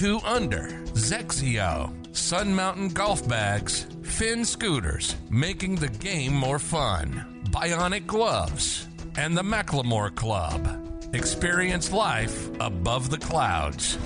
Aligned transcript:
2 0.00 0.18
Under, 0.24 0.62
XXIO, 0.94 1.92
Sun 2.16 2.54
Mountain 2.54 2.88
Golf 2.88 3.28
Bags, 3.28 3.86
Finn 4.00 4.46
Scooters, 4.46 5.14
making 5.28 5.74
the 5.74 5.90
game 5.90 6.32
more 6.32 6.58
fun, 6.58 7.42
Bionic 7.50 8.06
Gloves, 8.06 8.88
and 9.18 9.36
the 9.36 9.42
McLemore 9.42 10.14
Club. 10.14 10.88
Experience 11.12 11.92
life 11.92 12.48
above 12.60 13.10
the 13.10 13.18
clouds. 13.18 13.98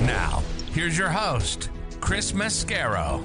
Now, 0.00 0.42
here's 0.72 0.98
your 0.98 1.08
host, 1.08 1.70
Chris 1.98 2.32
Mascaro. 2.32 3.24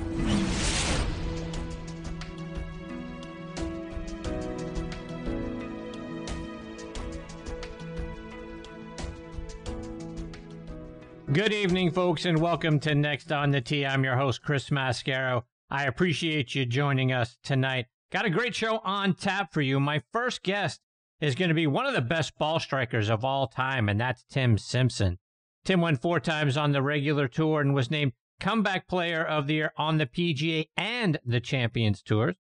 Good 11.32 11.54
evening, 11.54 11.92
folks, 11.92 12.26
and 12.26 12.40
welcome 12.40 12.80
to 12.82 12.94
Next 12.94 13.32
on 13.32 13.52
the 13.52 13.62
Tee. 13.62 13.86
I'm 13.86 14.04
your 14.04 14.18
host, 14.18 14.44
Chris 14.44 14.70
Mascaro. 14.70 15.44
I 15.70 15.86
appreciate 15.86 16.54
you 16.54 16.66
joining 16.66 17.14
us 17.14 17.38
tonight. 17.42 17.86
Got 18.12 18.26
a 18.26 18.30
great 18.30 18.54
show 18.54 18.80
on 18.80 19.14
tap 19.14 19.54
for 19.54 19.62
you. 19.62 19.80
My 19.80 20.04
first 20.12 20.44
guest 20.44 20.82
is 21.22 21.34
going 21.34 21.48
to 21.48 21.56
be 21.56 21.66
one 21.66 21.86
of 21.86 21.94
the 21.94 22.02
best 22.02 22.38
ball 22.38 22.60
strikers 22.60 23.10
of 23.10 23.24
all 23.24 23.48
time, 23.48 23.88
and 23.88 24.00
that's 24.00 24.26
Tim 24.30 24.58
Simpson. 24.58 25.18
Tim 25.64 25.80
won 25.80 25.96
four 25.96 26.20
times 26.20 26.58
on 26.58 26.74
the 26.74 26.82
regular 26.82 27.30
tour 27.30 27.62
and 27.62 27.74
was 27.74 27.90
named 27.90 28.12
comeback 28.40 28.88
player 28.88 29.24
of 29.24 29.48
the 29.48 29.54
year 29.56 29.74
on 29.78 29.98
the 29.98 30.06
PGA 30.06 30.68
and 30.76 31.20
the 31.26 31.40
Champions 31.40 32.04
Tours. 32.04 32.36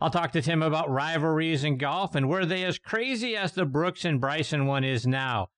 I'll 0.00 0.08
talk 0.08 0.30
to 0.32 0.40
Tim 0.40 0.62
about 0.62 0.88
rivalries 0.88 1.64
in 1.64 1.76
golf 1.76 2.14
and 2.14 2.28
were 2.28 2.46
they 2.46 2.64
as 2.64 2.78
crazy 2.78 3.36
as 3.36 3.52
the 3.52 3.66
Brooks 3.66 4.04
and 4.04 4.20
Bryson 4.20 4.66
one 4.66 4.84
is 4.84 5.06
now? 5.06 5.48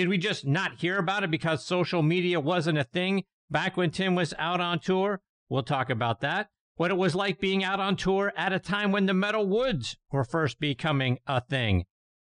Did 0.00 0.08
we 0.08 0.16
just 0.16 0.46
not 0.46 0.78
hear 0.78 0.96
about 0.96 1.24
it 1.24 1.30
because 1.30 1.62
social 1.62 2.02
media 2.02 2.40
wasn't 2.40 2.78
a 2.78 2.84
thing 2.84 3.24
back 3.50 3.76
when 3.76 3.90
Tim 3.90 4.14
was 4.14 4.32
out 4.38 4.58
on 4.58 4.78
tour? 4.78 5.20
We'll 5.50 5.62
talk 5.62 5.90
about 5.90 6.22
that. 6.22 6.48
What 6.76 6.90
it 6.90 6.96
was 6.96 7.14
like 7.14 7.38
being 7.38 7.62
out 7.62 7.80
on 7.80 7.96
tour 7.96 8.32
at 8.34 8.54
a 8.54 8.58
time 8.58 8.92
when 8.92 9.04
the 9.04 9.12
metal 9.12 9.46
woods 9.46 9.98
were 10.10 10.24
first 10.24 10.58
becoming 10.58 11.18
a 11.26 11.42
thing. 11.42 11.84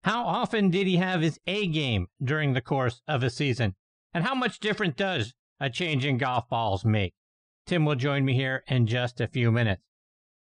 How 0.02 0.24
often 0.24 0.70
did 0.70 0.88
he 0.88 0.96
have 0.96 1.20
his 1.20 1.38
A 1.46 1.68
game 1.68 2.08
during 2.20 2.52
the 2.52 2.60
course 2.60 3.00
of 3.06 3.22
a 3.22 3.30
season? 3.30 3.76
And 4.12 4.24
how 4.24 4.34
much 4.34 4.58
different 4.58 4.96
does 4.96 5.32
a 5.60 5.70
change 5.70 6.04
in 6.04 6.18
golf 6.18 6.48
balls 6.48 6.84
make? 6.84 7.14
Tim 7.64 7.84
will 7.84 7.94
join 7.94 8.24
me 8.24 8.34
here 8.34 8.64
in 8.66 8.88
just 8.88 9.20
a 9.20 9.28
few 9.28 9.52
minutes. 9.52 9.84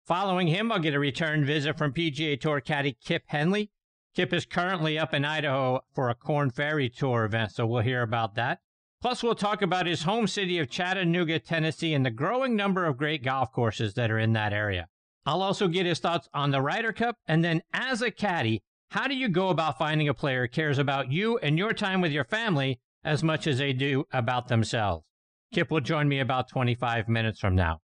Following 0.06 0.46
him, 0.46 0.70
I'll 0.70 0.78
get 0.78 0.94
a 0.94 1.00
return 1.00 1.44
visit 1.44 1.76
from 1.76 1.92
PGA 1.92 2.40
Tour 2.40 2.60
caddy 2.60 2.96
Kip 3.04 3.24
Henley. 3.26 3.72
Kip 4.18 4.32
is 4.32 4.46
currently 4.46 4.98
up 4.98 5.14
in 5.14 5.24
Idaho 5.24 5.80
for 5.94 6.10
a 6.10 6.14
Korn 6.16 6.50
Ferry 6.50 6.88
Tour 6.88 7.24
event, 7.24 7.52
so 7.52 7.64
we'll 7.64 7.82
hear 7.82 8.02
about 8.02 8.34
that. 8.34 8.58
Plus, 9.00 9.22
we'll 9.22 9.36
talk 9.36 9.62
about 9.62 9.86
his 9.86 10.02
home 10.02 10.26
city 10.26 10.58
of 10.58 10.68
Chattanooga, 10.68 11.38
Tennessee, 11.38 11.94
and 11.94 12.04
the 12.04 12.10
growing 12.10 12.56
number 12.56 12.84
of 12.84 12.96
great 12.96 13.22
golf 13.22 13.52
courses 13.52 13.94
that 13.94 14.10
are 14.10 14.18
in 14.18 14.32
that 14.32 14.52
area. 14.52 14.88
I'll 15.24 15.40
also 15.40 15.68
get 15.68 15.86
his 15.86 16.00
thoughts 16.00 16.28
on 16.34 16.50
the 16.50 16.60
Ryder 16.60 16.92
Cup, 16.92 17.14
and 17.28 17.44
then 17.44 17.62
as 17.72 18.02
a 18.02 18.10
caddy, 18.10 18.64
how 18.90 19.06
do 19.06 19.14
you 19.14 19.28
go 19.28 19.50
about 19.50 19.78
finding 19.78 20.08
a 20.08 20.14
player 20.14 20.46
who 20.46 20.48
cares 20.48 20.80
about 20.80 21.12
you 21.12 21.38
and 21.38 21.56
your 21.56 21.72
time 21.72 22.00
with 22.00 22.10
your 22.10 22.24
family 22.24 22.80
as 23.04 23.22
much 23.22 23.46
as 23.46 23.58
they 23.58 23.72
do 23.72 24.02
about 24.12 24.48
themselves? 24.48 25.04
Kip 25.54 25.70
will 25.70 25.80
join 25.80 26.08
me 26.08 26.18
about 26.18 26.48
25 26.48 27.08
minutes 27.08 27.38
from 27.38 27.54
now. 27.54 27.82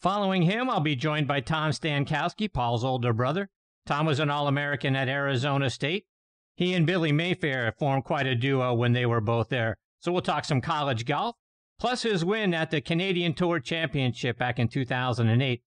Following 0.00 0.44
him, 0.44 0.70
I'll 0.70 0.80
be 0.80 0.96
joined 0.96 1.28
by 1.28 1.40
Tom 1.40 1.72
Stankowski, 1.72 2.50
Paul's 2.50 2.84
older 2.84 3.12
brother. 3.12 3.50
Tom 3.86 4.06
was 4.06 4.20
an 4.20 4.30
All 4.30 4.46
American 4.46 4.94
at 4.94 5.08
Arizona 5.08 5.70
State. 5.70 6.06
He 6.54 6.74
and 6.74 6.86
Billy 6.86 7.12
Mayfair 7.12 7.72
formed 7.78 8.04
quite 8.04 8.26
a 8.26 8.34
duo 8.34 8.74
when 8.74 8.92
they 8.92 9.06
were 9.06 9.20
both 9.20 9.48
there. 9.48 9.76
So 9.98 10.12
we'll 10.12 10.22
talk 10.22 10.44
some 10.44 10.60
college 10.60 11.04
golf, 11.04 11.36
plus 11.78 12.02
his 12.02 12.24
win 12.24 12.54
at 12.54 12.70
the 12.70 12.80
Canadian 12.80 13.34
Tour 13.34 13.60
Championship 13.60 14.38
back 14.38 14.58
in 14.58 14.68
2008, 14.68 15.62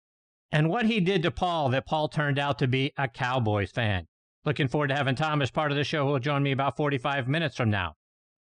and 0.51 0.69
what 0.69 0.87
he 0.87 1.01
did 1.01 1.23
to 1.23 1.31
Paul 1.31 1.71
that 1.71 1.87
Paul 1.87 2.09
turned 2.09 2.39
out 2.39 2.59
to 2.59 2.67
be 2.67 2.93
a 2.97 3.09
Cowboys 3.09 3.71
fan. 3.71 4.07
Looking 4.45 4.69
forward 4.69 4.89
to 4.89 4.97
having 4.97 5.15
Tom 5.15 5.41
as 5.41 5.51
part 5.51 5.71
of 5.71 5.77
the 5.77 5.85
show, 5.85 6.07
He'll 6.07 6.19
join 6.19 6.43
me 6.43 6.53
about 6.53 6.77
45 6.77 7.29
minutes 7.29 7.57
from 7.57 7.71
now. 7.71 7.95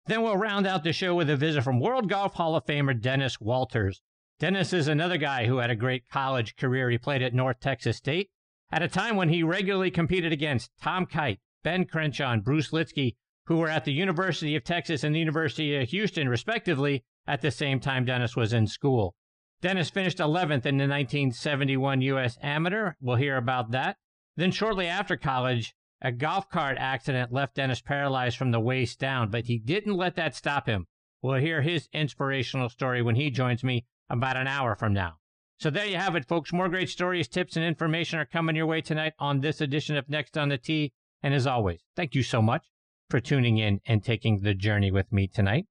Then 0.08 0.24
we'll 0.24 0.38
round 0.38 0.66
out 0.66 0.84
the 0.84 0.94
show 0.94 1.14
with 1.14 1.30
a 1.30 1.38
visit 1.38 1.64
from 1.64 1.80
World 1.80 2.09
Golf 2.09 2.34
Hall 2.34 2.56
of 2.56 2.66
Famer 2.66 3.00
Dennis 3.00 3.40
Walters. 3.40 4.02
Dennis 4.40 4.74
is 4.74 4.88
another 4.88 5.18
guy 5.18 5.46
who 5.46 5.58
had 5.58 5.70
a 5.70 5.76
great 5.76 6.09
college 6.09 6.56
career. 6.56 6.90
He 6.90 6.98
played 6.98 7.22
at 7.22 7.34
North 7.34 7.59
Texas 7.59 7.98
State, 7.98 8.32
at 8.72 8.84
a 8.84 8.88
time 8.88 9.16
when 9.16 9.30
he 9.30 9.44
regularly 9.44 9.92
competed 9.92 10.32
against 10.32 10.72
Tom 10.82 11.06
Kite, 11.06 11.40
Ben 11.64 11.86
Crenshaw, 11.86 12.32
and 12.32 12.44
Bruce 12.44 12.72
Lietzke, 12.72 13.16
who 13.46 13.58
were 13.58 13.70
at 13.70 13.86
the 13.86 13.94
University 13.94 14.56
of 14.56 14.64
Texas 14.64 15.04
and 15.04 15.14
the 15.14 15.20
University 15.20 15.76
of 15.76 15.90
Houston, 15.90 16.30
respectively, 16.30 17.04
at 17.28 17.42
the 17.42 17.52
same 17.52 17.80
time 17.80 18.06
Dennis 18.06 18.36
was 18.36 18.54
in 18.54 18.68
school. 18.68 19.16
Dennis 19.62 19.90
finished 19.90 20.18
11th 20.18 20.66
in 20.66 20.78
the 20.78 20.88
1971 20.88 22.02
U.S. 22.02 22.38
Amateur. 22.42 22.94
We'll 23.00 23.18
hear 23.18 23.38
about 23.38 23.72
that. 23.72 23.98
Then, 24.36 24.52
shortly 24.52 24.88
after 24.88 25.18
college, 25.18 25.76
a 26.02 26.12
golf 26.12 26.50
cart 26.50 26.78
accident 26.80 27.32
left 27.32 27.56
Dennis 27.56 27.82
paralyzed 27.82 28.38
from 28.38 28.52
the 28.52 28.59
waist 28.59 29.00
down, 29.00 29.30
but 29.30 29.46
he 29.46 29.59
didn't 29.59 29.98
let 29.98 30.16
that 30.16 30.36
stop 30.36 30.66
him. 30.66 30.88
We'll 31.22 31.40
hear 31.40 31.62
his 31.62 31.88
inspirational 31.94 32.70
story 32.70 33.03
when 33.03 33.16
he 33.16 33.30
joins 33.30 33.64
me 33.64 33.86
about 34.09 34.38
an 34.38 34.48
hour 34.48 34.76
from 34.76 34.94
now. 34.94 35.18
So 35.62 35.70
there 35.70 35.86
you 35.86 35.98
have 35.98 36.16
it, 36.16 36.28
folks. 36.28 36.52
More 36.52 36.70
great 36.70 36.90
stories, 36.90 37.28
tips, 37.28 37.56
and 37.56 37.64
information 37.64 38.18
are 38.18 38.26
coming 38.26 38.56
your 38.56 38.66
way 38.66 38.82
tonight 38.82 39.14
on 39.20 39.42
this 39.42 39.62
edition 39.62 39.96
of 39.96 40.10
Next 40.10 40.36
on 40.36 40.50
the 40.50 40.58
Tee. 40.58 40.92
And 41.22 41.36
as 41.36 41.46
always, 41.46 41.82
thank 41.96 42.16
you 42.16 42.24
so 42.24 42.42
much 42.42 42.66
for 43.12 43.20
tuning 43.20 43.60
in 43.60 43.80
and 43.86 44.04
taking 44.04 44.40
the 44.40 44.56
journey 44.56 44.90
with 44.90 45.12
me 45.12 45.28
tonight. 45.28 45.68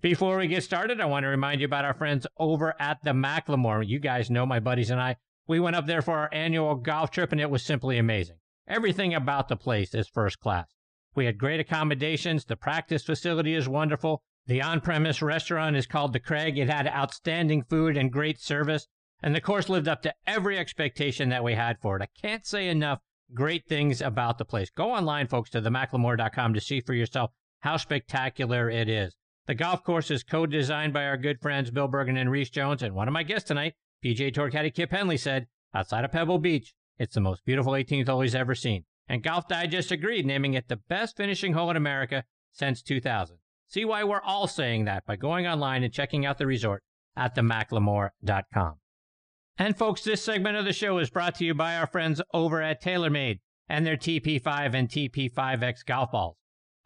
Before 0.00 0.38
we 0.38 0.48
get 0.48 0.64
started, 0.64 1.00
I 1.00 1.04
want 1.04 1.22
to 1.22 1.28
remind 1.28 1.60
you 1.60 1.66
about 1.66 1.84
our 1.84 1.94
friends 1.94 2.26
over 2.36 2.74
at 2.80 3.04
the 3.04 3.12
McLemore. 3.12 3.86
You 3.86 4.00
guys 4.00 4.28
know 4.28 4.44
my 4.44 4.58
buddies 4.58 4.90
and 4.90 5.00
I. 5.00 5.14
We 5.46 5.60
went 5.60 5.76
up 5.76 5.86
there 5.86 6.02
for 6.02 6.18
our 6.18 6.30
annual 6.32 6.74
golf 6.74 7.12
trip 7.12 7.30
and 7.30 7.40
it 7.40 7.48
was 7.48 7.62
simply 7.62 7.96
amazing. 7.96 8.38
Everything 8.66 9.14
about 9.14 9.46
the 9.46 9.56
place 9.56 9.94
is 9.94 10.08
first 10.08 10.40
class. 10.40 10.66
We 11.14 11.26
had 11.26 11.38
great 11.38 11.60
accommodations. 11.60 12.44
The 12.44 12.56
practice 12.56 13.04
facility 13.04 13.54
is 13.54 13.68
wonderful. 13.68 14.20
The 14.48 14.62
on 14.62 14.80
premise 14.80 15.22
restaurant 15.22 15.76
is 15.76 15.86
called 15.86 16.12
The 16.12 16.18
Craig. 16.18 16.58
It 16.58 16.68
had 16.68 16.88
outstanding 16.88 17.62
food 17.62 17.96
and 17.96 18.10
great 18.10 18.40
service. 18.40 18.88
And 19.22 19.34
the 19.34 19.40
course 19.40 19.68
lived 19.68 19.88
up 19.88 20.02
to 20.02 20.14
every 20.26 20.58
expectation 20.58 21.28
that 21.30 21.42
we 21.42 21.54
had 21.54 21.78
for 21.80 21.96
it. 21.96 22.02
I 22.02 22.08
can't 22.20 22.46
say 22.46 22.68
enough 22.68 23.00
great 23.34 23.66
things 23.66 24.00
about 24.00 24.38
the 24.38 24.44
place. 24.44 24.70
Go 24.70 24.92
online, 24.92 25.26
folks, 25.26 25.50
to 25.50 25.60
themclemore.com 25.60 26.54
to 26.54 26.60
see 26.60 26.80
for 26.80 26.94
yourself 26.94 27.30
how 27.60 27.76
spectacular 27.76 28.70
it 28.70 28.88
is. 28.88 29.16
The 29.46 29.54
golf 29.54 29.82
course 29.82 30.10
is 30.10 30.22
co-designed 30.22 30.92
by 30.92 31.04
our 31.04 31.16
good 31.16 31.40
friends 31.40 31.70
Bill 31.70 31.88
Bergin 31.88 32.20
and 32.20 32.30
Rees 32.30 32.50
Jones, 32.50 32.82
and 32.82 32.94
one 32.94 33.08
of 33.08 33.14
my 33.14 33.22
guests 33.22 33.48
tonight, 33.48 33.74
PGA 34.04 34.32
Tour 34.32 34.50
caddy 34.50 34.70
Kip 34.70 34.90
Henley, 34.90 35.16
said, 35.16 35.46
outside 35.74 36.04
of 36.04 36.12
Pebble 36.12 36.38
Beach, 36.38 36.74
it's 36.98 37.14
the 37.14 37.20
most 37.20 37.44
beautiful 37.44 37.72
18th 37.72 38.08
hole 38.08 38.20
he's 38.20 38.34
ever 38.34 38.54
seen. 38.54 38.84
And 39.08 39.22
Golf 39.22 39.48
Digest 39.48 39.90
agreed, 39.90 40.26
naming 40.26 40.54
it 40.54 40.68
the 40.68 40.76
best 40.76 41.16
finishing 41.16 41.54
hole 41.54 41.70
in 41.70 41.76
America 41.76 42.24
since 42.52 42.82
2000. 42.82 43.38
See 43.66 43.84
why 43.84 44.04
we're 44.04 44.20
all 44.20 44.46
saying 44.46 44.84
that 44.84 45.06
by 45.06 45.16
going 45.16 45.46
online 45.46 45.82
and 45.82 45.92
checking 45.92 46.26
out 46.26 46.38
the 46.38 46.46
resort 46.46 46.82
at 47.16 47.34
themclemore.com. 47.34 48.74
And 49.60 49.76
folks, 49.76 50.02
this 50.02 50.22
segment 50.22 50.56
of 50.56 50.64
the 50.64 50.72
show 50.72 50.98
is 50.98 51.10
brought 51.10 51.34
to 51.36 51.44
you 51.44 51.52
by 51.52 51.76
our 51.76 51.88
friends 51.88 52.22
over 52.32 52.62
at 52.62 52.80
TaylorMade 52.80 53.40
and 53.68 53.84
their 53.84 53.96
TP5 53.96 54.72
and 54.72 54.88
TP5X 54.88 55.84
golf 55.84 56.12
balls. 56.12 56.36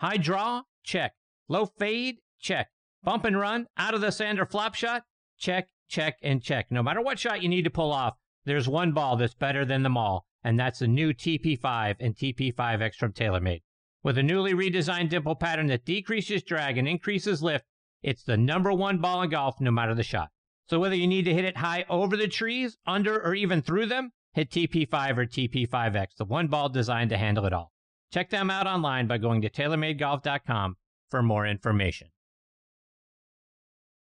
High 0.01 0.17
draw? 0.17 0.63
Check. 0.83 1.13
Low 1.49 1.67
fade? 1.67 2.17
Check. 2.41 2.69
Bump 3.03 3.27
and 3.27 3.39
run? 3.39 3.67
Out 3.77 3.93
of 3.93 4.01
the 4.01 4.11
sand 4.11 4.41
or 4.41 4.47
flop 4.47 4.75
shot? 4.75 5.03
Check, 5.39 5.69
check, 5.87 6.17
and 6.23 6.43
check. 6.43 6.71
No 6.71 6.83
matter 6.83 7.03
what 7.03 7.19
shot 7.19 7.43
you 7.43 7.49
need 7.51 7.65
to 7.65 7.71
pull 7.71 7.93
off, 7.93 8.17
there's 8.47 8.69
one 8.69 8.93
ball 8.93 9.17
that's 9.17 9.35
better 9.35 9.67
than 9.67 9.83
them 9.83 9.99
all, 9.99 10.25
and 10.43 10.59
that's 10.59 10.79
the 10.79 10.89
new 10.89 11.13
TP5 11.13 11.97
and 12.01 12.17
TP5X 12.17 12.95
from 12.95 13.13
TaylorMade. 13.13 13.61
With 14.03 14.17
a 14.17 14.23
newly 14.23 14.55
redesigned 14.55 15.11
dimple 15.11 15.37
pattern 15.37 15.67
that 15.67 15.85
decreases 15.85 16.43
drag 16.43 16.79
and 16.79 16.89
increases 16.89 17.43
lift, 17.43 17.67
it's 18.03 18.25
the 18.25 18.39
number 18.39 18.73
one 18.73 18.99
ball 18.99 19.21
in 19.23 19.31
golf 19.31 19.61
no 19.61 19.71
matter 19.71 19.95
the 19.95 20.03
shot. 20.03 20.31
So 20.69 20.79
whether 20.79 20.95
you 20.95 21.07
need 21.07 21.25
to 21.25 21.35
hit 21.35 21.45
it 21.45 21.57
high 21.57 21.85
over 21.89 22.17
the 22.17 22.29
trees, 22.29 22.79
under, 22.87 23.21
or 23.21 23.35
even 23.35 23.63
through 23.63 23.87
them, 23.87 24.13
hit 24.33 24.51
TP5 24.51 25.19
or 25.19 25.27
TP5X, 25.27 26.17
the 26.17 26.25
one 26.25 26.49
ball 26.49 26.69
designed 26.69 27.11
to 27.11 27.19
handle 27.19 27.47
it 27.47 27.53
all. 27.53 27.73
Check 28.13 28.31
them 28.31 28.51
out 28.51 28.67
online 28.67 29.07
by 29.07 29.19
going 29.19 29.43
to 29.43 29.51
TaylorMadeGolf.com 29.51 30.77
for 31.11 31.23
more 31.23 31.47
information. 31.47 32.09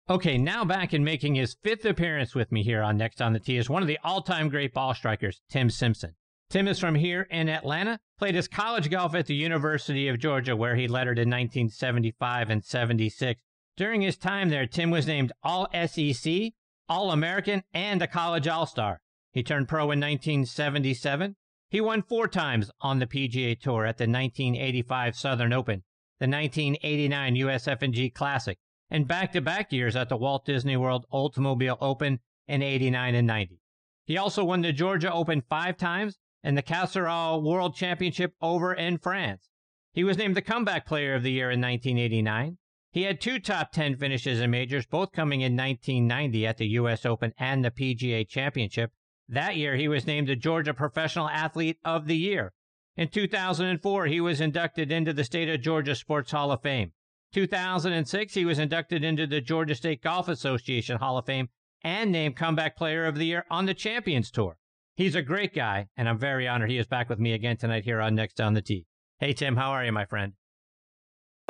Okay, 0.09 0.39
now 0.39 0.65
back 0.65 0.93
and 0.93 1.05
making 1.05 1.37
his 1.37 1.57
fifth 1.63 1.85
appearance 1.85 2.35
with 2.35 2.51
me 2.51 2.65
here 2.65 2.83
on 2.83 2.97
Next 2.97 3.23
on 3.23 3.33
the 3.33 3.39
Tee 3.39 3.57
is 3.57 3.71
one 3.71 3.83
of 3.83 3.89
the 3.89 3.99
all-time 4.03 4.49
great 4.49 4.75
ball 4.75 4.93
strikers, 4.93 5.41
Tim 5.49 5.71
Simpson. 5.71 6.17
Tim 6.49 6.67
is 6.67 6.81
from 6.81 6.97
here 6.97 7.29
in 7.31 7.49
Atlanta, 7.49 8.01
played 8.19 8.35
his 8.35 8.49
college 8.49 8.91
golf 8.91 9.15
at 9.15 9.27
the 9.27 9.37
University 9.37 10.09
of 10.09 10.19
Georgia, 10.19 10.57
where 10.57 10.75
he 10.75 10.89
lettered 10.89 11.19
in 11.19 11.31
1975 11.31 12.51
and 12.51 12.65
76. 12.65 13.41
During 13.77 14.03
his 14.03 14.17
time 14.17 14.49
there, 14.49 14.67
Tim 14.67 14.91
was 14.91 15.07
named 15.07 15.33
All 15.43 15.69
SEC, 15.73 16.53
All 16.89 17.11
American, 17.11 17.63
and 17.73 18.03
a 18.03 18.07
college 18.07 18.49
All 18.49 18.67
Star. 18.67 19.01
He 19.33 19.43
turned 19.43 19.69
pro 19.69 19.85
in 19.85 20.01
1977. 20.01 21.37
He 21.69 21.81
won 21.81 22.03
four 22.03 22.27
times 22.27 22.71
on 22.81 22.99
the 22.99 23.07
PGA 23.07 23.59
Tour 23.59 23.87
at 23.87 23.97
the 23.97 24.03
1985 24.03 25.17
Southern 25.17 25.53
Open, 25.53 25.85
the 26.19 26.27
1989 26.27 27.37
USF&G 27.37 28.11
Classic, 28.11 28.59
and 28.91 29.07
back-to-back 29.07 29.73
years 29.73 29.95
at 29.95 30.09
the 30.09 30.17
Walt 30.17 30.45
Disney 30.45 30.77
World 30.77 31.07
Oldsmobile 31.13 31.79
Open 31.81 32.19
in 32.49 32.63
89 32.63 33.15
and 33.15 33.27
90. 33.27 33.61
He 34.05 34.19
also 34.19 34.45
won 34.45 34.63
the 34.63 34.73
Georgia 34.73 35.13
Open 35.13 35.43
five 35.49 35.77
times 35.77 36.19
and 36.43 36.59
the 36.59 36.63
Cacharel 36.63 37.43
World 37.43 37.77
Championship 37.77 38.35
over 38.43 38.75
in 38.75 38.99
France. 38.99 39.49
He 39.93 40.03
was 40.03 40.19
named 40.19 40.37
the 40.37 40.43
Comeback 40.43 40.87
Player 40.87 41.15
of 41.15 41.23
the 41.23 41.31
Year 41.31 41.51
in 41.51 41.61
1989. 41.61 42.59
He 42.93 43.03
had 43.03 43.21
two 43.21 43.39
top 43.39 43.71
10 43.71 43.97
finishes 43.97 44.41
in 44.41 44.51
majors, 44.51 44.85
both 44.85 45.13
coming 45.13 45.43
in 45.43 45.57
1990 45.57 46.47
at 46.47 46.57
the 46.57 46.67
U.S. 46.69 47.07
Open 47.07 47.33
and 47.39 47.65
the 47.65 47.71
PGA 47.71 48.29
Championship. 48.29 48.91
That 49.29 49.57
year, 49.57 49.77
he 49.77 49.87
was 49.87 50.09
named 50.09 50.27
the 50.27 50.35
Georgia 50.35 50.75
Professional 50.75 51.29
Athlete 51.29 51.79
of 51.85 52.09
the 52.09 52.17
Year. 52.17 52.53
In 52.97 53.09
2004, 53.09 54.07
he 54.07 54.21
was 54.21 54.41
inducted 54.41 54.91
into 54.91 55.13
the 55.13 55.23
State 55.23 55.49
of 55.49 55.61
Georgia 55.61 55.95
Sports 55.95 56.33
Hall 56.33 56.51
of 56.51 56.63
Fame. 56.63 56.93
2006, 57.33 58.35
he 58.35 58.45
was 58.45 58.59
inducted 58.59 59.05
into 59.05 59.25
the 59.25 59.41
Georgia 59.41 59.77
State 59.77 60.03
Golf 60.03 60.29
Association 60.29 60.99
Hall 60.99 61.17
of 61.17 61.27
Fame 61.27 61.49
and 61.85 62.11
named 62.11 62.37
Comeback 62.37 62.77
Player 62.77 63.07
of 63.07 63.15
the 63.15 63.25
Year 63.25 63.47
on 63.51 63.67
the 63.67 63.75
Champions 63.75 64.33
Tour. 64.33 64.59
He's 64.97 65.15
a 65.15 65.23
great 65.23 65.55
guy, 65.55 65.87
and 65.97 66.09
I'm 66.09 66.19
very 66.19 66.49
honored 66.49 66.71
he 66.71 66.77
is 66.77 66.89
back 66.89 67.09
with 67.09 67.21
me 67.21 67.33
again 67.33 67.57
tonight 67.57 67.85
here 67.85 68.01
on 68.01 68.17
Next 68.17 68.41
on 68.41 68.55
the 68.55 68.63
Tee. 68.63 68.87
Hey, 69.21 69.33
Tim, 69.33 69.57
how 69.57 69.71
are 69.71 69.85
you, 69.85 69.93
my 69.93 70.05
friend? 70.05 70.33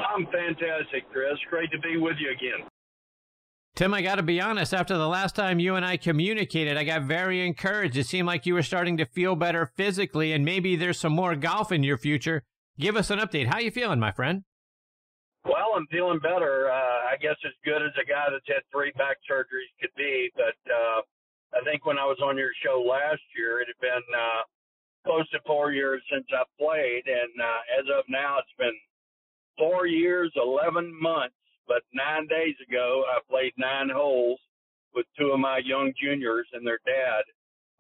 I'm 0.08 0.26
fantastic, 0.26 1.10
Chris. 1.12 1.38
Great 1.48 1.70
to 1.72 1.78
be 1.78 1.96
with 1.96 2.16
you 2.18 2.30
again. 2.30 2.66
Tim, 3.76 3.94
I 3.94 4.02
got 4.02 4.16
to 4.16 4.22
be 4.22 4.40
honest, 4.40 4.74
after 4.74 4.98
the 4.98 5.08
last 5.08 5.36
time 5.36 5.58
you 5.58 5.76
and 5.76 5.84
I 5.86 5.96
communicated, 5.96 6.76
I 6.76 6.84
got 6.84 7.02
very 7.02 7.46
encouraged. 7.46 7.96
It 7.96 8.06
seemed 8.06 8.26
like 8.26 8.44
you 8.44 8.54
were 8.54 8.62
starting 8.62 8.96
to 8.98 9.06
feel 9.06 9.36
better 9.36 9.72
physically, 9.76 10.32
and 10.32 10.44
maybe 10.44 10.76
there's 10.76 10.98
some 10.98 11.12
more 11.12 11.36
golf 11.36 11.70
in 11.70 11.82
your 11.82 11.96
future. 11.96 12.42
Give 12.78 12.96
us 12.96 13.10
an 13.10 13.18
update. 13.20 13.46
How 13.46 13.58
you 13.58 13.70
feeling, 13.70 14.00
my 14.00 14.10
friend? 14.10 14.42
Well, 15.44 15.72
I'm 15.74 15.86
feeling 15.86 16.18
better. 16.18 16.68
Uh, 16.68 17.12
I 17.12 17.16
guess 17.22 17.36
as 17.46 17.52
good 17.64 17.80
as 17.80 17.92
a 17.96 18.04
guy 18.04 18.26
that's 18.30 18.44
had 18.48 18.62
three 18.70 18.92
back 18.98 19.16
surgeries 19.30 19.72
could 19.80 19.94
be, 19.96 20.30
but 20.36 20.58
uh, 20.70 21.00
I 21.54 21.64
think 21.64 21.86
when 21.86 21.98
I 21.98 22.04
was 22.04 22.18
on 22.22 22.36
your 22.36 22.50
show 22.64 22.84
last 22.86 23.22
year, 23.36 23.60
it 23.60 23.68
had 23.68 23.80
been 23.80 24.06
uh, 24.12 24.42
close 25.06 25.28
to 25.30 25.40
four 25.46 25.72
years 25.72 26.02
since 26.12 26.26
I 26.32 26.44
played, 26.58 27.04
and 27.06 27.32
uh, 27.40 27.80
as 27.80 27.86
of 27.96 28.04
now, 28.08 28.36
it's 28.38 28.52
been 28.58 28.76
four 29.58 29.86
years, 29.86 30.32
11 30.36 30.92
months 31.00 31.34
but 31.70 31.86
nine 31.94 32.26
days 32.26 32.56
ago, 32.66 33.04
I 33.06 33.20
played 33.30 33.52
nine 33.56 33.88
holes 33.94 34.40
with 34.92 35.06
two 35.16 35.30
of 35.30 35.38
my 35.38 35.58
young 35.58 35.92
juniors 36.02 36.48
and 36.52 36.66
their 36.66 36.80
dad 36.84 37.22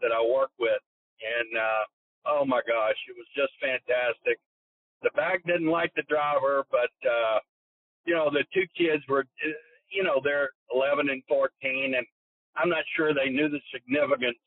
that 0.00 0.12
I 0.14 0.22
work 0.22 0.50
with. 0.60 0.78
And, 1.18 1.58
uh, 1.58 1.84
oh 2.26 2.44
my 2.44 2.62
gosh, 2.62 2.94
it 3.10 3.16
was 3.18 3.26
just 3.34 3.50
fantastic. 3.60 4.38
The 5.02 5.10
bag 5.16 5.42
didn't 5.44 5.66
like 5.66 5.90
the 5.96 6.06
driver, 6.08 6.64
but, 6.70 6.94
uh, 7.02 7.40
you 8.06 8.14
know, 8.14 8.30
the 8.30 8.44
two 8.54 8.66
kids 8.78 9.02
were, 9.08 9.26
you 9.90 10.04
know, 10.04 10.20
they're 10.22 10.50
11 10.72 11.10
and 11.10 11.22
14, 11.26 11.50
and 11.96 12.06
I'm 12.54 12.68
not 12.68 12.84
sure 12.94 13.12
they 13.12 13.28
knew 13.28 13.48
the 13.48 13.60
significance 13.74 14.38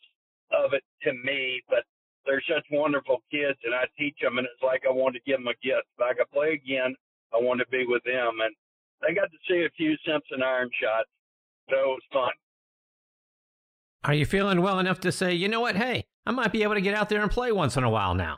of 0.56 0.72
it 0.72 0.84
to 1.04 1.12
me, 1.12 1.62
but 1.68 1.84
they're 2.26 2.44
such 2.48 2.66
wonderful 2.72 3.22
kids, 3.30 3.60
and 3.66 3.76
I 3.76 3.92
teach 4.00 4.16
them, 4.22 4.38
and 4.38 4.48
it's 4.48 4.64
like 4.64 4.84
I 4.88 4.92
wanted 4.94 5.20
to 5.20 5.26
give 5.30 5.40
them 5.40 5.52
a 5.52 5.66
gift. 5.66 5.92
If 5.98 6.02
I 6.02 6.14
could 6.14 6.32
play 6.32 6.54
again, 6.54 6.96
I 7.34 7.38
want 7.38 7.60
to 7.60 7.68
be 7.68 7.86
with 7.88 8.04
them. 8.04 8.40
And 8.44 8.56
they 9.02 9.14
got 9.14 9.32
to 9.32 9.38
see 9.50 9.66
a 9.66 9.70
few 9.76 9.96
Simpson 10.06 10.44
iron 10.44 10.70
shots, 10.82 11.10
so 11.70 11.76
it 11.76 11.88
was 11.88 12.02
fun. 12.12 12.32
Are 14.06 14.14
you 14.14 14.26
feeling 14.26 14.62
well 14.62 14.80
enough 14.80 15.00
to 15.02 15.12
say, 15.12 15.34
you 15.34 15.48
know 15.48 15.62
what? 15.62 15.76
Hey, 15.76 16.06
I 16.26 16.32
might 16.32 16.52
be 16.52 16.64
able 16.64 16.76
to 16.76 16.82
get 16.82 16.94
out 16.94 17.10
there 17.10 17.22
and 17.22 17.32
play 17.32 17.52
once 17.52 17.78
in 17.78 17.84
a 17.84 17.90
while 17.90 18.16
now. 18.16 18.38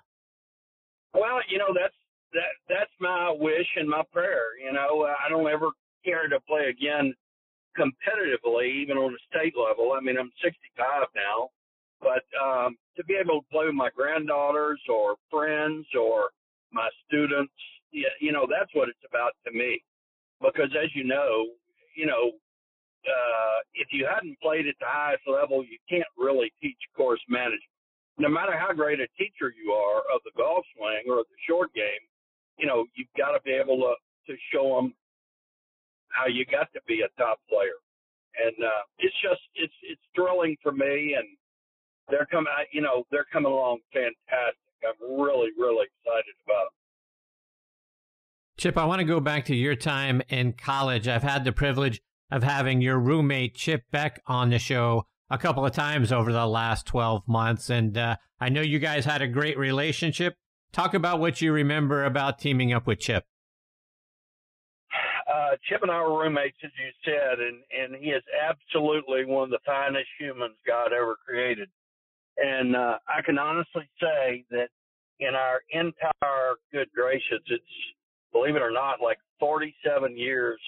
Well, 1.13 1.39
you 1.49 1.57
know 1.57 1.73
that's 1.73 1.95
that 2.33 2.51
that's 2.69 2.91
my 2.99 3.33
wish 3.37 3.67
and 3.77 3.89
my 3.89 4.03
prayer. 4.11 4.57
You 4.63 4.73
know, 4.73 5.07
I 5.07 5.29
don't 5.29 5.47
ever 5.47 5.69
care 6.03 6.27
to 6.27 6.39
play 6.41 6.65
again 6.69 7.13
competitively, 7.77 8.81
even 8.81 8.97
on 8.97 9.13
a 9.13 9.17
state 9.29 9.53
level. 9.57 9.93
I 9.93 10.01
mean, 10.01 10.17
I'm 10.17 10.31
65 10.43 11.07
now, 11.15 11.49
but 12.01 12.23
um, 12.41 12.75
to 12.97 13.03
be 13.05 13.15
able 13.15 13.41
to 13.41 13.47
play 13.51 13.65
with 13.65 13.75
my 13.75 13.89
granddaughters 13.95 14.79
or 14.89 15.15
friends 15.31 15.85
or 15.99 16.29
my 16.71 16.89
students, 17.07 17.53
you 17.91 18.31
know, 18.31 18.47
that's 18.49 18.69
what 18.73 18.89
it's 18.89 19.05
about 19.07 19.33
to 19.45 19.51
me 19.51 19.81
because 20.41 20.71
as 20.75 20.89
you 20.93 21.03
know, 21.03 21.47
you 21.95 22.05
know, 22.05 22.31
uh, 23.05 23.57
if 23.73 23.87
you 23.91 24.07
hadn't 24.07 24.39
played 24.41 24.67
at 24.67 24.75
the 24.79 24.89
highest 24.89 25.23
level, 25.27 25.63
you 25.63 25.77
can't 25.89 26.09
really 26.17 26.51
teach 26.61 26.77
course 26.95 27.21
management. 27.29 27.61
No 28.17 28.29
matter 28.29 28.57
how 28.57 28.73
great 28.73 28.99
a 28.99 29.07
teacher 29.17 29.53
you 29.53 29.71
are 29.71 29.99
of 30.13 30.21
the 30.23 30.31
golf 30.37 30.65
swing 30.75 31.03
or 31.07 31.23
the 31.23 31.39
short 31.47 31.73
game, 31.73 32.03
you 32.57 32.65
know, 32.65 32.85
you've 32.95 33.11
got 33.17 33.31
to 33.31 33.41
be 33.43 33.51
able 33.51 33.77
to, 33.77 33.93
to 34.31 34.37
show 34.51 34.75
them 34.75 34.93
how 36.09 36.25
you 36.27 36.45
got 36.45 36.71
to 36.73 36.81
be 36.87 37.03
a 37.03 37.11
top 37.21 37.39
player. 37.49 37.77
And, 38.39 38.55
uh, 38.63 38.83
it's 38.99 39.15
just, 39.21 39.43
it's, 39.55 39.75
it's 39.83 40.01
thrilling 40.15 40.55
for 40.63 40.71
me 40.71 41.15
and 41.17 41.27
they're 42.09 42.27
coming, 42.27 42.51
you 42.71 42.81
know, 42.81 43.03
they're 43.11 43.27
coming 43.31 43.51
along 43.51 43.79
fantastic. 43.93 44.59
I'm 44.83 44.99
really, 45.01 45.49
really 45.57 45.87
excited 45.87 46.35
about 46.45 46.71
them. 46.71 46.84
Chip, 48.57 48.77
I 48.77 48.85
want 48.85 48.99
to 48.99 49.05
go 49.05 49.19
back 49.19 49.45
to 49.45 49.55
your 49.55 49.75
time 49.75 50.21
in 50.29 50.53
college. 50.53 51.09
I've 51.09 51.23
had 51.23 51.43
the 51.43 51.51
privilege 51.51 52.01
of 52.31 52.41
having 52.41 52.81
your 52.81 52.97
roommate, 52.97 53.55
Chip 53.55 53.83
Beck, 53.91 54.21
on 54.27 54.49
the 54.49 54.59
show 54.59 55.07
a 55.29 55.37
couple 55.37 55.65
of 55.65 55.73
times 55.73 56.11
over 56.11 56.31
the 56.31 56.47
last 56.47 56.85
12 56.85 57.27
months. 57.27 57.69
And 57.69 57.97
uh, 57.97 58.15
I 58.39 58.47
know 58.47 58.61
you 58.61 58.79
guys 58.79 59.03
had 59.03 59.21
a 59.21 59.27
great 59.27 59.57
relationship. 59.57 60.35
Talk 60.71 60.93
about 60.93 61.19
what 61.19 61.41
you 61.41 61.51
remember 61.51 62.05
about 62.05 62.39
teaming 62.39 62.71
up 62.71 62.87
with 62.87 62.99
Chip. 62.99 63.25
Uh, 65.29 65.57
Chip 65.67 65.81
and 65.81 65.91
I 65.91 66.01
were 66.01 66.23
roommates, 66.23 66.57
as 66.63 66.71
you 66.79 66.91
said, 67.03 67.39
and, 67.39 67.61
and 67.77 68.01
he 68.01 68.11
is 68.11 68.23
absolutely 68.47 69.25
one 69.25 69.43
of 69.43 69.49
the 69.49 69.59
finest 69.65 70.07
humans 70.17 70.55
God 70.65 70.93
ever 70.93 71.17
created. 71.27 71.67
And 72.37 72.73
uh, 72.73 72.99
I 73.07 73.21
can 73.21 73.37
honestly 73.37 73.89
say 73.99 74.45
that 74.51 74.69
in 75.19 75.35
our 75.35 75.61
entire 75.71 76.55
good 76.71 76.87
gracious, 76.95 77.43
it's 77.47 77.63
believe 78.35 78.59
it 78.59 78.61
or 78.61 78.75
not, 78.75 78.99
like 78.99 79.17
47 79.39 79.71
years 80.19 80.59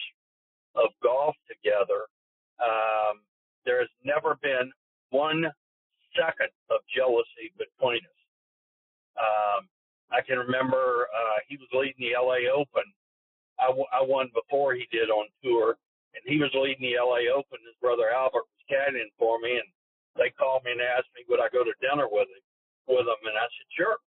of 0.80 0.88
golf 1.04 1.36
together. 1.52 2.08
Um, 2.64 3.20
there 3.68 3.84
has 3.84 3.92
never 4.08 4.40
been 4.40 4.72
one 5.12 5.44
second 6.16 6.48
of 6.72 6.80
jealousy 6.88 7.52
between 7.60 8.00
us. 8.00 8.22
Um, 9.20 9.68
I 10.16 10.24
can 10.24 10.40
remember 10.40 11.12
uh, 11.12 11.44
he 11.52 11.60
was 11.60 11.68
leading 11.76 12.00
the 12.00 12.16
LA 12.16 12.48
Open. 12.48 12.88
I, 13.60 13.68
w- 13.68 13.92
I 13.92 14.00
won 14.00 14.32
before 14.32 14.72
he 14.72 14.88
did 14.88 15.12
on 15.12 15.28
tour, 15.44 15.76
and 16.16 16.24
he 16.24 16.40
was 16.40 16.54
leading 16.56 16.88
the 16.88 17.04
LA 17.04 17.28
Open. 17.36 17.60
His 17.68 17.76
brother 17.84 18.16
Albert 18.16 18.48
was 18.48 18.64
caddying 18.72 19.12
for 19.20 19.44
me, 19.44 19.60
and 19.60 19.68
they 20.16 20.32
called 20.40 20.64
me 20.64 20.72
and 20.72 20.80
asked 20.80 21.12
me 21.20 21.28
would 21.28 21.44
I 21.44 21.52
go 21.52 21.68
to 21.68 21.84
dinner 21.84 22.08
with 22.08 22.32
him, 22.32 22.44
with 22.88 23.04
him, 23.04 23.22
and 23.28 23.36
I 23.36 23.44
said 23.52 23.70
sure 23.76 24.00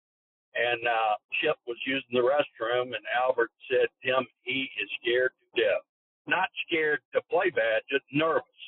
and 0.54 0.80
uh, 0.86 1.14
Chip 1.40 1.56
was 1.66 1.76
using 1.86 2.12
the 2.12 2.24
restroom, 2.24 2.94
and 2.94 3.04
Albert 3.12 3.50
said, 3.70 3.88
"Tim, 4.04 4.26
he 4.42 4.70
is 4.80 4.88
scared 5.00 5.32
to 5.40 5.62
death. 5.62 5.84
Not 6.26 6.48
scared 6.66 7.00
to 7.14 7.20
play 7.30 7.50
bad, 7.50 7.82
just 7.90 8.04
nervous." 8.12 8.60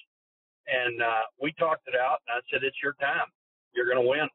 And 0.69 1.03
uh, 1.03 1.27
we 1.41 1.53
talked 1.59 1.89
it 1.89 1.97
out, 1.97 2.21
and 2.27 2.39
I 2.39 2.41
said, 2.51 2.65
"It's 2.65 2.79
your 2.83 2.95
time. 3.01 3.29
You're 3.75 3.89
going 3.89 4.03
to 4.03 4.09
win." 4.09 4.29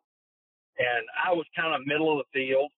And 0.77 1.03
I 1.15 1.31
was 1.31 1.45
kind 1.55 1.73
of 1.73 1.87
middle 1.87 2.11
of 2.11 2.25
the 2.25 2.29
field. 2.33 2.71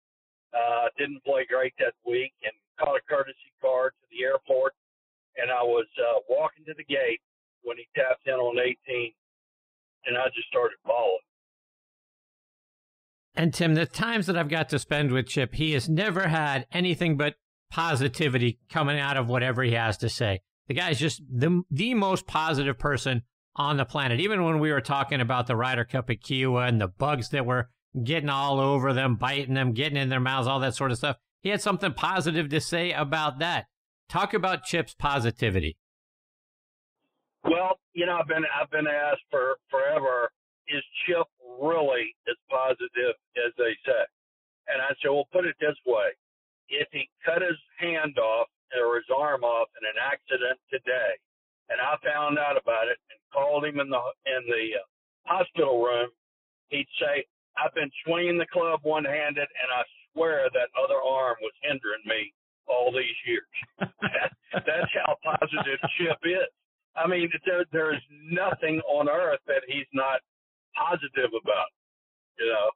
Uh, 0.54 0.88
didn't 0.98 1.24
play 1.26 1.46
great 1.50 1.74
that 1.80 1.94
week, 2.06 2.34
and 2.44 2.54
caught 2.80 2.96
a 2.96 3.04
courtesy 3.10 3.52
car 3.60 3.90
to 3.90 4.06
the 4.12 4.24
airport. 4.24 4.74
And 5.38 5.52
I 5.52 5.62
was 5.62 5.86
uh, 5.98 6.22
walking 6.30 6.66
to 6.66 6.74
the 6.78 6.86
gate 6.86 7.22
when 7.64 7.78
he 7.78 7.86
tapped 7.96 8.26
in 8.26 8.34
on 8.34 8.58
18, 8.58 9.14
and 10.06 10.18
I 10.18 10.26
just 10.34 10.48
started 10.48 10.78
bawling. 10.86 11.27
And 13.38 13.54
Tim, 13.54 13.76
the 13.76 13.86
times 13.86 14.26
that 14.26 14.36
I've 14.36 14.50
got 14.50 14.68
to 14.70 14.80
spend 14.80 15.12
with 15.12 15.28
Chip, 15.28 15.54
he 15.54 15.74
has 15.74 15.88
never 15.88 16.28
had 16.28 16.66
anything 16.72 17.18
but 17.18 17.36
positivity 17.70 18.60
coming 18.68 19.00
out 19.00 19.16
of 19.16 19.30
whatever 19.30 19.62
he 19.62 19.74
has 19.74 19.96
to 19.98 20.10
say. 20.10 20.42
The 20.68 20.74
guy's 20.74 21.00
just 21.00 21.22
the 21.30 21.62
the 21.70 21.94
most 21.94 22.26
positive 22.26 22.80
person 22.80 23.22
on 23.56 23.78
the 23.78 23.86
planet. 23.86 24.20
Even 24.20 24.44
when 24.44 24.60
we 24.60 24.72
were 24.72 24.82
talking 24.82 25.22
about 25.22 25.46
the 25.46 25.56
Ryder 25.56 25.86
Cup 25.86 26.10
at 26.10 26.22
Kiawah 26.22 26.68
and 26.68 26.82
the 26.82 26.88
bugs 26.88 27.30
that 27.30 27.46
were 27.46 27.70
getting 28.04 28.30
all 28.30 28.60
over 28.60 28.92
them, 28.92 29.16
biting 29.16 29.54
them, 29.54 29.72
getting 29.72 29.98
in 29.98 30.10
their 30.10 30.20
mouths, 30.20 30.48
all 30.48 30.60
that 30.60 30.76
sort 30.76 30.92
of 30.92 30.98
stuff, 30.98 31.18
he 31.42 31.50
had 31.50 31.62
something 31.62 31.94
positive 31.94 32.50
to 32.50 32.60
say 32.60 32.92
about 32.92 33.38
that. 33.38 33.66
Talk 34.10 34.34
about 34.34 34.64
Chip's 34.64 34.96
positivity. 34.96 35.78
Well, 37.44 37.78
you 37.94 38.08
know, 38.08 38.18
I've 38.20 38.28
been 38.28 38.44
I've 38.60 38.72
been 38.72 38.88
asked 38.88 39.22
for 39.30 39.58
forever, 39.70 40.32
is 40.68 40.84
Chip 41.06 41.28
really 41.60 42.16
as 42.30 42.38
positive 42.50 43.18
as 43.38 43.52
they 43.58 43.74
say? 43.86 44.04
And 44.68 44.82
I 44.82 44.94
said, 45.02 45.12
well, 45.12 45.28
put 45.32 45.46
it 45.46 45.56
this 45.60 45.78
way: 45.86 46.14
if 46.70 46.88
he 46.92 47.10
cut 47.24 47.42
his 47.42 47.58
hand 47.80 48.18
off 48.20 48.48
or 48.76 48.96
his 48.98 49.10
arm 49.14 49.44
off 49.44 49.70
in 49.80 49.84
an 49.88 50.00
accident 50.00 50.60
today, 50.70 51.16
and 51.70 51.80
I 51.80 51.96
found 52.04 52.40
out 52.40 52.60
about 52.60 52.88
it 52.88 53.00
and 53.12 53.20
called 53.32 53.66
him 53.66 53.80
in 53.80 53.90
the 53.90 54.04
in 54.28 54.44
the 54.48 54.66
uh, 54.80 54.86
hospital 55.26 55.84
room, 55.84 56.10
he'd 56.70 56.88
say, 57.00 57.26
"I've 57.58 57.74
been 57.76 57.92
swinging 58.06 58.38
the 58.38 58.48
club 58.52 58.82
one-handed, 58.84 59.48
and 59.48 59.70
I 59.72 59.84
swear 60.12 60.50
that 60.54 60.70
other 60.76 61.00
arm 61.00 61.38
was 61.42 61.54
hindering 61.64 62.04
me 62.06 62.34
all 62.68 62.92
these 62.92 63.18
years." 63.26 63.48
That's 64.54 64.92
how 65.06 65.16
positive 65.24 65.80
Chip 65.98 66.20
is. 66.24 66.52
I 66.96 67.08
mean, 67.08 67.30
there, 67.46 67.64
there's 67.72 68.02
nothing 68.32 68.82
on 68.90 69.08
earth 69.08 69.40
that 69.46 69.62
he's 69.68 69.88
not 69.94 70.20
positive 70.78 71.34
about. 71.34 71.74
You 72.38 72.54
know, 72.54 72.70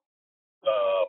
uh, 0.65 1.03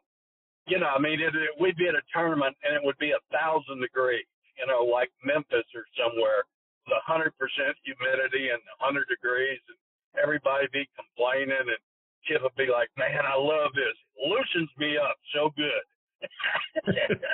you 0.69 0.79
know, 0.79 0.93
I 0.93 1.01
mean, 1.01 1.21
it, 1.21 1.33
it, 1.35 1.57
we'd 1.59 1.77
be 1.77 1.89
at 1.89 1.97
a 1.97 2.05
tournament 2.13 2.57
and 2.63 2.77
it 2.77 2.85
would 2.85 2.99
be 2.99 3.17
a 3.17 3.23
thousand 3.33 3.81
degrees. 3.81 4.29
You 4.61 4.69
know, 4.69 4.85
like 4.85 5.11
Memphis 5.25 5.65
or 5.75 5.89
somewhere, 5.97 6.45
with 6.85 6.95
a 7.01 7.05
hundred 7.09 7.33
percent 7.41 7.73
humidity 7.83 8.53
and 8.53 8.61
a 8.61 8.77
hundred 8.85 9.09
degrees, 9.09 9.59
and 9.67 9.79
everybody 10.21 10.69
be 10.73 10.85
complaining, 10.93 11.57
and 11.57 11.81
Chip 12.29 12.45
would 12.45 12.55
be 12.55 12.69
like, 12.69 12.93
"Man, 13.01 13.25
I 13.25 13.35
love 13.35 13.73
this. 13.73 13.97
It 14.21 14.29
loosens 14.29 14.71
me 14.77 15.01
up 15.01 15.17
so 15.33 15.51
good." 15.57 15.85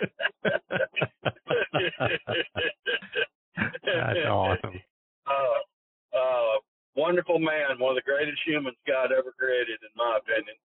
That's 3.85 4.27
awesome. 4.29 4.81
Uh, 5.29 5.61
uh, 6.17 6.57
wonderful 6.99 7.39
man, 7.39 7.79
one 7.79 7.97
of 7.97 7.97
the 7.97 8.11
greatest 8.11 8.43
humans 8.45 8.77
God 8.87 9.11
ever 9.17 9.33
created, 9.39 9.79
in 9.83 9.91
my 9.97 10.19
opinion. 10.19 10.57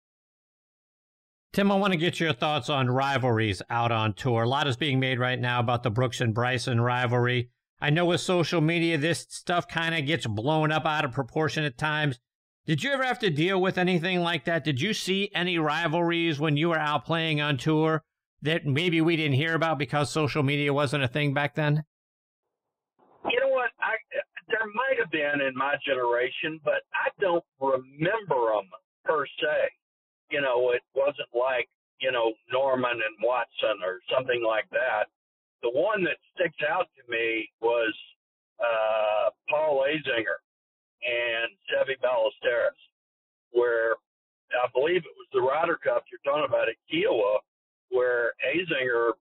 Tim, 1.54 1.72
I 1.72 1.76
want 1.76 1.94
to 1.94 2.00
get 2.00 2.20
your 2.20 2.34
thoughts 2.34 2.68
on 2.68 2.90
rivalries 2.90 3.62
out 3.70 3.92
on 3.92 4.14
tour. 4.14 4.44
A 4.44 4.50
lot 4.50 4.68
is 4.68 4.76
being 4.76 5.00
made 5.00 5.20
right 5.20 5.40
now 5.40 5.60
about 5.60 5.84
the 5.84 5.92
Brooks 5.92 6.20
and 6.20 6.34
Bryson 6.34 6.82
rivalry. 6.82 7.52
I 7.80 7.92
know 7.92 8.06
with 8.06 8.22
social 8.22 8.60
media, 8.60 8.98
this 8.98 9.28
stuff 9.30 9.68
kind 9.68 9.94
of 9.94 10.08
gets 10.08 10.26
blown 10.26 10.72
up 10.72 10.86
out 10.88 11.06
of 11.06 11.12
proportion 11.12 11.64
at 11.64 11.78
times. 11.78 12.20
Did 12.66 12.84
you 12.84 12.92
ever 12.92 13.04
have 13.04 13.20
to 13.20 13.30
deal 13.30 13.62
with 13.62 13.78
anything 13.78 14.22
like 14.22 14.46
that? 14.46 14.64
Did 14.64 14.82
you 14.82 14.94
see 14.94 15.30
any 15.36 15.60
rivalries 15.60 16.40
when 16.40 16.58
you 16.58 16.70
were 16.70 16.80
out 16.80 17.06
playing 17.06 17.40
on 17.40 17.58
tour 17.58 18.04
that 18.42 18.66
maybe 18.66 19.02
we 19.02 19.16
didn't 19.16 19.34
hear 19.34 19.54
about 19.54 19.78
because 19.78 20.10
social 20.10 20.42
media 20.42 20.74
wasn't 20.74 21.04
a 21.04 21.08
thing 21.08 21.34
back 21.34 21.54
then? 21.54 21.84
You 23.30 23.40
know 23.42 23.50
what? 23.50 23.70
I 23.80 23.94
there 24.64 24.72
might 24.74 25.00
have 25.00 25.12
been 25.12 25.46
in 25.46 25.56
my 25.56 25.76
generation, 25.86 26.60
but 26.64 26.88
I 26.94 27.10
don't 27.20 27.44
remember 27.60 28.56
them 28.56 28.70
per 29.04 29.26
se. 29.26 29.72
You 30.32 30.42
know, 30.42 30.72
it 30.72 30.82
wasn't 30.96 31.30
like 31.34 31.68
you 32.00 32.12
know 32.12 32.34
Norman 32.52 32.92
and 32.96 33.18
Watson 33.22 33.84
or 33.84 34.00
something 34.14 34.44
like 34.46 34.70
that. 34.72 35.12
The 35.62 35.72
one 35.72 36.04
that 36.04 36.18
sticks 36.36 36.60
out 36.70 36.88
to 36.96 37.04
me 37.12 37.50
was 37.62 37.94
uh, 38.60 39.30
Paul 39.50 39.86
Azinger 39.88 40.40
and 41.04 41.52
Seve 41.68 42.00
Ballesteros, 42.00 42.80
where 43.52 43.96
I 44.56 44.68
believe 44.74 45.04
it 45.04 45.18
was 45.20 45.28
the 45.34 45.42
Ryder 45.42 45.80
Cup 45.84 46.04
you're 46.12 46.24
talking 46.24 46.48
about 46.48 46.70
at 46.70 46.80
Kiawah, 46.88 47.40
where 47.90 48.34
Azinger 48.48 49.12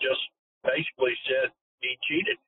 just 0.00 0.22
basically 0.62 1.14
said 1.26 1.50
he 1.80 1.98
cheated. 2.08 2.38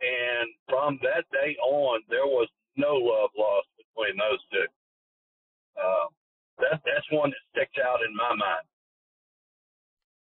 And 0.00 0.50
from 0.68 0.98
that 1.02 1.24
day 1.32 1.56
on, 1.62 2.00
there 2.08 2.26
was 2.26 2.48
no 2.76 2.94
love 2.94 3.30
lost 3.36 3.68
between 3.76 4.16
those 4.18 4.40
two. 4.52 4.66
Uh, 5.80 6.08
that, 6.58 6.80
that's 6.84 7.06
one 7.10 7.30
that 7.30 7.36
sticks 7.52 7.78
out 7.82 8.00
in 8.06 8.14
my 8.14 8.30
mind. 8.30 8.66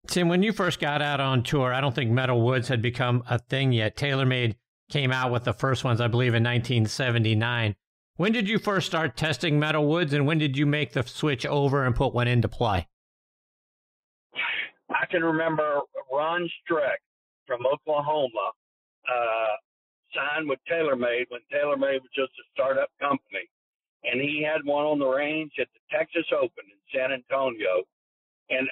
Tim, 0.06 0.28
when 0.28 0.42
you 0.42 0.52
first 0.52 0.80
got 0.80 1.02
out 1.02 1.20
on 1.20 1.42
tour, 1.42 1.72
I 1.72 1.80
don't 1.80 1.94
think 1.94 2.10
metal 2.10 2.40
woods 2.40 2.68
had 2.68 2.82
become 2.82 3.22
a 3.28 3.38
thing 3.38 3.72
yet. 3.72 3.96
TaylorMade 3.96 4.56
came 4.90 5.12
out 5.12 5.30
with 5.30 5.44
the 5.44 5.52
first 5.52 5.84
ones, 5.84 6.00
I 6.00 6.08
believe, 6.08 6.34
in 6.34 6.42
1979. 6.42 7.76
When 8.16 8.32
did 8.32 8.48
you 8.48 8.58
first 8.58 8.86
start 8.86 9.16
testing 9.16 9.58
metal 9.58 9.86
woods, 9.86 10.12
and 10.12 10.26
when 10.26 10.38
did 10.38 10.56
you 10.56 10.66
make 10.66 10.92
the 10.92 11.04
switch 11.04 11.46
over 11.46 11.84
and 11.86 11.94
put 11.94 12.12
one 12.12 12.28
into 12.28 12.48
play? 12.48 12.88
I 14.90 15.06
can 15.10 15.22
remember 15.22 15.80
Ron 16.12 16.48
Streck 16.68 16.98
from 17.46 17.60
Oklahoma 17.66 18.50
uh, 19.10 19.54
signed 20.14 20.48
with 20.48 20.58
TaylorMade 20.70 21.26
when 21.28 21.40
TaylorMade 21.52 22.00
was 22.00 22.14
just 22.14 22.32
a 22.38 22.46
startup 22.54 22.90
company, 23.00 23.48
and 24.04 24.20
he 24.20 24.42
had 24.42 24.64
one 24.64 24.84
on 24.84 24.98
the 24.98 25.06
range 25.06 25.52
at 25.60 25.68
the 25.74 25.96
Texas 25.96 26.26
Open 26.32 26.64
in 26.64 26.80
San 26.94 27.12
Antonio, 27.12 27.82
and 28.50 28.68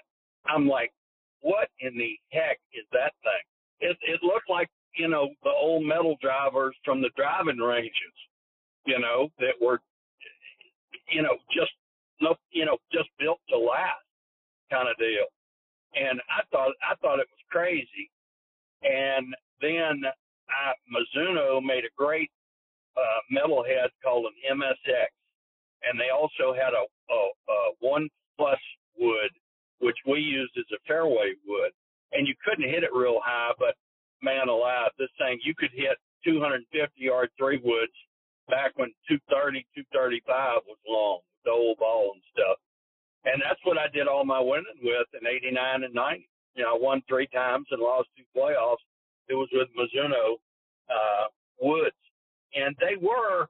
I'm 0.46 0.68
like, 0.68 0.92
what 1.40 1.68
in 1.80 1.96
the 1.96 2.18
heck 2.32 2.58
is 2.72 2.86
that 2.92 3.12
thing? 3.22 3.90
It 3.90 3.96
it 4.02 4.20
looked 4.22 4.50
like 4.50 4.68
you 4.96 5.08
know 5.08 5.28
the 5.42 5.50
old 5.50 5.84
metal 5.84 6.16
drivers 6.20 6.74
from 6.84 7.00
the 7.00 7.10
driving 7.16 7.58
ranges, 7.58 8.16
you 8.86 8.98
know 8.98 9.28
that 9.38 9.54
were, 9.60 9.80
you 11.10 11.22
know 11.22 11.36
just 11.54 11.72
you 12.50 12.64
know 12.64 12.78
just 12.92 13.08
built 13.18 13.38
to 13.50 13.58
last 13.58 14.02
kind 14.70 14.88
of 14.88 14.96
deal 14.98 15.26
and 15.94 16.20
I 16.28 16.42
thought 16.50 16.72
I 16.82 16.94
thought 17.00 17.20
it 17.20 17.28
was 17.30 17.44
crazy. 17.50 18.10
And 18.82 19.34
then 19.60 20.02
I, 20.50 20.72
Mizuno 20.88 21.62
made 21.62 21.84
a 21.84 21.96
great 21.96 22.30
uh, 22.96 23.20
metal 23.30 23.64
head 23.64 23.90
called 24.02 24.26
an 24.26 24.58
MSX, 24.58 25.08
and 25.84 25.98
they 25.98 26.10
also 26.10 26.54
had 26.54 26.72
a, 26.74 26.84
a, 27.12 27.20
a 27.52 27.58
one 27.80 28.08
plus 28.36 28.58
wood, 28.98 29.30
which 29.80 29.96
we 30.06 30.20
used 30.20 30.52
as 30.58 30.64
a 30.72 30.80
fairway 30.86 31.32
wood, 31.46 31.72
and 32.12 32.26
you 32.26 32.34
couldn't 32.44 32.68
hit 32.68 32.82
it 32.82 32.94
real 32.94 33.20
high, 33.22 33.52
but 33.58 33.74
man 34.22 34.48
alive, 34.48 34.90
this 34.98 35.12
thing 35.18 35.38
you 35.44 35.54
could 35.56 35.70
hit 35.72 35.96
250 36.24 36.66
yard 36.98 37.30
three 37.38 37.60
woods 37.62 37.94
back 38.48 38.72
when 38.76 38.90
230, 39.08 39.64
235 39.92 40.62
was 40.66 40.78
long, 40.88 41.20
the 41.44 41.50
old 41.50 41.78
ball 41.78 42.12
and 42.14 42.22
stuff 42.32 42.58
and 43.24 43.42
that's 43.42 43.60
what 43.64 43.78
I 43.78 43.88
did 43.92 44.06
all 44.06 44.24
my 44.24 44.40
winning 44.40 44.78
with 44.82 45.08
in 45.18 45.26
'89 45.26 45.84
and 45.84 45.94
'90. 45.94 46.28
You 46.54 46.64
know, 46.64 46.74
I 46.74 46.78
won 46.78 47.02
three 47.08 47.26
times 47.28 47.66
and 47.70 47.80
lost 47.80 48.08
two 48.16 48.24
playoffs. 48.36 48.82
It 49.28 49.34
was 49.34 49.48
with 49.52 49.68
Mizuno 49.76 50.36
uh, 50.88 51.26
Woods, 51.60 51.96
and 52.54 52.74
they 52.80 52.96
were 53.00 53.48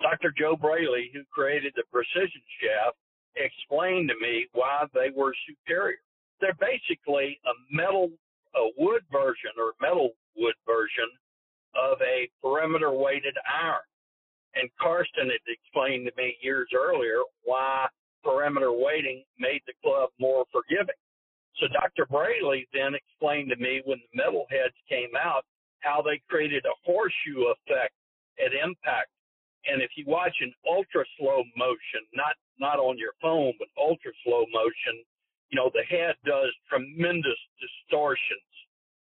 Dr. 0.00 0.32
Joe 0.36 0.56
Braly, 0.56 1.12
who 1.12 1.22
created 1.30 1.72
the 1.76 1.84
precision 1.92 2.40
shaft, 2.60 2.96
explained 3.36 4.08
to 4.08 4.16
me 4.20 4.46
why 4.52 4.84
they 4.94 5.10
were 5.14 5.34
superior. 5.46 5.98
They're 6.40 6.56
basically 6.58 7.38
a 7.44 7.52
metal, 7.70 8.10
a 8.56 8.68
wood 8.78 9.02
version 9.12 9.52
or 9.58 9.72
metal 9.80 10.10
wood 10.36 10.54
version 10.66 11.08
of 11.76 11.98
a 12.00 12.28
perimeter 12.42 12.90
weighted 12.90 13.36
iron. 13.46 13.84
And 14.54 14.68
Karsten 14.80 15.30
had 15.30 15.44
explained 15.46 16.08
to 16.08 16.12
me 16.16 16.36
years 16.42 16.68
earlier 16.74 17.22
why 17.44 17.86
perimeter 18.24 18.72
weighting 18.72 19.22
made 19.38 19.60
the 19.66 19.74
club 19.84 20.10
more 20.18 20.44
forgiving. 20.50 20.99
So 21.60 21.68
Dr. 21.68 22.06
Braly 22.06 22.66
then 22.72 22.94
explained 22.96 23.50
to 23.50 23.56
me 23.56 23.82
when 23.84 24.00
the 24.00 24.24
metal 24.24 24.46
heads 24.50 24.74
came 24.88 25.12
out 25.12 25.44
how 25.80 26.00
they 26.00 26.20
created 26.28 26.64
a 26.64 26.76
horseshoe 26.84 27.52
effect 27.52 27.92
at 28.40 28.56
impact. 28.56 29.12
And 29.68 29.82
if 29.82 29.90
you 29.96 30.04
watch 30.06 30.34
an 30.40 30.52
ultra 30.64 31.04
slow 31.18 31.44
motion, 31.56 32.00
not 32.14 32.32
not 32.58 32.80
on 32.80 32.96
your 32.96 33.12
phone, 33.20 33.52
but 33.58 33.68
ultra 33.76 34.12
slow 34.24 34.44
motion, 34.52 35.04
you 35.50 35.56
know, 35.56 35.70
the 35.72 35.84
head 35.84 36.16
does 36.24 36.48
tremendous 36.68 37.40
distortions, 37.60 38.52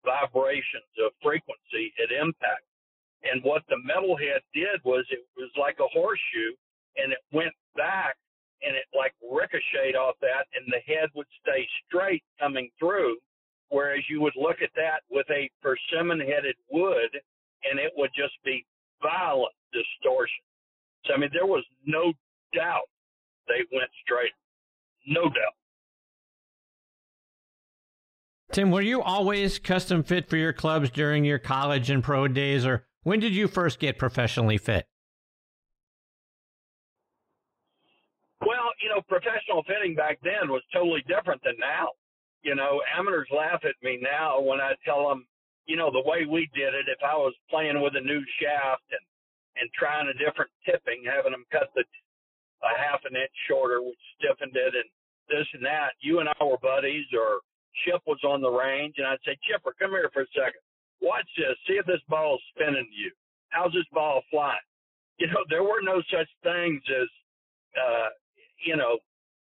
vibrations 0.03 0.91
of 1.05 1.11
frequency 1.23 1.93
at 2.03 2.11
impact. 2.11 2.67
And 3.23 3.43
what 3.43 3.63
the 3.69 3.77
metal 3.83 4.17
head 4.17 4.41
did 4.53 4.83
was 4.83 5.05
it 5.09 5.23
was 5.37 5.51
like 5.55 5.79
a 5.79 5.87
horseshoe 5.93 6.55
and 6.97 7.13
it 7.13 7.23
went 7.31 7.53
back 7.75 8.17
and 8.63 8.75
it 8.75 8.85
like 8.95 9.13
ricocheted 9.21 9.95
off 9.95 10.15
that, 10.21 10.45
and 10.53 10.65
the 10.67 10.81
head 10.85 11.09
would 11.15 11.27
stay 11.41 11.67
straight 11.87 12.23
coming 12.39 12.69
through. 12.79 13.17
Whereas 13.69 14.03
you 14.09 14.21
would 14.21 14.35
look 14.35 14.61
at 14.61 14.69
that 14.75 15.01
with 15.09 15.25
a 15.31 15.49
persimmon 15.61 16.19
headed 16.19 16.55
wood, 16.69 17.09
and 17.63 17.79
it 17.79 17.93
would 17.95 18.11
just 18.15 18.33
be 18.43 18.65
violent 19.01 19.53
distortion. 19.71 20.43
So 21.05 21.13
I 21.13 21.17
mean, 21.17 21.29
there 21.33 21.45
was 21.45 21.63
no 21.85 22.13
doubt 22.53 22.89
they 23.47 23.63
went 23.71 23.89
straight. 24.03 24.31
No 25.07 25.23
doubt. 25.23 25.55
Tim, 28.51 28.69
were 28.69 28.81
you 28.81 29.01
always 29.01 29.59
custom 29.59 30.03
fit 30.03 30.29
for 30.29 30.35
your 30.35 30.51
clubs 30.51 30.89
during 30.89 31.23
your 31.23 31.39
college 31.39 31.89
and 31.89 32.03
pro 32.03 32.27
days, 32.27 32.65
or 32.65 32.85
when 33.03 33.19
did 33.19 33.33
you 33.33 33.47
first 33.47 33.79
get 33.79 33.97
professionally 33.97 34.57
fit? 34.57 34.85
Well, 38.41 38.73
you 38.80 38.80
know, 38.91 39.01
professional 39.07 39.63
fitting 39.63 39.95
back 39.95 40.19
then 40.21 40.51
was 40.51 40.63
totally 40.73 41.03
different 41.07 41.41
than 41.43 41.55
now. 41.59 41.95
You 42.43 42.55
know, 42.55 42.81
amateurs 42.97 43.29
laugh 43.31 43.63
at 43.63 43.79
me 43.81 43.99
now 44.01 44.41
when 44.41 44.59
I 44.59 44.73
tell 44.83 45.07
them, 45.07 45.25
you 45.65 45.77
know, 45.77 45.91
the 45.91 46.03
way 46.03 46.25
we 46.25 46.49
did 46.53 46.73
it. 46.75 46.91
If 46.91 46.99
I 46.99 47.15
was 47.15 47.33
playing 47.49 47.79
with 47.79 47.95
a 47.95 48.03
new 48.03 48.21
shaft 48.41 48.83
and 48.91 49.05
and 49.59 49.67
trying 49.75 50.07
a 50.07 50.15
different 50.15 50.51
tipping, 50.65 51.03
having 51.03 51.35
them 51.35 51.45
cut 51.51 51.69
the 51.75 51.83
a 52.63 52.73
half 52.77 53.01
an 53.09 53.17
inch 53.17 53.33
shorter, 53.49 53.81
which 53.81 53.97
stiffened 54.17 54.55
it, 54.55 54.73
and 54.75 54.89
this 55.29 55.47
and 55.53 55.65
that. 55.65 55.97
You 56.01 56.19
and 56.19 56.29
I 56.29 56.43
were 56.43 56.61
buddies, 56.61 57.05
or 57.13 57.41
Chip 57.83 58.01
was 58.05 58.21
on 58.23 58.41
the 58.41 58.51
range, 58.51 58.95
and 58.97 59.07
I'd 59.07 59.23
say, 59.25 59.37
Chipper, 59.47 59.73
come 59.79 59.91
here 59.91 60.09
for 60.13 60.23
a 60.23 60.33
second. 60.35 60.61
Watch 61.01 61.27
this. 61.37 61.57
See 61.65 61.79
if 61.81 61.85
this 61.85 62.03
ball 62.09 62.35
is 62.35 62.45
spinning 62.53 62.87
you. 62.93 63.11
How's 63.49 63.73
this 63.73 63.87
ball 63.91 64.21
flying? 64.29 64.61
You 65.17 65.27
know, 65.27 65.41
there 65.49 65.63
were 65.63 65.81
no 65.81 66.01
such 66.11 66.29
things 66.43 66.81
as, 66.89 67.09
uh, 67.77 68.09
you 68.65 68.75
know, 68.75 68.97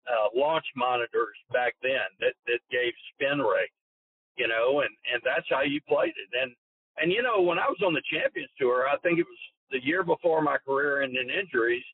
uh, 0.06 0.28
launch 0.34 0.64
monitors 0.76 1.36
back 1.52 1.74
then 1.82 2.06
that 2.20 2.34
that 2.46 2.60
gave 2.70 2.92
spin 3.14 3.38
rate. 3.38 3.72
You 4.36 4.48
know, 4.48 4.80
and 4.80 4.90
and 5.12 5.20
that's 5.24 5.46
how 5.50 5.62
you 5.62 5.80
played 5.88 6.14
it. 6.16 6.30
And 6.40 6.52
and 6.98 7.12
you 7.12 7.22
know, 7.22 7.40
when 7.40 7.58
I 7.58 7.66
was 7.68 7.80
on 7.84 7.94
the 7.94 8.02
Champions 8.10 8.50
Tour, 8.58 8.86
I 8.88 8.96
think 8.98 9.18
it 9.18 9.26
was 9.28 9.42
the 9.70 9.84
year 9.84 10.02
before 10.02 10.42
my 10.42 10.58
career 10.58 11.02
ended 11.02 11.28
in 11.28 11.30
injuries. 11.30 11.84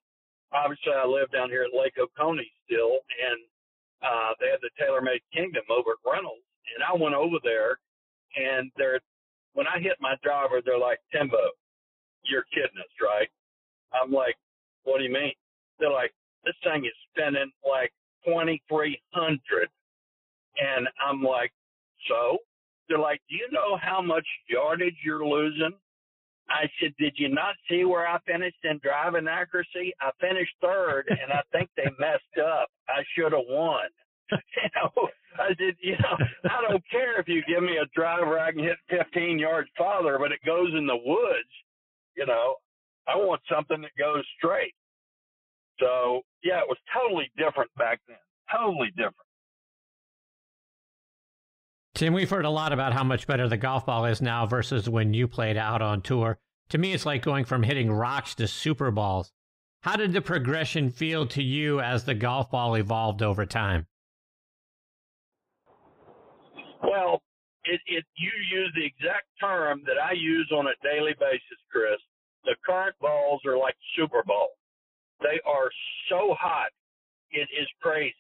Obviously, 0.53 0.93
I 0.93 1.05
lived 1.05 1.33
down 1.33 1.51
here 1.51 1.65
at 1.65 1.77
Lake 1.77 1.95
Oconee 2.01 2.51
still, 2.65 3.05
and 3.21 3.39
uh, 4.01 4.33
they 4.41 4.49
had 4.49 4.63
the 4.63 4.73
TaylorMade 4.81 5.21
Kingdom 5.35 5.65
over 5.69 5.99
at 5.99 6.11
Reynolds, 6.11 6.47
and 6.75 6.83
I 6.83 6.97
went 6.97 7.15
over 7.15 7.37
there, 7.45 7.79
and 8.35 8.71
they're 8.77 9.01
when 9.55 9.67
I 9.67 9.81
hit 9.81 9.99
my 10.01 10.15
driver, 10.23 10.63
they're 10.65 10.79
like, 10.79 11.01
Timbo, 11.11 11.51
you're 12.23 12.47
kidding 12.55 12.79
us, 12.79 12.95
right? 13.03 13.29
I'm 13.93 14.13
like, 14.13 14.37
what 14.85 14.99
do 14.99 15.05
you 15.05 15.13
mean? 15.13 15.33
They're 15.79 15.91
like, 15.91 16.13
this 16.49 16.57
thing 16.65 16.87
is 16.87 16.93
spinning 17.13 17.53
like 17.69 17.93
2,300. 18.25 19.69
And 20.57 20.89
I'm 21.07 21.23
like, 21.23 21.53
so? 22.09 22.39
They're 22.89 22.99
like, 22.99 23.21
do 23.29 23.37
you 23.37 23.49
know 23.53 23.77
how 23.77 24.01
much 24.01 24.25
yardage 24.49 24.97
you're 25.05 25.27
losing? 25.27 25.75
I 26.49 26.65
said, 26.81 26.95
did 26.99 27.13
you 27.17 27.29
not 27.29 27.55
see 27.69 27.85
where 27.85 28.09
I 28.09 28.19
finished 28.27 28.65
in 28.65 28.81
driving 28.83 29.29
accuracy? 29.29 29.93
I 30.01 30.11
finished 30.19 30.55
third, 30.63 31.05
and 31.09 31.31
I 31.31 31.43
think 31.53 31.69
they 31.77 31.91
messed 31.99 32.39
up. 32.41 32.71
I 32.89 33.05
should 33.15 33.33
have 33.33 33.45
won. 33.47 33.85
you 34.33 34.71
know, 34.75 35.09
I 35.39 35.49
said, 35.49 35.77
you 35.81 35.99
know, 35.99 36.17
I 36.51 36.63
don't 36.67 36.83
care 36.91 37.21
if 37.21 37.29
you 37.29 37.43
give 37.47 37.63
me 37.63 37.77
a 37.77 37.87
driver 37.95 38.39
I 38.39 38.53
can 38.53 38.65
hit 38.65 38.79
15 38.89 39.39
yards 39.39 39.69
farther, 39.77 40.19
but 40.19 40.33
it 40.33 40.41
goes 40.47 40.71
in 40.75 40.87
the 40.87 40.97
woods. 40.97 41.53
You 42.17 42.25
know, 42.25 42.57
I 43.07 43.17
want 43.17 43.43
something 43.53 43.83
that 43.83 43.93
goes 43.99 44.25
straight. 44.39 44.75
So 45.79 46.23
yeah, 46.43 46.59
it 46.59 46.69
was 46.69 46.79
totally 46.95 47.31
different 47.37 47.71
back 47.77 48.01
then. 48.07 48.17
Totally 48.53 48.91
different. 48.91 49.15
Tim, 51.95 52.13
we've 52.13 52.31
heard 52.31 52.45
a 52.45 52.51
lot 52.51 52.73
about 52.73 52.93
how 52.93 53.03
much 53.03 53.27
better 53.27 53.49
the 53.49 53.57
golf 53.57 53.87
ball 53.87 54.05
is 54.05 54.23
now 54.23 54.47
versus 54.47 54.89
when 54.89 55.15
you 55.15 55.27
played 55.27 55.57
out 55.57 55.83
on 55.83 56.01
tour. 56.01 56.39
To 56.71 56.79
me, 56.79 56.93
it's 56.93 57.07
like 57.07 57.23
going 57.23 57.45
from 57.45 57.63
hitting 57.63 57.91
rocks 57.91 58.35
to 58.37 58.47
super 58.47 58.91
balls. 58.91 59.33
How 59.83 59.97
did 59.97 60.13
the 60.13 60.21
progression 60.21 60.91
feel 60.91 61.27
to 61.29 61.43
you 61.43 61.81
as 61.81 62.05
the 62.05 62.15
golf 62.15 62.51
ball 62.51 62.75
evolved 62.77 63.23
over 63.23 63.47
time? 63.47 63.87
Well, 66.83 67.23
it, 67.65 67.81
it 67.87 68.05
you 68.17 68.31
use 68.51 68.73
the 68.75 68.85
exact 68.85 69.27
term 69.41 69.83
that 69.87 69.97
I 70.03 70.13
use 70.13 70.51
on 70.55 70.67
a 70.67 70.75
daily 70.83 71.15
basis, 71.19 71.59
Chris. 71.71 71.99
The 72.45 72.55
current 72.65 72.97
balls 73.01 73.41
are 73.47 73.59
like 73.59 73.77
super 73.97 74.23
balls. 74.25 74.58
They 75.21 75.41
are 75.47 75.71
so 76.09 76.35
hot, 76.39 76.71
it 77.31 77.49
is 77.59 77.69
crazy. 77.81 78.15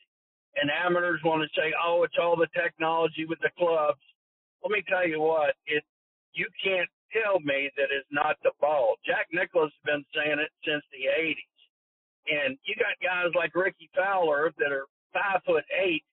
And 0.57 0.71
amateurs 0.71 1.21
want 1.25 1.43
to 1.43 1.61
say, 1.61 1.73
"Oh, 1.83 2.03
it's 2.03 2.19
all 2.21 2.37
the 2.37 2.49
technology 2.49 3.25
with 3.25 3.39
the 3.41 3.51
clubs." 3.57 4.01
Let 4.63 4.73
me 4.73 4.83
tell 4.89 5.07
you 5.07 5.21
what, 5.21 5.55
it 5.67 5.85
you 6.33 6.49
can't 6.63 6.89
tell 7.13 7.41
me 7.41 7.71
that 7.77 7.91
it's 7.91 8.11
not 8.11 8.37
the 8.43 8.53
ball. 8.61 8.97
Jack 9.07 9.29
Nicklaus 9.33 9.73
has 9.73 9.85
been 9.85 10.05
saying 10.15 10.39
it 10.39 10.51
since 10.65 10.85
the 10.91 11.07
'80s, 11.07 11.59
and 12.27 12.59
you 12.65 12.75
got 12.75 12.99
guys 13.03 13.33
like 13.35 13.55
Rickie 13.55 13.91
Fowler 13.95 14.53
that 14.59 14.73
are 14.73 14.87
five 15.13 15.43
foot 15.45 15.65
eight 15.73 16.05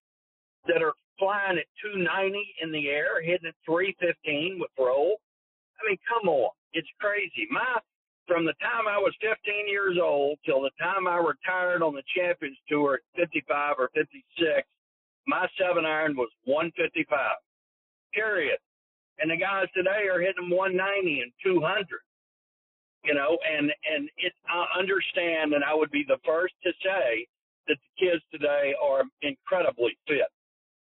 that 0.68 0.82
are 0.82 0.94
flying 1.20 1.58
at 1.58 1.66
290 1.82 2.42
in 2.62 2.72
the 2.72 2.90
air, 2.90 3.22
hitting 3.22 3.48
at 3.48 3.56
315 3.66 4.60
with 4.60 4.72
roll. 4.78 5.20
I 5.80 5.90
mean, 5.90 5.98
come 6.08 6.30
on, 6.30 6.52
it's 6.74 6.90
crazy. 7.00 7.48
My 7.52 7.80
from 8.28 8.46
the 8.46 8.54
time 8.62 8.88
I 8.90 8.98
was 8.98 9.14
15 9.22 9.68
years 9.68 9.98
old 10.02 10.38
till 10.46 10.62
the 10.62 10.72
time 10.82 11.08
I 11.08 11.18
retired 11.18 11.82
on 11.82 11.94
the 11.94 12.04
Champions 12.16 12.58
Tour 12.68 12.96
at 12.96 13.20
55 13.20 13.76
or 13.78 13.90
56, 13.94 14.68
my 15.28 15.48
seven 15.60 15.86
iron 15.86 16.16
was 16.16 16.30
155. 16.46 17.08
Period. 18.14 18.58
And 19.20 19.32
the 19.32 19.38
guys 19.38 19.68
today 19.76 20.08
are 20.12 20.20
hitting 20.20 20.50
190 20.50 21.22
and 21.22 21.32
200. 21.44 21.88
You 23.04 23.14
know, 23.14 23.38
and 23.46 23.70
and 23.70 24.10
it 24.18 24.34
I 24.50 24.66
understand, 24.80 25.54
and 25.54 25.64
I 25.64 25.76
would 25.76 25.92
be 25.92 26.04
the 26.08 26.18
first 26.26 26.56
to 26.64 26.72
say 26.82 27.28
that 27.68 27.78
the 27.78 28.06
kids 28.06 28.24
today 28.32 28.74
are 28.82 29.04
incredibly 29.22 29.96
fit. 30.08 30.26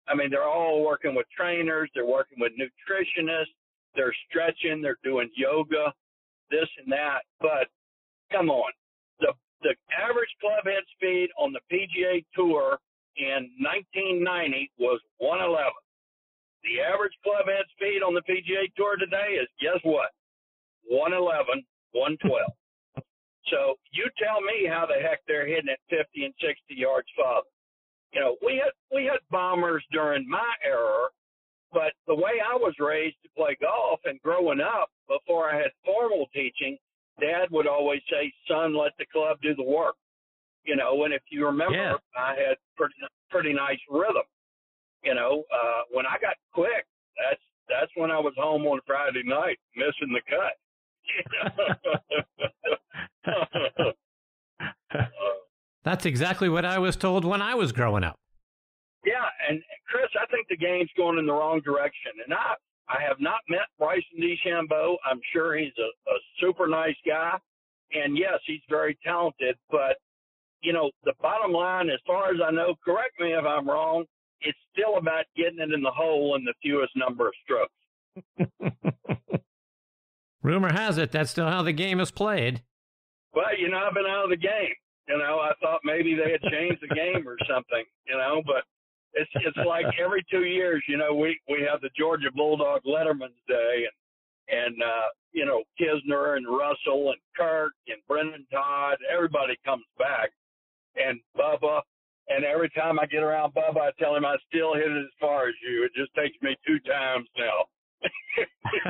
I 0.07 0.15
mean, 0.15 0.31
they're 0.31 0.49
all 0.49 0.83
working 0.83 1.13
with 1.13 1.27
trainers, 1.37 1.89
they're 1.93 2.05
working 2.05 2.39
with 2.39 2.51
nutritionists, 2.57 3.53
they're 3.95 4.15
stretching, 4.27 4.81
they're 4.81 4.97
doing 5.03 5.29
yoga 5.35 5.93
this 6.55 6.69
and 6.79 6.91
that. 6.91 7.27
But 7.43 7.67
come 8.31 8.49
on, 8.49 8.71
the 9.19 9.35
the 9.61 9.75
average 9.91 10.31
club 10.39 10.63
head 10.63 10.87
speed 10.95 11.27
on 11.37 11.51
the 11.51 11.63
PGA 11.67 12.23
Tour 12.35 12.79
in 13.17 13.51
1990 13.59 14.71
was 14.79 14.99
111. 15.19 15.67
The 16.63 16.81
average 16.81 17.15
club 17.23 17.45
head 17.45 17.67
speed 17.75 17.99
on 17.99 18.15
the 18.15 18.23
PGA 18.23 18.71
Tour 18.75 18.95
today 18.95 19.35
is 19.35 19.47
guess 19.59 19.79
what? 19.83 20.15
111, 20.87 21.63
112. 21.91 22.23
so 23.51 23.75
you 23.91 24.07
tell 24.15 24.39
me 24.41 24.65
how 24.69 24.85
the 24.85 25.01
heck 25.01 25.21
they're 25.27 25.47
hitting 25.47 25.69
at 25.69 25.81
50 25.91 26.25
and 26.25 26.33
60 26.39 26.55
yards 26.71 27.07
farther. 27.15 27.51
You 28.13 28.21
know, 28.21 28.35
we 28.45 28.61
had 28.63 28.71
we 28.93 29.05
had 29.05 29.19
bombers 29.29 29.83
during 29.91 30.23
my 30.29 30.53
era 30.63 31.11
but 31.75 31.91
the 32.07 32.15
way 32.15 32.39
I 32.39 32.55
was 32.55 32.73
raised 32.79 33.17
to 33.23 33.29
play 33.35 33.57
golf 33.61 33.99
and 34.05 34.17
growing 34.21 34.61
up, 34.61 34.89
before 35.09 35.51
I 35.51 35.57
had 35.57 35.71
formal 35.83 36.25
teaching, 36.33 36.77
Dad 37.19 37.49
would 37.51 37.67
always 37.67 38.01
say, 38.09 38.33
"Son, 38.47 38.73
let 38.73 38.93
the 38.97 39.05
club 39.07 39.39
do 39.41 39.53
the 39.53 39.63
work." 39.63 39.95
You 40.63 40.77
know, 40.77 41.03
and 41.03 41.13
if 41.13 41.21
you 41.29 41.45
remember, 41.45 41.75
yeah. 41.75 41.97
I 42.17 42.35
had 42.35 42.57
pretty 42.77 42.95
pretty 43.29 43.51
nice 43.51 43.79
rhythm. 43.89 44.23
You 45.03 45.15
know, 45.15 45.43
uh, 45.53 45.81
when 45.91 46.05
I 46.05 46.17
got 46.19 46.37
quick, 46.53 46.85
that's 47.21 47.41
that's 47.67 47.91
when 47.95 48.09
I 48.09 48.19
was 48.19 48.33
home 48.37 48.65
on 48.67 48.79
Friday 48.87 49.23
night, 49.25 49.59
missing 49.75 50.13
the 50.13 50.21
cut. 50.29 50.57
that's 55.83 56.05
exactly 56.05 56.47
what 56.47 56.63
I 56.63 56.79
was 56.79 56.95
told 56.95 57.25
when 57.25 57.41
I 57.41 57.55
was 57.55 57.73
growing 57.73 58.05
up. 58.05 58.17
Yeah, 59.05 59.29
Chris, 59.95 60.11
I 60.21 60.25
think 60.27 60.47
the 60.49 60.57
game's 60.57 60.89
going 60.97 61.17
in 61.17 61.25
the 61.25 61.31
wrong 61.31 61.61
direction. 61.63 62.11
And 62.25 62.33
I, 62.33 62.55
I 62.89 63.01
have 63.07 63.15
not 63.21 63.39
met 63.47 63.71
Bryson 63.79 64.19
DeChambeau. 64.19 64.97
I'm 65.09 65.21
sure 65.31 65.55
he's 65.55 65.71
a, 65.79 66.11
a 66.11 66.17
super 66.41 66.67
nice 66.67 66.97
guy, 67.07 67.37
and 67.93 68.17
yes, 68.17 68.39
he's 68.45 68.59
very 68.69 68.97
talented. 69.05 69.55
But 69.71 69.95
you 70.61 70.73
know, 70.73 70.91
the 71.05 71.13
bottom 71.21 71.53
line, 71.53 71.89
as 71.89 71.99
far 72.05 72.29
as 72.29 72.41
I 72.45 72.51
know, 72.51 72.75
correct 72.83 73.17
me 73.21 73.31
if 73.31 73.45
I'm 73.45 73.69
wrong, 73.69 74.03
it's 74.41 74.57
still 74.73 74.97
about 74.97 75.23
getting 75.37 75.59
it 75.59 75.71
in 75.71 75.81
the 75.81 75.91
hole 75.91 76.35
in 76.35 76.43
the 76.43 76.53
fewest 76.61 76.91
number 76.97 77.29
of 77.29 77.33
strokes. 77.45 77.71
Rumor 80.43 80.73
has 80.73 80.97
it 80.97 81.13
that's 81.13 81.31
still 81.31 81.47
how 81.47 81.61
the 81.63 81.71
game 81.71 82.01
is 82.01 82.11
played. 82.11 82.63
Well, 83.33 83.57
you 83.57 83.69
know, 83.69 83.77
I've 83.77 83.93
been 83.93 84.05
out 84.05 84.25
of 84.25 84.29
the 84.29 84.35
game. 84.35 84.75
You 85.07 85.17
know, 85.19 85.39
I 85.39 85.53
thought 85.61 85.79
maybe 85.85 86.15
they 86.15 86.31
had 86.31 86.51
changed 86.51 86.81
the 86.81 86.93
game 86.93 87.25
or 87.25 87.37
something. 87.47 87.85
You 88.07 88.17
know, 88.17 88.41
but 88.45 88.65
it's 89.15 89.31
it's 89.35 89.67
like 89.67 89.85
every 90.03 90.23
two 90.29 90.43
years, 90.43 90.83
you 90.87 90.97
know, 90.97 91.15
we 91.15 91.39
we 91.49 91.65
have 91.69 91.81
the 91.81 91.89
Georgia 91.97 92.31
Bulldog 92.33 92.81
Letterman's 92.83 93.39
Day, 93.47 93.85
and 94.49 94.59
and 94.65 94.83
uh, 94.83 95.09
you 95.31 95.45
know 95.45 95.63
Kisner 95.79 96.37
and 96.37 96.45
Russell 96.47 97.09
and 97.09 97.19
Kirk 97.35 97.73
and 97.87 97.97
Brendon 98.07 98.45
Todd, 98.51 98.97
everybody 99.11 99.55
comes 99.65 99.85
back, 99.97 100.29
and 100.95 101.19
Bubba. 101.37 101.81
And 102.27 102.43
every 102.43 102.69
time 102.71 102.99
I 102.99 103.05
get 103.05 103.21
around 103.21 103.53
Bubba, 103.53 103.77
I 103.77 103.91
tell 103.99 104.15
him 104.15 104.25
I 104.25 104.35
still 104.49 104.73
hit 104.73 104.89
it 104.89 104.97
as 104.97 105.13
far 105.19 105.47
as 105.47 105.53
you. 105.61 105.85
It 105.85 105.91
just 105.95 106.13
takes 106.15 106.35
me 106.41 106.55
two 106.65 106.79
times 106.79 107.27
now. 107.37 107.65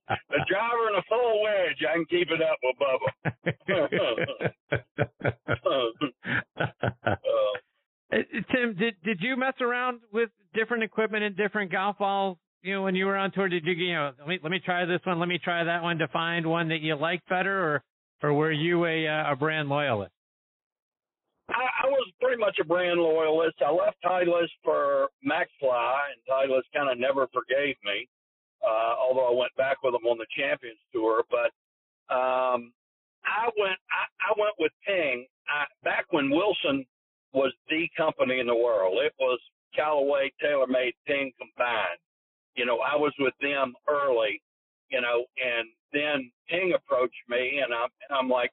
a 0.00 0.44
driver 0.48 0.88
and 0.88 0.96
a 0.96 1.02
full 1.08 1.42
wedge, 1.42 1.84
I 1.88 1.94
can 1.94 2.04
keep 2.06 2.28
it 2.30 2.42
up 2.42 2.58
with 2.62 2.76
Bubba. 2.78 3.08
Uh, 8.12 8.16
Tim, 8.52 8.74
did 8.76 8.94
did 9.04 9.20
you 9.20 9.36
mess 9.36 9.54
around 9.60 10.00
with 10.12 10.30
different 10.52 10.82
equipment 10.82 11.22
and 11.22 11.36
different 11.36 11.70
golf 11.70 11.98
balls? 11.98 12.38
You 12.62 12.74
know, 12.74 12.82
when 12.82 12.94
you 12.94 13.06
were 13.06 13.16
on 13.16 13.30
tour, 13.30 13.48
did 13.48 13.64
you 13.64 13.72
you 13.72 13.94
know 13.94 14.12
let 14.18 14.28
me 14.28 14.38
let 14.42 14.50
me 14.50 14.58
try 14.64 14.84
this 14.84 15.00
one, 15.04 15.20
let 15.20 15.28
me 15.28 15.38
try 15.38 15.62
that 15.64 15.82
one 15.82 15.98
to 15.98 16.08
find 16.08 16.44
one 16.46 16.68
that 16.70 16.80
you 16.80 16.96
liked 16.96 17.28
better, 17.28 17.56
or 17.64 17.84
or 18.22 18.34
were 18.34 18.52
you 18.52 18.84
a 18.84 19.06
uh, 19.06 19.32
a 19.32 19.36
brand 19.36 19.68
loyalist? 19.68 20.12
I, 21.50 21.86
I 21.86 21.88
was 21.88 22.10
pretty 22.20 22.38
much 22.40 22.58
a 22.60 22.64
brand 22.64 23.00
loyalist. 23.00 23.56
I 23.64 23.70
left 23.70 23.96
Titleist 24.04 24.54
for 24.62 25.08
Maxfli, 25.26 25.98
and 26.12 26.20
Titleist 26.28 26.70
kind 26.74 26.90
of 26.90 26.98
never 26.98 27.26
forgave 27.32 27.76
me. 27.84 28.08
Uh, 28.62 28.94
although 29.00 29.32
I 29.32 29.38
went 29.38 29.54
back 29.56 29.82
with 29.82 29.94
them 29.94 30.04
on 30.04 30.18
the 30.18 30.26
Champions 30.36 30.78
Tour, 30.92 31.24
but 31.30 31.48
um, 32.14 32.72
I 33.24 33.48
went 33.56 33.78
I, 33.88 34.04
I 34.20 34.32
went 34.36 34.54
with 34.58 34.72
Ping 34.86 35.26
I, 35.48 35.64
back 35.82 36.04
when 36.10 36.30
Wilson 36.30 36.84
was 37.32 37.52
the 37.70 37.88
company 37.96 38.38
in 38.38 38.46
the 38.46 38.54
world. 38.54 38.98
It 39.02 39.14
was 39.18 39.38
Callaway, 39.74 40.30
TaylorMade, 40.44 40.92
Ping 41.06 41.32
combined. 41.38 42.00
You 42.54 42.66
know, 42.66 42.80
I 42.80 42.96
was 42.96 43.14
with 43.18 43.34
them 43.40 43.72
early, 43.88 44.42
you 44.90 45.00
know, 45.00 45.24
and 45.40 45.68
then 45.92 46.30
Ping 46.48 46.74
approached 46.74 47.24
me, 47.28 47.60
and 47.64 47.72
I'm 47.72 47.88
I'm 48.10 48.28
like, 48.28 48.50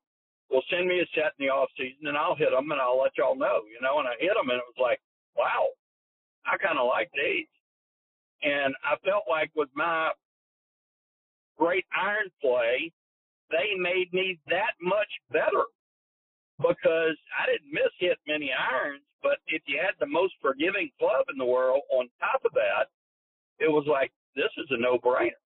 well, 0.50 0.64
send 0.70 0.88
me 0.88 1.00
a 1.00 1.08
set 1.14 1.36
in 1.38 1.46
the 1.46 1.52
off 1.52 1.70
season, 1.78 2.08
and 2.08 2.18
I'll 2.18 2.36
hit 2.36 2.52
them, 2.52 2.72
and 2.72 2.80
I'll 2.80 3.00
let 3.00 3.18
y'all 3.18 3.36
know, 3.36 3.62
you 3.68 3.80
know. 3.82 4.00
And 4.00 4.08
I 4.08 4.14
hit 4.20 4.34
them, 4.34 4.50
and 4.50 4.60
it 4.60 4.68
was 4.68 4.80
like, 4.80 5.02
wow, 5.36 5.68
I 6.46 6.58
kind 6.58 6.80
of 6.80 6.88
like 6.88 7.12
these. 7.14 7.48
And 8.44 8.76
I 8.84 8.96
felt 9.04 9.24
like 9.30 9.52
with 9.56 9.70
my 9.76 10.12
great 11.58 11.86
iron 11.92 12.30
play, 12.42 12.92
they 13.52 13.76
made 13.78 14.14
me 14.14 14.40
that 14.48 14.76
much 14.82 15.10
better 15.32 15.68
because 16.60 17.18
I 17.36 17.46
didn't 17.46 17.72
miss 17.72 17.92
hit 18.00 18.18
many 18.28 18.52
irons. 18.52 19.04
But 19.24 19.40
if 19.48 19.62
you 19.66 19.80
had 19.82 19.96
the 20.00 20.06
most 20.06 20.34
forgiving 20.42 20.90
club 21.00 21.26
in 21.32 21.38
the 21.38 21.46
world 21.46 21.82
on 21.92 22.10
top 22.20 22.46
of 22.46 22.54
that, 22.54 22.88
it 23.60 23.70
was 23.70 23.86
like, 23.90 24.12
this 24.36 24.52
is 24.58 24.68
a 24.70 24.78
no 24.78 24.98
brainer. 24.98 25.42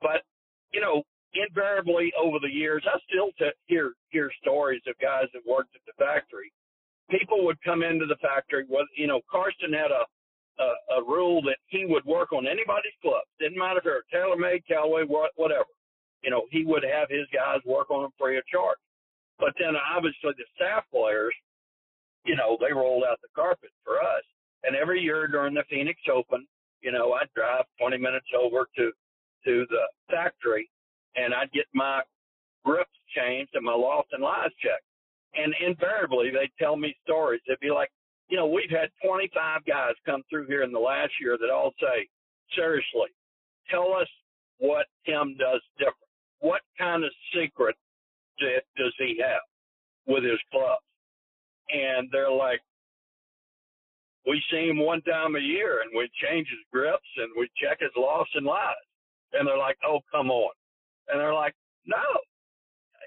But, 0.00 0.24
you 0.72 0.80
know, 0.80 1.02
invariably 1.48 2.12
over 2.18 2.38
the 2.40 2.52
years, 2.52 2.84
I 2.86 2.98
still 3.08 3.30
t- 3.38 3.56
hear 3.66 3.92
hear 4.10 4.30
stories 4.40 4.82
of 4.86 4.94
guys 4.98 5.26
that 5.32 5.42
worked 5.46 5.74
at 5.74 5.82
the 5.86 5.92
factory. 5.98 6.52
People 7.10 7.44
would 7.44 7.60
come 7.62 7.82
into 7.82 8.06
the 8.06 8.16
factory. 8.16 8.64
Was 8.68 8.86
you 8.96 9.06
know, 9.06 9.20
Karsten 9.30 9.72
had 9.72 9.90
a, 9.90 10.04
a 10.62 11.00
a 11.00 11.04
rule 11.04 11.42
that 11.42 11.58
he 11.66 11.84
would 11.86 12.04
work 12.04 12.32
on 12.32 12.46
anybody's 12.46 12.96
clubs. 13.02 13.28
Didn't 13.38 13.58
matter 13.58 13.78
if 13.78 13.84
they 13.84 13.90
were 13.90 14.06
TaylorMade, 14.12 14.66
Callaway, 14.66 15.04
whatever. 15.04 15.70
You 16.22 16.30
know, 16.30 16.46
he 16.50 16.64
would 16.64 16.82
have 16.82 17.08
his 17.08 17.26
guys 17.32 17.60
work 17.64 17.90
on 17.90 18.02
them 18.02 18.12
free 18.18 18.38
of 18.38 18.46
charge. 18.46 18.78
But 19.38 19.52
then 19.58 19.74
obviously 19.76 20.32
the 20.36 20.48
staff 20.56 20.84
players, 20.90 21.34
you 22.24 22.36
know, 22.36 22.56
they 22.60 22.72
rolled 22.72 23.04
out 23.04 23.20
the 23.22 23.28
carpet 23.34 23.70
for 23.84 24.00
us. 24.00 24.24
And 24.64 24.74
every 24.74 25.00
year 25.00 25.28
during 25.28 25.54
the 25.54 25.62
Phoenix 25.68 26.00
Open, 26.12 26.46
you 26.80 26.90
know, 26.90 27.12
I'd 27.12 27.32
drive 27.36 27.64
20 27.78 27.98
minutes 27.98 28.26
over 28.34 28.66
to 28.76 28.92
to 29.44 29.66
the 29.70 29.84
factory 30.10 30.68
and 31.16 31.34
I'd 31.34 31.52
get 31.52 31.66
my 31.74 32.02
grips 32.64 32.90
changed 33.16 33.50
and 33.54 33.64
my 33.64 33.74
loft 33.74 34.08
and 34.12 34.22
lies 34.22 34.50
checked. 34.62 34.84
And 35.34 35.54
invariably, 35.64 36.30
they'd 36.30 36.52
tell 36.58 36.76
me 36.76 36.96
stories. 37.04 37.40
They'd 37.46 37.60
be 37.60 37.70
like, 37.70 37.90
you 38.28 38.36
know, 38.36 38.46
we've 38.46 38.70
had 38.70 38.90
25 39.04 39.64
guys 39.66 39.92
come 40.04 40.22
through 40.28 40.46
here 40.46 40.62
in 40.62 40.72
the 40.72 40.78
last 40.78 41.12
year 41.20 41.36
that 41.40 41.50
all 41.50 41.72
say, 41.80 42.08
seriously, 42.54 43.10
tell 43.70 43.92
us 43.92 44.08
what 44.58 44.86
Tim 45.04 45.36
does 45.38 45.60
different. 45.78 45.96
What 46.40 46.62
kind 46.78 47.04
of 47.04 47.10
secret 47.34 47.76
does 48.38 48.94
he 48.98 49.20
have 49.22 49.42
with 50.06 50.24
his 50.24 50.40
clubs? 50.50 50.82
And 51.70 52.08
they're 52.12 52.30
like, 52.30 52.60
we 54.26 54.42
see 54.50 54.68
him 54.68 54.78
one 54.78 55.02
time 55.02 55.36
a 55.36 55.40
year 55.40 55.82
and 55.82 55.90
we 55.96 56.10
change 56.22 56.48
his 56.48 56.64
grips 56.72 57.06
and 57.16 57.30
we 57.38 57.48
check 57.62 57.78
his 57.80 57.94
lofts 57.96 58.32
and 58.34 58.44
lies. 58.44 58.74
And 59.32 59.46
they're 59.46 59.58
like, 59.58 59.78
oh, 59.86 60.00
come 60.10 60.30
on. 60.30 60.50
And 61.08 61.20
they're 61.20 61.34
like, 61.34 61.54
no, 61.86 62.02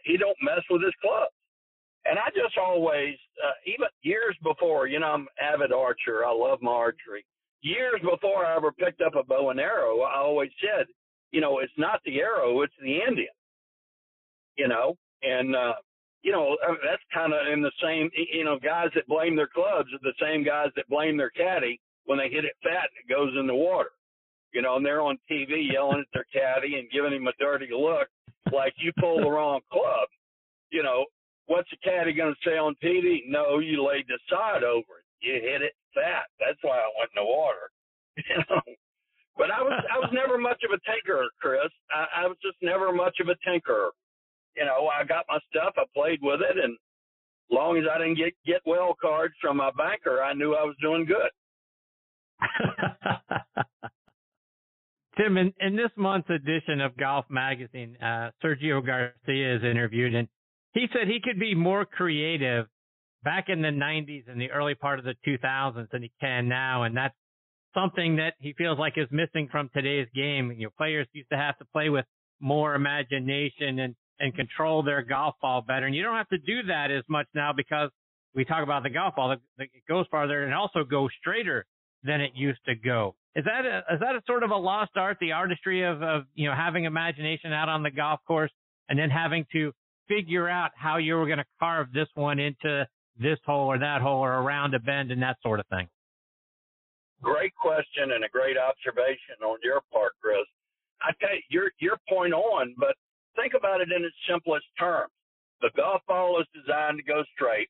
he 0.04 0.18
don't 0.18 0.38
mess 0.42 0.64
with 0.70 0.84
his 0.84 0.94
clubs. 1.02 1.34
And 2.06 2.18
I 2.18 2.30
just 2.30 2.58
always, 2.58 3.16
uh, 3.44 3.52
even 3.66 3.88
years 4.02 4.36
before, 4.42 4.88
you 4.88 5.00
know, 5.00 5.08
I'm 5.08 5.28
avid 5.42 5.74
archer. 5.74 6.26
I 6.26 6.34
love 6.34 6.60
my 6.62 6.72
archery. 6.72 7.26
Years 7.62 8.00
before 8.02 8.46
I 8.46 8.56
ever 8.56 8.72
picked 8.72 9.02
up 9.02 9.16
a 9.16 9.24
bow 9.24 9.50
and 9.50 9.60
arrow, 9.60 10.02
I 10.02 10.18
always 10.18 10.50
said, 10.62 10.88
you 11.32 11.42
know, 11.42 11.60
it's 11.60 11.74
not 11.78 12.00
the 12.06 12.20
arrow, 12.20 12.62
it's 12.62 12.74
the 12.82 13.00
Indian. 13.08 13.36
You 14.58 14.68
know, 14.68 14.96
and 15.22 15.56
uh, 15.56 15.74
you 16.22 16.32
know 16.34 16.58
that's 16.84 17.04
kind 17.14 17.34
of 17.34 17.48
in 17.52 17.62
the 17.62 17.72
same. 17.82 18.10
You 18.34 18.44
know, 18.44 18.58
guys 18.60 18.90
that 18.96 19.08
blame 19.08 19.38
their 19.38 19.48
clubs 19.48 19.88
are 19.94 20.00
the 20.02 20.14
same 20.22 20.44
guys 20.44 20.68
that 20.76 20.90
blame 20.90 21.16
their 21.16 21.30
caddy 21.30 21.80
when 22.06 22.18
they 22.18 22.28
hit 22.28 22.44
it 22.44 22.56
fat 22.62 22.90
and 22.92 23.00
it 23.06 23.14
goes 23.14 23.34
in 23.40 23.48
the 23.48 23.56
water 23.56 23.92
you 24.54 24.62
know, 24.62 24.78
and 24.78 24.86
they're 24.86 25.02
on 25.02 25.18
TV 25.30 25.72
yelling 25.72 26.00
at 26.00 26.08
their 26.14 26.26
caddy 26.34 26.80
and 26.80 26.90
giving 26.92 27.14
him 27.14 27.28
a 27.28 27.34
dirty 27.40 27.70
look, 27.72 28.08
like 28.52 28.74
you 28.78 28.92
pulled 29.00 29.24
the 29.24 29.30
wrong 29.30 29.62
club. 29.72 30.08
You 30.72 30.84
know, 30.84 31.06
what's 31.48 31.70
the 31.70 31.78
caddy 31.84 32.14
going 32.14 32.34
to 32.34 32.50
say 32.50 32.58
on 32.58 32.76
TV? 32.84 33.22
No, 33.28 33.60
you 33.60 33.86
laid 33.86 34.06
the 34.08 34.20
side 34.30 34.64
over 34.64 35.02
it. 35.02 35.06
You 35.22 35.34
hit 35.34 35.62
it 35.62 35.74
fat. 35.94 36.26
That's 36.40 36.60
why 36.62 36.78
I 36.78 36.90
went 36.98 37.12
in 37.16 37.24
the 37.24 37.30
water. 37.30 37.70
You 38.28 38.44
know, 38.50 38.62
but 39.38 39.50
I 39.50 39.62
was 39.62 39.72
I 39.90 39.98
was 39.98 40.10
never 40.12 40.38
much 40.38 40.62
of 40.68 40.72
a 40.76 40.82
tinkerer, 40.84 41.28
Chris. 41.40 41.72
I, 41.90 42.24
I 42.24 42.28
was 42.28 42.36
just 42.44 42.58
never 42.62 42.92
much 42.92 43.16
of 43.22 43.30
a 43.30 43.36
tinkerer. 43.48 43.92
You 44.58 44.66
know, 44.66 44.90
I 44.92 45.06
got 45.06 45.24
my 45.30 45.40
stuff, 45.50 45.76
I 45.78 45.84
played 45.96 46.20
with 46.22 46.42
it, 46.42 46.62
and 46.62 46.76
long 47.50 47.78
as 47.78 47.86
I 47.90 47.98
didn't 47.98 48.18
get 48.18 48.34
get 48.46 48.62
well 48.66 48.98
cards 49.02 49.36
from 49.40 49.56
my 49.56 49.72
banker, 49.78 50.22
I 50.22 50.34
knew 50.34 50.54
I 50.54 50.64
was 50.64 50.76
doing 50.82 51.06
good. 51.06 51.32
Tim, 55.20 55.38
in, 55.38 55.54
in 55.60 55.76
this 55.76 55.92
month's 55.98 56.30
edition 56.30 56.80
of 56.80 56.96
Golf 56.96 57.26
Magazine, 57.30 57.98
uh, 58.02 58.32
Sergio 58.44 58.86
Garcia 58.86 59.56
is 59.58 59.64
interviewed, 59.64 60.16
and 60.16 60.30
he 60.74 60.86
said 60.94 61.08
he 61.08 61.20
could 61.22 61.40
be 61.40 61.56
more 61.56 61.84
creative 61.84 62.68
back 63.24 63.46
in 63.50 63.62
the 63.62 63.68
90s 63.68 64.30
and 64.30 64.40
the 64.40 64.50
early 64.52 64.76
part 64.76 64.98
of 64.98 65.04
the 65.04 65.16
2000s 65.28 65.90
than 65.92 66.04
he 66.04 66.12
can 66.22 66.48
now, 66.48 66.84
and 66.84 66.96
that's 66.96 67.16
something 67.74 68.16
that 68.16 68.36
he 68.40 68.54
feels 68.54 68.80
like 68.80 68.94
is 68.96 69.08
missing 69.12 69.50
from 69.52 69.70
today's 69.74 70.08
game. 70.16 70.54
You 70.56 70.68
know, 70.68 70.70
players 70.78 71.08
used 71.12 71.30
to 71.32 71.38
have 71.38 71.58
to 71.58 71.66
play 71.66 71.90
with 71.90 72.06
more 72.40 72.76
imagination 72.76 73.80
and 73.80 73.96
and 74.22 74.36
control 74.36 74.84
their 74.84 75.02
golf 75.02 75.36
ball 75.42 75.64
better, 75.66 75.86
and 75.86 75.96
you 75.96 76.04
don't 76.04 76.16
have 76.16 76.30
to 76.30 76.38
do 76.38 76.64
that 76.68 76.92
as 76.92 77.04
much 77.10 77.28
now 77.34 77.52
because 77.56 77.90
we 78.36 78.46
talk 78.46 78.64
about 78.64 78.84
the 78.84 78.90
golf 78.90 79.16
ball. 79.16 79.36
It 79.58 79.70
goes 79.88 80.06
farther 80.12 80.44
and 80.44 80.54
also 80.54 80.84
goes 80.84 81.10
straighter 81.20 81.66
than 82.04 82.22
it 82.22 82.32
used 82.36 82.60
to 82.66 82.76
go. 82.76 83.16
Is 83.36 83.46
that 83.46 83.66
a, 83.66 83.94
is 83.94 84.00
that 84.00 84.16
a 84.16 84.22
sort 84.26 84.44
of 84.44 84.52
a 84.52 84.56
lost 84.56 84.92
art, 84.96 85.18
the 85.22 85.34
artistry 85.34 85.84
of, 85.84 86.02
of 86.02 86.24
you 86.34 86.48
know 86.48 86.56
having 86.56 86.86
imagination 86.86 87.54
out 87.54 87.70
on 87.70 87.84
the 87.84 87.92
golf 87.92 88.20
course 88.28 88.52
and 88.90 88.98
then 88.98 89.10
having 89.10 89.46
to 89.52 89.72
figure 90.08 90.50
out 90.50 90.72
how 90.76 90.98
you 90.98 91.16
were 91.16 91.26
going 91.26 91.38
to 91.38 91.46
carve 91.60 91.92
this 91.94 92.08
one 92.16 92.40
into 92.40 92.88
this 93.20 93.38
hole 93.46 93.68
or 93.68 93.78
that 93.78 94.02
hole 94.02 94.20
or 94.20 94.42
around 94.42 94.74
a 94.74 94.80
bend 94.80 95.12
and 95.12 95.22
that 95.22 95.38
sort 95.44 95.60
of 95.60 95.68
thing? 95.68 95.88
Great 97.22 97.54
question 97.56 98.12
and 98.16 98.24
a 98.24 98.30
great 98.30 98.58
observation 98.58 99.38
on 99.46 99.58
your 99.64 99.82
part, 99.94 100.14
Chris. 100.22 100.48
I 101.02 101.12
you, 101.50 101.62
your 101.62 101.72
your 101.80 101.98
point 102.10 102.34
on, 102.34 102.74
but 102.78 102.96
think 103.36 103.54
about 103.54 103.82
it 103.82 103.90
in 103.92 104.04
its 104.04 104.16
simplest 104.28 104.66
terms. 104.80 105.12
The 105.62 105.70
golf 105.76 106.02
ball 106.08 106.42
is 106.42 106.48
designed 106.56 106.98
to 106.98 107.04
go 107.04 107.24
straight. 107.36 107.70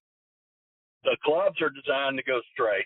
The 1.04 1.18
clubs 1.26 1.62
are 1.62 1.70
designed 1.70 2.18
to 2.18 2.24
go 2.24 2.40
straight 2.54 2.86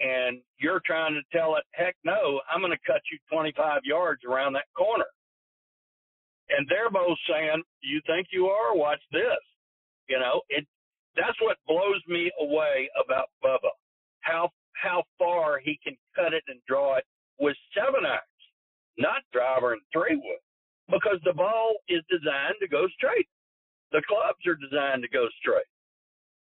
and 0.00 0.40
you're 0.58 0.80
trying 0.84 1.14
to 1.14 1.36
tell 1.36 1.56
it, 1.56 1.64
heck 1.72 1.94
no, 2.04 2.40
I'm 2.52 2.60
going 2.60 2.72
to 2.72 2.86
cut 2.86 3.02
you 3.12 3.18
25 3.30 3.82
yards 3.84 4.22
around 4.24 4.54
that 4.54 4.72
corner. 4.76 5.04
And 6.48 6.66
they're 6.68 6.90
both 6.90 7.18
saying, 7.28 7.62
you 7.82 8.00
think 8.06 8.28
you 8.32 8.46
are? 8.46 8.74
Watch 8.74 9.00
this. 9.12 9.38
You 10.08 10.18
know, 10.18 10.40
it, 10.48 10.66
that's 11.16 11.40
what 11.40 11.58
blows 11.68 12.02
me 12.08 12.30
away 12.40 12.90
about 13.04 13.28
Bubba. 13.44 13.70
How, 14.20 14.50
how 14.72 15.04
far 15.18 15.60
he 15.62 15.78
can 15.84 15.96
cut 16.16 16.32
it 16.34 16.42
and 16.48 16.58
draw 16.66 16.96
it 16.96 17.04
with 17.38 17.56
seven 17.76 18.04
irons, 18.04 18.42
not 18.98 19.22
driver 19.32 19.72
and 19.72 19.82
three 19.92 20.16
wood, 20.16 20.42
because 20.90 21.20
the 21.24 21.32
ball 21.32 21.74
is 21.88 22.02
designed 22.10 22.58
to 22.60 22.68
go 22.68 22.86
straight. 22.96 23.28
The 23.92 24.02
clubs 24.08 24.42
are 24.46 24.58
designed 24.58 25.02
to 25.02 25.08
go 25.08 25.28
straight. 25.40 25.69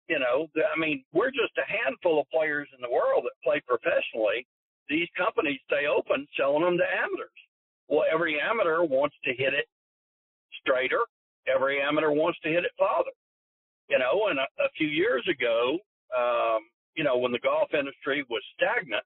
You 0.08 0.18
know, 0.18 0.48
I 0.60 0.78
mean, 0.78 1.02
we're 1.12 1.30
just 1.30 1.56
a 1.56 1.64
handful 1.64 2.20
of 2.20 2.28
players 2.28 2.68
in 2.76 2.80
the 2.82 2.92
world 2.92 3.24
that 3.24 3.32
play 3.42 3.62
professionally. 3.66 4.46
These 4.88 5.08
companies 5.16 5.60
stay 5.64 5.86
open 5.86 6.26
selling 6.36 6.62
them 6.62 6.76
to 6.76 6.84
amateurs. 6.84 7.40
Well, 7.88 8.04
every 8.12 8.38
amateur 8.40 8.84
wants 8.84 9.16
to 9.24 9.32
hit 9.32 9.54
it 9.54 9.64
straighter. 10.60 11.00
Every 11.48 11.80
amateur 11.80 12.10
wants 12.10 12.38
to 12.44 12.50
hit 12.50 12.64
it 12.64 12.72
farther. 12.78 13.12
You 13.88 13.98
know, 13.98 14.28
and 14.28 14.38
a, 14.38 14.48
a 14.60 14.68
few 14.76 14.88
years 14.88 15.24
ago, 15.28 15.78
um, 16.16 16.60
you 16.96 17.04
know, 17.04 17.16
when 17.16 17.32
the 17.32 17.40
golf 17.40 17.72
industry 17.72 18.24
was 18.28 18.42
stagnant, 18.56 19.04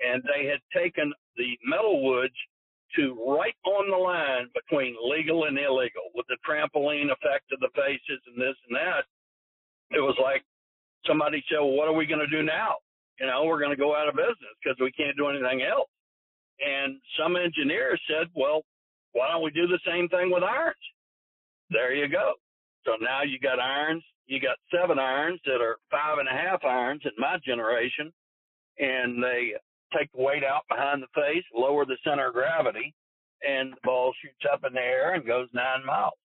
and 0.00 0.22
they 0.26 0.46
had 0.46 0.60
taken 0.74 1.12
the 1.36 1.56
metal 1.64 2.04
woods 2.04 2.34
to 2.94 3.16
right 3.26 3.56
on 3.64 3.90
the 3.90 3.96
line 3.96 4.48
between 4.54 4.94
legal 5.02 5.44
and 5.44 5.58
illegal 5.58 6.12
with 6.14 6.26
the 6.28 6.36
trampoline 6.46 7.10
effect 7.10 7.50
of 7.52 7.60
the 7.60 7.70
faces 7.74 8.20
and 8.26 8.40
this 8.40 8.56
and 8.68 8.76
that. 8.76 9.04
It 9.90 10.00
was 10.00 10.16
like 10.22 10.44
somebody 11.06 11.42
said, 11.48 11.58
well, 11.60 11.72
what 11.72 11.88
are 11.88 11.94
we 11.94 12.06
going 12.06 12.20
to 12.20 12.26
do 12.26 12.42
now? 12.42 12.76
You 13.20 13.26
know, 13.26 13.44
we're 13.44 13.60
going 13.60 13.70
to 13.70 13.76
go 13.76 13.96
out 13.96 14.08
of 14.08 14.14
business 14.14 14.54
because 14.62 14.76
we 14.80 14.92
can't 14.92 15.16
do 15.16 15.28
anything 15.28 15.62
else. 15.62 15.88
And 16.60 17.00
some 17.18 17.36
engineers 17.36 18.00
said, 18.08 18.28
well, 18.34 18.62
why 19.12 19.28
don't 19.30 19.42
we 19.42 19.50
do 19.50 19.66
the 19.66 19.78
same 19.86 20.08
thing 20.08 20.30
with 20.30 20.42
irons? 20.42 20.76
There 21.70 21.94
you 21.94 22.08
go. 22.08 22.34
So 22.84 22.92
now 23.00 23.22
you 23.22 23.38
got 23.38 23.58
irons. 23.58 24.02
You 24.26 24.40
got 24.40 24.56
seven 24.74 24.98
irons 24.98 25.40
that 25.46 25.60
are 25.60 25.78
five 25.90 26.18
and 26.18 26.28
a 26.28 26.32
half 26.32 26.64
irons 26.64 27.02
in 27.04 27.12
my 27.16 27.38
generation, 27.44 28.12
and 28.78 29.22
they 29.22 29.52
take 29.96 30.10
the 30.12 30.22
weight 30.22 30.44
out 30.44 30.62
behind 30.68 31.02
the 31.02 31.06
face, 31.14 31.44
lower 31.54 31.84
the 31.84 31.96
center 32.04 32.28
of 32.28 32.34
gravity, 32.34 32.92
and 33.46 33.72
the 33.72 33.76
ball 33.84 34.12
shoots 34.20 34.44
up 34.52 34.64
in 34.66 34.74
the 34.74 34.80
air 34.80 35.14
and 35.14 35.26
goes 35.26 35.48
nine 35.52 35.84
miles. 35.86 36.18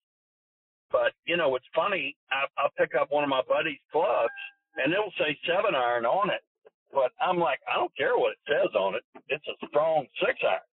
But 0.92 1.16
you 1.24 1.36
know, 1.36 1.56
it's 1.56 1.66
funny. 1.74 2.14
I, 2.30 2.44
I'll 2.60 2.76
pick 2.78 2.94
up 2.94 3.10
one 3.10 3.24
of 3.24 3.30
my 3.30 3.42
buddy's 3.48 3.80
clubs, 3.90 4.36
and 4.76 4.92
it'll 4.92 5.16
say 5.18 5.36
seven 5.48 5.74
iron 5.74 6.04
on 6.04 6.30
it. 6.30 6.44
But 6.92 7.10
I'm 7.20 7.40
like, 7.40 7.58
I 7.64 7.80
don't 7.80 7.96
care 7.96 8.20
what 8.20 8.36
it 8.36 8.42
says 8.44 8.68
on 8.76 8.94
it. 8.94 9.04
It's 9.28 9.48
a 9.48 9.56
strong 9.66 10.06
six 10.20 10.36
iron. 10.44 10.68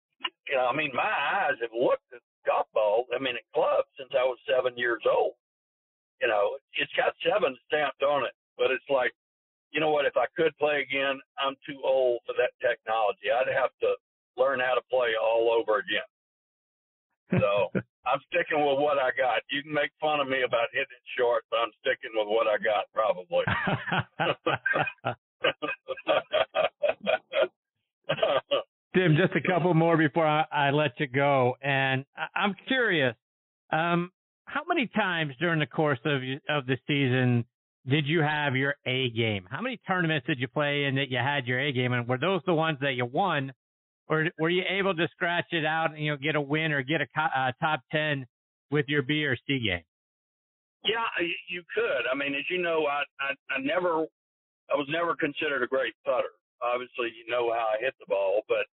You 0.52 0.60
know, 0.60 0.68
I 0.68 0.76
mean, 0.76 0.92
my 0.94 1.08
eyes 1.08 1.56
have 1.64 1.72
looked 1.72 2.12
at 2.12 2.20
golf 2.46 2.68
balls. 2.74 3.08
I 3.16 3.24
mean, 3.24 3.40
at 3.40 3.48
clubs 3.56 3.88
since 3.96 4.12
I 4.12 4.28
was 4.28 4.38
seven 4.44 4.78
years 4.78 5.02
old. 5.08 5.40
You 6.22 6.28
know, 6.28 6.60
it's 6.76 6.92
got 7.00 7.16
seven 7.24 7.56
stamped 7.72 8.04
on 8.04 8.28
it, 8.28 8.36
but 8.60 8.70
it's 8.70 8.92
like 8.92 9.16
you 9.72 9.80
know 9.80 9.92
what? 9.92 10.06
If 10.06 10.18
I 10.18 10.26
could 10.36 10.58
play 10.58 10.82
again, 10.82 11.20
I'm 11.38 11.56
too 11.66 11.80
old 11.84 12.20
for 12.26 12.34
that 12.38 12.52
technology. 12.60 13.30
I'd 13.30 13.54
have 13.54 13.72
to 13.82 13.94
learn 14.38 14.60
how 14.60 14.74
to 14.74 14.82
play 14.90 15.14
all 15.22 15.52
over 15.52 15.80
again. 15.80 16.10
So 17.40 17.72
I'm 18.06 18.20
sticking 18.32 18.66
with 18.66 18.80
what 18.80 18.98
I 18.98 19.12
got. 19.18 19.42
You 19.52 19.64
can 19.64 19.74
make 19.74 19.92
fun 20.00 20.20
of 20.20 20.28
me 20.28 20.44
about 20.46 20.68
hitting 20.72 20.88
short, 21.18 21.44
but 21.52 21.58
I'm 21.58 21.72
sticking 21.82 22.12
with 22.16 22.28
what 22.28 22.48
I 22.48 22.58
got 22.58 22.86
probably. 22.94 23.46
Tim, 28.96 29.16
just 29.16 29.36
a 29.36 29.48
couple 29.48 29.74
more 29.74 29.98
before 29.98 30.26
I, 30.26 30.46
I 30.52 30.72
let 30.72 31.00
you 31.00 31.08
go, 31.08 31.56
and 31.62 32.06
I, 32.18 32.40
I'm 32.40 32.56
curious. 32.68 33.16
Um, 33.72 34.12
how 34.46 34.62
many 34.68 34.88
times 34.88 35.34
during 35.40 35.60
the 35.60 35.68
course 35.68 36.00
of 36.06 36.22
of 36.50 36.66
the 36.66 36.78
season 36.88 37.46
did 37.88 38.08
you 38.08 38.22
have 38.22 38.56
your 38.56 38.76
A 38.86 39.10
game? 39.12 39.46
How 39.50 39.62
many 39.62 39.80
tournaments 39.88 40.26
did 40.26 40.40
you 40.40 40.48
play 40.48 40.86
in 40.86 40.96
that 40.96 41.10
you 41.10 41.18
had 41.18 41.46
your 41.46 41.60
A 41.60 41.72
game? 41.72 41.94
And 41.94 42.08
were 42.08 42.18
those 42.18 42.42
the 42.46 42.54
ones 42.54 42.80
that 42.82 42.94
you 42.94 43.06
won? 43.06 43.54
Or 44.10 44.26
were 44.40 44.50
you 44.50 44.64
able 44.68 44.96
to 44.96 45.08
scratch 45.12 45.46
it 45.52 45.66
out 45.66 45.92
and, 45.92 46.04
you 46.04 46.12
know, 46.12 46.18
get 46.18 46.36
a 46.36 46.42
win 46.42 46.72
or 46.72 46.82
get 46.82 47.02
a 47.02 47.08
uh, 47.22 47.52
top 47.62 47.82
10 47.92 48.26
with 48.72 48.86
your 48.88 49.04
B 49.04 49.24
or 49.26 49.38
C 49.48 49.60
game? 49.60 49.84
Yeah, 50.84 51.06
you 51.48 51.62
could. 51.76 52.10
I 52.12 52.16
mean, 52.16 52.34
as 52.34 52.44
you 52.50 52.58
know, 52.62 52.88
I, 52.88 53.04
I, 53.22 53.36
I 53.54 53.60
never, 53.62 54.08
I 54.72 54.76
was 54.76 54.88
never 54.90 55.16
considered 55.16 55.62
a 55.62 55.68
great 55.68 55.94
putter. 56.06 56.34
Obviously, 56.62 57.14
you 57.16 57.30
know 57.30 57.52
how 57.54 57.76
I 57.76 57.80
hit 57.80 57.94
the 58.00 58.06
ball, 58.08 58.42
but 58.48 58.66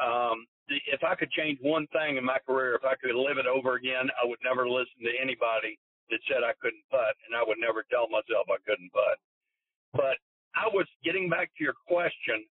um, 0.00 0.46
if 0.68 1.02
I 1.02 1.14
could 1.14 1.30
change 1.32 1.58
one 1.60 1.86
thing 1.92 2.16
in 2.16 2.24
my 2.24 2.38
career, 2.46 2.76
if 2.76 2.84
I 2.84 2.94
could 3.00 3.16
live 3.16 3.38
it 3.38 3.46
over 3.46 3.74
again, 3.74 4.08
I 4.14 4.26
would 4.26 4.38
never 4.44 4.68
listen 4.68 5.02
to 5.02 5.12
anybody 5.20 5.78
that 6.10 6.20
said 6.28 6.44
I 6.44 6.52
couldn't 6.60 6.84
putt, 6.90 7.16
and 7.26 7.36
I 7.36 7.42
would 7.44 7.58
never 7.58 7.84
tell 7.90 8.08
myself 8.08 8.46
I 8.48 8.60
couldn't 8.64 8.92
putt. 8.92 9.18
But 9.92 10.16
I 10.54 10.68
was 10.72 10.86
getting 11.04 11.28
back 11.28 11.50
to 11.56 11.64
your 11.64 11.76
question. 11.88 12.44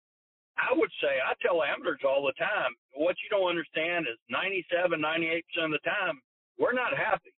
I 0.58 0.72
would 0.76 0.90
say 1.00 1.18
I 1.18 1.34
tell 1.42 1.62
amateurs 1.62 2.00
all 2.06 2.24
the 2.24 2.32
time, 2.38 2.72
what 2.94 3.16
you 3.22 3.28
don't 3.30 3.50
understand 3.50 4.06
is 4.06 4.18
97, 4.30 5.00
98% 5.00 5.42
of 5.64 5.70
the 5.72 5.78
time, 5.84 6.20
we're 6.58 6.72
not 6.72 6.96
happy. 6.96 7.34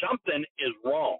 Something 0.00 0.44
is 0.58 0.72
wrong. 0.84 1.18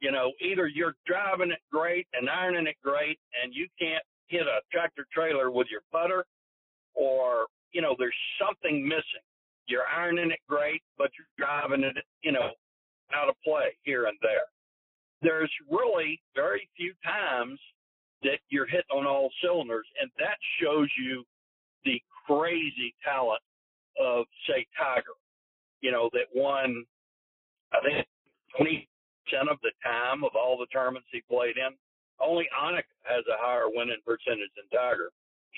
You 0.00 0.12
know, 0.12 0.32
either 0.40 0.66
you're 0.66 0.94
driving 1.06 1.50
it 1.50 1.60
great 1.72 2.06
and 2.12 2.30
ironing 2.30 2.66
it 2.66 2.76
great, 2.84 3.18
and 3.42 3.52
you 3.54 3.66
can't 3.78 4.04
hit 4.28 4.46
a 4.46 4.60
tractor 4.70 5.06
trailer 5.12 5.50
with 5.50 5.66
your 5.70 5.82
putter, 5.90 6.24
or, 6.94 7.46
you 7.72 7.82
know, 7.82 7.96
there's 7.98 8.14
something 8.40 8.86
missing. 8.86 9.24
You're 9.66 9.86
ironing 9.86 10.30
it 10.30 10.40
great, 10.48 10.82
but 10.96 11.10
you're 11.18 11.26
driving 11.36 11.82
it, 11.82 11.96
you 12.22 12.32
know, 12.32 12.50
out 13.12 13.28
of 13.28 13.34
play 13.44 13.76
here 13.82 14.06
and 14.06 14.16
there. 14.22 14.46
There's 15.22 15.50
really 15.70 16.20
very 16.34 16.68
few 16.76 16.92
times 17.02 17.58
that 18.26 18.42
you're 18.50 18.66
hitting 18.66 18.92
on 18.92 19.06
all 19.06 19.30
cylinders, 19.42 19.86
and 20.00 20.10
that 20.18 20.36
shows 20.60 20.90
you 20.98 21.24
the 21.84 22.02
crazy 22.26 22.94
talent 23.04 23.40
of, 23.98 24.26
say, 24.48 24.66
Tiger. 24.76 25.14
You 25.80 25.92
know, 25.92 26.10
that 26.12 26.26
won, 26.34 26.84
I 27.72 27.78
think, 27.86 28.06
20% 28.58 29.50
of 29.50 29.58
the 29.62 29.72
time 29.82 30.24
of 30.24 30.34
all 30.34 30.58
the 30.58 30.66
tournaments 30.66 31.08
he 31.12 31.22
played 31.30 31.56
in. 31.56 31.70
Only 32.18 32.48
Annika 32.50 32.90
has 33.04 33.22
a 33.28 33.38
higher 33.38 33.68
winning 33.68 34.02
percentage 34.04 34.50
than 34.56 34.66
Tiger. 34.72 35.10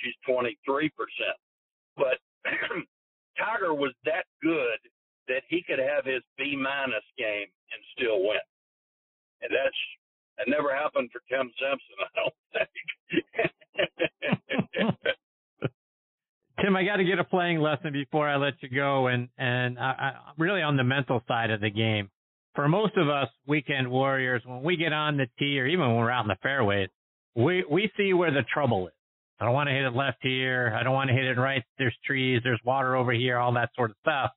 She's 0.03 0.15
23%. 0.29 0.91
But 1.97 2.19
Tiger 3.39 3.73
was 3.73 3.95
that 4.05 4.27
good 4.43 4.79
that 5.29 5.43
he 5.49 5.63
could 5.63 5.79
have 5.79 6.05
his 6.05 6.23
B 6.37 6.57
minus 6.57 7.05
game 7.17 7.47
and 7.47 7.81
still 7.97 8.21
win. 8.21 8.43
And 9.41 9.51
that's 9.55 9.77
that 10.39 10.49
never 10.49 10.75
happened 10.75 11.11
for 11.13 11.21
Tim 11.29 11.51
Simpson, 11.59 11.97
I 12.07 12.09
don't 12.17 12.35
think. 12.55 12.69
Tim, 16.61 16.75
I 16.77 16.85
got 16.85 16.97
to 16.97 17.05
get 17.05 17.19
a 17.21 17.25
playing 17.25 17.61
lesson 17.61 17.93
before 17.93 18.29
I 18.29 18.37
let 18.37 18.55
you 18.61 18.69
go, 18.69 19.07
and 19.07 19.29
and 19.39 19.79
I, 19.79 19.83
I, 19.83 20.13
really 20.39 20.63
on 20.63 20.77
the 20.77 20.85
mental 20.85 21.23
side 21.29 21.51
of 21.51 21.61
the 21.61 21.71
game. 21.71 22.11
For 22.55 22.67
most 22.67 22.97
of 22.97 23.09
us 23.09 23.29
weekend 23.47 23.89
warriors, 23.89 24.43
when 24.45 24.63
we 24.65 24.77
get 24.77 24.93
on 24.93 25.17
the 25.17 25.29
tee 25.39 25.61
or 25.61 25.67
even 25.67 25.87
when 25.87 25.97
we're 25.97 26.11
out 26.11 26.25
in 26.25 26.29
the 26.29 26.37
fairways, 26.43 26.89
we 27.37 27.65
we 27.71 27.91
see 27.97 28.13
where 28.13 28.33
the 28.33 28.43
trouble 28.53 28.89
is. 28.89 28.95
I 29.41 29.45
don't 29.45 29.55
want 29.55 29.69
to 29.69 29.75
hit 29.75 29.85
it 29.85 29.95
left 29.95 30.19
here. 30.21 30.75
I 30.77 30.83
don't 30.83 30.95
want 30.95 31.09
to 31.09 31.15
hit 31.15 31.25
it 31.25 31.39
right. 31.39 31.63
There's 31.79 31.97
trees. 32.05 32.41
There's 32.43 32.61
water 32.65 32.97
over 32.97 33.13
here. 33.13 33.39
All 33.39 33.53
that 33.53 33.71
sort 33.77 33.91
of 33.91 33.97
stuff. 34.01 34.31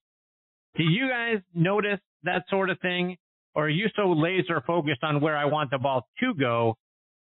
Do 0.76 0.84
you 0.84 1.10
guys 1.10 1.40
notice 1.56 2.00
that 2.24 2.44
sort 2.50 2.70
of 2.70 2.80
thing? 2.82 3.18
Or 3.54 3.66
are 3.66 3.70
you 3.70 3.88
so 3.96 4.12
laser 4.12 4.62
focused 4.66 5.04
on 5.04 5.20
where 5.20 5.36
I 5.36 5.46
want 5.46 5.72
the 5.72 5.78
ball 5.78 6.08
to 6.20 6.34
go? 6.34 6.78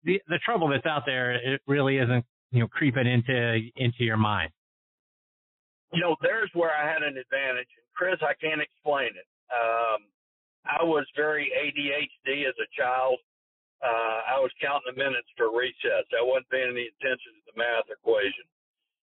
The 0.03 0.21
the 0.27 0.39
trouble 0.39 0.69
that's 0.69 0.85
out 0.85 1.03
there, 1.05 1.35
it 1.35 1.61
really 1.67 1.97
isn't, 1.97 2.25
you 2.51 2.59
know, 2.61 2.67
creeping 2.67 3.07
into 3.07 3.59
into 3.75 4.03
your 4.03 4.17
mind. 4.17 4.51
You 5.91 6.01
know, 6.01 6.15
there's 6.21 6.49
where 6.53 6.71
I 6.71 6.87
had 6.87 7.03
an 7.03 7.17
advantage. 7.17 7.69
And 7.77 7.87
Chris, 7.95 8.17
I 8.21 8.33
can't 8.33 8.61
explain 8.61 9.13
it. 9.13 9.27
Um, 9.53 10.07
I 10.65 10.83
was 10.83 11.05
very 11.15 11.51
ADHD 11.53 12.47
as 12.47 12.55
a 12.57 12.69
child. 12.75 13.19
Uh, 13.83 14.23
I 14.31 14.39
was 14.39 14.49
counting 14.63 14.95
the 14.95 14.97
minutes 14.97 15.27
for 15.35 15.51
recess. 15.51 16.07
I 16.15 16.23
wasn't 16.23 16.49
paying 16.49 16.71
any 16.71 16.87
attention 16.87 17.35
to 17.35 17.43
the 17.51 17.55
math 17.59 17.91
equation. 17.91 18.47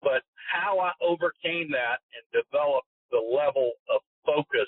But 0.01 0.25
how 0.51 0.81
I 0.81 0.91
overcame 1.05 1.71
that 1.77 2.01
and 2.17 2.25
developed 2.33 2.89
the 3.13 3.21
level 3.21 3.77
of 3.93 4.01
focus 4.25 4.67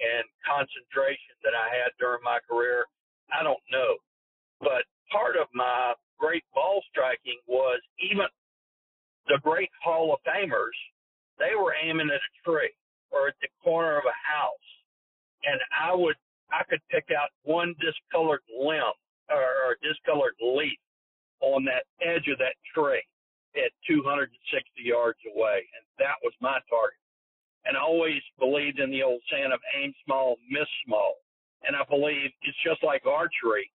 and 0.00 0.24
concentration 0.42 1.34
that 1.42 1.54
I 1.54 1.70
had 1.70 1.94
during 1.98 2.22
my 2.24 2.38
career, 2.48 2.86
I 3.32 3.42
don't 3.42 3.62
know. 3.70 3.96
But 4.60 4.84
part 5.10 5.36
of 5.36 5.48
my 5.54 5.94
great 6.18 6.44
ball 6.54 6.82
striking 6.90 7.38
was 7.46 7.80
even 8.00 8.26
the 9.28 9.40
great 9.42 9.70
Hall 9.82 10.12
of 10.12 10.20
Famers, 10.26 10.76
they 11.38 11.54
were 11.56 11.74
aiming 11.74 12.10
at 12.10 12.20
a 12.20 12.32
tree 12.44 12.72
or 13.10 13.28
at 13.28 13.34
the 13.40 13.48
corner 13.62 13.98
of 13.98 14.04
a 14.04 14.20
house. 14.22 14.68
And 15.44 15.60
I 15.72 15.94
would, 15.94 16.16
I 16.50 16.64
could 16.68 16.80
pick 16.90 17.08
out 17.10 17.30
one 17.42 17.74
discolored 17.80 18.42
limb 18.48 18.96
or, 19.30 19.42
or 19.42 19.76
discolored 19.82 20.34
leaf 20.40 20.78
on 21.40 21.64
that 21.64 21.84
edge 22.00 22.28
of 22.28 22.38
that 22.38 22.56
tree 22.74 23.02
at 23.56 23.70
260 23.86 24.32
yards 24.82 25.18
away. 25.34 25.64
And 25.76 25.84
that 25.98 26.16
was 26.22 26.32
my 26.40 26.58
target 26.70 27.03
and 27.64 27.76
I 27.76 27.80
always 27.80 28.20
believed 28.38 28.78
in 28.78 28.90
the 28.90 29.02
old 29.02 29.20
saying 29.30 29.52
of 29.52 29.60
aim 29.80 29.92
small, 30.04 30.36
miss 30.50 30.68
small. 30.86 31.14
And 31.66 31.74
I 31.74 31.82
believe 31.88 32.30
it's 32.42 32.58
just 32.64 32.82
like 32.84 33.06
archery. 33.06 33.70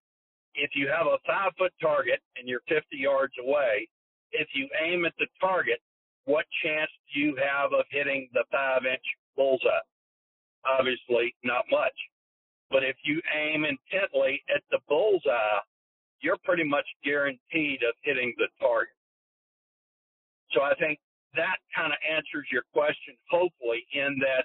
If 0.54 0.70
you 0.74 0.88
have 0.88 1.06
a 1.06 1.18
five 1.26 1.52
foot 1.58 1.72
target 1.80 2.20
and 2.36 2.48
you're 2.48 2.62
50 2.68 2.84
yards 2.96 3.34
away, 3.42 3.88
if 4.32 4.48
you 4.54 4.68
aim 4.80 5.04
at 5.04 5.14
the 5.18 5.26
target, 5.40 5.80
what 6.24 6.44
chance 6.62 6.90
do 7.12 7.20
you 7.20 7.36
have 7.36 7.72
of 7.72 7.84
hitting 7.90 8.28
the 8.32 8.44
five 8.52 8.84
inch 8.84 9.02
bullseye? 9.36 9.84
Obviously, 10.64 11.34
not 11.42 11.64
much. 11.70 11.94
But 12.70 12.84
if 12.84 12.96
you 13.04 13.20
aim 13.34 13.64
intently 13.64 14.42
at 14.54 14.62
the 14.70 14.78
bullseye, 14.88 15.58
you're 16.20 16.38
pretty 16.44 16.64
much 16.64 16.86
guaranteed 17.02 17.82
of 17.82 17.94
hitting 18.02 18.34
the 18.38 18.46
target. 18.60 18.94
So 20.52 20.62
I 20.62 20.74
think 20.74 20.98
that 21.36 21.56
kind 21.74 21.92
of 21.92 21.98
answers 22.04 22.46
your 22.50 22.62
question, 22.72 23.14
hopefully, 23.30 23.86
in 23.92 24.18
that 24.20 24.44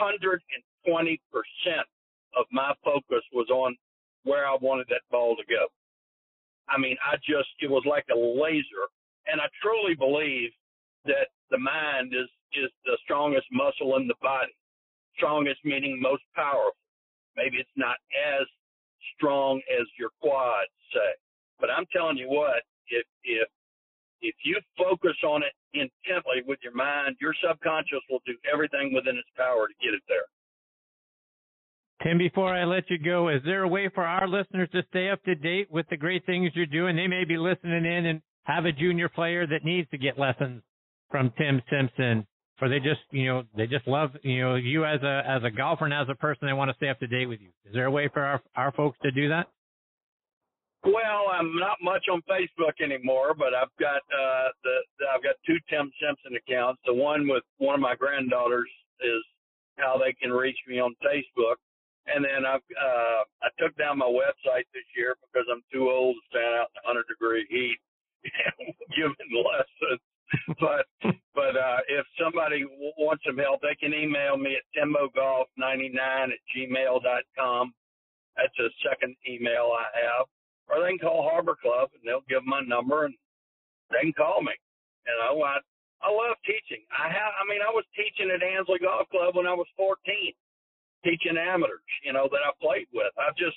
120% 0.00 0.38
of 2.36 2.46
my 2.50 2.72
focus 2.84 3.22
was 3.32 3.48
on 3.50 3.76
where 4.24 4.46
I 4.46 4.56
wanted 4.60 4.86
that 4.90 5.02
ball 5.10 5.36
to 5.36 5.42
go. 5.48 5.66
I 6.68 6.78
mean, 6.78 6.96
I 7.04 7.16
just, 7.16 7.48
it 7.60 7.70
was 7.70 7.84
like 7.86 8.06
a 8.10 8.16
laser 8.16 8.88
and 9.26 9.40
I 9.40 9.48
truly 9.62 9.94
believe 9.94 10.50
that 11.04 11.28
the 11.50 11.58
mind 11.58 12.12
is 12.14 12.28
is 12.54 12.70
the 12.84 12.96
strongest 13.02 13.46
muscle 13.50 13.96
in 13.96 14.06
the 14.06 14.14
body. 14.22 14.54
Strongest 15.16 15.58
meaning 15.64 16.00
most 16.00 16.22
powerful. 16.34 16.78
Maybe 17.36 17.56
it's 17.56 17.76
not 17.76 17.96
as 18.14 18.46
strong 19.16 19.60
as 19.80 19.86
your 19.98 20.10
quads 20.22 20.70
say, 20.92 21.12
but 21.58 21.70
I'm 21.70 21.86
telling 21.92 22.16
you 22.16 22.28
what, 22.28 22.62
if 22.88 23.06
if 23.24 23.48
if 24.24 24.34
you 24.44 24.58
focus 24.76 25.16
on 25.22 25.42
it 25.44 25.52
intently 25.76 26.40
with 26.48 26.58
your 26.64 26.74
mind, 26.74 27.16
your 27.20 27.34
subconscious 27.46 28.00
will 28.08 28.24
do 28.26 28.34
everything 28.50 28.92
within 28.94 29.16
its 29.16 29.28
power 29.36 29.68
to 29.68 29.74
get 29.84 29.92
it 29.92 30.02
there. 30.08 30.24
Tim, 32.02 32.18
before 32.18 32.54
I 32.54 32.64
let 32.64 32.90
you 32.90 32.98
go, 32.98 33.28
is 33.28 33.42
there 33.44 33.62
a 33.62 33.68
way 33.68 33.88
for 33.94 34.04
our 34.04 34.26
listeners 34.26 34.68
to 34.72 34.82
stay 34.88 35.10
up 35.10 35.22
to 35.24 35.34
date 35.34 35.70
with 35.70 35.86
the 35.90 35.96
great 35.96 36.26
things 36.26 36.50
you're 36.54 36.66
doing? 36.66 36.96
They 36.96 37.06
may 37.06 37.24
be 37.24 37.36
listening 37.36 37.84
in 37.84 38.06
and 38.06 38.22
have 38.44 38.64
a 38.64 38.72
junior 38.72 39.08
player 39.08 39.46
that 39.46 39.64
needs 39.64 39.88
to 39.90 39.98
get 39.98 40.18
lessons 40.18 40.62
from 41.10 41.32
Tim 41.38 41.62
Simpson, 41.70 42.26
or 42.60 42.68
they 42.68 42.78
just, 42.78 43.00
you 43.10 43.26
know, 43.26 43.44
they 43.56 43.66
just 43.66 43.86
love, 43.86 44.10
you 44.22 44.40
know, 44.40 44.54
you 44.56 44.84
as 44.84 45.02
a 45.02 45.22
as 45.26 45.42
a 45.44 45.50
golfer 45.50 45.84
and 45.84 45.94
as 45.94 46.08
a 46.10 46.14
person, 46.14 46.46
they 46.46 46.52
want 46.52 46.70
to 46.70 46.76
stay 46.76 46.88
up 46.88 46.98
to 47.00 47.06
date 47.06 47.26
with 47.26 47.40
you. 47.40 47.50
Is 47.64 47.72
there 47.72 47.86
a 47.86 47.90
way 47.90 48.08
for 48.12 48.22
our 48.22 48.42
our 48.56 48.72
folks 48.72 48.98
to 49.02 49.10
do 49.10 49.28
that? 49.28 49.48
Well, 50.84 51.32
I'm 51.32 51.56
not 51.56 51.78
much 51.82 52.04
on 52.12 52.20
Facebook 52.28 52.76
anymore, 52.82 53.32
but 53.32 53.54
I've 53.54 53.72
got 53.80 54.04
uh, 54.12 54.48
the, 54.64 54.76
I've 55.14 55.22
got 55.22 55.36
two 55.46 55.56
Tim 55.70 55.90
Simpson 56.00 56.36
accounts. 56.36 56.80
The 56.84 56.92
one 56.92 57.26
with 57.26 57.42
one 57.56 57.74
of 57.74 57.80
my 57.80 57.94
granddaughters 57.94 58.68
is 59.00 59.24
how 59.78 59.96
they 59.96 60.12
can 60.12 60.30
reach 60.30 60.58
me 60.68 60.80
on 60.80 60.94
Facebook, 61.00 61.56
and 62.06 62.22
then 62.22 62.44
I've 62.44 62.60
uh, 62.76 63.24
I 63.42 63.48
took 63.58 63.74
down 63.76 63.96
my 63.96 64.06
website 64.06 64.68
this 64.74 64.84
year 64.94 65.16
because 65.24 65.48
I'm 65.50 65.64
too 65.72 65.88
old 65.88 66.16
to 66.16 66.22
stand 66.28 66.52
out 66.54 66.68
in 66.76 66.84
100 66.84 67.08
degree 67.08 67.46
heat 67.48 67.78
giving 68.96 69.32
lessons. 69.32 70.00
but 70.60 70.84
but 71.34 71.56
uh, 71.56 71.80
if 71.88 72.04
somebody 72.20 72.60
w- 72.60 72.92
wants 72.98 73.24
some 73.26 73.38
help, 73.38 73.62
they 73.62 73.74
can 73.80 73.94
email 73.94 74.36
me 74.36 74.56
at 74.56 74.68
timbogolf99 74.76 75.96
at 75.96 76.40
gmail.com. 76.54 77.72
That's 78.36 78.58
a 78.60 78.68
second 78.84 79.16
email 79.26 79.72
I 79.72 79.88
have 80.04 80.26
or 80.68 80.80
they 80.80 80.96
can 80.96 80.98
call 80.98 81.28
Harbor 81.28 81.56
Club 81.60 81.90
and 81.94 82.02
they'll 82.04 82.26
give 82.28 82.44
my 82.44 82.60
number 82.60 83.04
and 83.04 83.14
they 83.90 84.00
can 84.00 84.12
call 84.12 84.42
me. 84.42 84.52
You 85.06 85.14
know, 85.20 85.42
I 85.42 85.58
I 86.02 86.10
love 86.10 86.36
teaching. 86.44 86.84
I 86.92 87.08
have 87.08 87.32
I 87.36 87.44
mean 87.48 87.60
I 87.60 87.70
was 87.70 87.84
teaching 87.96 88.30
at 88.32 88.42
Ansley 88.42 88.78
Golf 88.80 89.08
Club 89.10 89.36
when 89.36 89.46
I 89.46 89.54
was 89.54 89.66
14, 89.76 89.96
teaching 91.04 91.36
amateurs, 91.36 91.84
you 92.04 92.12
know, 92.12 92.28
that 92.30 92.44
I 92.44 92.50
played 92.60 92.88
with. 92.92 93.12
I've 93.18 93.36
just 93.36 93.56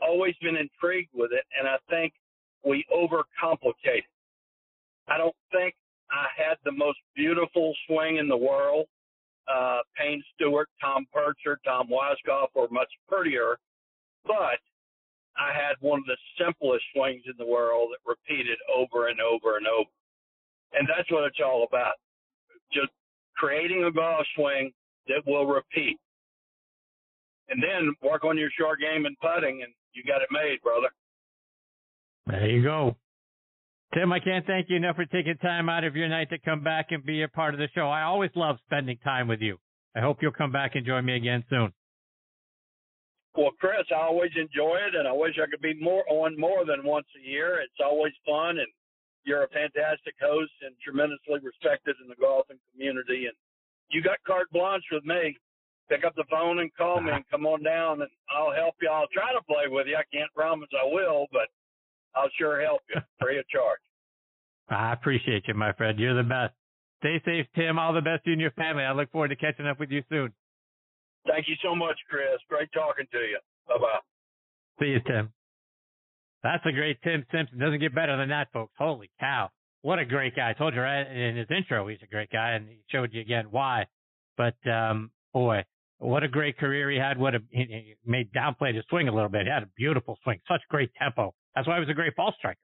always 0.00 0.34
been 0.40 0.56
intrigued 0.56 1.12
with 1.14 1.32
it 1.32 1.44
and 1.58 1.68
I 1.68 1.76
think 1.90 2.12
we 2.64 2.84
overcomplicate 2.92 4.04
it. 4.06 4.12
I 5.08 5.16
don't 5.16 5.36
think 5.52 5.74
I 6.10 6.26
had 6.36 6.56
the 6.64 6.72
most 6.72 6.98
beautiful 7.14 7.74
swing 7.86 8.16
in 8.16 8.28
the 8.28 8.36
world. 8.36 8.86
Uh, 9.48 9.78
Payne 9.96 10.22
Stewart, 10.34 10.68
Tom 10.80 11.06
Purtzer, 11.12 11.58
Tom 11.64 11.88
Weiskopf 11.88 12.48
were 12.54 12.68
much 12.70 12.90
prettier, 13.08 13.58
but 14.26 14.60
I 15.36 15.52
had 15.52 15.76
one 15.80 16.00
of 16.00 16.06
the 16.06 16.16
simplest 16.38 16.84
swings 16.94 17.22
in 17.26 17.34
the 17.38 17.46
world 17.46 17.90
that 17.92 18.02
repeated 18.08 18.58
over 18.74 19.08
and 19.08 19.20
over 19.20 19.56
and 19.56 19.66
over. 19.66 19.90
And 20.72 20.88
that's 20.88 21.10
what 21.10 21.24
it's 21.24 21.40
all 21.44 21.66
about. 21.68 21.94
Just 22.72 22.90
creating 23.36 23.84
a 23.84 23.92
golf 23.92 24.26
swing 24.34 24.72
that 25.08 25.22
will 25.26 25.46
repeat. 25.46 25.98
And 27.48 27.62
then 27.62 27.94
work 28.02 28.24
on 28.24 28.36
your 28.36 28.50
short 28.58 28.80
game 28.80 29.06
and 29.06 29.16
putting, 29.20 29.62
and 29.62 29.72
you 29.92 30.02
got 30.04 30.20
it 30.20 30.28
made, 30.30 30.60
brother. 30.62 30.88
There 32.26 32.50
you 32.50 32.62
go. 32.62 32.96
Tim, 33.94 34.12
I 34.12 34.20
can't 34.20 34.44
thank 34.46 34.68
you 34.68 34.76
enough 34.76 34.96
for 34.96 35.06
taking 35.06 35.38
time 35.38 35.70
out 35.70 35.84
of 35.84 35.96
your 35.96 36.08
night 36.08 36.28
to 36.30 36.38
come 36.38 36.62
back 36.62 36.88
and 36.90 37.02
be 37.02 37.22
a 37.22 37.28
part 37.28 37.54
of 37.54 37.60
the 37.60 37.68
show. 37.74 37.88
I 37.88 38.02
always 38.02 38.30
love 38.34 38.56
spending 38.66 38.98
time 38.98 39.28
with 39.28 39.40
you. 39.40 39.56
I 39.96 40.00
hope 40.00 40.18
you'll 40.20 40.32
come 40.32 40.52
back 40.52 40.74
and 40.74 40.84
join 40.84 41.06
me 41.06 41.16
again 41.16 41.42
soon. 41.48 41.72
Well, 43.36 43.52
Chris, 43.60 43.86
I 43.92 44.02
always 44.02 44.32
enjoy 44.34 44.78
it, 44.82 44.94
and 44.94 45.06
I 45.06 45.12
wish 45.12 45.38
I 45.38 45.48
could 45.48 45.62
be 45.62 45.74
more 45.80 46.04
on 46.08 46.38
more 46.38 46.64
than 46.64 46.84
once 46.84 47.06
a 47.14 47.28
year. 47.28 47.60
It's 47.60 47.80
always 47.84 48.12
fun, 48.26 48.58
and 48.58 48.66
you're 49.24 49.44
a 49.44 49.48
fantastic 49.48 50.14
host 50.20 50.52
and 50.62 50.74
tremendously 50.82 51.38
respected 51.42 51.96
in 52.02 52.08
the 52.08 52.16
golfing 52.16 52.58
community. 52.72 53.26
And 53.26 53.36
you 53.90 54.02
got 54.02 54.18
carte 54.26 54.50
blanche 54.50 54.84
with 54.90 55.04
me. 55.04 55.36
Pick 55.88 56.04
up 56.04 56.14
the 56.16 56.24
phone 56.30 56.58
and 56.58 56.74
call 56.76 57.00
me, 57.00 57.12
and 57.12 57.24
come 57.30 57.46
on 57.46 57.62
down, 57.62 58.02
and 58.02 58.10
I'll 58.28 58.52
help 58.52 58.74
you. 58.82 58.90
I'll 58.90 59.08
try 59.12 59.32
to 59.32 59.40
play 59.48 59.68
with 59.68 59.86
you. 59.86 59.96
I 59.96 60.04
can't 60.12 60.32
promise 60.34 60.68
I 60.76 60.84
will, 60.84 61.26
but 61.32 61.48
I'll 62.14 62.28
sure 62.38 62.60
help 62.60 62.82
you 62.92 63.00
free 63.20 63.38
of 63.38 63.48
charge. 63.48 63.80
I 64.68 64.92
appreciate 64.92 65.44
you, 65.48 65.54
my 65.54 65.72
friend. 65.72 65.98
You're 65.98 66.14
the 66.14 66.28
best. 66.28 66.52
Stay 67.00 67.22
safe, 67.24 67.46
Tim. 67.54 67.78
All 67.78 67.94
the 67.94 68.02
best 68.02 68.24
to 68.24 68.30
you 68.30 68.32
and 68.32 68.40
your 68.40 68.50
family. 68.50 68.82
I 68.82 68.92
look 68.92 69.10
forward 69.12 69.28
to 69.28 69.36
catching 69.36 69.66
up 69.66 69.80
with 69.80 69.90
you 69.90 70.02
soon. 70.10 70.32
Thank 71.28 71.48
you 71.48 71.56
so 71.62 71.74
much, 71.74 71.96
Chris. 72.08 72.40
Great 72.48 72.72
talking 72.72 73.06
to 73.12 73.18
you. 73.18 73.38
Bye 73.68 73.78
bye. 73.78 74.00
See 74.80 74.90
you, 74.90 75.00
Tim. 75.06 75.32
That's 76.42 76.64
a 76.66 76.72
great 76.72 76.98
Tim 77.02 77.24
Simpson. 77.32 77.58
Doesn't 77.58 77.80
get 77.80 77.94
better 77.94 78.16
than 78.16 78.28
that, 78.30 78.48
folks. 78.52 78.72
Holy 78.78 79.10
cow. 79.20 79.50
What 79.82 79.98
a 79.98 80.04
great 80.04 80.34
guy. 80.36 80.50
I 80.50 80.52
told 80.54 80.74
you 80.74 80.80
right 80.80 81.06
in 81.06 81.36
his 81.36 81.46
intro 81.50 81.86
he's 81.88 81.98
a 82.02 82.06
great 82.06 82.30
guy 82.30 82.52
and 82.52 82.68
he 82.68 82.78
showed 82.90 83.12
you 83.12 83.20
again 83.20 83.46
why. 83.50 83.86
But 84.36 84.54
um 84.70 85.10
boy, 85.32 85.64
what 85.98 86.22
a 86.22 86.28
great 86.28 86.58
career 86.58 86.90
he 86.90 86.98
had. 86.98 87.18
What 87.18 87.34
a 87.34 87.40
he, 87.50 87.96
made 88.04 88.32
downplay 88.32 88.74
his 88.74 88.84
swing 88.88 89.08
a 89.08 89.14
little 89.14 89.28
bit. 89.28 89.44
He 89.44 89.50
had 89.50 89.62
a 89.62 89.70
beautiful 89.76 90.18
swing, 90.22 90.40
such 90.48 90.62
great 90.68 90.90
tempo. 91.00 91.34
That's 91.54 91.66
why 91.66 91.74
he 91.74 91.80
was 91.80 91.88
a 91.88 91.94
great 91.94 92.16
ball 92.16 92.34
striker. 92.38 92.58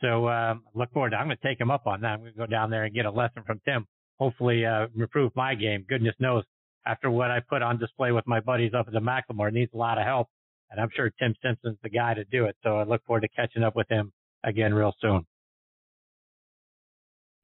So 0.00 0.28
um 0.28 0.64
look 0.74 0.92
forward 0.92 1.10
to 1.10 1.16
I'm 1.16 1.26
gonna 1.26 1.36
take 1.42 1.60
him 1.60 1.70
up 1.70 1.86
on 1.86 2.00
that. 2.02 2.14
I'm 2.14 2.20
gonna 2.20 2.32
go 2.32 2.46
down 2.46 2.70
there 2.70 2.84
and 2.84 2.94
get 2.94 3.06
a 3.06 3.10
lesson 3.10 3.42
from 3.46 3.60
Tim. 3.64 3.86
Hopefully 4.18 4.66
uh 4.66 4.86
improve 4.96 5.32
my 5.34 5.54
game. 5.54 5.84
Goodness 5.88 6.14
knows 6.18 6.44
after 6.86 7.10
what 7.10 7.30
I 7.30 7.40
put 7.40 7.62
on 7.62 7.78
display 7.78 8.12
with 8.12 8.26
my 8.26 8.40
buddies 8.40 8.72
up 8.74 8.86
at 8.86 8.92
the 8.92 9.00
McLemore 9.00 9.52
needs 9.52 9.72
a 9.74 9.76
lot 9.76 9.98
of 9.98 10.04
help. 10.04 10.28
And 10.70 10.80
I'm 10.80 10.90
sure 10.94 11.10
Tim 11.18 11.34
Simpson's 11.42 11.78
the 11.82 11.88
guy 11.88 12.14
to 12.14 12.24
do 12.24 12.46
it. 12.46 12.56
So 12.62 12.76
I 12.76 12.84
look 12.84 13.04
forward 13.04 13.20
to 13.20 13.28
catching 13.28 13.62
up 13.62 13.76
with 13.76 13.88
him 13.88 14.12
again 14.42 14.74
real 14.74 14.94
soon. 15.00 15.26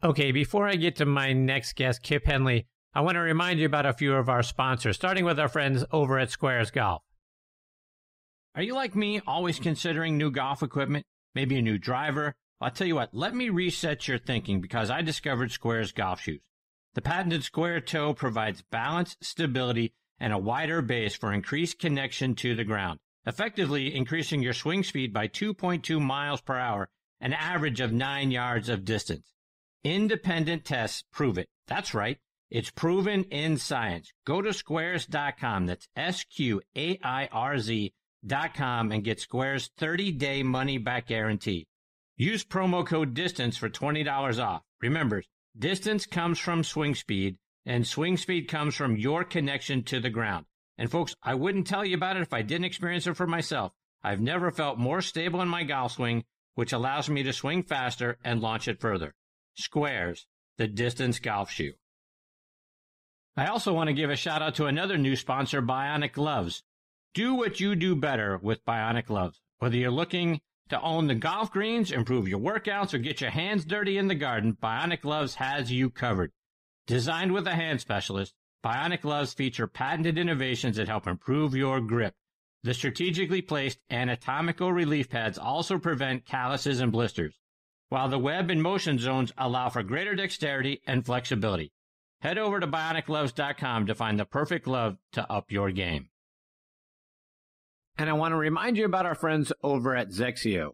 Okay, 0.02 0.32
before 0.32 0.66
I 0.66 0.76
get 0.76 0.96
to 0.96 1.04
my 1.04 1.32
next 1.32 1.76
guest, 1.76 2.02
Kip 2.02 2.24
Henley, 2.24 2.66
I 2.94 3.02
want 3.02 3.16
to 3.16 3.20
remind 3.20 3.60
you 3.60 3.66
about 3.66 3.86
a 3.86 3.92
few 3.92 4.14
of 4.14 4.28
our 4.28 4.42
sponsors, 4.42 4.96
starting 4.96 5.24
with 5.24 5.38
our 5.38 5.48
friends 5.48 5.84
over 5.92 6.18
at 6.18 6.30
SQAIRZ 6.30 6.72
Golf. 6.72 7.02
Are 8.54 8.62
you 8.62 8.74
like 8.74 8.96
me, 8.96 9.20
always 9.26 9.60
considering 9.60 10.16
new 10.16 10.30
golf 10.30 10.62
equipment? 10.62 11.04
Maybe 11.34 11.56
a 11.58 11.62
new 11.62 11.78
driver? 11.78 12.34
I'll 12.60 12.70
tell 12.70 12.86
you 12.86 12.96
what, 12.96 13.14
let 13.14 13.34
me 13.34 13.48
reset 13.48 14.08
your 14.08 14.18
thinking 14.18 14.60
because 14.60 14.90
I 14.90 15.02
discovered 15.02 15.50
SQAIRZ 15.50 15.94
golf 15.94 16.20
shoes. 16.20 16.40
The 16.94 17.02
patented 17.02 17.44
square 17.44 17.80
toe 17.80 18.14
provides 18.14 18.62
balance, 18.62 19.16
stability, 19.20 19.92
and 20.18 20.32
a 20.32 20.38
wider 20.38 20.82
base 20.82 21.14
for 21.14 21.32
increased 21.32 21.78
connection 21.78 22.34
to 22.36 22.54
the 22.54 22.64
ground, 22.64 22.98
effectively 23.24 23.94
increasing 23.94 24.42
your 24.42 24.52
swing 24.52 24.82
speed 24.82 25.12
by 25.12 25.28
2.2 25.28 26.00
miles 26.00 26.40
per 26.40 26.56
hour, 26.56 26.88
an 27.20 27.32
average 27.32 27.80
of 27.80 27.92
9 27.92 28.30
yards 28.30 28.68
of 28.68 28.84
distance. 28.84 29.32
Independent 29.84 30.64
tests 30.64 31.04
prove 31.12 31.38
it. 31.38 31.48
That's 31.66 31.94
right. 31.94 32.18
It's 32.50 32.70
proven 32.70 33.22
in 33.24 33.56
science. 33.56 34.12
Go 34.26 34.42
to 34.42 34.50
sqairz.com. 34.50 35.66
That's 35.66 35.88
S 35.94 36.24
Q 36.24 36.60
A 36.76 36.98
I 37.04 37.28
R 37.30 37.58
Z.com 37.58 38.90
and 38.90 39.04
get 39.04 39.20
SQAIRZ 39.20 39.70
30 39.78 40.12
day 40.12 40.42
money 40.42 40.76
back 40.76 41.06
guarantee. 41.06 41.68
Use 42.16 42.44
promo 42.44 42.84
code 42.84 43.14
DISTANCE 43.14 43.56
for 43.56 43.70
$20 43.70 44.44
off. 44.44 44.62
Remember, 44.82 45.22
Distance 45.58 46.06
comes 46.06 46.38
from 46.38 46.64
swing 46.64 46.94
speed, 46.94 47.36
and 47.66 47.86
swing 47.86 48.16
speed 48.16 48.48
comes 48.48 48.74
from 48.74 48.96
your 48.96 49.24
connection 49.24 49.82
to 49.84 50.00
the 50.00 50.10
ground. 50.10 50.46
And 50.78 50.90
folks, 50.90 51.14
I 51.22 51.34
wouldn't 51.34 51.66
tell 51.66 51.84
you 51.84 51.96
about 51.96 52.16
it 52.16 52.22
if 52.22 52.32
I 52.32 52.42
didn't 52.42 52.64
experience 52.64 53.06
it 53.06 53.16
for 53.16 53.26
myself. 53.26 53.72
I've 54.02 54.20
never 54.20 54.50
felt 54.50 54.78
more 54.78 55.02
stable 55.02 55.42
in 55.42 55.48
my 55.48 55.64
golf 55.64 55.92
swing, 55.92 56.24
which 56.54 56.72
allows 56.72 57.10
me 57.10 57.22
to 57.22 57.32
swing 57.32 57.62
faster 57.62 58.16
and 58.24 58.40
launch 58.40 58.66
it 58.68 58.80
further. 58.80 59.14
SQAIRZ, 59.58 60.24
the 60.56 60.68
distance 60.68 61.18
golf 61.18 61.50
shoe. 61.50 61.74
I 63.36 63.46
also 63.46 63.72
want 63.72 63.88
to 63.88 63.94
give 63.94 64.10
a 64.10 64.16
shout 64.16 64.42
out 64.42 64.54
to 64.56 64.66
another 64.66 64.96
new 64.96 65.16
sponsor, 65.16 65.60
Bionic 65.60 66.12
Gloves. 66.12 66.62
Do 67.12 67.34
what 67.34 67.60
you 67.60 67.74
do 67.74 67.94
better 67.94 68.38
with 68.38 68.64
Bionic 68.64 69.06
Gloves. 69.06 69.40
Whether 69.58 69.76
you're 69.76 69.90
looking 69.90 70.40
to 70.70 70.80
own 70.80 71.06
the 71.06 71.14
golf 71.14 71.52
greens, 71.52 71.92
improve 71.92 72.26
your 72.26 72.40
workouts, 72.40 72.94
or 72.94 72.98
get 72.98 73.20
your 73.20 73.30
hands 73.30 73.64
dirty 73.64 73.98
in 73.98 74.08
the 74.08 74.14
garden, 74.14 74.56
Bionic 74.60 75.02
Gloves 75.02 75.36
has 75.36 75.70
you 75.70 75.90
covered. 75.90 76.32
Designed 76.86 77.32
with 77.32 77.46
a 77.46 77.54
hand 77.54 77.80
specialist, 77.80 78.34
Bionic 78.64 79.02
Gloves 79.02 79.32
feature 79.32 79.66
patented 79.66 80.18
innovations 80.18 80.76
that 80.76 80.88
help 80.88 81.06
improve 81.06 81.54
your 81.54 81.80
grip. 81.80 82.14
The 82.62 82.74
strategically 82.74 83.40
placed 83.40 83.78
anatomical 83.90 84.72
relief 84.72 85.08
pads 85.08 85.38
also 85.38 85.78
prevent 85.78 86.26
calluses 86.26 86.80
and 86.80 86.92
blisters, 86.92 87.38
while 87.88 88.08
the 88.08 88.18
web 88.18 88.50
and 88.50 88.62
motion 88.62 88.98
zones 88.98 89.32
allow 89.38 89.68
for 89.68 89.82
greater 89.82 90.14
dexterity 90.14 90.82
and 90.86 91.04
flexibility. 91.06 91.72
Head 92.20 92.36
over 92.36 92.60
to 92.60 92.66
bionicgloves.com 92.66 93.86
to 93.86 93.94
find 93.94 94.20
the 94.20 94.26
perfect 94.26 94.66
glove 94.66 94.98
to 95.12 95.32
up 95.32 95.50
your 95.50 95.70
game. 95.70 96.10
And 98.00 98.08
I 98.08 98.14
want 98.14 98.32
to 98.32 98.36
remind 98.36 98.78
you 98.78 98.86
about 98.86 99.04
our 99.04 99.14
friends 99.14 99.52
over 99.62 99.94
at 99.94 100.08
XXIO. 100.08 100.70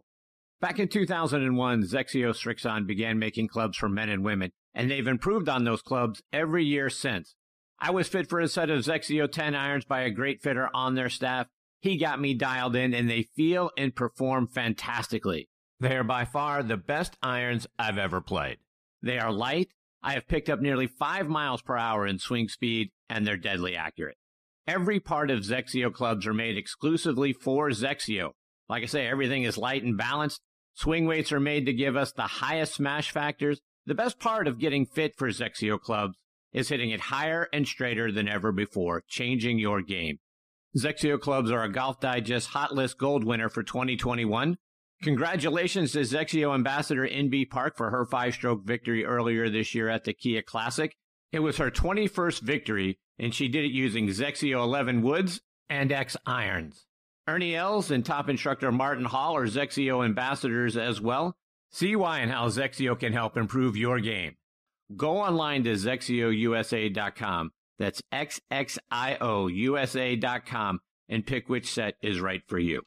Back 0.61 0.79
in 0.79 0.87
2001, 0.87 1.83
XXIO 1.83 2.29
Srixon 2.33 2.87
began 2.87 3.19
making 3.19 3.49
clubs 3.49 3.75
for 3.75 3.89
men 3.89 4.07
and 4.07 4.23
women, 4.23 4.53
and 4.73 4.89
they've 4.89 5.05
improved 5.05 5.49
on 5.49 5.65
those 5.65 5.81
clubs 5.81 6.23
every 6.31 6.63
year 6.63 6.89
since. 6.89 7.35
I 7.79 7.91
was 7.91 8.07
fit 8.07 8.29
for 8.29 8.39
a 8.39 8.47
set 8.47 8.69
of 8.69 8.85
XXIO 8.85 9.29
10 9.29 9.55
irons 9.55 9.83
by 9.83 10.03
a 10.03 10.09
great 10.09 10.41
fitter 10.41 10.69
on 10.73 10.95
their 10.95 11.09
staff. 11.09 11.47
He 11.81 11.97
got 11.97 12.21
me 12.21 12.33
dialed 12.33 12.77
in, 12.77 12.93
and 12.93 13.09
they 13.09 13.23
feel 13.23 13.71
and 13.77 13.93
perform 13.93 14.47
fantastically. 14.47 15.49
They 15.81 15.97
are 15.97 16.05
by 16.05 16.23
far 16.23 16.63
the 16.63 16.77
best 16.77 17.17
irons 17.21 17.67
I've 17.77 17.97
ever 17.97 18.21
played. 18.21 18.59
They 19.01 19.19
are 19.19 19.33
light. 19.33 19.73
I 20.01 20.13
have 20.13 20.29
picked 20.29 20.49
up 20.49 20.61
nearly 20.61 20.87
5 20.87 21.27
miles 21.27 21.61
per 21.61 21.75
hour 21.75 22.07
in 22.07 22.19
swing 22.19 22.47
speed, 22.47 22.91
and 23.09 23.27
they're 23.27 23.35
deadly 23.35 23.75
accurate. 23.75 24.15
Every 24.67 24.99
part 24.99 25.31
of 25.31 25.39
XXIO 25.39 25.93
clubs 25.93 26.27
are 26.27 26.33
made 26.33 26.57
exclusively 26.57 27.31
for 27.31 27.69
XXIO. 27.69 28.31
Like 28.67 28.83
I 28.83 28.87
say, 28.87 29.07
everything 29.07 29.43
is 29.43 29.57
light 29.57 29.83
and 29.83 29.97
balanced. 29.97 30.41
Swing 30.73 31.07
weights 31.07 31.31
are 31.31 31.39
made 31.39 31.65
to 31.65 31.73
give 31.73 31.95
us 31.95 32.11
the 32.11 32.23
highest 32.23 32.73
smash 32.75 33.11
factors. 33.11 33.61
The 33.85 33.95
best 33.95 34.19
part 34.19 34.45
of 34.45 34.59
getting 34.59 34.85
fit 34.85 35.15
for 35.15 35.29
XXIO 35.29 35.79
clubs 35.79 36.17
is 36.51 36.67
hitting 36.67 36.89
it 36.89 36.99
higher 36.99 37.47
and 37.53 37.65
straighter 37.65 38.11
than 38.11 38.27
ever 38.27 38.51
before, 38.51 39.03
changing 39.07 39.57
your 39.57 39.81
game. 39.81 40.17
XXIO 40.77 41.19
clubs 41.19 41.49
are 41.49 41.63
a 41.63 41.71
Golf 41.71 42.01
Digest 42.01 42.49
Hot 42.49 42.75
List 42.75 42.97
Gold 42.97 43.23
winner 43.23 43.47
for 43.47 43.63
2021. 43.63 44.57
Congratulations 45.01 45.93
to 45.93 45.99
XXIO 45.99 46.53
ambassador 46.53 47.07
Inbee 47.07 47.49
Park 47.49 47.77
for 47.77 47.89
her 47.89 48.05
five 48.05 48.33
stroke 48.33 48.65
victory 48.65 49.05
earlier 49.05 49.49
this 49.49 49.73
year 49.73 49.87
at 49.87 50.03
the 50.03 50.13
Kia 50.13 50.41
Classic. 50.41 50.95
It 51.31 51.39
was 51.39 51.57
her 51.57 51.71
21st 51.71 52.41
victory, 52.41 52.99
and 53.19 53.33
she 53.33 53.47
did 53.47 53.65
it 53.65 53.71
using 53.71 54.07
XXIO 54.07 54.63
11 54.63 55.01
woods 55.01 55.41
and 55.69 55.91
X 55.91 56.15
irons. 56.25 56.85
Ernie 57.27 57.55
Els 57.55 57.91
and 57.91 58.05
top 58.05 58.29
instructor 58.29 58.71
Martin 58.71 59.05
Hall 59.05 59.35
are 59.35 59.47
XXIO 59.47 60.05
ambassadors 60.05 60.77
as 60.77 61.01
well. 61.01 61.35
See 61.71 61.95
why 61.95 62.19
and 62.19 62.31
how 62.31 62.47
XXIO 62.47 62.99
can 62.99 63.13
help 63.13 63.35
improve 63.35 63.75
your 63.75 63.99
game. 63.99 64.35
Go 64.95 65.17
online 65.17 65.63
to 65.65 65.73
XXIOUSA.com. 65.73 67.51
That's 67.77 68.01
XXIOUSA.com 68.13 70.79
and 71.09 71.25
pick 71.25 71.49
which 71.49 71.71
set 71.71 71.95
is 72.01 72.21
right 72.21 72.43
for 72.47 72.59
you. 72.59 72.83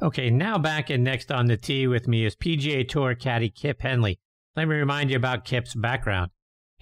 Okay, 0.00 0.30
now 0.30 0.56
back 0.58 0.88
and 0.90 1.04
next 1.04 1.30
on 1.30 1.46
the 1.46 1.56
tee 1.56 1.86
with 1.86 2.08
me 2.08 2.24
is 2.24 2.34
PGA 2.34 2.88
Tour 2.88 3.14
caddy 3.14 3.48
Kip 3.48 3.82
Henley. 3.82 4.18
Let 4.56 4.66
me 4.66 4.74
remind 4.74 5.10
you 5.10 5.16
about 5.16 5.44
Kip's 5.44 5.76
background. 5.76 6.32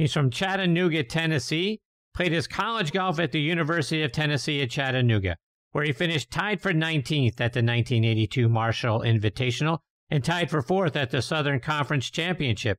He's 0.00 0.14
from 0.14 0.30
Chattanooga, 0.30 1.04
Tennessee, 1.04 1.82
played 2.14 2.32
his 2.32 2.46
college 2.46 2.90
golf 2.90 3.20
at 3.20 3.32
the 3.32 3.40
University 3.42 4.02
of 4.02 4.12
Tennessee 4.12 4.62
at 4.62 4.70
Chattanooga, 4.70 5.36
where 5.72 5.84
he 5.84 5.92
finished 5.92 6.30
tied 6.30 6.62
for 6.62 6.72
19th 6.72 7.32
at 7.32 7.52
the 7.52 7.60
1982 7.60 8.48
Marshall 8.48 9.00
Invitational 9.00 9.80
and 10.08 10.24
tied 10.24 10.48
for 10.48 10.62
fourth 10.62 10.96
at 10.96 11.10
the 11.10 11.20
Southern 11.20 11.60
Conference 11.60 12.08
Championship. 12.08 12.78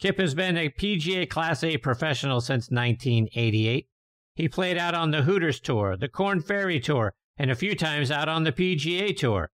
Kip 0.00 0.18
has 0.18 0.34
been 0.34 0.56
a 0.56 0.68
PGA 0.68 1.30
Class 1.30 1.62
A 1.62 1.76
professional 1.76 2.40
since 2.40 2.68
1988. 2.68 3.86
He 4.34 4.48
played 4.48 4.76
out 4.76 4.96
on 4.96 5.12
the 5.12 5.22
Hooters 5.22 5.60
Tour, 5.60 5.96
the 5.96 6.08
Korn 6.08 6.42
Ferry 6.42 6.80
Tour, 6.80 7.14
and 7.38 7.48
a 7.48 7.54
few 7.54 7.76
times 7.76 8.10
out 8.10 8.28
on 8.28 8.42
the 8.42 8.50
PGA 8.50 9.16
Tour. 9.16 9.50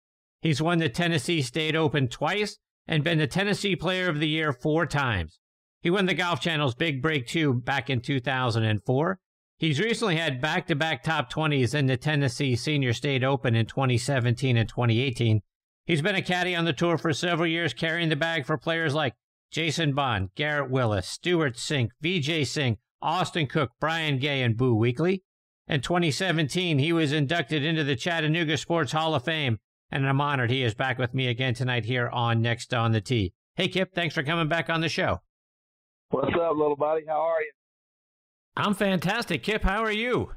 He's 0.42 0.62
won 0.62 0.80
the 0.80 0.90
Tennessee 0.90 1.42
State 1.42 1.74
Open 1.74 2.10
twice 2.10 2.58
and 2.86 3.02
been 3.02 3.20
the 3.20 3.28
Tennessee 3.28 3.78
Player 3.78 4.10
of 4.10 4.20
the 4.20 4.28
Year 4.28 4.52
four 4.52 4.86
times. 4.86 5.40
He 5.88 5.92
won 5.92 6.06
the 6.06 6.14
Golf 6.14 6.42
Channel's 6.42 6.76
Big 6.76 7.02
Break 7.02 7.28
2 7.28 7.54
back 7.54 7.90
in 7.90 8.02
2004. 8.02 9.20
He's 9.58 9.80
recently 9.80 10.18
had 10.18 10.42
back 10.42 10.68
to 10.68 10.76
back 10.76 11.02
top 11.02 11.32
20s 11.32 11.74
in 11.74 11.86
the 11.86 11.96
Tennessee 11.96 12.58
Senior 12.58 12.92
State 12.92 13.24
Open 13.24 13.56
in 13.56 13.68
2017 13.68 14.58
and 14.58 14.68
2018. 14.68 15.44
He's 15.86 16.02
been 16.02 16.16
a 16.16 16.22
caddy 16.22 16.54
on 16.58 16.66
the 16.66 16.74
tour 16.74 16.98
for 16.98 17.14
several 17.14 17.48
years, 17.48 17.74
carrying 17.74 18.10
the 18.10 18.18
bag 18.18 18.46
for 18.46 18.58
players 18.58 18.94
like 18.94 19.14
Jason 19.50 19.94
Bohn, 19.96 20.30
Garrett 20.36 20.70
Willis, 20.70 21.08
Stewart 21.08 21.56
Cink, 21.56 21.92
Vijay 22.04 22.46
Singh, 22.46 22.80
Austin 23.02 23.48
Cook, 23.48 23.72
Brian 23.80 24.18
Gay, 24.20 24.42
and 24.42 24.58
Boo 24.58 24.76
Weekley. 24.76 25.22
In 25.70 25.80
2017, 25.80 26.80
he 26.80 26.92
was 26.92 27.14
inducted 27.14 27.64
into 27.64 27.86
the 27.86 27.96
Chattanooga 27.96 28.58
Sports 28.58 28.92
Hall 28.92 29.16
of 29.16 29.24
Fame, 29.24 29.60
and 29.90 30.06
I'm 30.06 30.20
honored 30.20 30.52
he 30.52 30.64
is 30.64 30.74
back 30.74 30.98
with 30.98 31.14
me 31.14 31.28
again 31.28 31.54
tonight 31.54 31.86
here 31.86 32.10
on 32.10 32.42
Next 32.42 32.74
on 32.74 32.92
the 32.92 33.00
Tee. 33.00 33.32
Hey, 33.56 33.70
Kip, 33.70 33.94
thanks 33.96 34.16
for 34.16 34.24
coming 34.24 34.50
back 34.50 34.70
on 34.70 34.82
the 34.82 34.90
show. 34.90 35.22
What's 36.10 36.34
up, 36.42 36.56
little 36.56 36.78
buddy? 36.78 37.04
How 37.06 37.20
are 37.20 37.42
you? 37.42 37.52
I'm 38.56 38.74
fantastic. 38.74 39.44
Kip, 39.44 39.62
how 39.62 39.84
are 39.84 39.92
you? 39.92 40.32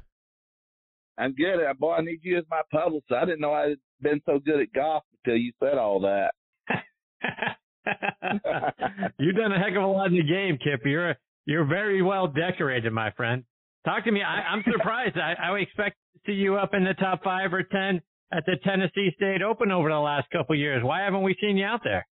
I'm 1.17 1.33
good. 1.33 1.63
Uh, 1.63 1.73
boy, 1.73 1.93
I 1.93 2.01
need 2.01 2.19
you 2.23 2.37
as 2.37 2.43
my 2.49 2.61
publicist. 2.71 3.11
I 3.11 3.25
didn't 3.25 3.39
know 3.39 3.53
I'd 3.53 3.77
been 4.01 4.21
so 4.25 4.39
good 4.39 4.59
at 4.59 4.73
golf 4.73 5.03
until 5.23 5.39
you 5.39 5.53
said 5.63 5.77
all 5.77 6.01
that. 6.01 6.33
You've 9.17 9.35
done 9.35 9.53
a 9.53 9.59
heck 9.59 9.75
of 9.77 9.83
a 9.83 9.87
lot 9.87 10.07
in 10.07 10.15
the 10.15 10.23
game, 10.23 10.57
Kip. 10.57 10.81
You're 10.85 11.15
you're 11.45 11.65
very 11.65 12.01
well 12.01 12.27
decorated, 12.27 12.91
my 12.91 13.11
friend. 13.11 13.45
Talk 13.85 14.03
to 14.03 14.11
me. 14.11 14.21
I, 14.21 14.53
am 14.53 14.63
surprised. 14.69 15.17
I, 15.17 15.35
I 15.41 15.51
would 15.51 15.61
expect 15.61 15.95
to 16.13 16.19
see 16.25 16.37
you 16.37 16.57
up 16.57 16.73
in 16.73 16.83
the 16.83 16.93
top 16.95 17.23
five 17.23 17.53
or 17.53 17.63
ten 17.63 18.01
at 18.33 18.45
the 18.45 18.57
Tennessee 18.63 19.11
State 19.15 19.41
Open 19.41 19.71
over 19.71 19.89
the 19.89 19.95
last 19.95 20.29
couple 20.31 20.53
of 20.53 20.59
years. 20.59 20.83
Why 20.83 21.01
haven't 21.01 21.23
we 21.23 21.35
seen 21.41 21.57
you 21.57 21.65
out 21.65 21.81
there? 21.83 22.05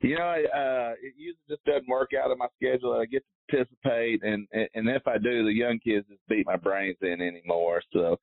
You 0.00 0.18
know, 0.18 0.24
uh, 0.24 0.92
it 1.02 1.14
usually 1.16 1.38
just 1.48 1.64
doesn't 1.64 1.88
work 1.88 2.10
out 2.12 2.30
of 2.30 2.38
my 2.38 2.48
schedule 2.56 2.92
I 2.92 3.06
get 3.06 3.22
to 3.22 3.56
participate, 3.56 4.22
and 4.22 4.46
and 4.52 4.88
if 4.88 5.06
I 5.06 5.18
do, 5.18 5.44
the 5.44 5.52
young 5.52 5.78
kids 5.78 6.06
just 6.08 6.20
beat 6.28 6.46
my 6.46 6.56
brains 6.56 6.96
in 7.00 7.22
anymore. 7.22 7.80
So 7.92 8.18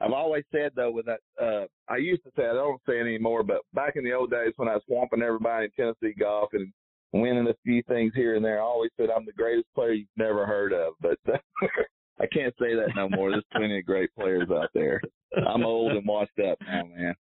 I've 0.00 0.12
always 0.12 0.44
said 0.52 0.72
though, 0.76 0.90
with 0.90 1.06
that, 1.06 1.20
uh, 1.40 1.66
I 1.88 1.96
used 1.96 2.22
to 2.24 2.30
say 2.36 2.44
I 2.44 2.54
don't 2.54 2.80
say 2.86 2.98
it 2.98 3.02
anymore, 3.02 3.42
but 3.42 3.62
back 3.74 3.96
in 3.96 4.04
the 4.04 4.12
old 4.12 4.30
days 4.30 4.52
when 4.56 4.68
I 4.68 4.74
was 4.74 4.82
swamping 4.86 5.22
everybody 5.22 5.66
in 5.66 5.70
Tennessee 5.72 6.14
golf 6.18 6.50
and 6.52 6.72
winning 7.12 7.48
a 7.48 7.54
few 7.64 7.82
things 7.84 8.12
here 8.14 8.36
and 8.36 8.44
there, 8.44 8.60
I 8.60 8.64
always 8.64 8.90
said 8.96 9.08
I'm 9.10 9.26
the 9.26 9.32
greatest 9.32 9.66
player 9.74 9.92
you've 9.92 10.08
never 10.16 10.46
heard 10.46 10.72
of. 10.72 10.94
But 11.00 11.18
I 12.20 12.26
can't 12.26 12.54
say 12.58 12.74
that 12.74 12.94
no 12.94 13.08
more. 13.08 13.30
There's 13.30 13.44
plenty 13.52 13.78
of 13.78 13.86
great 13.86 14.10
players 14.18 14.48
out 14.50 14.70
there. 14.74 15.00
I'm 15.48 15.64
old 15.64 15.92
and 15.92 16.06
washed 16.06 16.38
up 16.38 16.58
now, 16.66 16.84
man. 16.84 17.14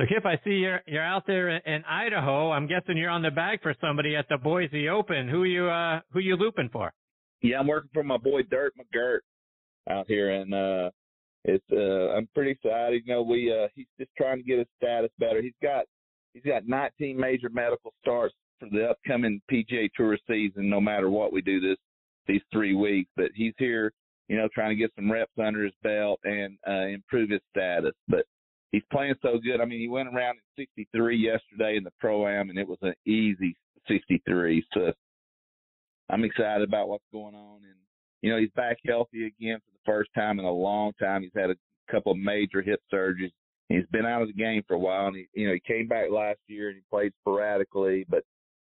So 0.00 0.06
Kip, 0.06 0.24
I 0.24 0.40
see 0.44 0.52
you're 0.52 0.80
you're 0.86 1.04
out 1.04 1.26
there 1.26 1.50
in 1.50 1.84
Idaho. 1.84 2.50
I'm 2.52 2.66
guessing 2.66 2.96
you're 2.96 3.10
on 3.10 3.20
the 3.20 3.30
bag 3.30 3.60
for 3.60 3.74
somebody 3.82 4.16
at 4.16 4.26
the 4.30 4.38
Boise 4.38 4.88
Open. 4.88 5.28
Who 5.28 5.44
you 5.44 5.68
uh 5.68 6.00
who 6.10 6.20
you 6.20 6.36
looping 6.36 6.70
for? 6.72 6.90
Yeah, 7.42 7.58
I'm 7.58 7.66
working 7.66 7.90
for 7.92 8.02
my 8.02 8.16
boy 8.16 8.42
Dirt 8.44 8.72
McGirt 8.78 9.18
out 9.90 10.06
here, 10.08 10.30
and 10.30 10.54
uh 10.54 10.90
it's 11.44 11.64
uh 11.70 12.16
I'm 12.16 12.26
pretty 12.34 12.52
excited. 12.52 13.02
You 13.04 13.14
know, 13.14 13.22
we 13.22 13.52
uh 13.52 13.68
he's 13.74 13.88
just 13.98 14.10
trying 14.16 14.38
to 14.38 14.42
get 14.42 14.58
his 14.58 14.68
status 14.78 15.10
better. 15.18 15.42
He's 15.42 15.52
got 15.62 15.84
he's 16.32 16.44
got 16.44 16.66
19 16.66 17.20
major 17.20 17.50
medical 17.50 17.92
starts 18.00 18.34
for 18.58 18.70
the 18.70 18.88
upcoming 18.88 19.42
PGA 19.52 19.90
Tour 19.94 20.16
season. 20.26 20.70
No 20.70 20.80
matter 20.80 21.10
what 21.10 21.30
we 21.30 21.42
do 21.42 21.60
this 21.60 21.76
these 22.26 22.42
three 22.50 22.74
weeks, 22.74 23.10
but 23.16 23.32
he's 23.34 23.54
here, 23.58 23.92
you 24.28 24.38
know, 24.38 24.48
trying 24.54 24.70
to 24.70 24.76
get 24.76 24.92
some 24.96 25.12
reps 25.12 25.38
under 25.38 25.62
his 25.62 25.74
belt 25.82 26.20
and 26.24 26.56
uh 26.66 26.86
improve 26.86 27.28
his 27.28 27.42
status. 27.54 27.92
But 28.08 28.24
he's 28.72 28.82
playing 28.92 29.14
so 29.22 29.38
good. 29.42 29.60
I 29.60 29.64
mean, 29.64 29.80
he 29.80 29.88
went 29.88 30.08
around 30.08 30.36
in 30.36 30.64
63 30.64 31.16
yesterday 31.16 31.76
in 31.76 31.84
the 31.84 31.92
pro 31.98 32.26
am, 32.26 32.50
and 32.50 32.58
it 32.58 32.68
was 32.68 32.78
an 32.82 32.94
easy 33.06 33.56
63. 33.88 34.64
So 34.74 34.92
I'm 36.08 36.24
excited 36.24 36.66
about 36.66 36.88
what's 36.88 37.04
going 37.12 37.34
on, 37.34 37.56
and 37.56 37.76
you 38.22 38.30
know, 38.30 38.38
he's 38.38 38.50
back 38.50 38.78
healthy 38.86 39.26
again 39.26 39.58
for 39.58 39.72
the 39.72 39.92
first 39.92 40.10
time 40.14 40.38
in 40.38 40.44
a 40.44 40.52
long 40.52 40.92
time. 41.00 41.22
He's 41.22 41.30
had 41.34 41.50
a 41.50 41.56
couple 41.90 42.12
of 42.12 42.18
major 42.18 42.62
hip 42.62 42.80
surgeries. 42.92 43.32
He's 43.68 43.86
been 43.92 44.04
out 44.04 44.22
of 44.22 44.28
the 44.28 44.34
game 44.34 44.62
for 44.66 44.74
a 44.74 44.78
while, 44.78 45.06
and 45.06 45.16
he, 45.16 45.28
you 45.32 45.46
know, 45.46 45.54
he 45.54 45.60
came 45.60 45.86
back 45.86 46.10
last 46.10 46.40
year 46.48 46.68
and 46.68 46.76
he 46.76 46.82
played 46.90 47.12
sporadically, 47.20 48.04
but 48.08 48.24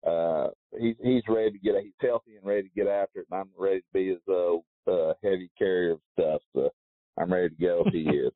uh, 0.08 0.48
he's 0.78 0.94
he's 1.02 1.22
ready 1.28 1.50
to 1.52 1.58
get. 1.58 1.74
He's 1.82 1.92
healthy 2.00 2.36
and 2.36 2.46
ready 2.46 2.62
to 2.62 2.74
get 2.74 2.86
after 2.86 3.20
it, 3.20 3.26
and 3.30 3.40
I'm 3.40 3.50
ready 3.58 3.80
to 3.80 3.86
be 3.92 4.08
his 4.08 4.18
uh, 4.28 4.56
uh, 4.90 5.14
heavy 5.22 5.50
carrier 5.58 5.92
of 5.92 6.00
stuff. 6.12 6.42
So 6.54 6.70
I'm 7.18 7.32
ready 7.32 7.48
to 7.50 7.54
go 7.60 7.82
if 7.86 7.92
he 7.92 8.02
is. 8.02 8.32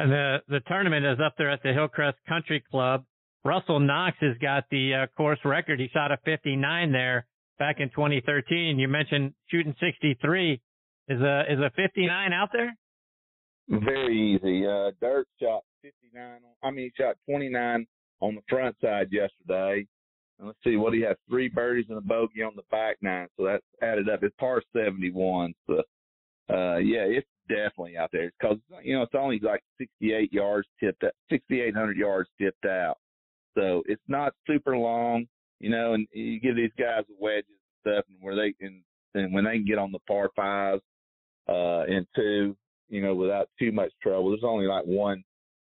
And 0.00 0.10
the 0.10 0.38
the 0.48 0.60
tournament 0.60 1.04
is 1.04 1.18
up 1.22 1.34
there 1.36 1.50
at 1.50 1.62
the 1.62 1.74
Hillcrest 1.74 2.16
Country 2.26 2.64
Club. 2.70 3.04
Russell 3.44 3.80
Knox 3.80 4.16
has 4.22 4.34
got 4.40 4.64
the 4.70 4.94
uh, 4.94 5.06
course 5.14 5.38
record. 5.44 5.78
He 5.78 5.88
shot 5.88 6.10
a 6.10 6.16
59 6.24 6.90
there 6.90 7.26
back 7.58 7.80
in 7.80 7.90
2013. 7.90 8.78
You 8.78 8.88
mentioned 8.88 9.34
shooting 9.50 9.74
63. 9.78 10.58
Is 11.08 11.20
a 11.20 11.42
is 11.52 11.58
a 11.58 11.70
59 11.76 12.32
out 12.32 12.48
there? 12.50 12.74
Very 13.68 14.36
easy. 14.36 14.66
Uh, 14.66 14.90
Dirt 15.02 15.28
shot 15.38 15.64
59. 15.82 16.38
I 16.62 16.70
mean, 16.70 16.90
he 16.96 17.02
shot 17.02 17.16
29 17.28 17.86
on 18.20 18.34
the 18.34 18.40
front 18.48 18.76
side 18.80 19.08
yesterday. 19.10 19.86
And 20.38 20.46
let's 20.46 20.58
see 20.64 20.76
what 20.76 20.94
he 20.94 21.02
has: 21.02 21.16
three 21.28 21.50
birdies 21.50 21.86
and 21.90 21.98
a 21.98 22.00
bogey 22.00 22.42
on 22.42 22.52
the 22.56 22.62
back 22.70 22.96
nine. 23.02 23.28
So 23.36 23.44
that's 23.44 23.64
added 23.82 24.08
up. 24.08 24.22
It's 24.22 24.34
par 24.40 24.62
71. 24.74 25.52
So, 25.66 25.74
uh, 26.48 26.78
yeah, 26.78 27.04
it's 27.04 27.28
definitely 27.50 27.96
out 27.96 28.10
there 28.12 28.32
because 28.38 28.58
you 28.82 28.94
know 28.94 29.02
it's 29.02 29.14
only 29.14 29.40
like 29.40 29.62
68 29.78 30.32
yards 30.32 30.68
tipped, 30.78 31.04
6,800 31.30 31.96
yards 31.96 32.28
tipped 32.40 32.64
out, 32.64 32.96
so 33.56 33.82
it's 33.86 34.02
not 34.08 34.32
super 34.46 34.76
long, 34.76 35.26
you 35.58 35.70
know. 35.70 35.94
And 35.94 36.06
you 36.12 36.40
give 36.40 36.56
these 36.56 36.72
guys 36.78 37.04
wedges 37.18 37.46
and 37.48 37.92
stuff, 37.92 38.04
and 38.08 38.18
where 38.20 38.36
they 38.36 38.52
can, 38.52 38.82
and 39.14 39.34
when 39.34 39.44
they 39.44 39.52
can 39.52 39.66
get 39.66 39.78
on 39.78 39.92
the 39.92 39.98
par 40.06 40.30
fives 40.36 40.82
uh, 41.48 41.82
and 41.82 42.06
two, 42.14 42.56
you 42.88 43.02
know, 43.02 43.14
without 43.14 43.48
too 43.58 43.72
much 43.72 43.92
trouble. 44.02 44.30
There's 44.30 44.44
only 44.44 44.66
like 44.66 44.84
one 44.84 45.24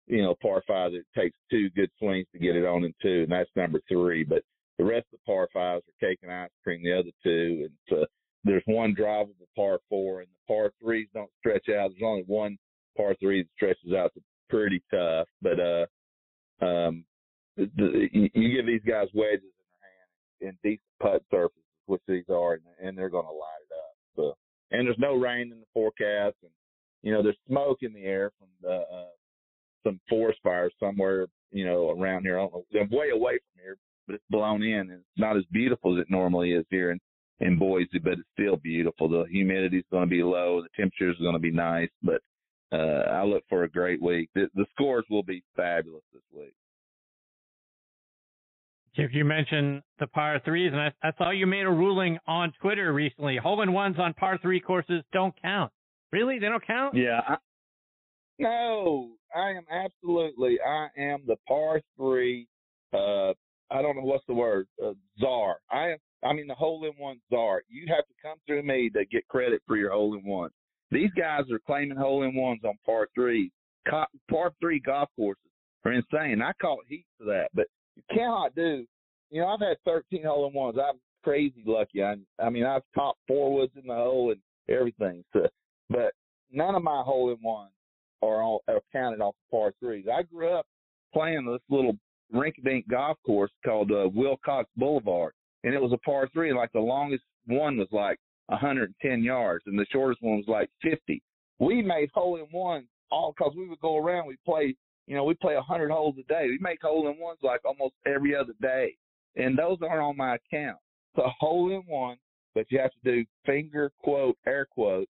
you 0.06 0.22
know, 0.22 0.34
par 0.42 0.62
five 0.66 0.92
that 0.92 1.04
takes 1.16 1.36
two 1.50 1.70
good 1.70 1.90
swings 1.98 2.26
to 2.32 2.38
get 2.38 2.56
it 2.56 2.66
on 2.66 2.84
in 2.84 2.94
two, 3.00 3.22
and 3.22 3.32
that's 3.32 3.50
number 3.56 3.80
three. 3.88 4.24
But 4.24 4.42
the 4.78 4.84
rest 4.84 5.06
of 5.12 5.18
the 5.18 5.32
par 5.32 5.48
fives 5.52 5.84
are 5.88 6.06
cake 6.06 6.18
and 6.22 6.32
ice 6.32 6.50
cream. 6.62 6.82
The 6.82 6.98
other 6.98 7.10
two, 7.22 7.68
and 7.68 7.70
so 7.88 8.04
there's 8.44 8.62
one 8.66 8.94
drivable 8.94 9.46
par 9.56 9.78
four, 9.88 10.20
and 10.20 10.28
the 10.28 10.54
par 10.54 10.72
threes 10.80 11.08
don't 11.14 11.30
stretch 11.38 11.68
out. 11.68 11.90
There's 11.90 12.02
only 12.04 12.24
one 12.26 12.58
par 12.96 13.14
three 13.20 13.42
that 13.42 13.48
stretches 13.56 13.92
out. 13.92 14.12
It's 14.16 14.24
pretty 14.48 14.82
tough, 14.92 15.28
but 15.40 15.58
uh, 15.60 15.86
um, 16.64 17.04
the, 17.56 17.70
the, 17.76 18.08
you 18.12 18.56
give 18.56 18.66
these 18.66 18.82
guys 18.86 19.08
wedges 19.14 19.42
in 19.44 19.66
their 19.70 20.48
hand 20.48 20.56
and 20.56 20.58
decent 20.62 20.80
putt 21.00 21.22
surfaces, 21.30 21.62
which 21.86 22.02
these 22.08 22.24
are, 22.28 22.54
and, 22.54 22.62
and 22.82 22.98
they're 22.98 23.08
going 23.08 23.26
to 23.26 23.32
light 23.32 23.62
it 23.70 23.74
up. 23.74 23.96
So, 24.16 24.34
and 24.70 24.86
there's 24.86 24.98
no 24.98 25.14
rain 25.14 25.52
in 25.52 25.60
the 25.60 25.66
forecast, 25.72 26.36
and 26.42 26.50
you 27.02 27.12
know 27.12 27.22
there's 27.22 27.36
smoke 27.46 27.78
in 27.82 27.92
the 27.92 28.04
air 28.04 28.32
from 28.38 28.48
the 28.60 28.74
uh, 28.74 29.12
some 29.84 30.00
forest 30.08 30.38
fires 30.42 30.72
somewhere, 30.78 31.26
you 31.50 31.64
know, 31.64 31.90
around 31.90 32.22
here. 32.22 32.38
I 32.38 32.42
don't 32.42 32.52
know, 32.52 32.64
they're 32.72 32.88
way 32.90 33.10
away 33.10 33.32
from 33.32 33.62
here, 33.62 33.76
but 34.06 34.14
it's 34.14 34.24
blown 34.30 34.62
in, 34.62 34.80
and 34.80 34.92
it's 34.92 35.04
not 35.16 35.36
as 35.36 35.44
beautiful 35.50 35.96
as 35.96 36.02
it 36.02 36.10
normally 36.10 36.52
is 36.52 36.64
here 36.70 36.90
in 36.90 37.00
in 37.42 37.58
Boise, 37.58 37.98
but 38.02 38.14
it's 38.14 38.22
still 38.32 38.56
beautiful. 38.56 39.08
The 39.08 39.24
humidity 39.30 39.78
is 39.78 39.84
going 39.90 40.04
to 40.04 40.10
be 40.10 40.22
low, 40.22 40.62
the 40.62 40.68
temperature's 40.76 41.16
is 41.16 41.22
going 41.22 41.34
to 41.34 41.40
be 41.40 41.50
nice, 41.50 41.90
but 42.02 42.22
uh, 42.72 43.10
I 43.10 43.24
look 43.24 43.44
for 43.48 43.64
a 43.64 43.68
great 43.68 44.00
week. 44.00 44.30
The, 44.34 44.48
the 44.54 44.64
scores 44.72 45.04
will 45.10 45.22
be 45.22 45.42
fabulous 45.56 46.02
this 46.12 46.22
week. 46.34 46.54
If 48.94 49.14
you 49.14 49.24
mentioned 49.24 49.82
the 49.98 50.06
par 50.06 50.40
threes, 50.44 50.70
and 50.72 50.80
I, 50.80 50.92
I 51.02 51.12
saw 51.16 51.30
you 51.30 51.46
made 51.46 51.64
a 51.64 51.70
ruling 51.70 52.18
on 52.26 52.52
Twitter 52.60 52.92
recently. 52.92 53.38
Hole 53.38 53.62
in 53.62 53.72
ones 53.72 53.96
on 53.98 54.14
par 54.14 54.38
three 54.40 54.60
courses 54.60 55.02
don't 55.12 55.34
count. 55.40 55.72
Really? 56.12 56.38
They 56.38 56.48
don't 56.48 56.66
count? 56.66 56.94
Yeah. 56.94 57.20
I, 57.26 57.36
no, 58.38 59.12
I 59.34 59.50
am 59.50 59.64
absolutely. 59.70 60.58
I 60.60 60.88
am 60.98 61.20
the 61.26 61.36
par 61.48 61.80
three. 61.96 62.46
Uh, 62.92 63.30
I 63.70 63.80
don't 63.80 63.96
know 63.96 64.02
what's 64.02 64.26
the 64.28 64.34
word. 64.34 64.66
Uh, 64.82 64.92
czar. 65.18 65.56
I 65.70 65.92
am. 65.92 65.98
I 66.24 66.32
mean 66.32 66.46
the 66.46 66.54
hole 66.54 66.84
in 66.84 66.92
one 67.02 67.20
czar. 67.30 67.62
You 67.68 67.86
have 67.88 68.06
to 68.06 68.14
come 68.22 68.38
through 68.46 68.62
me 68.62 68.90
to 68.90 69.04
get 69.06 69.26
credit 69.28 69.62
for 69.66 69.76
your 69.76 69.90
hole 69.90 70.14
in 70.14 70.24
one. 70.24 70.50
These 70.90 71.10
guys 71.16 71.50
are 71.50 71.58
claiming 71.58 71.96
hole 71.96 72.22
in 72.22 72.34
ones 72.34 72.60
on 72.64 72.74
par 72.84 73.08
threes. 73.14 73.50
Par 73.88 74.52
three 74.60 74.78
golf 74.78 75.08
courses 75.16 75.42
are 75.84 75.92
insane. 75.92 76.42
I 76.42 76.52
caught 76.60 76.80
heat 76.86 77.06
for 77.18 77.24
that, 77.24 77.48
but 77.54 77.66
you 77.96 78.02
cannot 78.14 78.54
do. 78.54 78.86
You 79.30 79.40
know, 79.40 79.48
I've 79.48 79.60
had 79.60 79.78
13 79.84 80.24
hole 80.24 80.46
in 80.46 80.52
ones. 80.52 80.76
I'm 80.78 81.00
crazy 81.24 81.62
lucky. 81.66 82.02
I, 82.02 82.16
I 82.38 82.50
mean, 82.50 82.64
I've 82.64 82.82
caught 82.94 83.16
four 83.26 83.52
woods 83.52 83.72
in 83.80 83.86
the 83.86 83.94
hole 83.94 84.30
and 84.30 84.40
everything. 84.68 85.24
So, 85.32 85.46
but 85.88 86.12
none 86.50 86.74
of 86.74 86.82
my 86.82 87.02
hole 87.02 87.30
in 87.30 87.42
ones 87.42 87.72
are, 88.22 88.42
all, 88.42 88.62
are 88.68 88.80
counted 88.92 89.20
off 89.20 89.34
the 89.50 89.56
par 89.56 89.72
threes. 89.80 90.06
I 90.12 90.22
grew 90.22 90.50
up 90.50 90.66
playing 91.12 91.46
this 91.46 91.62
little 91.68 91.96
rink-a-dink 92.30 92.88
golf 92.88 93.18
course 93.24 93.50
called 93.64 93.90
uh, 93.90 94.08
Wilcox 94.14 94.68
Boulevard, 94.76 95.32
and 95.64 95.74
it 95.74 95.80
was 95.80 95.92
a 95.92 95.98
par 95.98 96.28
three. 96.32 96.50
And 96.50 96.58
like 96.58 96.72
the 96.72 96.80
longest 96.80 97.24
one 97.46 97.76
was 97.76 97.88
like 97.92 98.18
110 98.46 99.22
yards, 99.22 99.64
and 99.66 99.78
the 99.78 99.86
shortest 99.90 100.22
one 100.22 100.36
was 100.36 100.48
like 100.48 100.70
50. 100.82 101.22
We 101.58 101.82
made 101.82 102.10
hole 102.12 102.36
in 102.36 102.46
ones 102.52 102.86
all 103.10 103.34
because 103.36 103.54
we 103.56 103.68
would 103.68 103.80
go 103.80 103.98
around. 103.98 104.26
We 104.26 104.36
play, 104.44 104.74
you 105.06 105.16
know, 105.16 105.24
we 105.24 105.34
play 105.34 105.54
100 105.54 105.90
holes 105.90 106.16
a 106.18 106.32
day. 106.32 106.46
We 106.48 106.58
make 106.60 106.82
hole 106.82 107.08
in 107.08 107.18
ones 107.18 107.38
like 107.42 107.60
almost 107.64 107.94
every 108.06 108.34
other 108.34 108.54
day, 108.60 108.96
and 109.36 109.58
those 109.58 109.78
aren't 109.82 110.02
on 110.02 110.16
my 110.16 110.36
account. 110.36 110.78
So 111.14 111.22
hole 111.38 111.70
in 111.70 111.82
one, 111.82 112.16
but 112.54 112.66
you 112.70 112.78
have 112.78 112.90
to 112.90 113.12
do 113.12 113.24
finger 113.44 113.92
quote 114.02 114.36
air 114.46 114.66
quote 114.70 115.08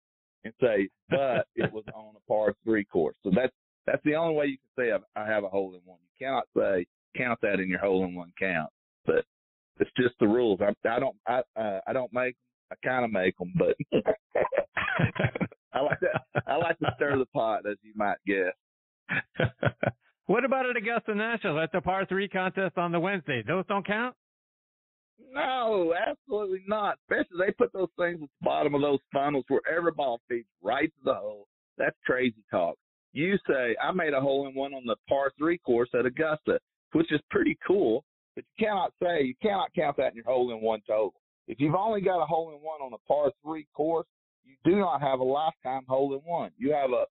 and 0.44 0.54
say, 0.62 0.90
but 1.10 1.48
it 1.56 1.72
was 1.74 1.84
on 1.94 2.16
a 2.16 2.28
par 2.28 2.54
three 2.64 2.86
course. 2.86 3.16
So 3.24 3.32
that's 3.36 3.54
that's 3.86 4.04
the 4.04 4.16
only 4.16 4.36
way 4.36 4.46
you 4.46 4.58
can 4.58 4.86
say 4.86 5.20
I 5.20 5.26
have 5.26 5.44
a 5.44 5.50
hole 5.50 5.74
in 5.74 5.82
one. 5.86 6.00
You 6.20 6.26
cannot 6.26 6.46
say 6.56 6.86
count 7.16 7.40
that 7.42 7.60
in 7.60 7.70
your 7.70 7.80
hole 7.80 8.06
in 8.06 8.16
one 8.16 8.32
count, 8.40 8.70
but 9.06 9.26
it's 9.80 9.92
just 9.98 10.16
the 10.20 10.28
rules. 10.28 10.60
I, 10.62 10.74
I 10.88 11.00
don't 11.00 11.16
I 11.28 11.42
uh, 11.60 11.80
I 11.88 11.94
don't 11.94 12.12
make 12.14 12.36
I 12.72 12.76
kind 12.86 13.06
of 13.06 13.12
make 13.12 13.38
them, 13.38 13.54
but 13.56 13.76
I 15.74 15.82
like 15.82 16.00
that. 16.02 16.44
I 16.48 16.56
like 16.58 16.80
to 16.80 16.92
stir 16.96 17.18
the 17.18 17.26
pot, 17.28 17.62
as 17.70 17.78
you 17.84 17.94
might 17.96 18.18
guess. 18.26 18.54
what 20.26 20.44
about 20.44 20.70
at 20.70 20.76
Augusta 20.76 21.16
National? 21.16 21.56
That's 21.56 21.74
a 21.74 21.82
par 21.82 22.06
three 22.08 22.28
contest 22.28 22.78
on 22.78 22.92
the 22.92 23.00
Wednesday. 23.00 23.44
Those 23.46 23.66
don't 23.68 23.86
count. 23.86 24.16
No, 25.34 25.94
absolutely 25.96 26.64
not. 26.68 26.98
Especially 27.10 27.46
they 27.46 27.54
put 27.54 27.74
those 27.74 27.90
things 27.98 28.20
at 28.22 28.30
the 28.42 28.46
bottom 28.46 28.76
of 28.76 28.82
those 28.82 29.00
funnels 29.14 29.46
where 29.48 29.62
every 29.70 29.92
ball 29.92 30.22
feeds 30.30 30.48
right 30.62 30.90
to 30.90 31.04
the 31.04 31.14
hole. 31.14 31.48
That's 31.78 31.96
crazy 32.06 32.44
talk. 32.52 32.76
You 33.14 33.38
say 33.48 33.76
I 33.82 33.92
made 33.92 34.14
a 34.14 34.22
hole 34.22 34.48
in 34.48 34.54
one 34.54 34.74
on 34.74 34.86
the 34.86 34.96
par 35.08 35.32
three 35.38 35.58
course 35.60 35.90
at 35.98 36.06
Augusta, 36.06 36.60
which 36.94 37.12
is 37.12 37.22
pretty 37.30 37.58
cool, 37.66 38.04
but 38.38 38.46
you 38.56 38.68
cannot 38.68 38.94
say 39.02 39.24
you 39.24 39.34
cannot 39.42 39.74
count 39.74 39.98
that 39.98 40.12
in 40.12 40.16
your 40.16 40.26
hole 40.26 40.52
in 40.52 40.62
one 40.62 40.80
total. 40.88 41.16
If 41.48 41.60
you've 41.60 41.74
only 41.74 42.02
got 42.02 42.22
a 42.22 42.26
hole 42.26 42.52
in 42.52 42.58
one 42.58 42.82
on 42.82 42.94
a 42.94 42.98
par 43.08 43.32
three 43.44 43.66
course, 43.76 44.06
you 44.46 44.54
do 44.64 44.78
not 44.78 45.02
have 45.02 45.22
a 45.22 45.24
lifetime 45.24 45.82
hole 45.88 46.14
in 46.14 46.20
one. 46.20 46.52
You 46.56 46.72
have 46.72 46.92
a 46.92 47.06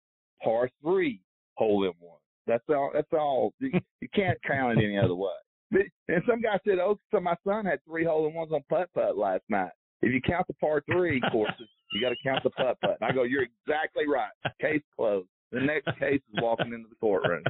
par 0.44 0.70
three 0.80 1.20
hole 1.54 1.82
in 1.82 1.90
one. 1.98 2.20
That's 2.46 2.62
all. 2.68 2.92
That's 2.94 3.12
all. 3.12 3.52
You, 3.58 3.72
you 4.00 4.08
can't 4.14 4.38
count 4.46 4.78
it 4.78 4.84
any 4.84 4.96
other 4.96 5.16
way. 5.16 5.32
But, 5.72 5.80
and 6.06 6.22
some 6.28 6.40
guy 6.40 6.60
said, 6.64 6.78
"Oh, 6.78 7.00
so 7.10 7.18
my 7.18 7.34
son 7.44 7.66
had 7.66 7.80
three 7.84 8.04
hole 8.04 8.28
in 8.28 8.34
ones 8.34 8.52
on 8.52 8.62
putt 8.68 8.88
putt 8.94 9.18
last 9.18 9.42
night." 9.48 9.72
If 10.02 10.12
you 10.12 10.20
count 10.20 10.46
the 10.46 10.54
par 10.54 10.84
three 10.88 11.20
courses, 11.32 11.68
you 11.92 12.00
got 12.00 12.10
to 12.10 12.16
count 12.22 12.44
the 12.44 12.50
putt 12.50 12.80
putt. 12.80 12.98
I 13.02 13.10
go, 13.10 13.24
"You're 13.24 13.42
exactly 13.42 14.06
right. 14.06 14.30
Case 14.60 14.82
closed." 14.94 15.26
The 15.50 15.58
next 15.58 15.86
case 15.98 16.20
is 16.32 16.40
walking 16.40 16.72
into 16.72 16.88
the 16.88 16.94
courtroom. 17.00 17.42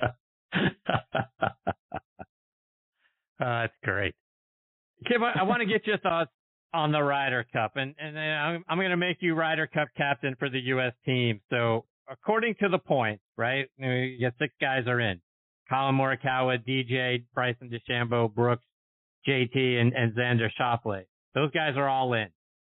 uh, 3.40 3.62
that's 3.62 3.72
great. 3.84 4.14
Kip, 5.06 5.20
I, 5.22 5.40
I 5.40 5.42
want 5.44 5.60
to 5.60 5.66
get 5.66 5.86
your 5.86 5.98
thoughts 5.98 6.30
on 6.74 6.92
the 6.92 7.02
Ryder 7.02 7.46
Cup, 7.52 7.72
and 7.76 7.94
and 7.98 8.16
then 8.16 8.24
I'm, 8.24 8.64
I'm 8.68 8.78
going 8.78 8.90
to 8.90 8.96
make 8.96 9.18
you 9.20 9.34
Ryder 9.34 9.66
Cup 9.66 9.88
captain 9.96 10.34
for 10.38 10.50
the 10.50 10.60
U.S. 10.60 10.92
team. 11.04 11.40
So 11.50 11.84
according 12.10 12.56
to 12.60 12.68
the 12.68 12.78
points, 12.78 13.22
right? 13.36 13.66
You 13.78 14.18
get 14.18 14.34
six 14.38 14.52
guys 14.60 14.86
are 14.86 15.00
in: 15.00 15.20
Collin 15.68 15.94
Morikawa, 15.94 16.58
DJ, 16.66 17.24
Bryson 17.34 17.70
DeChambeau, 17.70 18.34
Brooks, 18.34 18.64
JT, 19.26 19.56
and, 19.56 19.92
and 19.92 20.14
Xander 20.14 20.48
Schauffele. 20.58 21.04
Those 21.34 21.50
guys 21.52 21.74
are 21.76 21.88
all 21.88 22.12
in. 22.14 22.28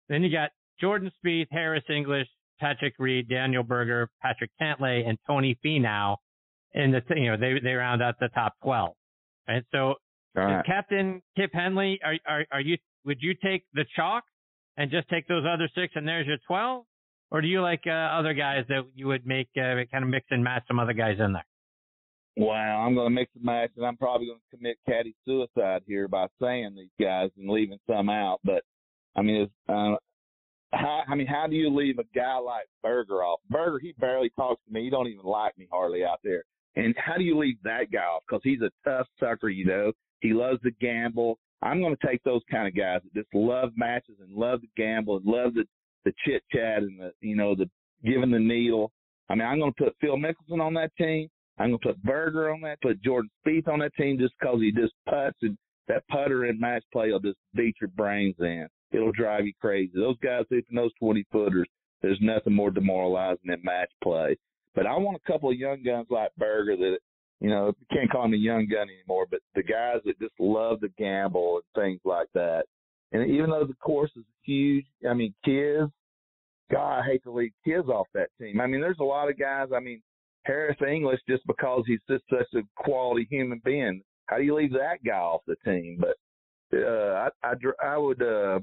Then 0.09 0.23
you 0.23 0.31
got 0.31 0.51
Jordan 0.79 1.11
Spieth, 1.23 1.47
Harris 1.51 1.83
English, 1.89 2.27
Patrick 2.59 2.93
Reed, 2.99 3.29
Daniel 3.29 3.63
Berger, 3.63 4.09
Patrick 4.21 4.51
Cantlay, 4.61 5.07
and 5.07 5.17
Tony 5.27 5.57
Finau. 5.63 6.17
In 6.73 6.91
the 6.91 7.01
you 7.15 7.31
know 7.31 7.37
they 7.37 7.59
they 7.63 7.73
round 7.73 8.03
out 8.03 8.15
the 8.19 8.29
top 8.29 8.53
twelve. 8.61 8.93
And 9.47 9.63
so 9.71 9.95
Right. 10.35 10.65
Captain 10.65 11.21
Kip 11.35 11.51
Henley, 11.53 11.99
are, 12.03 12.15
are, 12.27 12.45
are 12.51 12.61
you, 12.61 12.77
would 13.05 13.17
you 13.21 13.33
take 13.33 13.65
the 13.73 13.85
chalk 13.95 14.23
and 14.77 14.91
just 14.91 15.09
take 15.09 15.27
those 15.27 15.43
other 15.51 15.69
six 15.73 15.93
and 15.95 16.07
there's 16.07 16.27
your 16.27 16.37
12? 16.47 16.85
Or 17.29 17.41
do 17.41 17.47
you 17.47 17.61
like 17.61 17.81
uh, 17.85 17.91
other 17.91 18.33
guys 18.33 18.63
that 18.69 18.83
you 18.95 19.07
would 19.07 19.25
make 19.25 19.49
uh, 19.57 19.83
kind 19.91 20.03
of 20.03 20.09
mix 20.09 20.27
and 20.29 20.43
match 20.43 20.63
some 20.67 20.79
other 20.79 20.93
guys 20.93 21.17
in 21.19 21.33
there? 21.33 21.45
Wow, 22.37 22.85
I'm 22.85 22.93
going 22.93 23.07
to 23.07 23.09
mix 23.09 23.31
and 23.35 23.43
match, 23.43 23.71
and 23.77 23.85
I'm 23.85 23.97
probably 23.97 24.27
going 24.27 24.39
to 24.39 24.57
commit 24.57 24.77
caddy 24.87 25.15
suicide 25.25 25.81
here 25.87 26.07
by 26.07 26.27
saying 26.39 26.75
these 26.75 27.05
guys 27.05 27.31
and 27.37 27.49
leaving 27.49 27.79
some 27.89 28.09
out. 28.09 28.39
But 28.43 28.63
I 29.15 29.23
mean, 29.23 29.41
it's, 29.41 29.51
uh, 29.67 29.95
how, 30.71 31.01
I 31.07 31.15
mean, 31.15 31.27
how 31.27 31.47
do 31.47 31.55
you 31.55 31.73
leave 31.73 31.97
a 31.97 32.03
guy 32.15 32.37
like 32.37 32.67
Berger 32.83 33.23
off? 33.23 33.39
Berger, 33.49 33.79
he 33.79 33.93
barely 33.97 34.29
talks 34.37 34.61
to 34.67 34.73
me. 34.73 34.83
He 34.83 34.89
don't 34.89 35.07
even 35.07 35.25
like 35.25 35.57
me 35.57 35.67
hardly 35.71 36.05
out 36.05 36.19
there. 36.23 36.43
And 36.75 36.93
how 36.97 37.17
do 37.17 37.23
you 37.23 37.37
leave 37.37 37.57
that 37.63 37.91
guy 37.91 37.99
off? 37.99 38.23
Because 38.27 38.41
he's 38.43 38.61
a 38.61 38.69
tough 38.87 39.07
sucker, 39.19 39.49
you 39.49 39.65
know. 39.65 39.91
He 40.21 40.33
loves 40.33 40.61
to 40.61 40.71
gamble. 40.81 41.37
I'm 41.61 41.81
going 41.81 41.95
to 41.95 42.07
take 42.07 42.23
those 42.23 42.41
kind 42.49 42.67
of 42.67 42.75
guys 42.75 43.01
that 43.03 43.13
just 43.13 43.33
love 43.33 43.71
matches 43.75 44.15
and 44.21 44.35
love 44.35 44.61
to 44.61 44.67
gamble 44.75 45.17
and 45.17 45.25
love 45.25 45.53
the 45.53 45.65
the 46.05 46.13
chit 46.25 46.43
chat 46.53 46.83
and 46.83 46.99
the 46.99 47.11
you 47.21 47.35
know 47.35 47.55
the 47.55 47.69
giving 48.03 48.31
the 48.31 48.39
needle. 48.39 48.91
I 49.29 49.35
mean, 49.35 49.47
I'm 49.47 49.59
going 49.59 49.73
to 49.73 49.83
put 49.83 49.95
Phil 49.99 50.15
Mickelson 50.15 50.61
on 50.61 50.73
that 50.75 50.95
team. 50.97 51.27
I'm 51.59 51.69
going 51.69 51.79
to 51.79 51.87
put 51.87 52.03
Berger 52.03 52.51
on 52.51 52.61
that, 52.61 52.81
put 52.81 53.01
Jordan 53.01 53.29
Spieth 53.45 53.67
on 53.67 53.79
that 53.79 53.95
team 53.95 54.17
just 54.19 54.33
because 54.39 54.61
he 54.61 54.71
just 54.71 54.93
puts 55.05 55.37
and 55.41 55.57
that 55.87 56.07
putter 56.09 56.45
in 56.45 56.59
match 56.59 56.83
play 56.91 57.11
will 57.11 57.19
just 57.19 57.37
beat 57.55 57.75
your 57.81 57.89
brains 57.89 58.35
in. 58.39 58.67
It'll 58.91 59.11
drive 59.11 59.45
you 59.45 59.53
crazy. 59.59 59.91
Those 59.95 60.17
guys 60.23 60.45
hitting 60.49 60.75
those 60.75 60.91
20 60.99 61.25
footers, 61.31 61.67
there's 62.01 62.19
nothing 62.21 62.53
more 62.53 62.71
demoralizing 62.71 63.45
than 63.45 63.61
match 63.63 63.89
play. 64.03 64.37
But 64.75 64.85
I 64.85 64.95
want 64.97 65.17
a 65.17 65.31
couple 65.31 65.49
of 65.49 65.57
young 65.57 65.81
guns 65.83 66.07
like 66.09 66.31
Berger 66.37 66.77
that 66.77 66.99
you 67.39 67.49
know, 67.49 67.67
you 67.67 67.95
can't 67.95 68.09
call 68.09 68.25
him 68.25 68.33
a 68.33 68.37
young 68.37 68.67
gun 68.67 68.87
anymore, 68.89 69.27
but 69.29 69.39
the 69.55 69.63
guys 69.63 69.97
that 70.05 70.19
just 70.19 70.33
love 70.39 70.81
to 70.81 70.89
gamble 70.97 71.57
and 71.57 71.83
things 71.83 72.01
like 72.03 72.27
that. 72.33 72.63
And 73.11 73.29
even 73.29 73.49
though 73.49 73.65
the 73.65 73.75
course 73.75 74.11
is 74.15 74.25
huge, 74.43 74.85
I 75.09 75.13
mean, 75.13 75.33
Kiz, 75.45 75.87
God, 76.71 76.99
I 76.99 77.05
hate 77.05 77.23
to 77.23 77.31
leave 77.31 77.51
Kiz 77.63 77.85
off 77.87 78.07
that 78.13 78.29
team. 78.39 78.59
I 78.59 78.67
mean, 78.67 78.81
there's 78.81 78.99
a 78.99 79.03
lot 79.03 79.29
of 79.29 79.39
guys. 79.39 79.69
I 79.73 79.79
mean, 79.79 80.01
Harris 80.43 80.77
English, 80.85 81.19
just 81.29 81.45
because 81.47 81.83
he's 81.85 81.99
just 82.09 82.23
such 82.29 82.47
a 82.55 82.61
quality 82.75 83.27
human 83.29 83.61
being, 83.63 84.01
how 84.25 84.37
do 84.37 84.43
you 84.43 84.55
leave 84.55 84.73
that 84.73 85.03
guy 85.05 85.17
off 85.17 85.41
the 85.47 85.55
team? 85.63 86.01
But 86.01 86.77
uh, 86.77 87.29
I, 87.43 87.49
I, 87.49 87.53
I 87.85 87.97
would, 87.97 88.21
uh, 88.21 88.59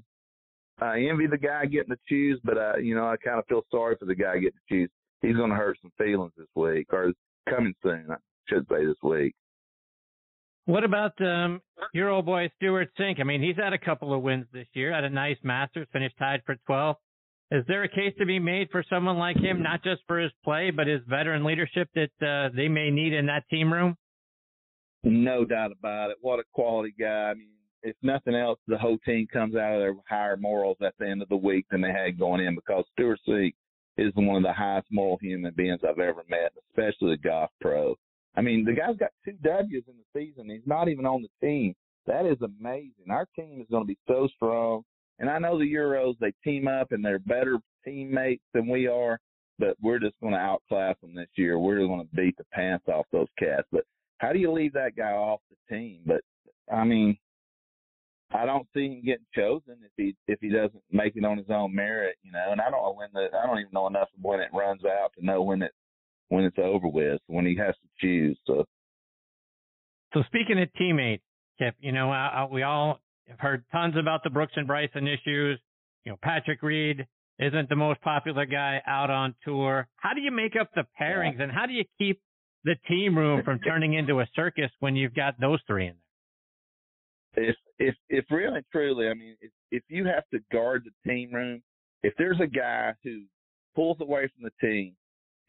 I 0.80 1.00
envy 1.00 1.26
the 1.26 1.38
guy 1.38 1.64
getting 1.66 1.94
to 1.94 1.98
choose, 2.08 2.40
but 2.44 2.58
I, 2.58 2.78
you 2.78 2.94
know, 2.94 3.06
I 3.06 3.16
kind 3.16 3.38
of 3.38 3.46
feel 3.46 3.62
sorry 3.70 3.96
for 3.96 4.06
the 4.06 4.14
guy 4.14 4.34
getting 4.34 4.50
to 4.50 4.68
choose. 4.68 4.90
He's 5.22 5.36
going 5.36 5.50
to 5.50 5.56
hurt 5.56 5.78
some 5.80 5.92
feelings 5.96 6.32
this 6.36 6.48
week, 6.54 6.88
or 6.92 7.12
coming 7.48 7.74
soon. 7.82 8.08
I 8.46 8.54
should 8.54 8.66
say 8.68 8.84
this 8.84 8.96
week. 9.02 9.34
What 10.66 10.84
about 10.84 11.12
um, 11.20 11.60
your 11.92 12.08
old 12.08 12.24
boy 12.24 12.50
Stewart 12.56 12.88
Cink? 12.98 13.20
I 13.20 13.24
mean, 13.24 13.42
he's 13.42 13.56
had 13.56 13.74
a 13.74 13.78
couple 13.78 14.14
of 14.14 14.22
wins 14.22 14.46
this 14.52 14.66
year. 14.72 14.94
Had 14.94 15.04
a 15.04 15.10
nice 15.10 15.36
Masters, 15.42 15.86
finished 15.92 16.16
tied 16.18 16.40
for 16.46 16.56
12. 16.66 16.96
Is 17.50 17.64
there 17.68 17.82
a 17.82 17.88
case 17.88 18.14
to 18.18 18.24
be 18.24 18.38
made 18.38 18.70
for 18.70 18.82
someone 18.88 19.18
like 19.18 19.36
him, 19.36 19.62
not 19.62 19.84
just 19.84 20.00
for 20.06 20.18
his 20.18 20.32
play, 20.42 20.70
but 20.70 20.86
his 20.86 21.02
veteran 21.06 21.44
leadership 21.44 21.88
that 21.94 22.10
uh, 22.26 22.54
they 22.56 22.68
may 22.68 22.90
need 22.90 23.12
in 23.12 23.26
that 23.26 23.44
team 23.50 23.72
room? 23.72 23.96
No 25.02 25.44
doubt 25.44 25.70
about 25.78 26.10
it. 26.10 26.16
What 26.22 26.38
a 26.38 26.44
quality 26.54 26.94
guy. 26.98 27.30
I 27.30 27.34
mean, 27.34 27.50
if 27.82 27.94
nothing 28.02 28.34
else, 28.34 28.58
the 28.66 28.78
whole 28.78 28.96
team 29.04 29.26
comes 29.30 29.54
out 29.54 29.74
of 29.74 29.80
their 29.80 29.94
higher 30.08 30.38
morals 30.38 30.78
at 30.82 30.94
the 30.98 31.06
end 31.06 31.20
of 31.20 31.28
the 31.28 31.36
week 31.36 31.66
than 31.70 31.82
they 31.82 31.92
had 31.92 32.18
going 32.18 32.40
in 32.44 32.54
because 32.54 32.84
Stewart 32.92 33.20
Cink 33.28 33.52
is 33.98 34.12
one 34.14 34.38
of 34.38 34.42
the 34.42 34.52
highest 34.52 34.88
moral 34.90 35.18
human 35.20 35.52
beings 35.54 35.80
I've 35.86 35.98
ever 35.98 36.24
met, 36.28 36.52
especially 36.70 37.12
a 37.12 37.16
golf 37.18 37.50
pro. 37.60 37.94
I 38.36 38.40
mean, 38.40 38.64
the 38.64 38.72
guy's 38.72 38.96
got 38.96 39.10
two 39.24 39.36
W's 39.42 39.84
in 39.86 39.94
the 39.96 40.20
season. 40.20 40.50
He's 40.50 40.66
not 40.66 40.88
even 40.88 41.06
on 41.06 41.22
the 41.22 41.46
team. 41.46 41.74
That 42.06 42.26
is 42.26 42.38
amazing. 42.42 43.10
Our 43.10 43.26
team 43.36 43.60
is 43.60 43.66
going 43.70 43.84
to 43.84 43.88
be 43.88 43.98
so 44.06 44.28
strong. 44.34 44.82
And 45.18 45.30
I 45.30 45.38
know 45.38 45.58
the 45.58 45.72
Euros, 45.72 46.18
they 46.18 46.32
team 46.42 46.66
up 46.66 46.92
and 46.92 47.04
they're 47.04 47.20
better 47.20 47.58
teammates 47.84 48.42
than 48.52 48.68
we 48.68 48.88
are, 48.88 49.18
but 49.58 49.76
we're 49.80 50.00
just 50.00 50.18
going 50.20 50.34
to 50.34 50.38
outclass 50.38 50.96
them 51.00 51.14
this 51.14 51.28
year. 51.36 51.58
We're 51.58 51.86
going 51.86 52.00
to 52.00 52.16
beat 52.16 52.36
the 52.36 52.44
pants 52.52 52.86
off 52.88 53.06
those 53.12 53.28
cats. 53.38 53.68
But 53.70 53.84
how 54.18 54.32
do 54.32 54.38
you 54.38 54.50
leave 54.50 54.72
that 54.72 54.96
guy 54.96 55.12
off 55.12 55.40
the 55.50 55.76
team? 55.76 56.00
But 56.04 56.22
I 56.72 56.84
mean, 56.84 57.16
I 58.32 58.44
don't 58.44 58.66
see 58.74 58.86
him 58.86 59.04
getting 59.04 59.26
chosen 59.34 59.76
if 59.82 59.92
he 59.96 60.16
if 60.26 60.40
he 60.40 60.48
doesn't 60.48 60.82
make 60.90 61.14
it 61.14 61.24
on 61.24 61.38
his 61.38 61.50
own 61.50 61.74
merit, 61.74 62.16
you 62.22 62.32
know. 62.32 62.48
And 62.50 62.60
I 62.60 62.70
don't 62.70 62.96
when 62.96 63.08
the 63.12 63.28
I 63.36 63.46
don't 63.46 63.60
even 63.60 63.72
know 63.72 63.86
enough 63.86 64.08
of 64.16 64.24
when 64.24 64.40
it 64.40 64.48
runs 64.52 64.84
out 64.84 65.12
to 65.16 65.24
know 65.24 65.42
when 65.42 65.62
it 65.62 65.72
when 66.34 66.44
it's 66.44 66.58
over 66.58 66.88
with 66.88 67.20
when 67.28 67.46
he 67.46 67.56
has 67.56 67.74
to 67.76 67.88
choose. 68.00 68.36
So, 68.46 68.64
so 70.12 70.22
speaking 70.26 70.60
of 70.60 70.72
teammates, 70.74 71.22
Kip, 71.58 71.76
you 71.78 71.92
know, 71.92 72.48
we 72.50 72.64
all 72.64 72.98
have 73.28 73.38
heard 73.38 73.64
tons 73.70 73.94
about 73.96 74.24
the 74.24 74.30
Brooks 74.30 74.52
and 74.56 74.66
Bryson 74.66 75.06
issues. 75.06 75.60
You 76.04 76.12
know, 76.12 76.18
Patrick 76.22 76.60
Reed 76.62 77.06
isn't 77.38 77.68
the 77.68 77.76
most 77.76 78.00
popular 78.00 78.46
guy 78.46 78.82
out 78.84 79.10
on 79.10 79.34
tour. 79.44 79.86
How 79.96 80.12
do 80.12 80.20
you 80.20 80.32
make 80.32 80.54
up 80.60 80.70
the 80.74 80.84
pairings, 81.00 81.40
and 81.40 81.52
how 81.52 81.66
do 81.66 81.72
you 81.72 81.84
keep 81.98 82.20
the 82.64 82.74
team 82.88 83.16
room 83.16 83.42
from 83.44 83.58
turning 83.66 83.94
into 83.94 84.18
a 84.18 84.26
circus 84.34 84.70
when 84.80 84.96
you've 84.96 85.14
got 85.14 85.40
those 85.40 85.60
three 85.68 85.86
in 85.86 85.94
there? 87.36 87.44
If 87.48 87.56
if 87.78 87.94
if 88.08 88.24
really 88.30 88.60
truly, 88.72 89.08
I 89.08 89.14
mean, 89.14 89.36
if 89.40 89.52
if 89.70 89.82
you 89.88 90.04
have 90.06 90.24
to 90.32 90.40
guard 90.52 90.84
the 90.84 91.10
team 91.10 91.32
room, 91.32 91.62
if 92.02 92.12
there's 92.18 92.40
a 92.40 92.46
guy 92.46 92.92
who 93.04 93.22
pulls 93.76 94.00
away 94.00 94.28
from 94.34 94.44
the 94.44 94.66
team 94.66 94.96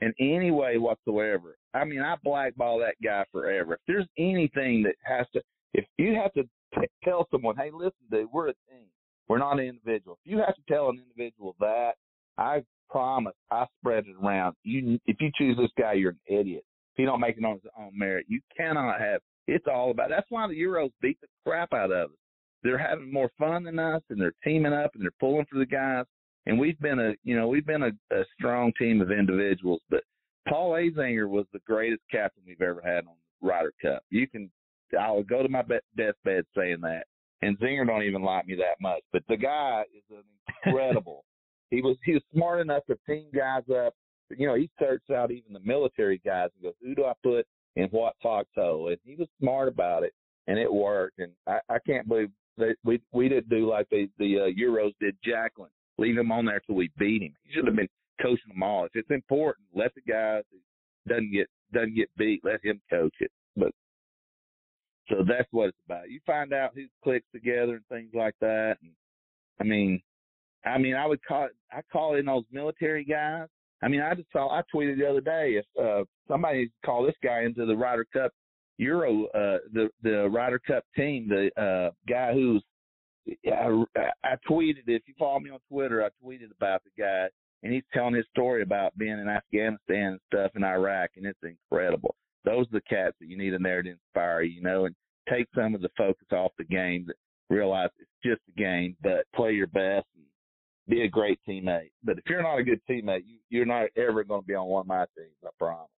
in 0.01 0.13
any 0.19 0.51
way 0.51 0.77
whatsoever, 0.77 1.57
I 1.73 1.85
mean, 1.85 2.01
I 2.01 2.15
blackball 2.23 2.79
that 2.79 2.95
guy 3.03 3.25
forever. 3.31 3.73
If 3.73 3.79
there's 3.87 4.07
anything 4.17 4.83
that 4.83 4.95
has 5.03 5.25
to, 5.33 5.41
if 5.73 5.85
you 5.97 6.15
have 6.15 6.33
to 6.33 6.43
t- 6.79 6.87
tell 7.03 7.27
someone, 7.31 7.55
hey, 7.57 7.71
listen, 7.73 7.93
dude, 8.11 8.27
we're 8.31 8.49
a 8.49 8.53
team. 8.69 8.87
We're 9.27 9.39
not 9.39 9.59
an 9.59 9.65
individual. 9.65 10.19
If 10.23 10.31
you 10.31 10.37
have 10.39 10.55
to 10.55 10.61
tell 10.67 10.89
an 10.89 11.01
individual 11.01 11.55
that, 11.59 11.93
I 12.37 12.63
promise 12.89 13.33
I 13.51 13.65
spread 13.79 14.05
it 14.07 14.15
around. 14.21 14.55
You, 14.63 14.99
if 15.05 15.17
you 15.19 15.31
choose 15.37 15.57
this 15.57 15.71
guy, 15.79 15.93
you're 15.93 16.11
an 16.11 16.39
idiot. 16.39 16.63
If 16.93 16.97
he 16.97 17.05
don't 17.05 17.19
make 17.19 17.37
it 17.37 17.45
on 17.45 17.55
his 17.55 17.71
own 17.77 17.91
merit, 17.93 18.25
you 18.29 18.39
cannot 18.55 18.99
have. 18.99 19.21
It's 19.47 19.65
all 19.71 19.91
about. 19.91 20.09
That's 20.09 20.29
why 20.29 20.47
the 20.47 20.53
Euros 20.53 20.91
beat 21.01 21.19
the 21.21 21.27
crap 21.45 21.73
out 21.73 21.91
of 21.91 22.11
us. 22.11 22.17
They're 22.63 22.77
having 22.77 23.11
more 23.11 23.29
fun 23.37 23.63
than 23.63 23.77
us, 23.77 24.01
and 24.09 24.19
they're 24.19 24.33
teaming 24.43 24.73
up 24.73 24.91
and 24.95 25.03
they're 25.03 25.11
pulling 25.19 25.45
for 25.51 25.59
the 25.59 25.65
guys. 25.65 26.05
And 26.45 26.59
we've 26.59 26.79
been 26.79 26.99
a, 26.99 27.13
you 27.23 27.35
know, 27.35 27.47
we've 27.47 27.65
been 27.65 27.83
a, 27.83 27.91
a 28.15 28.23
strong 28.37 28.71
team 28.77 29.01
of 29.01 29.11
individuals. 29.11 29.81
But 29.89 30.03
Paul 30.47 30.71
Azinger 30.71 31.27
was 31.27 31.45
the 31.53 31.59
greatest 31.65 32.03
captain 32.11 32.43
we've 32.45 32.61
ever 32.61 32.81
had 32.83 32.99
on 32.99 33.15
the 33.41 33.47
Ryder 33.47 33.73
Cup. 33.81 34.03
You 34.09 34.27
can 34.27 34.51
I 34.99 35.11
would 35.11 35.27
go 35.27 35.41
to 35.41 35.49
my 35.49 35.63
deathbed 35.97 36.45
saying 36.55 36.81
that. 36.81 37.05
And 37.41 37.59
Zinger 37.59 37.85
don't 37.85 38.03
even 38.03 38.21
like 38.21 38.47
me 38.47 38.55
that 38.55 38.79
much, 38.81 39.01
but 39.11 39.23
the 39.27 39.37
guy 39.37 39.83
is 39.95 40.03
an 40.09 40.23
incredible. 40.65 41.25
he 41.69 41.81
was 41.81 41.97
he 42.03 42.13
was 42.13 42.23
smart 42.33 42.61
enough 42.61 42.85
to 42.85 42.97
team 43.07 43.25
guys 43.35 43.63
up. 43.69 43.93
You 44.35 44.47
know, 44.47 44.55
he 44.55 44.69
searched 44.79 45.11
out 45.11 45.31
even 45.31 45.53
the 45.53 45.59
military 45.59 46.21
guys 46.25 46.49
and 46.55 46.63
goes, 46.63 46.73
"Who 46.81 46.95
do 46.95 47.05
I 47.05 47.13
put 47.23 47.45
in 47.75 47.87
what 47.89 48.15
foxhole?" 48.23 48.87
And 48.87 48.97
he 49.03 49.15
was 49.15 49.27
smart 49.39 49.67
about 49.67 50.03
it, 50.03 50.13
and 50.47 50.57
it 50.57 50.71
worked. 50.71 51.19
And 51.19 51.33
I, 51.45 51.59
I 51.69 51.77
can't 51.85 52.07
believe 52.07 52.29
that 52.57 52.75
we 52.83 53.01
we 53.11 53.29
didn't 53.29 53.49
do 53.49 53.69
like 53.69 53.89
the 53.89 54.09
the 54.17 54.39
uh, 54.39 54.59
Euros 54.59 54.93
did 54.99 55.15
Jacklin, 55.23 55.69
leave 55.97 56.17
him 56.17 56.31
on 56.31 56.45
there 56.45 56.61
till 56.65 56.75
we 56.75 56.91
beat 56.97 57.21
him. 57.21 57.33
He 57.43 57.53
should 57.53 57.65
have 57.65 57.75
been 57.75 57.89
coaching 58.21 58.49
them 58.49 58.63
all. 58.63 58.85
If 58.85 58.91
it's 58.95 59.11
important, 59.11 59.67
let 59.73 59.93
the 59.95 60.01
guy 60.01 60.41
who 60.51 60.57
doesn't 61.07 61.31
get 61.31 61.47
doesn't 61.73 61.95
get 61.95 62.09
beat, 62.17 62.41
let 62.43 62.63
him 62.63 62.81
coach 62.89 63.15
it. 63.19 63.31
But 63.55 63.71
so 65.09 65.23
that's 65.27 65.47
what 65.51 65.69
it's 65.69 65.77
about. 65.85 66.09
You 66.09 66.19
find 66.25 66.53
out 66.53 66.71
who 66.75 66.85
clicks 67.03 67.25
together 67.33 67.75
and 67.75 67.87
things 67.87 68.11
like 68.13 68.35
that. 68.41 68.77
And 68.81 68.91
I 69.59 69.63
mean, 69.63 70.01
I 70.65 70.77
mean, 70.77 70.95
I 70.95 71.05
would 71.05 71.23
call 71.25 71.49
I 71.71 71.81
call 71.91 72.15
in 72.15 72.25
those 72.25 72.45
military 72.51 73.03
guys. 73.03 73.47
I 73.83 73.87
mean, 73.87 74.01
I 74.01 74.15
just 74.15 74.31
saw 74.31 74.49
I 74.49 74.61
tweeted 74.73 74.97
the 74.97 75.09
other 75.09 75.21
day 75.21 75.59
if 75.59 75.65
uh, 75.81 76.05
somebody 76.27 76.71
call 76.85 77.03
this 77.03 77.15
guy 77.23 77.43
into 77.43 77.65
the 77.65 77.75
Ryder 77.75 78.05
Cup 78.11 78.31
Euro, 78.77 79.25
uh, 79.27 79.59
the 79.73 79.89
the 80.01 80.29
Ryder 80.29 80.59
Cup 80.59 80.83
team, 80.95 81.29
the 81.29 81.49
uh, 81.61 81.91
guy 82.09 82.33
who's 82.33 82.63
I, 83.47 83.85
I 84.23 84.35
tweeted 84.49 84.83
if 84.87 85.03
you 85.07 85.13
follow 85.17 85.39
me 85.39 85.49
on 85.49 85.59
Twitter, 85.69 86.03
I 86.03 86.09
tweeted 86.23 86.51
about 86.55 86.81
the 86.83 87.01
guy 87.01 87.27
and 87.63 87.73
he's 87.73 87.83
telling 87.93 88.13
his 88.13 88.25
story 88.31 88.61
about 88.61 88.97
being 88.97 89.19
in 89.19 89.27
Afghanistan 89.27 90.13
and 90.13 90.19
stuff 90.31 90.51
in 90.55 90.63
Iraq, 90.63 91.11
and 91.15 91.25
it's 91.25 91.39
incredible 91.43 92.15
those 92.45 92.67
are 92.67 92.79
the 92.79 92.81
cats 92.81 93.15
that 93.19 93.27
you 93.27 93.37
need 93.37 93.53
in 93.53 93.63
there 93.63 93.83
to 93.83 93.89
inspire 93.89 94.43
you, 94.43 94.61
know, 94.61 94.85
and 94.85 94.95
take 95.29 95.47
some 95.55 95.75
of 95.75 95.81
the 95.81 95.89
focus 95.97 96.27
off 96.31 96.51
the 96.57 96.63
game. 96.63 97.05
That 97.07 97.15
realize 97.49 97.89
it's 97.99 98.09
just 98.23 98.41
a 98.47 98.59
game, 98.59 98.95
but 99.03 99.25
play 99.35 99.51
your 99.51 99.67
best 99.67 100.05
and 100.15 100.25
be 100.87 101.01
a 101.01 101.09
great 101.09 101.39
teammate. 101.47 101.91
But 102.03 102.17
if 102.17 102.23
you're 102.29 102.43
not 102.43 102.59
a 102.59 102.63
good 102.63 102.81
teammate, 102.89 103.23
you, 103.25 103.37
you're 103.49 103.65
not 103.65 103.87
ever 103.97 104.23
going 104.23 104.41
to 104.41 104.47
be 104.47 104.55
on 104.55 104.67
one 104.67 104.81
of 104.81 104.87
my 104.87 105.05
teams. 105.17 105.35
I 105.43 105.49
promise. 105.59 105.89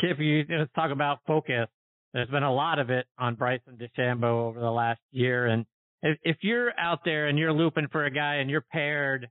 Kip, 0.00 0.18
you 0.18 0.44
let's 0.48 0.72
talk 0.74 0.90
about 0.90 1.18
focus. 1.26 1.68
There's 2.12 2.28
been 2.28 2.42
a 2.42 2.52
lot 2.52 2.78
of 2.78 2.90
it 2.90 3.06
on 3.18 3.34
Bryson 3.36 3.78
DeChambeau 3.78 4.48
over 4.48 4.60
the 4.60 4.70
last 4.70 5.00
year, 5.10 5.46
and 5.46 5.64
if, 6.02 6.18
if 6.22 6.36
you're 6.42 6.78
out 6.78 7.00
there 7.04 7.28
and 7.28 7.38
you're 7.38 7.52
looping 7.52 7.88
for 7.90 8.04
a 8.04 8.10
guy 8.10 8.36
and 8.36 8.50
you're 8.50 8.64
paired, 8.72 9.28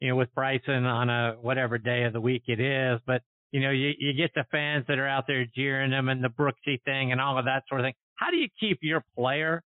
you 0.00 0.08
know, 0.08 0.16
with 0.16 0.34
Bryson 0.34 0.84
on 0.84 1.10
a 1.10 1.36
whatever 1.40 1.78
day 1.78 2.04
of 2.04 2.12
the 2.12 2.20
week 2.20 2.42
it 2.46 2.60
is, 2.60 3.00
but 3.06 3.22
you 3.52 3.60
know, 3.60 3.70
you, 3.70 3.92
you 4.00 4.14
get 4.14 4.32
the 4.34 4.44
fans 4.50 4.84
that 4.88 4.98
are 4.98 5.06
out 5.06 5.28
there 5.28 5.46
jeering 5.54 5.92
him 5.92 6.08
and 6.08 6.24
the 6.24 6.28
Brooksy 6.28 6.82
thing 6.84 7.12
and 7.12 7.20
all 7.20 7.38
of 7.38 7.44
that 7.44 7.62
sort 7.68 7.80
of 7.80 7.84
thing. 7.84 7.94
How 8.16 8.30
do 8.30 8.36
you 8.36 8.48
keep 8.58 8.78
your 8.82 9.04
player 9.16 9.62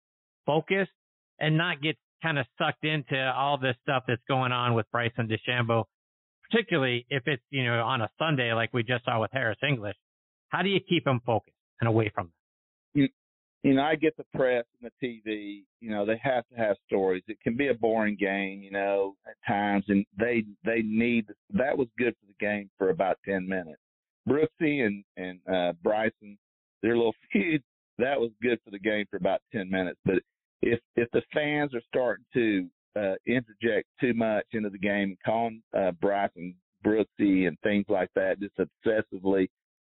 focused 0.47 0.91
and 1.39 1.55
not 1.55 1.83
get 1.83 1.95
kind 2.23 2.39
of 2.39 2.47
sucked 2.57 2.83
into 2.83 3.15
all 3.15 3.59
this 3.59 3.75
stuff 3.83 4.03
that's 4.07 4.23
going 4.27 4.51
on 4.51 4.73
with 4.73 4.87
Bryson 4.91 5.29
DeChambeau, 5.29 5.83
particularly 6.49 7.05
if 7.09 7.27
it's, 7.27 7.43
you 7.51 7.63
know, 7.63 7.83
on 7.83 8.01
a 8.01 8.09
Sunday 8.17 8.53
like 8.53 8.71
we 8.73 8.81
just 8.81 9.05
saw 9.05 9.21
with 9.21 9.29
Harris 9.31 9.59
English? 9.67 9.95
How 10.49 10.63
do 10.63 10.69
you 10.69 10.79
keep 10.79 11.05
him 11.05 11.21
focused 11.23 11.55
and 11.79 11.87
away 11.87 12.11
from? 12.15 12.31
You, 12.95 13.73
know, 13.73 13.83
I 13.83 13.95
get 13.95 14.15
the 14.17 14.25
press 14.35 14.63
and 14.81 14.91
the 14.91 15.07
TV, 15.07 15.63
you 15.81 15.89
know, 15.89 16.05
they 16.05 16.19
have 16.23 16.47
to 16.49 16.55
have 16.55 16.77
stories. 16.87 17.23
It 17.27 17.39
can 17.41 17.55
be 17.55 17.67
a 17.67 17.73
boring 17.73 18.15
game, 18.15 18.61
you 18.61 18.71
know, 18.71 19.15
at 19.27 19.35
times, 19.47 19.85
and 19.87 20.05
they 20.17 20.43
they 20.63 20.81
need 20.83 21.25
that 21.51 21.77
was 21.77 21.87
good 21.97 22.15
for 22.19 22.27
the 22.27 22.45
game 22.45 22.69
for 22.77 22.89
about 22.89 23.17
ten 23.25 23.47
minutes. 23.47 23.81
Brooksy 24.27 24.85
and 24.85 25.03
and 25.17 25.39
uh, 25.51 25.73
Bryson, 25.83 26.37
their 26.81 26.95
little 26.95 27.15
feud, 27.31 27.63
that 27.97 28.19
was 28.19 28.31
good 28.41 28.59
for 28.63 28.71
the 28.71 28.79
game 28.79 29.05
for 29.09 29.17
about 29.17 29.41
ten 29.51 29.69
minutes. 29.69 29.99
But 30.05 30.19
if 30.61 30.79
if 30.95 31.09
the 31.11 31.23
fans 31.33 31.73
are 31.73 31.81
starting 31.87 32.25
to 32.33 32.67
uh, 32.95 33.15
interject 33.25 33.87
too 33.99 34.13
much 34.13 34.45
into 34.53 34.69
the 34.69 34.77
game, 34.77 35.17
calling 35.25 35.61
uh, 35.77 35.91
Bryson 35.91 36.55
Brooksy 36.85 37.47
and 37.47 37.57
things 37.63 37.85
like 37.89 38.09
that, 38.15 38.39
just 38.39 38.55
obsessively, 38.57 39.47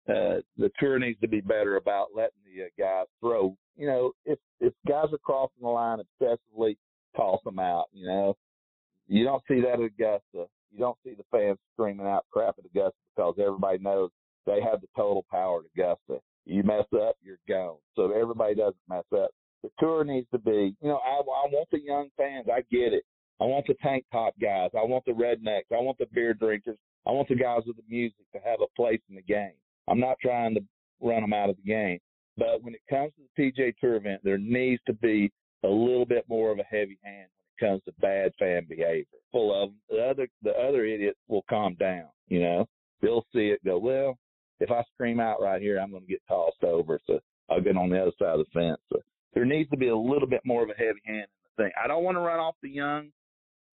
uh, 0.09 0.41
the 0.57 0.71
tour 0.79 0.99
needs 0.99 1.21
to 1.21 1.29
be 1.29 1.41
better 1.41 1.77
about 1.77 2.09
letting 2.15 2.41
the 2.45 2.65
uh, 2.65 2.67
guys 2.79 3.07
throw. 3.21 3.57
You 3.77 3.87
know, 3.87 4.13
if 4.25 4.39
if 4.61 4.73
guys 4.87 5.07
are 5.13 5.19
crossing 5.19 5.63
the 5.63 5.69
line 5.69 5.99
obsessively, 5.99 6.77
toss 7.17 7.41
them 7.45 7.59
out. 7.59 7.87
You 7.93 8.07
know, 8.07 8.37
you 9.09 9.25
don't 9.25 9.43
see 9.49 9.61
that 9.61 9.75
at 9.75 9.81
Augusta. 9.81 10.49
You 10.73 10.79
don't 10.79 10.99
see 11.05 11.15
the 11.15 11.25
fans 11.31 11.59
screaming 11.75 12.07
out 12.07 12.27
crap 12.33 12.57
at 12.59 12.65
Augusta 12.65 12.97
because 13.15 13.35
everybody 13.39 13.79
knows 13.79 14.11
they 14.47 14.61
have 14.61 14.81
the 14.81 14.89
total 14.97 15.25
power 15.31 15.61
at 15.61 15.67
Augusta. 15.77 16.23
You 16.45 16.63
mess 16.65 16.87
up, 16.95 17.17
you're 17.23 17.39
gone. 17.49 17.77
So 17.95 18.11
everybody 18.11 18.55
doesn't 18.55 18.77
mess 18.89 19.05
up. 19.15 19.31
The 19.63 19.71
tour 19.79 20.03
needs 20.03 20.27
to 20.33 20.39
be, 20.39 20.75
you 20.81 20.89
know, 20.89 20.97
I, 20.97 21.21
I 21.21 21.47
want 21.53 21.69
the 21.71 21.81
young 21.81 22.09
fans. 22.17 22.47
I 22.53 22.63
get 22.71 22.93
it. 22.93 23.05
I 23.41 23.45
want 23.45 23.67
the 23.67 23.75
tank 23.83 24.05
top 24.11 24.35
guys. 24.41 24.71
I 24.75 24.85
want 24.85 25.05
the 25.05 25.13
rednecks. 25.13 25.73
I 25.73 25.81
want 25.81 25.99
the 25.99 26.07
beer 26.13 26.35
drinkers. 26.35 26.79
I 27.07 27.11
want 27.11 27.29
the 27.29 27.37
guys 27.37 27.63
with 27.67 27.77
the 27.77 27.83
music 27.89 28.25
to 28.33 28.41
have 28.45 28.61
a 28.61 28.75
place 28.77 29.01
in 29.09 29.15
the 29.15 29.23
game. 29.23 29.53
I'm 29.89 30.01
not 30.01 30.17
trying 30.21 30.55
to 30.55 30.61
run 31.01 31.21
them 31.21 31.33
out 31.33 31.51
of 31.51 31.57
the 31.57 31.71
game. 31.71 31.99
But 32.37 32.63
when 32.63 32.75
it 32.75 32.81
comes 32.89 33.13
to 33.17 33.23
the 33.37 33.53
PGA 33.53 33.75
Tour 33.79 33.97
event, 33.97 34.23
there 34.25 34.39
needs 34.39 34.81
to 34.87 34.95
be 34.95 35.31
a 35.65 35.69
little 35.69 36.07
bit 36.07 36.25
more 36.29 36.51
of 36.51 36.59
a 36.59 36.65
heavy 36.65 36.99
hand 37.05 37.29
when 37.29 37.69
it 37.69 37.73
comes 37.73 37.83
to 37.85 38.01
bad 38.01 38.33
fan 38.39 38.67
behavior. 38.69 39.05
Full 39.31 39.63
of 39.63 39.71
them. 39.71 39.79
The 39.91 40.03
other 40.03 40.29
the 40.43 40.53
other 40.53 40.85
idiots 40.85 41.19
will 41.29 41.45
calm 41.49 41.75
down. 41.75 42.09
You 42.29 42.41
know, 42.41 42.67
they'll 43.01 43.27
see 43.35 43.49
it. 43.49 43.65
Go 43.65 43.79
well. 43.79 44.19
If 44.61 44.71
I 44.71 44.83
scream 44.95 45.21
out 45.21 45.43
right 45.43 45.61
here, 45.61 45.79
I'm 45.79 45.91
going 45.91 46.05
to 46.05 46.09
get 46.09 46.23
tossed 46.29 46.63
over. 46.63 46.99
So 47.07 47.21
I'll 47.51 47.61
get 47.61 47.77
on 47.77 47.91
the 47.91 48.01
other 48.01 48.13
side 48.19 48.39
of 48.39 48.47
the 48.47 48.61
fence. 48.61 48.81
So 48.93 49.01
there 49.35 49.45
needs 49.45 49.69
to 49.71 49.77
be 49.77 49.89
a 49.89 49.97
little 49.97 50.29
bit 50.29 50.43
more 50.45 50.63
of 50.63 50.71
a 50.71 50.75
heavy 50.75 51.01
hand 51.05 51.27
in 51.27 51.51
the 51.57 51.65
thing. 51.65 51.73
I 51.83 51.89
don't 51.89 52.05
want 52.05 52.17
to 52.17 52.21
run 52.21 52.39
off 52.39 52.55
the 52.63 52.71
young 52.71 53.11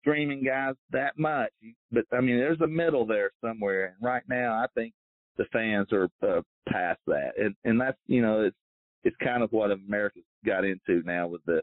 streaming 0.00 0.44
guys 0.44 0.74
that 0.92 1.18
much, 1.18 1.50
but 1.90 2.04
I 2.12 2.20
mean, 2.20 2.38
there's 2.38 2.61
a 2.61 2.66
middle 2.66 3.04
there 3.04 3.32
somewhere. 3.44 3.86
And 3.86 4.07
right 4.07 4.22
now, 4.28 4.54
I 4.54 4.66
think 4.74 4.94
the 5.37 5.45
fans 5.53 5.89
are 5.93 6.09
uh, 6.22 6.41
past 6.68 7.01
that, 7.07 7.32
and 7.39 7.55
and 7.64 7.80
that's 7.80 7.99
you 8.07 8.22
know 8.22 8.43
it's 8.43 8.57
it's 9.05 9.16
kind 9.22 9.43
of 9.43 9.53
what 9.53 9.70
America's 9.70 10.22
got 10.45 10.64
into 10.64 11.03
now 11.05 11.26
with 11.26 11.45
the 11.47 11.62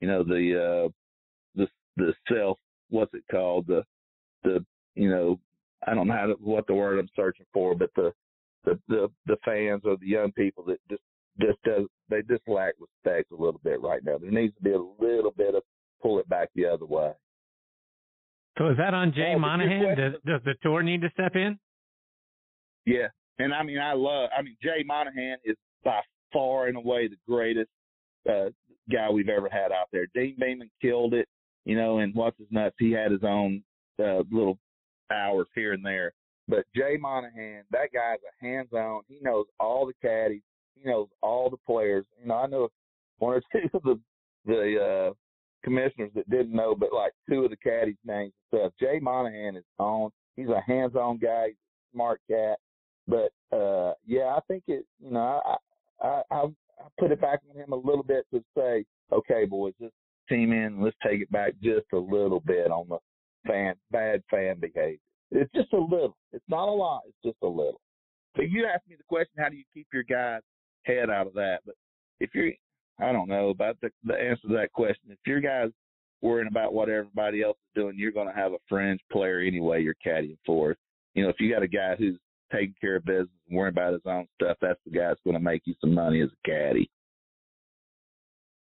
you 0.00 0.08
know 0.08 0.22
the 0.22 0.86
uh 0.86 0.88
the 1.54 1.66
the 1.96 2.12
self 2.32 2.58
what's 2.90 3.14
it 3.14 3.24
called 3.30 3.66
the 3.66 3.84
the 4.42 4.64
you 4.94 5.10
know 5.10 5.38
I 5.86 5.94
don't 5.94 6.08
know 6.08 6.14
how 6.14 6.26
to, 6.26 6.34
what 6.40 6.66
the 6.66 6.74
word 6.74 6.98
I'm 6.98 7.08
searching 7.16 7.46
for, 7.52 7.74
but 7.74 7.90
the 7.94 8.12
the 8.64 8.78
the 8.88 9.08
the 9.26 9.36
fans 9.44 9.82
or 9.84 9.96
the 9.96 10.06
young 10.06 10.32
people 10.32 10.64
that 10.64 10.78
just 10.90 11.02
just 11.40 11.62
does 11.62 11.86
they 12.08 12.22
just 12.22 12.46
lack 12.46 12.74
respect 12.78 13.32
a 13.32 13.42
little 13.42 13.60
bit 13.62 13.80
right 13.80 14.04
now. 14.04 14.18
There 14.18 14.30
needs 14.30 14.54
to 14.56 14.62
be 14.62 14.72
a 14.72 15.04
little 15.04 15.32
bit 15.36 15.54
of 15.54 15.62
pull 16.02 16.18
it 16.18 16.28
back 16.28 16.48
the 16.54 16.66
other 16.66 16.86
way. 16.86 17.12
So 18.58 18.68
is 18.68 18.76
that 18.76 18.94
on 18.94 19.12
Jay 19.14 19.34
Monahan? 19.36 19.96
Does, 19.96 20.12
does 20.26 20.40
the 20.44 20.54
tour 20.62 20.82
need 20.82 21.02
to 21.02 21.10
step 21.10 21.34
in? 21.34 21.58
Yeah, 22.86 23.08
and 23.38 23.52
I 23.54 23.62
mean 23.62 23.78
I 23.78 23.92
love. 23.92 24.30
I 24.36 24.42
mean 24.42 24.56
Jay 24.62 24.84
Monahan 24.84 25.36
is 25.44 25.56
by 25.84 26.00
far 26.32 26.66
and 26.66 26.76
away 26.76 27.08
the 27.08 27.16
greatest 27.28 27.70
uh, 28.28 28.50
guy 28.90 29.10
we've 29.10 29.28
ever 29.28 29.48
had 29.50 29.72
out 29.72 29.88
there. 29.92 30.06
Deane 30.14 30.36
Beman 30.38 30.70
killed 30.80 31.14
it, 31.14 31.28
you 31.64 31.76
know, 31.76 31.98
and 31.98 32.14
what's 32.14 32.38
his 32.38 32.48
nuts? 32.50 32.76
He 32.78 32.90
had 32.92 33.10
his 33.10 33.24
own 33.24 33.62
uh, 33.98 34.22
little 34.30 34.58
hours 35.12 35.46
here 35.54 35.72
and 35.72 35.84
there. 35.84 36.12
But 36.48 36.64
Jay 36.74 36.96
Monahan, 36.98 37.62
that 37.70 37.92
guy's 37.92 38.18
a 38.18 38.44
hands 38.44 38.72
on. 38.72 39.02
He 39.08 39.18
knows 39.22 39.46
all 39.58 39.86
the 39.86 39.92
caddies. 40.02 40.42
He 40.74 40.88
knows 40.88 41.08
all 41.22 41.48
the 41.50 41.56
players. 41.66 42.04
You 42.20 42.28
know, 42.28 42.34
I 42.34 42.46
know 42.46 42.68
one 43.18 43.34
or 43.34 43.42
two 43.52 43.68
of 43.74 43.82
the 43.82 44.00
the 44.46 45.10
uh 45.10 45.14
commissioners 45.62 46.10
that 46.14 46.28
didn't 46.30 46.52
know, 46.54 46.74
but 46.74 46.92
like 46.92 47.12
two 47.28 47.44
of 47.44 47.50
the 47.50 47.56
caddies' 47.56 47.96
names 48.04 48.32
and 48.52 48.60
stuff. 48.60 48.72
Jay 48.80 48.98
Monahan 49.00 49.56
is 49.56 49.64
on. 49.78 50.10
He's 50.36 50.48
a 50.48 50.60
hands 50.66 50.96
on 50.96 51.18
guy. 51.18 51.48
He's 51.48 51.54
a 51.54 51.94
smart 51.94 52.20
cat. 52.28 52.58
But 53.08 53.32
uh 53.56 53.94
yeah, 54.06 54.34
I 54.36 54.40
think 54.48 54.64
it. 54.68 54.84
You 55.02 55.12
know, 55.12 55.40
I 55.44 55.56
I 56.06 56.22
I, 56.30 56.42
I 56.44 56.84
put 56.98 57.12
it 57.12 57.20
back 57.20 57.40
on 57.50 57.60
him 57.60 57.72
a 57.72 57.76
little 57.76 58.04
bit 58.04 58.26
to 58.32 58.42
say, 58.56 58.84
okay, 59.12 59.44
boys, 59.44 59.74
just 59.80 59.94
team 60.28 60.52
in. 60.52 60.80
Let's 60.80 60.96
take 61.04 61.20
it 61.20 61.30
back 61.30 61.54
just 61.62 61.86
a 61.92 61.98
little 61.98 62.40
bit 62.40 62.70
on 62.70 62.88
the 62.88 62.98
fan 63.46 63.74
bad 63.90 64.22
fan 64.30 64.58
behavior. 64.60 64.98
It's 65.30 65.52
just 65.54 65.72
a 65.72 65.78
little. 65.78 66.16
It's 66.32 66.44
not 66.48 66.68
a 66.68 66.72
lot. 66.72 67.02
It's 67.06 67.16
just 67.24 67.42
a 67.42 67.46
little. 67.46 67.80
So 68.36 68.42
you 68.42 68.66
asked 68.66 68.88
me 68.88 68.96
the 68.96 69.04
question, 69.08 69.32
how 69.38 69.48
do 69.48 69.56
you 69.56 69.64
keep 69.74 69.86
your 69.92 70.02
guys' 70.02 70.42
head 70.84 71.10
out 71.10 71.26
of 71.26 71.34
that? 71.34 71.60
But 71.66 71.74
if 72.20 72.30
you're, 72.34 72.52
I 73.00 73.12
don't 73.12 73.28
know 73.28 73.48
about 73.48 73.76
the, 73.80 73.90
the 74.04 74.14
answer 74.14 74.48
to 74.48 74.54
that 74.54 74.72
question. 74.72 75.10
If 75.10 75.18
your 75.26 75.40
guys 75.40 75.70
worrying 76.22 76.48
about 76.48 76.74
what 76.74 76.88
everybody 76.88 77.42
else 77.42 77.56
is 77.56 77.80
doing, 77.80 77.96
you're 77.96 78.12
going 78.12 78.28
to 78.28 78.34
have 78.34 78.52
a 78.52 78.58
fringe 78.68 79.00
player 79.10 79.40
anyway. 79.40 79.82
You're 79.82 79.94
caddying 80.04 80.38
for. 80.44 80.76
You 81.14 81.24
know, 81.24 81.28
if 81.28 81.36
you 81.40 81.52
got 81.52 81.62
a 81.62 81.68
guy 81.68 81.96
who's 81.96 82.18
taking 82.52 82.74
care 82.80 82.96
of 82.96 83.04
business 83.04 83.28
and 83.48 83.56
worrying 83.56 83.74
about 83.74 83.92
his 83.92 84.02
own 84.06 84.26
stuff, 84.40 84.56
that's 84.60 84.80
the 84.84 84.92
guy 84.92 85.08
that's 85.08 85.20
going 85.24 85.34
to 85.34 85.40
make 85.40 85.62
you 85.64 85.74
some 85.80 85.94
money 85.94 86.20
as 86.22 86.28
a 86.28 86.48
caddy. 86.48 86.90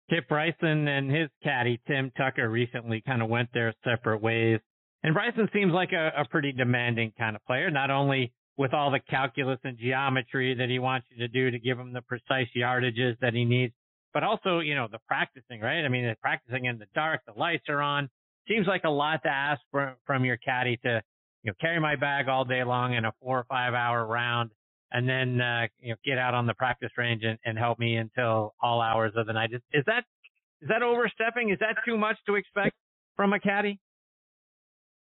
Kip 0.09 0.27
Bryson 0.29 0.87
and 0.87 1.11
his 1.11 1.29
caddy 1.43 1.81
Tim 1.87 2.11
Tucker 2.17 2.49
recently 2.49 3.01
kind 3.05 3.21
of 3.21 3.29
went 3.29 3.49
their 3.53 3.73
separate 3.83 4.21
ways. 4.21 4.59
And 5.03 5.13
Bryson 5.13 5.49
seems 5.53 5.73
like 5.73 5.91
a, 5.91 6.11
a 6.17 6.25
pretty 6.25 6.53
demanding 6.53 7.11
kind 7.17 7.35
of 7.35 7.45
player, 7.45 7.69
not 7.69 7.91
only 7.91 8.31
with 8.57 8.73
all 8.73 8.89
the 8.89 8.99
calculus 9.09 9.59
and 9.63 9.77
geometry 9.77 10.55
that 10.55 10.69
he 10.69 10.79
wants 10.79 11.07
you 11.11 11.17
to 11.19 11.27
do 11.27 11.51
to 11.51 11.59
give 11.59 11.77
him 11.77 11.93
the 11.93 12.01
precise 12.01 12.47
yardages 12.55 13.17
that 13.21 13.33
he 13.33 13.45
needs, 13.45 13.73
but 14.13 14.23
also, 14.23 14.59
you 14.59 14.73
know, 14.73 14.87
the 14.91 14.99
practicing, 15.07 15.61
right? 15.61 15.83
I 15.83 15.89
mean, 15.89 16.05
the 16.05 16.15
practicing 16.21 16.65
in 16.65 16.79
the 16.79 16.87
dark, 16.95 17.21
the 17.27 17.39
lights 17.39 17.65
are 17.69 17.81
on. 17.81 18.09
Seems 18.47 18.65
like 18.65 18.85
a 18.85 18.89
lot 18.89 19.21
to 19.23 19.29
ask 19.29 19.61
from, 19.71 19.95
from 20.05 20.25
your 20.25 20.37
caddy 20.37 20.77
to, 20.77 21.01
you 21.47 21.53
know, 21.53 21.55
carry 21.61 21.79
my 21.79 21.95
bag 21.95 22.27
all 22.27 22.43
day 22.43 22.61
long 22.65 22.93
in 22.93 23.05
a 23.05 23.13
four 23.21 23.39
or 23.39 23.45
five 23.47 23.73
hour 23.73 24.05
round 24.05 24.51
and 24.91 25.07
then, 25.07 25.39
uh, 25.39 25.67
you 25.79 25.91
know, 25.91 25.95
get 26.03 26.17
out 26.17 26.33
on 26.33 26.45
the 26.45 26.53
practice 26.53 26.91
range 26.97 27.23
and, 27.23 27.39
and 27.45 27.57
help 27.57 27.79
me 27.79 27.95
until 27.95 28.53
all 28.61 28.81
hours 28.81 29.13
of 29.15 29.27
the 29.27 29.33
night. 29.33 29.51
Is, 29.53 29.61
is 29.71 29.85
that, 29.85 30.03
is 30.61 30.67
that 30.67 30.83
overstepping? 30.83 31.51
Is 31.51 31.59
that 31.59 31.77
too 31.85 31.97
much 31.97 32.17
to 32.25 32.35
expect 32.35 32.75
from 33.15 33.31
a 33.31 33.39
caddy? 33.39 33.79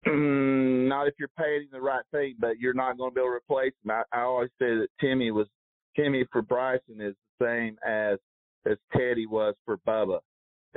Mm, 0.07 0.89
not 0.89 1.09
if 1.09 1.15
you're 1.19 1.29
paying 1.37 1.69
the 1.71 1.81
right 1.81 2.05
thing, 2.11 2.37
but 2.39 2.59
you're 2.59 2.73
not 2.73 2.97
going 2.97 3.11
to 3.11 3.15
be 3.15 3.21
able 3.21 3.33
to 3.33 3.37
replace 3.37 3.75
him. 3.85 3.91
I, 3.91 4.03
I 4.11 4.23
always 4.23 4.49
say 4.59 4.77
that 4.77 4.89
Timmy 4.99 5.31
was 5.31 5.47
Timmy 5.95 6.25
for 6.33 6.41
Bryson 6.41 7.03
is 7.03 7.15
the 7.39 7.45
same 7.45 7.77
as 7.87 8.19
as 8.65 8.79
Teddy 8.97 9.27
was 9.27 9.55
for 9.67 9.77
Bubba. 9.87 10.21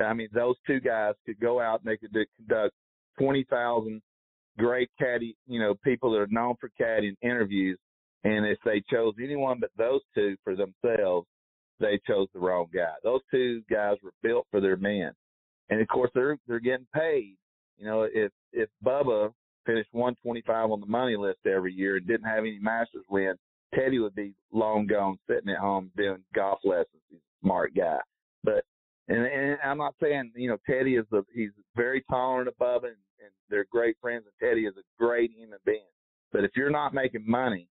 I 0.03 0.13
mean, 0.13 0.27
those 0.33 0.55
two 0.67 0.81
guys 0.81 1.13
could 1.25 1.39
go 1.39 1.61
out 1.61 1.81
and 1.81 1.89
they 1.89 1.95
could 1.95 2.13
conduct 2.37 2.73
twenty 3.17 3.45
thousand 3.49 4.01
great 4.57 4.89
caddy, 4.99 5.35
you 5.47 5.59
know, 5.59 5.75
people 5.83 6.11
that 6.11 6.19
are 6.19 6.27
known 6.27 6.55
for 6.59 6.69
caddying 6.79 7.15
interviews, 7.21 7.77
and 8.23 8.45
if 8.45 8.57
they 8.65 8.81
chose 8.91 9.13
anyone 9.21 9.59
but 9.59 9.71
those 9.77 10.01
two 10.15 10.35
for 10.43 10.55
themselves, 10.55 11.27
they 11.79 11.99
chose 12.07 12.27
the 12.33 12.39
wrong 12.39 12.67
guy. 12.73 12.93
Those 13.03 13.21
two 13.31 13.61
guys 13.69 13.97
were 14.03 14.13
built 14.21 14.47
for 14.51 14.61
their 14.61 14.77
men, 14.77 15.11
and 15.69 15.81
of 15.81 15.87
course 15.87 16.11
they're 16.13 16.37
they're 16.47 16.59
getting 16.59 16.87
paid 16.93 17.35
you 17.77 17.85
know, 17.85 18.07
if 18.11 18.31
if 18.51 18.69
Bubba 18.83 19.31
finished 19.65 19.89
125 19.91 20.71
on 20.71 20.79
the 20.79 20.85
money 20.85 21.15
list 21.15 21.39
every 21.45 21.73
year 21.73 21.97
and 21.97 22.07
didn't 22.07 22.27
have 22.27 22.39
any 22.39 22.59
Masters 22.59 23.05
win, 23.09 23.35
Teddy 23.73 23.99
would 23.99 24.15
be 24.15 24.33
long 24.51 24.87
gone, 24.87 25.17
sitting 25.29 25.49
at 25.49 25.57
home 25.57 25.91
doing 25.97 26.23
golf 26.35 26.59
lessons. 26.63 27.01
He's 27.09 27.19
a 27.19 27.45
smart 27.45 27.73
guy, 27.75 27.99
but 28.43 28.63
and, 29.07 29.25
and 29.25 29.57
I'm 29.63 29.77
not 29.77 29.95
saying 30.01 30.31
you 30.35 30.49
know 30.49 30.57
Teddy 30.69 30.95
is 30.95 31.05
the 31.11 31.23
he's 31.33 31.51
very 31.75 32.03
tolerant 32.09 32.47
of 32.47 32.57
Bubba 32.57 32.85
and, 32.85 32.95
and 33.23 33.31
they're 33.49 33.65
great 33.71 33.97
friends, 34.01 34.25
and 34.25 34.49
Teddy 34.49 34.65
is 34.65 34.75
a 34.77 35.03
great 35.03 35.31
human 35.31 35.59
being. 35.65 35.79
But 36.31 36.43
if 36.43 36.51
you're 36.55 36.69
not 36.69 36.93
making 36.93 37.23
money, 37.27 37.67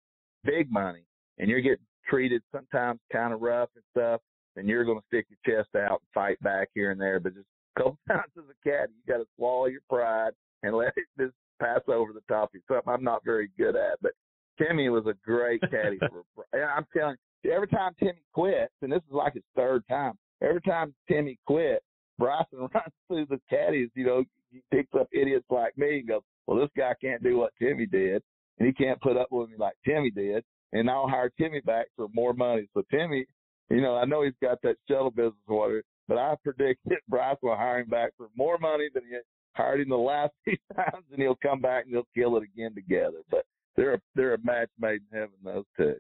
big 0.44 0.72
money, 0.72 1.04
and 1.38 1.50
you're 1.50 1.62
getting 1.62 1.86
treated 2.08 2.42
sometimes 2.52 3.00
kind 3.12 3.34
of 3.34 3.42
rough 3.42 3.70
and 3.76 3.84
stuff, 3.92 4.22
then 4.56 4.68
you're 4.68 4.84
going 4.84 5.00
to 5.00 5.06
stick 5.08 5.28
your 5.30 5.58
chest 5.58 5.76
out 5.76 6.02
and 6.02 6.14
fight 6.14 6.40
back 6.42 6.70
here 6.74 6.92
and 6.92 7.00
there. 7.00 7.20
But 7.20 7.36
just 7.36 7.48
couple 7.78 7.98
times 8.08 8.32
as 8.38 8.44
a 8.44 8.70
caddy. 8.70 8.92
You 8.94 9.14
got 9.14 9.20
to 9.20 9.28
swallow 9.38 9.66
your 9.66 9.82
pride 9.90 10.32
and 10.64 10.76
let 10.76 10.94
it 10.98 11.06
just 11.20 11.34
pass 11.62 11.82
over 11.88 12.14
the 12.14 12.22
top 12.28 12.50
of 12.50 12.56
you. 12.56 12.62
Something 12.68 12.94
I'm 12.94 13.04
not 13.04 13.24
very 13.24 13.50
good 13.58 13.76
at. 13.76 14.02
But 14.02 14.12
Timmy 14.58 14.90
was 14.90 15.06
a 15.06 15.14
great 15.26 15.62
caddy 15.62 16.00
for. 16.10 16.24
I'm 16.54 16.86
telling 16.96 17.16
you, 17.44 17.52
every 17.52 17.68
time 17.68 17.94
Timmy 18.00 18.22
quits, 18.34 18.74
and 18.82 18.92
this 18.92 19.02
is 19.08 19.14
like 19.14 19.34
his 19.34 19.44
third 19.56 19.84
time. 19.90 20.14
Every 20.42 20.62
time 20.62 20.94
Timmy 21.10 21.38
quit, 21.46 21.82
Bryson 22.18 22.60
runs 22.60 22.94
through 23.08 23.28
the 23.30 23.40
caddies. 23.50 23.90
You 23.96 24.06
know, 24.06 24.24
he 24.52 24.62
picks 24.72 24.94
up 24.94 25.08
idiots 25.12 25.46
like 25.50 25.78
me 25.78 26.00
and 26.00 26.08
goes, 26.08 26.22
"Well, 26.48 26.60
this 26.60 26.70
guy 26.78 26.94
can't 27.02 27.24
do 27.24 27.38
what 27.38 27.54
Timmy 27.60 27.86
did, 27.86 28.22
and 28.58 28.68
he 28.68 28.74
can't 28.74 29.02
put 29.02 29.18
up 29.18 29.28
with 29.32 29.50
me 29.50 29.56
like 29.58 29.76
Timmy 29.86 30.12
did." 30.12 30.44
And 30.72 30.90
I'll 30.90 31.08
hire 31.08 31.32
Timmy 31.38 31.62
back 31.62 31.88
for 31.96 32.08
more 32.14 32.34
money. 32.34 32.68
So 32.74 32.84
Timmy, 32.92 33.26
you 33.70 33.82
know, 33.82 33.96
I 33.96 34.06
know 34.06 34.24
he's 34.24 34.34
got 34.42 34.62
that 34.62 34.78
shuttle 34.88 35.12
business 35.12 35.34
order, 35.48 35.84
but 36.08 36.18
I 36.18 36.36
predict 36.44 36.82
that 36.86 37.02
Bryce 37.08 37.38
will 37.42 37.56
hire 37.56 37.80
him 37.80 37.90
back 37.90 38.12
for 38.18 38.28
more 38.36 38.58
money 38.58 38.90
than 38.94 39.04
he 39.10 39.18
hired 39.56 39.82
him 39.82 39.90
the 39.90 39.98
last 39.98 40.34
few 40.44 40.58
times, 40.76 41.06
and 41.12 41.22
he'll 41.22 41.38
come 41.42 41.62
back 41.62 41.86
and 41.86 41.94
they'll 41.94 42.08
kill 42.16 42.38
it 42.38 42.44
again 42.44 42.74
together. 42.76 43.20
But 43.30 43.46
they're 43.76 43.96
a, 43.96 44.02
they're 44.16 44.34
a 44.34 44.44
match 44.44 44.70
made 44.80 45.02
in 45.12 45.20
heaven, 45.20 45.36
those 45.44 45.66
two. 45.78 45.96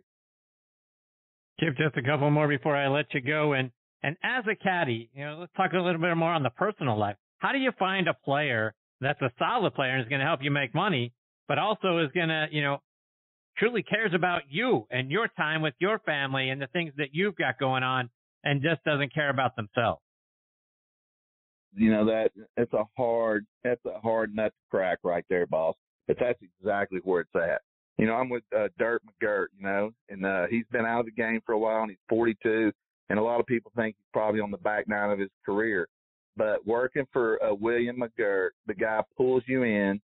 Kip, 1.59 1.75
just 1.77 1.97
a 1.97 2.01
couple 2.03 2.29
more 2.31 2.47
before 2.47 2.75
I 2.75 2.87
let 2.87 3.05
you 3.13 3.21
go. 3.21 3.53
And 3.53 3.71
and 4.01 4.15
as 4.23 4.45
a 4.49 4.55
caddy, 4.55 5.09
you 5.13 5.25
know, 5.25 5.37
let's 5.39 5.51
talk 5.57 5.73
a 5.73 5.77
little 5.77 5.99
bit 5.99 6.15
more 6.15 6.31
on 6.31 6.43
the 6.43 6.49
personal 6.51 6.97
life. 6.97 7.17
How 7.39 7.51
do 7.51 7.57
you 7.57 7.71
find 7.79 8.07
a 8.07 8.13
player 8.13 8.73
that's 9.01 9.21
a 9.21 9.31
solid 9.39 9.73
player 9.73 9.91
and 9.91 10.01
is 10.01 10.09
going 10.09 10.19
to 10.19 10.25
help 10.25 10.41
you 10.43 10.51
make 10.51 10.75
money, 10.75 11.13
but 11.47 11.57
also 11.57 11.99
is 11.99 12.11
going 12.13 12.27
to, 12.27 12.47
you 12.51 12.61
know, 12.61 12.79
truly 13.57 13.83
cares 13.83 14.11
about 14.13 14.43
you 14.49 14.85
and 14.89 15.09
your 15.11 15.27
time 15.37 15.61
with 15.61 15.73
your 15.79 15.99
family 15.99 16.49
and 16.49 16.61
the 16.61 16.67
things 16.67 16.93
that 16.97 17.09
you've 17.11 17.35
got 17.35 17.57
going 17.59 17.83
on 17.83 18.09
and 18.43 18.61
just 18.61 18.83
doesn't 18.83 19.13
care 19.13 19.29
about 19.29 19.55
themselves. 19.55 20.01
You 21.75 21.91
know 21.91 22.05
that 22.05 22.31
it's 22.57 22.73
a 22.73 22.83
hard 22.97 23.45
that's 23.63 23.83
a 23.85 23.99
hard 23.99 24.35
nut 24.35 24.51
to 24.51 24.71
crack 24.71 24.99
right 25.03 25.23
there, 25.29 25.45
boss. 25.45 25.75
But 26.07 26.17
that's 26.19 26.39
exactly 26.41 26.99
where 27.03 27.21
it's 27.21 27.29
at. 27.35 27.61
You 27.99 28.07
know, 28.07 28.15
I'm 28.15 28.29
with 28.29 28.43
uh, 28.57 28.69
Dirt 28.79 29.03
McGirt, 29.05 29.47
you 29.55 29.65
know, 29.65 29.91
and 30.09 30.25
uh, 30.25 30.47
he's 30.49 30.65
been 30.71 30.85
out 30.85 31.01
of 31.01 31.05
the 31.05 31.11
game 31.11 31.41
for 31.45 31.51
a 31.51 31.59
while, 31.59 31.81
and 31.81 31.91
he's 31.91 31.99
42, 32.09 32.71
and 33.09 33.19
a 33.19 33.21
lot 33.21 33.39
of 33.39 33.45
people 33.45 33.71
think 33.75 33.95
he's 33.97 34.09
probably 34.13 34.39
on 34.39 34.49
the 34.49 34.57
back 34.57 34.87
nine 34.87 35.11
of 35.11 35.19
his 35.19 35.29
career. 35.45 35.87
But 36.37 36.65
working 36.65 37.05
for 37.11 37.41
uh, 37.43 37.53
William 37.53 38.01
McGirt, 38.01 38.49
the 38.67 38.73
guy 38.73 39.01
pulls 39.17 39.43
you 39.47 39.63
in. 39.63 39.99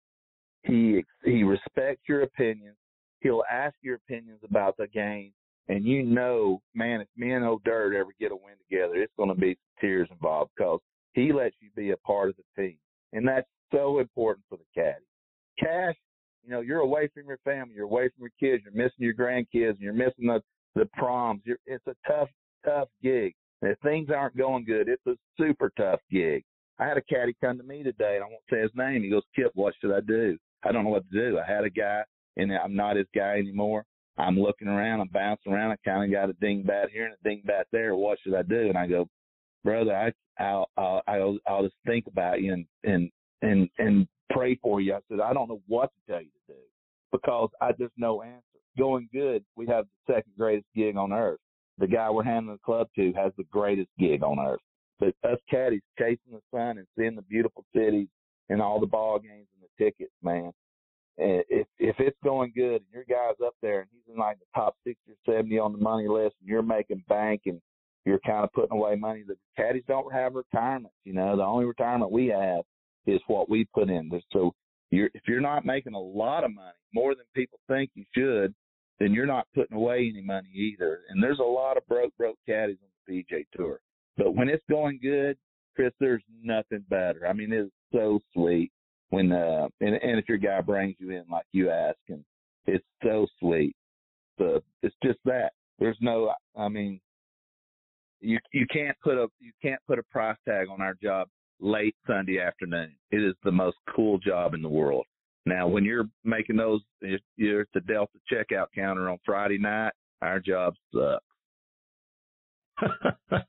He 0.63 1.03
he 1.23 1.43
respects 1.43 2.03
your 2.07 2.23
opinions. 2.23 2.77
He'll 3.19 3.43
ask 3.51 3.75
your 3.81 3.95
opinions 3.95 4.39
about 4.43 4.77
the 4.77 4.87
game 4.87 5.33
and 5.69 5.85
you 5.85 6.03
know, 6.03 6.61
man, 6.73 7.01
if 7.01 7.07
me 7.15 7.31
and 7.31 7.45
old 7.45 7.63
Dirt 7.63 7.95
ever 7.95 8.11
get 8.19 8.31
a 8.31 8.35
win 8.35 8.55
together, 8.69 8.95
it's 8.95 9.13
going 9.15 9.29
to 9.29 9.35
be 9.35 9.57
tears 9.79 10.09
involved 10.11 10.51
because 10.55 10.79
he 11.13 11.31
lets 11.31 11.55
you 11.61 11.69
be 11.75 11.91
a 11.91 11.97
part 11.97 12.29
of 12.29 12.35
the 12.35 12.61
team, 12.61 12.77
and 13.13 13.27
that's 13.27 13.47
so 13.71 13.99
important 13.99 14.45
for 14.49 14.57
the 14.57 14.65
caddy. 14.75 15.05
Cash, 15.57 15.95
you 16.43 16.51
know, 16.51 16.61
you're 16.61 16.79
away 16.79 17.09
from 17.13 17.27
your 17.27 17.39
family, 17.45 17.75
you're 17.75 17.85
away 17.85 18.09
from 18.09 18.21
your 18.21 18.31
kids, 18.39 18.63
you're 18.65 18.73
missing 18.73 18.97
your 18.99 19.13
grandkids, 19.13 19.71
and 19.71 19.79
you're 19.79 19.93
missing 19.93 20.25
the 20.25 20.41
the 20.75 20.85
proms. 20.97 21.41
You're, 21.45 21.59
it's 21.65 21.85
a 21.87 21.95
tough, 22.07 22.29
tough 22.65 22.89
gig. 23.01 23.33
If 23.63 23.79
things 23.79 24.09
aren't 24.13 24.35
going 24.35 24.65
good, 24.65 24.89
it's 24.89 25.05
a 25.07 25.15
super 25.39 25.71
tough 25.77 26.01
gig. 26.11 26.43
I 26.79 26.85
had 26.85 26.97
a 26.97 27.01
caddy 27.01 27.33
come 27.39 27.57
to 27.57 27.63
me 27.63 27.81
today, 27.81 28.15
and 28.15 28.23
I 28.23 28.27
won't 28.27 28.43
say 28.49 28.61
his 28.61 28.71
name. 28.75 29.03
He 29.03 29.09
goes, 29.09 29.23
Kip, 29.35 29.51
what 29.55 29.73
should 29.79 29.95
I 29.95 30.01
do? 30.01 30.37
I 30.63 30.71
don't 30.71 30.83
know 30.83 30.89
what 30.89 31.09
to 31.09 31.31
do. 31.31 31.39
I 31.39 31.49
had 31.49 31.63
a 31.63 31.69
guy, 31.69 32.03
and 32.35 32.51
I'm 32.51 32.75
not 32.75 32.97
his 32.97 33.07
guy 33.15 33.37
anymore. 33.37 33.85
I'm 34.17 34.37
looking 34.37 34.67
around, 34.67 34.99
I'm 34.99 35.07
bouncing 35.07 35.53
around. 35.53 35.71
I 35.71 35.75
kind 35.89 36.03
of 36.03 36.11
got 36.11 36.29
a 36.29 36.33
dingbat 36.33 36.89
here 36.91 37.05
and 37.05 37.15
a 37.15 37.27
dingbat 37.27 37.63
there. 37.71 37.95
What 37.95 38.19
should 38.21 38.35
I 38.35 38.41
do? 38.43 38.67
And 38.67 38.77
I 38.77 38.85
go, 38.85 39.07
brother, 39.63 39.95
I, 39.95 40.43
I'll, 40.43 40.69
I'll, 40.77 41.01
I'll, 41.07 41.37
I'll 41.47 41.63
just 41.63 41.75
think 41.85 42.05
about 42.07 42.41
you 42.41 42.53
and, 42.53 42.65
and, 42.83 43.09
and, 43.41 43.69
and 43.79 44.07
pray 44.29 44.59
for 44.61 44.81
you. 44.81 44.93
I 44.93 44.99
said, 45.09 45.19
I 45.19 45.33
don't 45.33 45.47
know 45.47 45.61
what 45.67 45.89
to 45.93 46.11
tell 46.11 46.21
you 46.21 46.29
to 46.47 46.53
do 46.53 46.59
because 47.11 47.49
I 47.61 47.71
just 47.71 47.93
no 47.97 48.21
answer. 48.23 48.41
Going 48.77 49.07
good, 49.13 49.43
we 49.55 49.67
have 49.67 49.85
the 49.85 50.13
second 50.13 50.33
greatest 50.37 50.65
gig 50.75 50.97
on 50.97 51.13
earth. 51.13 51.39
The 51.79 51.87
guy 51.87 52.09
we're 52.09 52.23
handing 52.23 52.53
the 52.53 52.59
club 52.59 52.87
to 52.95 53.13
has 53.13 53.31
the 53.37 53.45
greatest 53.51 53.89
gig 53.97 54.23
on 54.23 54.39
earth. 54.39 54.59
But 54.99 55.15
us 55.29 55.39
caddies 55.49 55.81
chasing 55.97 56.31
the 56.31 56.41
sun 56.51 56.77
and 56.77 56.87
seeing 56.97 57.15
the 57.15 57.23
beautiful 57.23 57.65
cities 57.75 58.07
and 58.49 58.61
all 58.61 58.79
the 58.79 58.85
ball 58.85 59.19
games 59.19 59.47
and 59.53 59.63
the 59.63 59.83
tickets, 59.83 60.13
man. 60.21 60.51
And 61.17 61.43
if 61.49 61.67
if 61.79 61.95
it's 61.99 62.17
going 62.23 62.53
good 62.55 62.75
and 62.75 62.91
your 62.91 63.03
guy's 63.03 63.35
up 63.45 63.53
there 63.61 63.81
and 63.81 63.89
he's 63.91 64.13
in 64.13 64.19
like 64.19 64.39
the 64.39 64.45
top 64.55 64.75
sixty 64.83 65.11
or 65.11 65.33
seventy 65.33 65.59
on 65.59 65.71
the 65.71 65.77
money 65.77 66.07
list 66.07 66.35
and 66.39 66.49
you're 66.49 66.63
making 66.63 67.03
bank 67.07 67.41
and 67.45 67.61
you're 68.05 68.19
kind 68.19 68.43
of 68.43 68.51
putting 68.53 68.77
away 68.77 68.95
money, 68.95 69.23
the 69.25 69.35
caddies 69.55 69.83
don't 69.87 70.11
have 70.11 70.35
retirement. 70.35 70.93
You 71.03 71.13
know, 71.13 71.37
the 71.37 71.43
only 71.43 71.65
retirement 71.65 72.11
we 72.11 72.27
have 72.27 72.63
is 73.05 73.21
what 73.27 73.49
we 73.49 73.65
put 73.73 73.89
in. 73.89 74.11
So 74.31 74.53
you're 74.89 75.09
if 75.13 75.21
you're 75.27 75.41
not 75.41 75.65
making 75.65 75.93
a 75.93 75.99
lot 75.99 76.43
of 76.43 76.53
money, 76.53 76.77
more 76.93 77.15
than 77.15 77.25
people 77.35 77.59
think 77.67 77.91
you 77.93 78.05
should, 78.15 78.53
then 78.99 79.13
you're 79.13 79.25
not 79.25 79.47
putting 79.53 79.75
away 79.75 80.09
any 80.11 80.23
money 80.23 80.49
either. 80.53 81.01
And 81.09 81.21
there's 81.21 81.39
a 81.39 81.43
lot 81.43 81.77
of 81.77 81.85
broke 81.87 82.15
broke 82.17 82.37
caddies 82.47 82.77
on 82.81 82.89
the 83.07 83.23
PGA 83.23 83.45
Tour. 83.55 83.79
But 84.17 84.35
when 84.35 84.49
it's 84.49 84.63
going 84.69 84.99
good, 85.01 85.37
Chris, 85.75 85.91
there's 85.99 86.23
nothing 86.43 86.85
better. 86.89 87.27
I 87.27 87.33
mean, 87.33 87.51
it's 87.51 87.71
so 87.91 88.19
sweet 88.33 88.71
when 89.09 89.31
uh 89.31 89.67
and, 89.81 89.95
and 89.95 90.19
if 90.19 90.27
your 90.27 90.37
guy 90.37 90.61
brings 90.61 90.95
you 90.99 91.11
in 91.11 91.23
like 91.29 91.45
you 91.51 91.69
ask 91.69 91.97
and 92.09 92.23
it's 92.65 92.85
so 93.03 93.27
sweet. 93.39 93.75
So 94.37 94.61
it's 94.81 94.95
just 95.03 95.19
that. 95.25 95.51
There's 95.79 95.97
no 96.01 96.33
I 96.57 96.67
mean 96.69 96.99
you 98.21 98.39
you 98.53 98.65
can't 98.71 98.97
put 99.03 99.17
a 99.17 99.27
you 99.39 99.51
can't 99.61 99.81
put 99.87 99.99
a 99.99 100.03
price 100.03 100.37
tag 100.47 100.67
on 100.69 100.81
our 100.81 100.95
job 101.01 101.27
late 101.59 101.95
Sunday 102.07 102.39
afternoon. 102.39 102.95
It 103.11 103.23
is 103.23 103.35
the 103.43 103.51
most 103.51 103.77
cool 103.95 104.17
job 104.17 104.53
in 104.53 104.61
the 104.61 104.69
world. 104.69 105.05
Now, 105.45 105.67
when 105.67 105.83
you're 105.83 106.07
making 106.23 106.55
those, 106.55 106.81
you're 107.35 107.61
at 107.61 107.67
the 107.73 107.81
Delta 107.81 108.17
checkout 108.31 108.67
counter 108.73 109.09
on 109.09 109.17
Friday 109.25 109.57
night. 109.57 109.91
Our 110.21 110.39
job 110.39 110.73
sucks. 110.93 111.25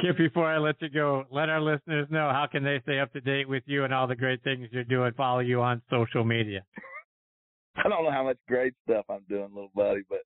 Kip, 0.00 0.16
before 0.16 0.46
I 0.46 0.58
let 0.58 0.80
you 0.80 0.88
go, 0.88 1.24
let 1.30 1.48
our 1.48 1.60
listeners 1.60 2.06
know 2.10 2.30
how 2.30 2.46
can 2.50 2.64
they 2.64 2.80
stay 2.84 3.00
up 3.00 3.12
to 3.12 3.20
date 3.20 3.48
with 3.48 3.62
you 3.66 3.84
and 3.84 3.92
all 3.92 4.06
the 4.06 4.16
great 4.16 4.42
things 4.42 4.68
you're 4.72 4.84
doing. 4.84 5.12
Follow 5.16 5.40
you 5.40 5.60
on 5.60 5.82
social 5.90 6.24
media. 6.24 6.64
I 7.76 7.88
don't 7.88 8.04
know 8.04 8.10
how 8.10 8.24
much 8.24 8.38
great 8.48 8.74
stuff 8.84 9.04
I'm 9.10 9.24
doing, 9.28 9.48
little 9.54 9.70
buddy, 9.74 10.02
but 10.08 10.20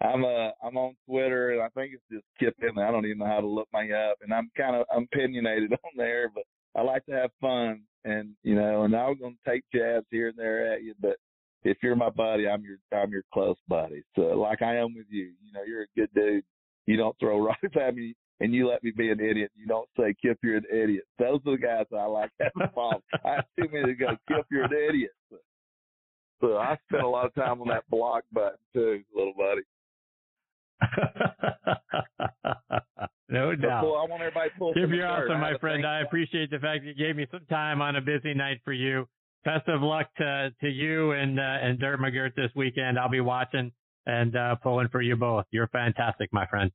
I'm 0.00 0.24
uh 0.24 0.50
I'm 0.62 0.76
on 0.76 0.94
Twitter 1.08 1.52
and 1.52 1.62
I 1.62 1.68
think 1.68 1.94
it's 1.94 2.02
just 2.10 2.24
Kip 2.38 2.54
in 2.60 2.74
there. 2.74 2.86
I 2.86 2.90
don't 2.90 3.06
even 3.06 3.18
know 3.18 3.26
how 3.26 3.40
to 3.40 3.46
look 3.46 3.68
my 3.72 3.90
up, 3.90 4.18
and 4.22 4.32
I'm 4.32 4.50
kind 4.56 4.76
of 4.76 4.86
I'm 4.94 5.06
opinionated 5.12 5.72
on 5.84 5.92
there, 5.96 6.30
but 6.34 6.44
I 6.76 6.82
like 6.82 7.06
to 7.06 7.12
have 7.12 7.30
fun, 7.40 7.82
and 8.04 8.30
you 8.42 8.54
know, 8.54 8.84
and 8.84 8.94
I'm 8.94 9.18
gonna 9.18 9.34
take 9.46 9.64
jabs 9.74 10.06
here 10.10 10.28
and 10.28 10.38
there 10.38 10.72
at 10.72 10.82
you, 10.82 10.94
but 11.00 11.16
if 11.64 11.78
you're 11.82 11.96
my 11.96 12.10
buddy, 12.10 12.48
I'm 12.48 12.62
your 12.62 12.78
I'm 12.92 13.10
your 13.10 13.24
close 13.32 13.56
buddy. 13.68 14.02
So 14.16 14.22
like 14.22 14.62
I 14.62 14.76
am 14.76 14.94
with 14.94 15.06
you, 15.08 15.32
you 15.44 15.52
know, 15.52 15.62
you're 15.66 15.82
a 15.82 15.96
good 15.96 16.10
dude. 16.14 16.44
You 16.86 16.96
don't 16.96 17.16
throw 17.18 17.38
rocks 17.44 17.76
at 17.80 17.94
me 17.94 18.14
and 18.40 18.52
you 18.54 18.68
let 18.68 18.82
me 18.84 18.92
be 18.96 19.10
an 19.10 19.20
idiot. 19.20 19.50
You 19.56 19.66
don't 19.66 19.88
say, 19.98 20.14
Kip, 20.20 20.38
you're 20.42 20.58
an 20.58 20.66
idiot. 20.70 21.04
Those 21.18 21.40
are 21.46 21.52
the 21.52 21.58
guys 21.58 21.86
I 21.96 22.04
like 22.04 22.30
having 22.40 22.72
fun. 22.74 23.00
I 23.24 23.36
have 23.36 23.44
too 23.58 23.68
many 23.72 23.86
to 23.86 23.94
go, 23.94 24.08
Kip, 24.28 24.46
you're 24.50 24.64
an 24.64 24.72
idiot. 24.72 25.12
So, 25.30 25.36
so 26.40 26.56
I 26.58 26.76
spend 26.88 27.02
a 27.04 27.08
lot 27.08 27.26
of 27.26 27.34
time 27.34 27.60
on 27.62 27.68
that 27.68 27.88
block 27.90 28.24
button 28.32 28.58
too, 28.72 29.02
little 29.14 29.34
buddy. 29.36 29.62
no 33.28 33.54
doubt. 33.54 33.82
Pull, 33.82 33.96
I 33.96 34.06
want 34.08 34.22
everybody 34.22 34.50
to 34.50 34.56
pull 34.58 34.74
Kip, 34.74 34.90
you're 34.90 35.06
awesome, 35.06 35.40
my 35.40 35.56
friend. 35.58 35.86
I 35.86 36.00
appreciate 36.00 36.50
the 36.50 36.58
fact 36.58 36.84
that 36.84 36.88
you 36.88 36.94
gave 36.94 37.16
me 37.16 37.26
some 37.30 37.46
time 37.48 37.80
on 37.80 37.96
a 37.96 38.00
busy 38.00 38.34
night 38.34 38.60
for 38.64 38.72
you. 38.72 39.06
Best 39.44 39.68
of 39.68 39.82
luck 39.82 40.06
to 40.18 40.50
to 40.60 40.68
you 40.68 41.12
and 41.12 41.38
uh, 41.38 41.42
and 41.42 41.78
Dirt 41.78 42.00
McGirt 42.00 42.34
this 42.34 42.50
weekend. 42.56 42.98
I'll 42.98 43.10
be 43.10 43.20
watching 43.20 43.70
and 44.06 44.36
uh, 44.36 44.56
pulling 44.56 44.88
for 44.88 45.02
you 45.02 45.16
both. 45.16 45.44
You're 45.50 45.68
fantastic, 45.68 46.32
my 46.32 46.46
friend 46.46 46.70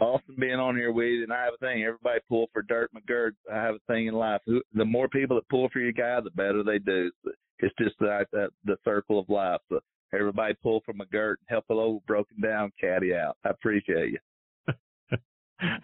awesome 0.00 0.36
being 0.38 0.54
on 0.54 0.76
here 0.76 0.92
with 0.92 1.06
you. 1.06 1.22
And 1.24 1.32
I 1.32 1.44
have 1.44 1.54
a 1.54 1.58
thing. 1.58 1.84
Everybody 1.84 2.20
pull 2.28 2.48
for 2.52 2.62
Dirt 2.62 2.90
McGirt. 2.94 3.32
I 3.52 3.56
have 3.56 3.76
a 3.76 3.92
thing 3.92 4.06
in 4.06 4.14
life. 4.14 4.40
The 4.46 4.84
more 4.84 5.08
people 5.08 5.36
that 5.36 5.48
pull 5.48 5.68
for 5.72 5.80
your 5.80 5.92
guy, 5.92 6.20
the 6.20 6.30
better 6.30 6.62
they 6.62 6.78
do. 6.78 7.10
It's 7.58 7.74
just 7.78 7.98
that, 8.00 8.26
that 8.32 8.50
the 8.64 8.76
circle 8.84 9.18
of 9.18 9.28
life. 9.28 9.60
So 9.68 9.80
everybody 10.12 10.54
pull 10.62 10.80
for 10.84 10.94
McGirt 10.94 11.36
and 11.40 11.48
help 11.48 11.64
a 11.70 11.74
little 11.74 12.02
broken 12.06 12.40
down 12.40 12.72
caddy 12.80 13.14
out. 13.14 13.36
I 13.44 13.50
appreciate 13.50 14.12
you. 14.12 14.74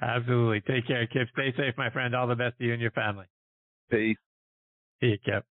Absolutely. 0.03 0.61
Take 0.61 0.87
care, 0.87 1.07
Kip. 1.07 1.29
Stay 1.33 1.53
safe, 1.57 1.75
my 1.77 1.91
friend. 1.91 2.15
All 2.15 2.27
the 2.27 2.35
best 2.35 2.59
to 2.59 2.65
you 2.65 2.73
and 2.73 2.83
your 2.83 2.93
family. 2.93 3.27
Peace. 3.91 4.17
See 5.01 5.09
you, 5.09 5.19
Kip. 5.25 5.45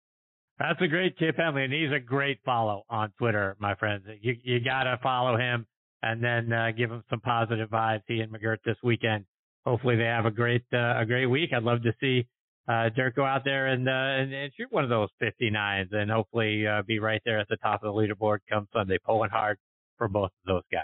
That's 0.58 0.80
a 0.80 0.86
great 0.86 1.18
Kip 1.18 1.36
Henley, 1.36 1.64
and 1.64 1.72
he's 1.72 1.90
a 1.92 1.98
great 1.98 2.38
follow 2.44 2.84
on 2.88 3.12
Twitter, 3.18 3.56
my 3.58 3.74
friends. 3.74 4.04
You 4.20 4.36
you 4.42 4.60
gotta 4.60 4.98
follow 5.02 5.36
him 5.36 5.66
and 6.02 6.22
then 6.22 6.52
uh, 6.52 6.70
give 6.76 6.90
him 6.90 7.02
some 7.10 7.20
positive 7.20 7.70
vibes. 7.70 8.02
He 8.06 8.20
and 8.20 8.32
McGirt 8.32 8.58
this 8.64 8.76
weekend. 8.82 9.24
Hopefully 9.64 9.96
they 9.96 10.04
have 10.04 10.26
a 10.26 10.30
great 10.30 10.64
uh, 10.72 11.00
a 11.00 11.04
great 11.06 11.26
week. 11.26 11.50
I'd 11.54 11.62
love 11.62 11.82
to 11.82 11.92
see 12.00 12.26
uh, 12.68 12.88
Dirk 12.90 13.16
go 13.16 13.24
out 13.24 13.44
there 13.44 13.66
and, 13.66 13.88
uh, 13.88 13.92
and, 13.92 14.32
and 14.32 14.52
shoot 14.54 14.70
one 14.70 14.84
of 14.84 14.90
those 14.90 15.08
59s, 15.20 15.92
and 15.92 16.10
hopefully 16.10 16.66
uh, 16.66 16.82
be 16.82 16.98
right 16.98 17.20
there 17.24 17.40
at 17.40 17.48
the 17.48 17.56
top 17.56 17.82
of 17.82 17.92
the 17.92 18.00
leaderboard 18.00 18.38
come 18.48 18.68
Sunday, 18.72 18.98
pulling 19.04 19.30
hard 19.30 19.58
for 19.98 20.08
both 20.08 20.30
of 20.30 20.46
those 20.46 20.62
guys. 20.70 20.82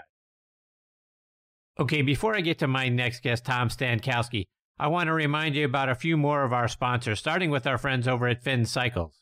Okay, 1.79 2.01
before 2.01 2.35
I 2.35 2.41
get 2.41 2.59
to 2.59 2.67
my 2.67 2.89
next 2.89 3.23
guest, 3.23 3.45
Tom 3.45 3.69
Stankowski, 3.69 4.47
I 4.77 4.87
want 4.87 5.07
to 5.07 5.13
remind 5.13 5.55
you 5.55 5.65
about 5.65 5.89
a 5.89 5.95
few 5.95 6.17
more 6.17 6.43
of 6.43 6.51
our 6.51 6.67
sponsors, 6.67 7.19
starting 7.19 7.49
with 7.49 7.65
our 7.65 7.77
friends 7.77 8.07
over 8.07 8.27
at 8.27 8.43
Finn 8.43 8.65
Cycles. 8.65 9.15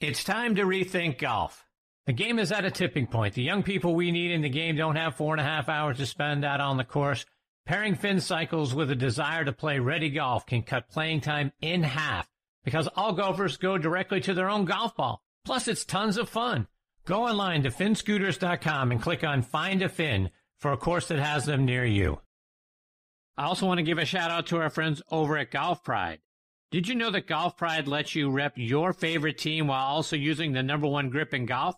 It's 0.00 0.24
time 0.24 0.54
to 0.56 0.64
rethink 0.64 1.18
golf. 1.18 1.64
The 2.06 2.12
game 2.12 2.38
is 2.38 2.52
at 2.52 2.66
a 2.66 2.70
tipping 2.70 3.06
point. 3.06 3.34
The 3.34 3.42
young 3.42 3.62
people 3.62 3.94
we 3.94 4.12
need 4.12 4.30
in 4.30 4.42
the 4.42 4.50
game 4.50 4.76
don't 4.76 4.96
have 4.96 5.16
four 5.16 5.32
and 5.34 5.40
a 5.40 5.44
half 5.44 5.68
hours 5.68 5.96
to 5.96 6.06
spend 6.06 6.44
out 6.44 6.60
on 6.60 6.76
the 6.76 6.84
course. 6.84 7.24
Pairing 7.66 7.96
fin 7.96 8.20
Cycles 8.20 8.76
with 8.76 8.92
a 8.92 8.94
desire 8.94 9.44
to 9.44 9.50
play 9.50 9.80
ready 9.80 10.08
golf 10.08 10.46
can 10.46 10.62
cut 10.62 10.88
playing 10.88 11.20
time 11.20 11.50
in 11.60 11.82
half 11.82 12.30
because 12.64 12.88
all 12.94 13.12
golfers 13.12 13.56
go 13.56 13.76
directly 13.76 14.20
to 14.20 14.34
their 14.34 14.48
own 14.48 14.64
golf 14.64 14.94
ball. 14.94 15.20
Plus, 15.44 15.66
it's 15.66 15.84
tons 15.84 16.16
of 16.16 16.28
fun. 16.28 16.68
Go 17.06 17.24
online 17.24 17.64
to 17.64 17.70
finscooters.com 17.70 18.92
and 18.92 19.02
click 19.02 19.24
on 19.24 19.42
Find 19.42 19.82
a 19.82 19.88
Fin 19.88 20.30
for 20.60 20.70
a 20.70 20.76
course 20.76 21.08
that 21.08 21.18
has 21.18 21.44
them 21.44 21.64
near 21.64 21.84
you. 21.84 22.20
I 23.36 23.46
also 23.46 23.66
want 23.66 23.78
to 23.78 23.84
give 23.84 23.98
a 23.98 24.04
shout 24.04 24.30
out 24.30 24.46
to 24.46 24.58
our 24.58 24.70
friends 24.70 25.02
over 25.10 25.36
at 25.36 25.50
Golf 25.50 25.82
Pride. 25.82 26.20
Did 26.70 26.86
you 26.86 26.94
know 26.94 27.10
that 27.10 27.26
Golf 27.26 27.56
Pride 27.56 27.88
lets 27.88 28.14
you 28.14 28.30
rep 28.30 28.52
your 28.54 28.92
favorite 28.92 29.38
team 29.38 29.66
while 29.66 29.86
also 29.86 30.14
using 30.14 30.52
the 30.52 30.62
number 30.62 30.86
one 30.86 31.10
grip 31.10 31.34
in 31.34 31.46
golf? 31.46 31.74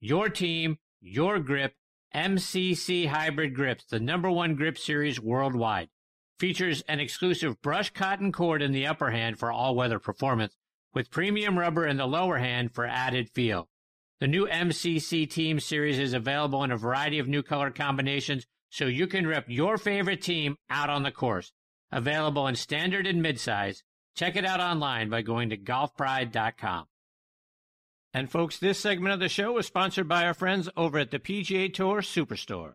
Your 0.00 0.28
team, 0.28 0.76
your 1.00 1.38
grip, 1.38 1.74
MCC 2.14 3.06
Hybrid 3.06 3.54
Grips, 3.54 3.84
the 3.84 4.00
number 4.00 4.30
one 4.30 4.56
grip 4.56 4.76
series 4.76 5.20
worldwide. 5.20 5.88
Features 6.38 6.82
an 6.88 6.98
exclusive 6.98 7.60
brush 7.62 7.90
cotton 7.90 8.32
cord 8.32 8.62
in 8.62 8.72
the 8.72 8.86
upper 8.86 9.10
hand 9.10 9.38
for 9.38 9.52
all 9.52 9.76
weather 9.76 9.98
performance, 9.98 10.56
with 10.92 11.10
premium 11.10 11.58
rubber 11.58 11.86
in 11.86 11.98
the 11.98 12.06
lower 12.06 12.38
hand 12.38 12.74
for 12.74 12.84
added 12.84 13.30
feel. 13.30 13.68
The 14.18 14.26
new 14.26 14.46
MCC 14.48 15.30
Team 15.30 15.60
Series 15.60 15.98
is 15.98 16.12
available 16.12 16.64
in 16.64 16.72
a 16.72 16.76
variety 16.76 17.20
of 17.20 17.28
new 17.28 17.42
color 17.42 17.70
combinations 17.70 18.44
so 18.70 18.86
you 18.86 19.06
can 19.06 19.26
rep 19.26 19.44
your 19.48 19.78
favorite 19.78 20.20
team 20.20 20.56
out 20.68 20.90
on 20.90 21.04
the 21.04 21.12
course. 21.12 21.52
Available 21.92 22.46
in 22.46 22.56
standard 22.56 23.06
and 23.06 23.24
midsize. 23.24 23.82
Check 24.16 24.36
it 24.36 24.44
out 24.44 24.60
online 24.60 25.10
by 25.10 25.22
going 25.22 25.50
to 25.50 25.56
golfpride.com. 25.56 26.86
And 28.12 28.30
folks, 28.30 28.58
this 28.58 28.78
segment 28.78 29.14
of 29.14 29.20
the 29.20 29.28
show 29.28 29.56
is 29.58 29.66
sponsored 29.66 30.08
by 30.08 30.26
our 30.26 30.34
friends 30.34 30.68
over 30.76 30.98
at 30.98 31.12
the 31.12 31.20
PGA 31.20 31.72
Tour 31.72 32.00
Superstore. 32.00 32.72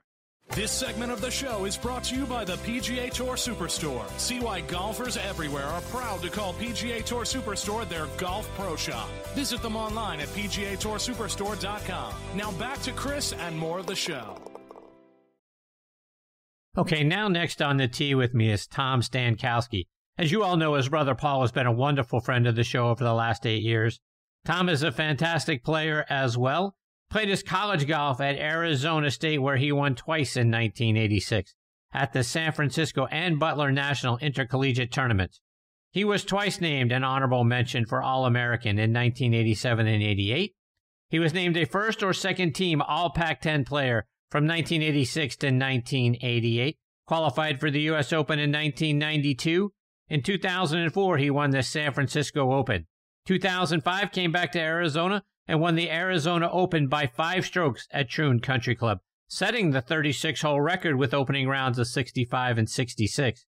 This 0.49 0.71
segment 0.71 1.11
of 1.11 1.19
the 1.19 1.31
show 1.31 1.65
is 1.65 1.75
brought 1.75 2.05
to 2.05 2.15
you 2.15 2.25
by 2.25 2.45
the 2.45 2.55
PGA 2.57 3.11
Tour 3.11 3.35
Superstore. 3.35 4.07
See 4.17 4.39
why 4.39 4.61
golfers 4.61 5.17
everywhere 5.17 5.65
are 5.65 5.81
proud 5.81 6.21
to 6.21 6.29
call 6.29 6.53
PGA 6.53 7.03
Tour 7.03 7.23
Superstore 7.23 7.89
their 7.89 8.05
golf 8.17 8.49
pro 8.55 8.77
shop. 8.77 9.09
Visit 9.33 9.61
them 9.61 9.75
online 9.75 10.21
at 10.21 10.27
PGATourSuperstore.com. 10.29 12.13
Now 12.35 12.51
back 12.53 12.81
to 12.83 12.91
Chris 12.93 13.33
and 13.33 13.57
more 13.57 13.79
of 13.79 13.87
the 13.87 13.95
show. 13.95 14.37
Okay, 16.77 17.03
now 17.03 17.27
next 17.27 17.61
on 17.61 17.77
the 17.77 17.87
tee 17.87 18.15
with 18.15 18.33
me 18.33 18.51
is 18.51 18.67
Tom 18.67 19.01
Stankowski. 19.01 19.87
As 20.17 20.31
you 20.31 20.43
all 20.43 20.55
know, 20.55 20.75
his 20.75 20.87
brother 20.87 21.15
Paul 21.15 21.41
has 21.41 21.51
been 21.51 21.67
a 21.67 21.71
wonderful 21.71 22.21
friend 22.21 22.47
of 22.47 22.55
the 22.55 22.63
show 22.63 22.87
over 22.89 23.03
the 23.03 23.13
last 23.13 23.45
eight 23.45 23.63
years. 23.63 23.99
Tom 24.45 24.69
is 24.69 24.83
a 24.83 24.91
fantastic 24.91 25.63
player 25.63 26.05
as 26.07 26.37
well. 26.37 26.75
played 27.09 27.29
his 27.29 27.41
college 27.41 27.87
golf 27.87 28.21
at 28.21 28.37
Arizona 28.37 29.09
State, 29.09 29.39
where 29.39 29.57
he 29.57 29.71
won 29.71 29.95
twice 29.95 30.37
in 30.37 30.51
1986 30.51 31.55
at 31.91 32.13
the 32.13 32.23
San 32.23 32.51
Francisco 32.51 33.07
and 33.07 33.39
Butler 33.39 33.71
National 33.71 34.19
Intercollegiate 34.19 34.91
Tournaments. 34.91 35.41
He 35.91 36.03
was 36.03 36.23
twice 36.23 36.61
named 36.61 36.91
an 36.91 37.03
honorable 37.03 37.43
mention 37.43 37.85
for 37.85 38.03
All 38.03 38.25
American 38.25 38.77
in 38.77 38.93
1987 38.93 39.87
and 39.87 40.03
88. 40.03 40.53
He 41.09 41.19
was 41.19 41.33
named 41.33 41.57
a 41.57 41.65
first 41.65 42.03
or 42.03 42.13
second 42.13 42.53
team 42.53 42.81
All 42.81 43.09
Pac 43.09 43.41
10 43.41 43.65
player 43.65 44.05
from 44.29 44.45
1986 44.45 45.37
to 45.37 45.47
1988, 45.47 46.77
qualified 47.07 47.59
for 47.59 47.71
the 47.71 47.81
U.S. 47.81 48.13
Open 48.13 48.37
in 48.37 48.51
1992. 48.51 49.71
In 50.09 50.21
2004, 50.21 51.17
he 51.17 51.31
won 51.31 51.49
the 51.51 51.63
San 51.63 51.93
Francisco 51.93 52.51
Open. 52.51 52.85
2005 53.25 54.11
came 54.11 54.31
back 54.31 54.51
to 54.51 54.59
Arizona 54.59 55.23
and 55.47 55.59
won 55.59 55.75
the 55.75 55.89
Arizona 55.89 56.49
Open 56.51 56.87
by 56.87 57.07
five 57.07 57.45
strokes 57.45 57.87
at 57.91 58.09
Troon 58.09 58.39
Country 58.39 58.75
Club, 58.75 58.99
setting 59.27 59.71
the 59.71 59.81
36 59.81 60.41
hole 60.41 60.61
record 60.61 60.95
with 60.95 61.13
opening 61.13 61.47
rounds 61.47 61.79
of 61.79 61.87
65 61.87 62.57
and 62.57 62.69
66. 62.69 63.45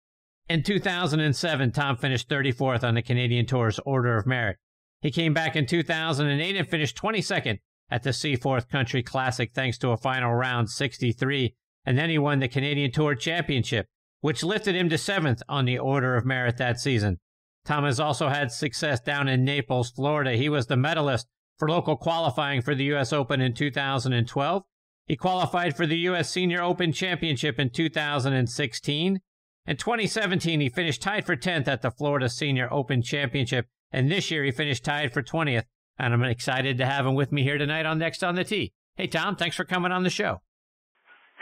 In 0.49 0.63
2007, 0.63 1.73
Tom 1.73 1.97
finished 1.97 2.29
34th 2.29 2.85
on 2.85 2.95
the 2.95 3.03
Canadian 3.03 3.47
Tour's 3.47 3.81
Order 3.81 4.17
of 4.17 4.27
Merit. 4.27 4.57
He 5.01 5.11
came 5.11 5.35
back 5.35 5.57
in 5.57 5.67
2008 5.67 6.57
and 6.57 6.69
finished 6.69 6.97
22nd 6.97 7.59
at 7.91 8.03
the 8.03 8.13
Seaforth 8.13 8.69
Country 8.69 9.03
Classic 9.03 9.53
thanks 9.53 9.79
to 9.79 9.91
a 9.91 9.97
final 9.97 10.35
round 10.35 10.71
63, 10.71 11.55
and 11.85 11.99
then 11.99 12.11
he 12.11 12.19
won 12.19 12.39
the 12.39 12.49
Canadian 12.49 12.93
Tour 12.93 13.15
Championship, 13.15 13.87
which 14.21 14.43
lifted 14.43 14.75
him 14.75 14.89
to 14.89 14.99
seventh 14.99 15.43
on 15.49 15.65
the 15.65 15.79
Order 15.79 16.17
of 16.17 16.25
Merit 16.25 16.57
that 16.57 16.81
season. 16.81 17.19
Tom 17.67 17.83
has 17.83 17.99
also 17.99 18.29
had 18.29 18.53
success 18.53 19.01
down 19.01 19.27
in 19.29 19.45
Naples, 19.45 19.91
Florida. 19.91 20.33
He 20.37 20.49
was 20.49 20.69
the 20.69 20.77
medalist 20.77 21.27
for 21.59 21.69
local 21.69 21.97
qualifying 21.97 22.63
for 22.63 22.77
the 22.77 22.85
U.S. 22.85 23.13
Open 23.13 23.41
in 23.41 23.55
2012. 23.55 24.63
He 25.07 25.17
qualified 25.17 25.77
for 25.77 25.85
the 25.85 25.99
U.S. 25.99 26.31
Senior 26.31 26.63
Open 26.63 26.93
Championship 26.93 27.59
in 27.59 27.71
2016. 27.71 29.21
In 29.67 29.77
2017, 29.77 30.61
he 30.61 30.69
finished 30.69 31.03
tied 31.03 31.27
for 31.27 31.35
10th 31.35 31.67
at 31.67 31.83
the 31.83 31.91
Florida 31.91 32.29
Senior 32.29 32.73
Open 32.73 33.03
Championship, 33.03 33.67
and 33.91 34.11
this 34.11 34.31
year 34.31 34.45
he 34.45 34.53
finished 34.53 34.85
tied 34.85 35.13
for 35.13 35.23
20th. 35.23 35.65
And 35.99 36.15
I'm 36.15 36.23
excited 36.23 36.79
to 36.79 36.87
have 36.87 37.05
him 37.05 37.15
with 37.15 37.33
me 37.33 37.43
here 37.43 37.59
tonight 37.59 37.87
on 37.87 37.99
Next 37.99 38.23
on 38.23 38.37
the 38.37 38.45
Tee. 38.45 38.75
Hey, 38.95 39.09
Tom, 39.09 39.35
thanks 39.35 39.57
for 39.57 39.65
coming 39.65 39.91
on 39.91 40.05
the 40.05 40.11
show. 40.11 40.41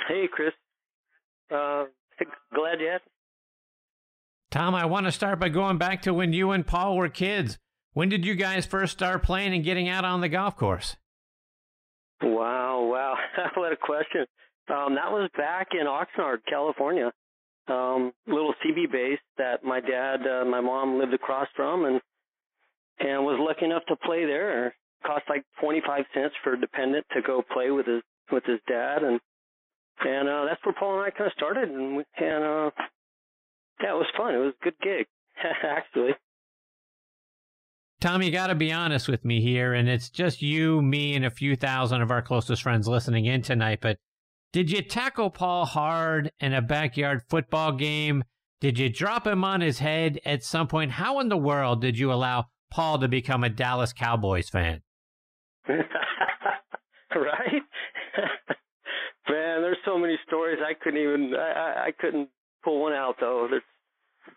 Hey, 0.09 0.27
Chris. 0.33 0.53
Uh, 1.51 1.85
glad 2.55 2.81
you 2.81 2.89
asked. 2.89 3.05
Tom, 4.55 4.77
I 4.77 4.87
want 4.87 5.07
to 5.07 5.11
start 5.11 5.41
by 5.41 5.49
going 5.49 5.79
back 5.79 6.03
to 6.03 6.15
when 6.15 6.33
you 6.33 6.53
and 6.53 6.65
Paul 6.65 6.97
were 6.97 7.09
kids. 7.09 7.59
When 7.93 8.09
did 8.09 8.25
you 8.25 8.37
guys 8.37 8.65
first 8.65 8.93
start 8.93 9.25
playing 9.25 9.53
and 9.53 9.65
getting 9.65 9.89
out 9.89 10.05
on 10.05 10.21
the 10.21 10.29
golf 10.29 10.57
course? 10.57 10.95
Wow, 12.23 12.89
wow. 12.89 13.17
what 13.57 13.73
a 13.73 13.77
question. 13.77 14.27
Um, 14.71 14.95
that 14.95 15.11
was 15.11 15.29
back 15.37 15.71
in 15.73 15.89
Oxnard, 15.89 16.37
California. 16.49 17.11
Um, 17.67 18.13
little 18.29 18.55
CB 18.65 18.93
base 18.93 19.19
that 19.39 19.65
my 19.65 19.81
dad, 19.81 20.21
uh, 20.25 20.45
my 20.45 20.61
mom 20.61 21.01
lived 21.01 21.15
across 21.15 21.49
from 21.57 21.87
and, 21.87 22.01
and 23.01 23.25
was 23.25 23.41
lucky 23.41 23.65
enough 23.65 23.83
to 23.89 23.97
play 24.07 24.25
there. 24.25 24.73
Cost 25.05 25.25
like 25.29 25.43
25 25.61 26.05
cents 26.15 26.35
for 26.45 26.53
a 26.53 26.61
dependent 26.61 27.05
to 27.13 27.23
go 27.23 27.43
play 27.53 27.73
with 27.73 27.87
his, 27.87 28.03
with 28.31 28.45
his 28.45 28.61
dad. 28.69 29.03
And, 29.03 29.19
and, 30.07 30.29
uh, 30.29 30.45
that's 30.49 30.65
where 30.65 30.77
Paul 30.79 31.01
and 31.01 31.07
I 31.07 31.11
kind 31.11 31.27
of 31.27 31.33
started. 31.33 31.71
And, 31.71 31.97
we, 31.97 32.05
and, 32.19 32.45
uh, 32.45 32.71
yeah, 33.83 33.93
it 33.93 33.97
was 33.97 34.07
fun. 34.16 34.35
It 34.35 34.39
was 34.39 34.55
a 34.61 34.64
good 34.64 34.79
gig, 34.83 35.07
actually. 35.62 36.12
Tom, 38.01 38.22
you 38.22 38.31
got 38.31 38.49
to 38.49 38.55
be 38.55 38.72
honest 38.72 39.09
with 39.09 39.25
me 39.25 39.41
here, 39.41 39.72
and 39.72 39.89
it's 39.89 40.11
just 40.11 40.43
you, 40.43 40.83
me, 40.83 41.14
and 41.14 41.25
a 41.25 41.31
few 41.31 41.57
thousand 41.57 42.03
of 42.03 42.11
our 42.11 42.20
closest 42.20 42.62
friends 42.62 42.87
listening 42.87 43.25
in 43.25 43.41
tonight. 43.41 43.79
But 43.81 43.97
did 44.53 44.70
you 44.70 44.83
tackle 44.83 45.31
Paul 45.31 45.64
hard 45.64 46.31
in 46.39 46.53
a 46.53 46.61
backyard 46.61 47.22
football 47.29 47.72
game? 47.72 48.25
Did 48.61 48.79
you 48.79 48.89
drop 48.89 49.27
him 49.27 49.43
on 49.45 49.61
his 49.61 49.79
head 49.79 50.20
at 50.25 50.45
some 50.45 50.68
point? 50.68 50.93
How 50.93 51.18
in 51.20 51.29
the 51.29 51.37
world 51.37 51.81
did 51.81 51.99
you 51.99 52.12
allow 52.12 52.47
Paul 52.70 52.99
to 52.99 53.09
become 53.09 53.43
a 53.43 53.49
Dallas 53.49 53.93
Cowboys 53.93 54.49
fan? 54.49 54.83
right? 55.68 55.81
Man, 59.29 59.62
there's 59.62 59.79
so 59.85 59.99
many 59.99 60.18
stories 60.27 60.59
I 60.62 60.75
couldn't 60.75 61.01
even 61.01 61.33
I, 61.35 61.51
I, 61.51 61.85
I 61.87 61.91
couldn't 61.99 62.29
pull 62.65 62.81
one 62.81 62.93
out 62.93 63.17
though. 63.21 63.47
There's 63.51 63.62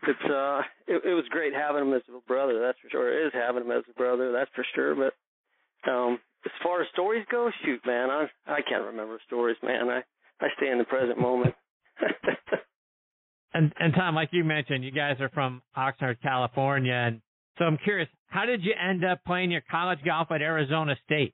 it's 0.04 0.32
uh 0.32 0.62
it, 0.88 1.02
it 1.06 1.14
was 1.14 1.26
great 1.30 1.54
having 1.54 1.84
him 1.84 1.94
as 1.94 2.02
a 2.10 2.20
brother, 2.28 2.60
that's 2.60 2.78
for 2.80 2.90
sure. 2.90 3.24
It 3.24 3.28
is 3.28 3.34
having 3.34 3.64
him 3.64 3.72
as 3.72 3.84
a 3.90 3.94
brother, 3.94 4.32
that's 4.32 4.52
for 4.54 4.66
sure. 4.76 4.96
But 4.96 5.92
um 5.92 6.20
as 6.46 6.52
far 6.64 6.82
as 6.82 6.88
stories 6.94 7.26
go, 7.32 7.50
shoot, 7.64 7.82
man, 7.86 8.10
I 8.10 8.28
I 8.46 8.62
can't 8.68 8.86
remember 8.86 9.20
stories, 9.26 9.58
man. 9.64 9.90
I 9.90 10.04
I 10.40 10.48
stay 10.58 10.70
in 10.70 10.78
the 10.78 10.84
present 10.84 11.20
moment. 11.20 11.56
and 13.54 13.74
and 13.80 13.94
Tom, 13.94 14.16
like 14.16 14.30
you 14.32 14.44
mentioned, 14.44 14.84
you 14.84 14.92
guys 14.92 15.20
are 15.20 15.30
from 15.30 15.62
Oxnard, 15.76 16.22
California, 16.22 16.94
and 16.94 17.22
so 17.58 17.66
I'm 17.66 17.78
curious, 17.78 18.08
how 18.28 18.46
did 18.46 18.64
you 18.64 18.74
end 18.74 19.04
up 19.04 19.24
playing 19.26 19.52
your 19.52 19.64
college 19.70 20.00
golf 20.06 20.32
at 20.32 20.42
Arizona 20.42 20.96
State? 21.06 21.34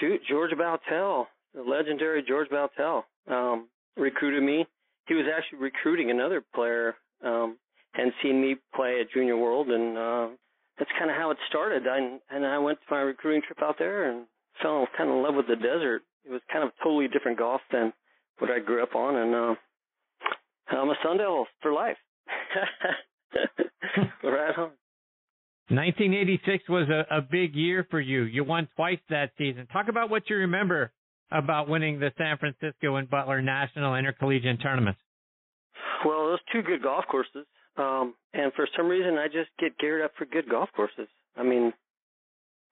Shoot, 0.00 0.20
George 0.28 0.52
Baltell, 0.52 1.26
the 1.54 1.62
legendary 1.62 2.22
George 2.26 2.48
Baltell, 2.48 3.02
um, 3.28 3.68
recruited 3.96 4.42
me. 4.42 4.66
He 5.08 5.14
was 5.14 5.24
actually 5.34 5.58
recruiting 5.60 6.10
another 6.10 6.42
player 6.54 6.94
um, 7.24 7.56
and 7.94 8.12
seen 8.22 8.40
me 8.40 8.56
play 8.74 9.00
at 9.00 9.10
Junior 9.12 9.36
World, 9.38 9.70
and 9.70 9.96
uh, 9.96 10.28
that's 10.78 10.90
kind 10.98 11.10
of 11.10 11.16
how 11.16 11.30
it 11.30 11.38
started. 11.48 11.84
I, 11.88 12.18
and 12.30 12.46
I 12.46 12.58
went 12.58 12.78
to 12.78 12.94
my 12.94 13.00
recruiting 13.00 13.42
trip 13.46 13.62
out 13.62 13.76
there 13.78 14.10
and 14.10 14.26
fell 14.62 14.86
kind 14.96 15.08
of 15.08 15.16
in 15.16 15.22
love 15.22 15.34
with 15.34 15.46
the 15.48 15.56
desert. 15.56 16.02
It 16.26 16.30
was 16.30 16.42
kind 16.52 16.62
of 16.62 16.70
totally 16.82 17.08
different 17.08 17.38
golf 17.38 17.62
than 17.72 17.92
what 18.38 18.50
I 18.50 18.58
grew 18.58 18.82
up 18.82 18.94
on, 18.94 19.16
and 19.16 19.34
uh, 19.34 19.54
I'm 20.76 20.90
a 20.90 20.94
Sun 21.02 21.16
Devil 21.16 21.46
for 21.62 21.72
life. 21.72 21.96
right 24.22 24.58
on. 24.58 24.70
1986 25.70 26.68
was 26.68 26.88
a, 26.88 27.16
a 27.16 27.20
big 27.20 27.54
year 27.54 27.86
for 27.90 28.00
you. 28.00 28.22
You 28.22 28.44
won 28.44 28.68
twice 28.76 28.98
that 29.10 29.32
season. 29.36 29.66
Talk 29.66 29.88
about 29.88 30.08
what 30.08 30.30
you 30.30 30.36
remember 30.36 30.92
about 31.30 31.68
winning 31.68 31.98
the 31.98 32.12
San 32.16 32.38
Francisco 32.38 32.96
and 32.96 33.08
Butler 33.08 33.42
National 33.42 33.94
Intercollegiate 33.94 34.60
Tournaments. 34.62 35.00
Well, 36.04 36.28
those 36.28 36.38
two 36.52 36.62
good 36.62 36.82
golf 36.82 37.04
courses. 37.10 37.46
Um, 37.76 38.14
and 38.34 38.52
for 38.54 38.66
some 38.76 38.88
reason, 38.88 39.18
I 39.18 39.26
just 39.26 39.50
get 39.58 39.78
geared 39.78 40.02
up 40.02 40.12
for 40.18 40.24
good 40.24 40.48
golf 40.48 40.68
courses. 40.74 41.08
I 41.36 41.42
mean, 41.42 41.72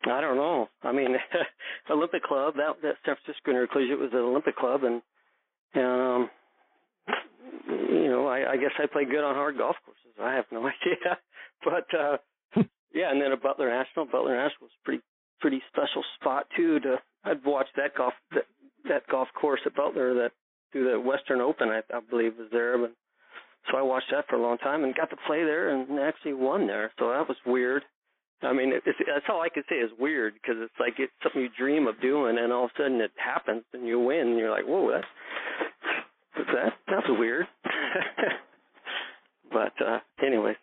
I 0.04 0.20
don't 0.20 0.36
know. 0.36 0.68
I 0.82 0.92
mean, 0.92 1.16
Olympic 1.90 2.22
Club 2.22 2.54
that 2.56 2.82
that 2.82 2.96
San 3.04 3.16
Francisco 3.24 3.50
Intercollegiate 3.50 3.98
was 3.98 4.10
an 4.12 4.18
Olympic 4.18 4.56
club, 4.56 4.84
and 4.84 5.02
and 5.74 6.02
um, 6.02 6.30
you 7.68 8.08
know, 8.08 8.26
I, 8.26 8.52
I 8.52 8.56
guess 8.56 8.72
I 8.78 8.86
play 8.86 9.04
good 9.04 9.24
on 9.24 9.34
hard 9.34 9.58
golf 9.58 9.76
courses. 9.84 10.18
I 10.20 10.34
have 10.34 10.46
no 10.52 10.60
idea, 10.66 11.18
but 11.64 11.86
uh, 11.98 12.16
yeah. 12.94 13.10
And 13.10 13.20
then 13.20 13.32
a 13.32 13.36
Butler 13.36 13.70
National. 13.70 14.06
Butler 14.06 14.36
National 14.36 14.62
was 14.62 14.76
pretty 14.84 15.02
pretty 15.40 15.62
special 15.72 16.02
spot 16.20 16.46
too. 16.56 16.80
To 16.80 16.96
I'd 17.26 17.44
watch 17.44 17.66
that 17.76 17.94
golf 17.96 18.14
that 18.32 18.44
that 18.88 19.06
golf 19.10 19.28
course 19.38 19.60
at 19.66 19.74
Butler 19.74 20.14
that 20.14 20.32
through 20.72 20.90
the 20.90 21.00
Western 21.00 21.40
Open, 21.40 21.68
I, 21.68 21.80
I 21.94 22.00
believe 22.08 22.34
was 22.38 22.48
there, 22.52 22.78
but 22.78 22.92
so 23.70 23.76
I 23.76 23.82
watched 23.82 24.10
that 24.12 24.26
for 24.28 24.36
a 24.36 24.42
long 24.42 24.58
time 24.58 24.84
and 24.84 24.94
got 24.94 25.10
to 25.10 25.16
play 25.26 25.42
there 25.42 25.70
and 25.70 25.98
actually 25.98 26.34
won 26.34 26.66
there. 26.66 26.92
So 26.98 27.08
that 27.08 27.28
was 27.28 27.36
weird. 27.44 27.82
I 28.42 28.52
mean, 28.52 28.72
it's, 28.72 28.84
that's 28.86 29.26
all 29.28 29.40
I 29.40 29.48
can 29.48 29.64
say 29.68 29.76
is 29.76 29.90
weird 29.98 30.34
because 30.34 30.56
it's 30.60 30.74
like 30.78 30.94
it's 30.98 31.12
something 31.22 31.40
you 31.40 31.48
dream 31.58 31.86
of 31.86 32.00
doing, 32.00 32.38
and 32.38 32.52
all 32.52 32.66
of 32.66 32.70
a 32.76 32.82
sudden 32.82 33.00
it 33.00 33.10
happens 33.16 33.64
and 33.72 33.86
you 33.86 33.98
win, 33.98 34.28
and 34.28 34.38
you're 34.38 34.50
like, 34.50 34.66
whoa, 34.66 34.92
that's 34.92 36.48
that 36.52 36.72
that's 36.86 37.06
weird. 37.08 37.46
but 39.50 39.72
uh 39.84 39.98
anyways. 40.24 40.56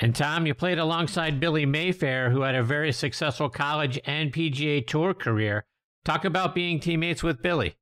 And 0.00 0.14
Tom, 0.14 0.46
you 0.46 0.54
played 0.54 0.78
alongside 0.78 1.40
Billy 1.40 1.66
Mayfair, 1.66 2.30
who 2.30 2.42
had 2.42 2.54
a 2.54 2.62
very 2.62 2.92
successful 2.92 3.48
college 3.48 3.98
and 4.04 4.32
PGA 4.32 4.86
Tour 4.86 5.12
career. 5.12 5.64
Talk 6.04 6.24
about 6.24 6.54
being 6.54 6.78
teammates 6.78 7.24
with 7.24 7.42
Billy. 7.42 7.76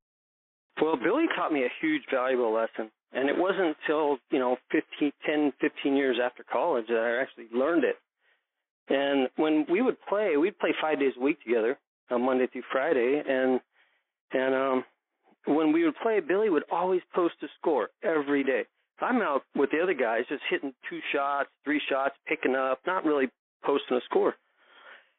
Well, 0.81 0.97
Billy 0.97 1.27
taught 1.37 1.53
me 1.53 1.65
a 1.65 1.73
huge 1.81 2.03
valuable 2.11 2.53
lesson. 2.55 2.91
And 3.13 3.29
it 3.29 3.37
wasn't 3.37 3.77
until, 3.81 4.19
you 4.31 4.39
know, 4.39 4.57
15, 4.73 5.13
10, 5.25 5.53
15 5.61 5.97
years 5.97 6.17
after 6.23 6.45
college 6.51 6.87
that 6.89 6.99
I 6.99 7.21
actually 7.21 7.47
learned 7.57 7.85
it. 7.85 7.97
And 8.89 9.29
when 9.37 9.67
we 9.71 9.83
would 9.83 9.97
play, 10.09 10.37
we'd 10.37 10.59
play 10.59 10.75
five 10.81 10.99
days 10.99 11.13
a 11.19 11.23
week 11.23 11.43
together, 11.43 11.79
uh, 12.11 12.19
Monday 12.19 12.47
through 12.47 12.63
Friday. 12.73 13.23
And, 13.27 13.61
and, 14.33 14.55
um, 14.55 14.85
when 15.47 15.73
we 15.73 15.85
would 15.85 15.95
play, 16.03 16.21
Billy 16.21 16.51
would 16.51 16.65
always 16.71 17.03
post 17.15 17.35
a 17.43 17.47
score 17.59 17.91
every 18.03 18.43
day. 18.43 18.65
I'm 19.01 19.21
out 19.23 19.43
with 19.55 19.71
the 19.71 19.81
other 19.81 19.95
guys 19.95 20.25
just 20.29 20.43
hitting 20.51 20.73
two 20.89 21.01
shots, 21.13 21.49
three 21.65 21.81
shots, 21.89 22.15
picking 22.27 22.55
up, 22.55 22.81
not 22.87 23.05
really 23.05 23.29
posting 23.65 23.97
a 23.97 24.01
score. 24.05 24.35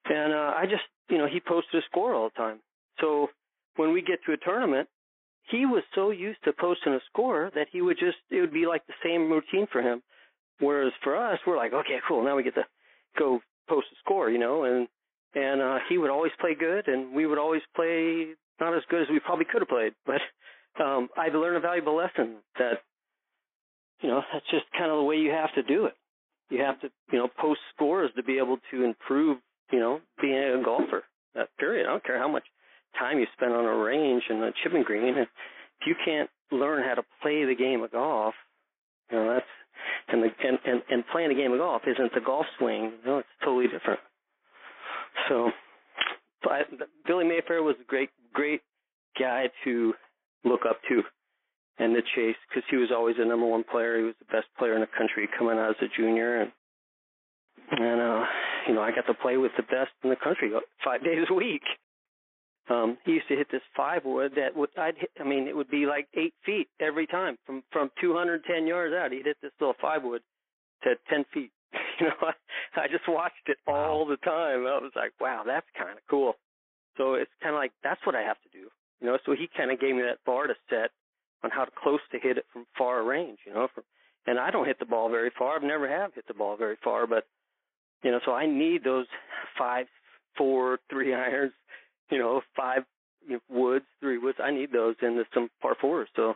And, 0.05 0.33
uh, 0.33 0.53
I 0.57 0.65
just, 0.69 0.83
you 1.09 1.17
know, 1.17 1.27
he 1.27 1.39
posted 1.39 1.83
a 1.83 1.85
score 1.85 2.13
all 2.13 2.29
the 2.29 2.41
time. 2.41 2.59
So 2.99 3.29
when 3.75 3.93
we 3.93 4.01
get 4.01 4.19
to 4.25 4.33
a 4.33 4.37
tournament, 4.37 4.87
he 5.49 5.65
was 5.65 5.83
so 5.95 6.09
used 6.11 6.43
to 6.43 6.53
posting 6.53 6.93
a 6.93 6.99
score 7.09 7.51
that 7.55 7.67
he 7.71 7.81
would 7.81 7.97
just 7.97 8.17
it 8.29 8.41
would 8.41 8.53
be 8.53 8.65
like 8.65 8.85
the 8.87 8.93
same 9.03 9.31
routine 9.31 9.67
for 9.71 9.81
him. 9.81 10.01
Whereas 10.59 10.91
for 11.03 11.15
us, 11.15 11.39
we're 11.45 11.57
like, 11.57 11.73
okay, 11.73 11.99
cool, 12.07 12.23
now 12.23 12.35
we 12.35 12.43
get 12.43 12.55
to 12.55 12.65
go 13.17 13.39
post 13.69 13.87
a 13.91 13.95
score, 14.03 14.29
you 14.29 14.39
know, 14.39 14.63
and 14.63 14.87
and 15.35 15.61
uh, 15.61 15.77
he 15.87 15.97
would 15.97 16.09
always 16.09 16.31
play 16.39 16.55
good, 16.55 16.87
and 16.87 17.13
we 17.13 17.25
would 17.25 17.37
always 17.37 17.61
play 17.75 18.27
not 18.59 18.75
as 18.75 18.83
good 18.89 19.03
as 19.03 19.07
we 19.09 19.19
probably 19.19 19.45
could 19.45 19.61
have 19.61 19.69
played. 19.69 19.93
But 20.05 20.21
um, 20.83 21.09
I've 21.17 21.33
learned 21.33 21.57
a 21.57 21.59
valuable 21.59 21.95
lesson 21.95 22.37
that 22.57 22.81
you 24.01 24.09
know 24.09 24.21
that's 24.31 24.45
just 24.51 24.65
kind 24.77 24.91
of 24.91 24.97
the 24.97 25.03
way 25.03 25.15
you 25.15 25.31
have 25.31 25.53
to 25.55 25.63
do 25.63 25.85
it. 25.85 25.93
You 26.49 26.61
have 26.61 26.79
to 26.81 26.89
you 27.11 27.19
know 27.19 27.27
post 27.39 27.59
scores 27.75 28.11
to 28.15 28.23
be 28.23 28.37
able 28.37 28.57
to 28.71 28.83
improve 28.83 29.37
you 29.71 29.79
know 29.79 29.99
being 30.21 30.59
a 30.59 30.63
golfer. 30.63 31.03
That 31.35 31.49
period. 31.59 31.85
I 31.85 31.91
don't 31.91 32.03
care 32.03 32.19
how 32.19 32.27
much 32.27 32.43
time 32.97 33.19
you 33.19 33.27
spend 33.33 33.53
on 33.53 33.65
a 33.65 33.75
range 33.75 34.23
and 34.29 34.43
a 34.43 34.51
chipping 34.63 34.83
green. 34.83 35.17
If 35.17 35.27
you 35.85 35.95
can't 36.03 36.29
learn 36.51 36.83
how 36.83 36.95
to 36.95 37.03
play 37.21 37.45
the 37.45 37.55
game 37.55 37.83
of 37.83 37.91
golf, 37.91 38.33
you 39.11 39.17
know 39.17 39.33
that's 39.33 39.45
and 40.09 40.23
the 40.23 40.29
and 40.43 40.57
and, 40.65 40.81
and 40.89 41.03
playing 41.11 41.31
a 41.31 41.35
game 41.35 41.51
of 41.51 41.59
golf 41.59 41.81
isn't 41.85 42.13
the 42.13 42.21
golf 42.21 42.45
swing. 42.57 42.91
You 43.03 43.11
know, 43.11 43.17
it's 43.19 43.27
totally 43.43 43.67
different. 43.67 43.99
So, 45.29 45.51
so 46.43 46.49
I, 46.49 46.61
Billy 47.05 47.25
Mayfair 47.25 47.63
was 47.63 47.75
a 47.81 47.85
great 47.85 48.09
great 48.33 48.61
guy 49.19 49.49
to 49.63 49.93
look 50.43 50.61
up 50.67 50.79
to 50.89 51.01
and 51.79 51.95
the 51.95 52.01
chase 52.15 52.35
because 52.49 52.63
he 52.69 52.77
was 52.77 52.89
always 52.91 53.17
the 53.17 53.25
number 53.25 53.45
one 53.45 53.63
player. 53.63 53.97
He 53.97 54.03
was 54.03 54.15
the 54.19 54.31
best 54.33 54.47
player 54.57 54.73
in 54.73 54.81
the 54.81 54.87
country 54.97 55.29
coming 55.37 55.57
out 55.57 55.71
as 55.71 55.75
a 55.81 55.87
junior, 55.95 56.41
and 56.41 56.51
and 57.71 58.01
uh, 58.01 58.23
you 58.67 58.73
know 58.73 58.81
I 58.81 58.91
got 58.91 59.05
to 59.07 59.13
play 59.13 59.37
with 59.37 59.51
the 59.57 59.63
best 59.63 59.91
in 60.03 60.09
the 60.09 60.15
country 60.15 60.51
five 60.83 61.03
days 61.03 61.25
a 61.29 61.33
week. 61.33 61.63
Um, 62.69 62.97
he 63.05 63.13
used 63.13 63.29
to 63.29 63.35
hit 63.35 63.47
this 63.49 63.61
five 63.75 64.03
wood 64.03 64.33
that 64.35 64.55
would 64.55 64.69
I'd 64.77 64.97
hit, 64.97 65.11
I 65.19 65.23
mean 65.23 65.47
it 65.47 65.55
would 65.55 65.69
be 65.69 65.85
like 65.85 66.07
eight 66.15 66.33
feet 66.45 66.67
every 66.79 67.07
time 67.07 67.37
from 67.45 67.63
from 67.71 67.91
210 68.01 68.67
yards 68.67 68.93
out. 68.93 69.11
He'd 69.11 69.25
hit 69.25 69.37
this 69.41 69.53
little 69.59 69.75
five 69.81 70.03
wood 70.03 70.21
to 70.83 70.95
10 71.09 71.25
feet. 71.33 71.51
You 71.99 72.05
know, 72.05 72.29
I, 72.29 72.81
I 72.81 72.87
just 72.87 73.09
watched 73.09 73.47
it 73.47 73.57
all 73.65 74.05
the 74.05 74.17
time. 74.17 74.67
I 74.69 74.77
was 74.77 74.91
like, 74.95 75.13
wow, 75.19 75.41
that's 75.43 75.65
kind 75.75 75.97
of 75.97 76.03
cool. 76.07 76.33
So 76.95 77.15
it's 77.15 77.31
kind 77.41 77.55
of 77.55 77.59
like 77.59 77.71
that's 77.83 77.99
what 78.05 78.13
I 78.13 78.21
have 78.21 78.37
to 78.43 78.49
do. 78.53 78.69
You 79.01 79.07
know, 79.07 79.17
so 79.25 79.33
he 79.33 79.49
kind 79.57 79.71
of 79.71 79.79
gave 79.79 79.95
me 79.95 80.03
that 80.03 80.23
bar 80.23 80.45
to 80.45 80.53
set 80.69 80.91
on 81.43 81.51
how 81.51 81.65
close 81.81 81.99
to 82.11 82.19
hit 82.19 82.37
it 82.37 82.45
from 82.51 82.65
far 82.77 83.03
range. 83.03 83.39
You 83.45 83.53
know, 83.53 83.67
from 83.73 83.83
and 84.25 84.39
I 84.39 84.51
don't 84.51 84.65
hit 84.65 84.79
the 84.79 84.85
ball 84.85 85.09
very 85.09 85.31
far. 85.37 85.55
I've 85.55 85.63
never 85.63 85.87
have 85.87 86.13
hit 86.13 86.27
the 86.27 86.33
ball 86.33 86.57
very 86.57 86.77
far, 86.83 87.07
but 87.07 87.25
you 88.03 88.11
know, 88.11 88.19
so 88.25 88.33
I 88.33 88.45
need 88.45 88.83
those 88.83 89.05
five, 89.57 89.87
four, 90.37 90.79
three 90.89 91.13
irons 91.13 91.53
you 92.09 92.19
know, 92.19 92.41
five 92.55 92.83
you 93.27 93.33
know, 93.33 93.39
woods, 93.49 93.85
three 93.99 94.17
woods. 94.17 94.37
I 94.41 94.51
need 94.51 94.71
those 94.71 94.95
in 95.01 95.17
the, 95.17 95.25
some 95.33 95.49
par 95.61 95.75
fours. 95.79 96.07
So 96.15 96.35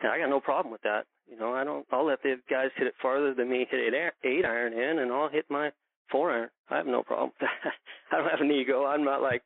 and 0.00 0.10
I 0.12 0.18
got 0.18 0.30
no 0.30 0.40
problem 0.40 0.72
with 0.72 0.82
that. 0.82 1.06
You 1.30 1.38
know, 1.38 1.52
I 1.52 1.64
don't. 1.64 1.86
I'll 1.92 2.06
let 2.06 2.22
the 2.22 2.36
guys 2.48 2.70
hit 2.76 2.86
it 2.86 2.94
farther 3.02 3.34
than 3.34 3.50
me 3.50 3.66
hit 3.70 3.92
it 3.92 4.14
eight 4.24 4.44
iron 4.44 4.72
in, 4.72 4.98
and 5.00 5.12
I'll 5.12 5.28
hit 5.28 5.44
my 5.50 5.70
four 6.10 6.30
iron. 6.30 6.48
I 6.70 6.76
have 6.76 6.86
no 6.86 7.02
problem. 7.02 7.32
I 8.12 8.16
don't 8.16 8.30
have 8.30 8.40
an 8.40 8.50
ego. 8.50 8.86
I'm 8.86 9.04
not 9.04 9.22
like 9.22 9.42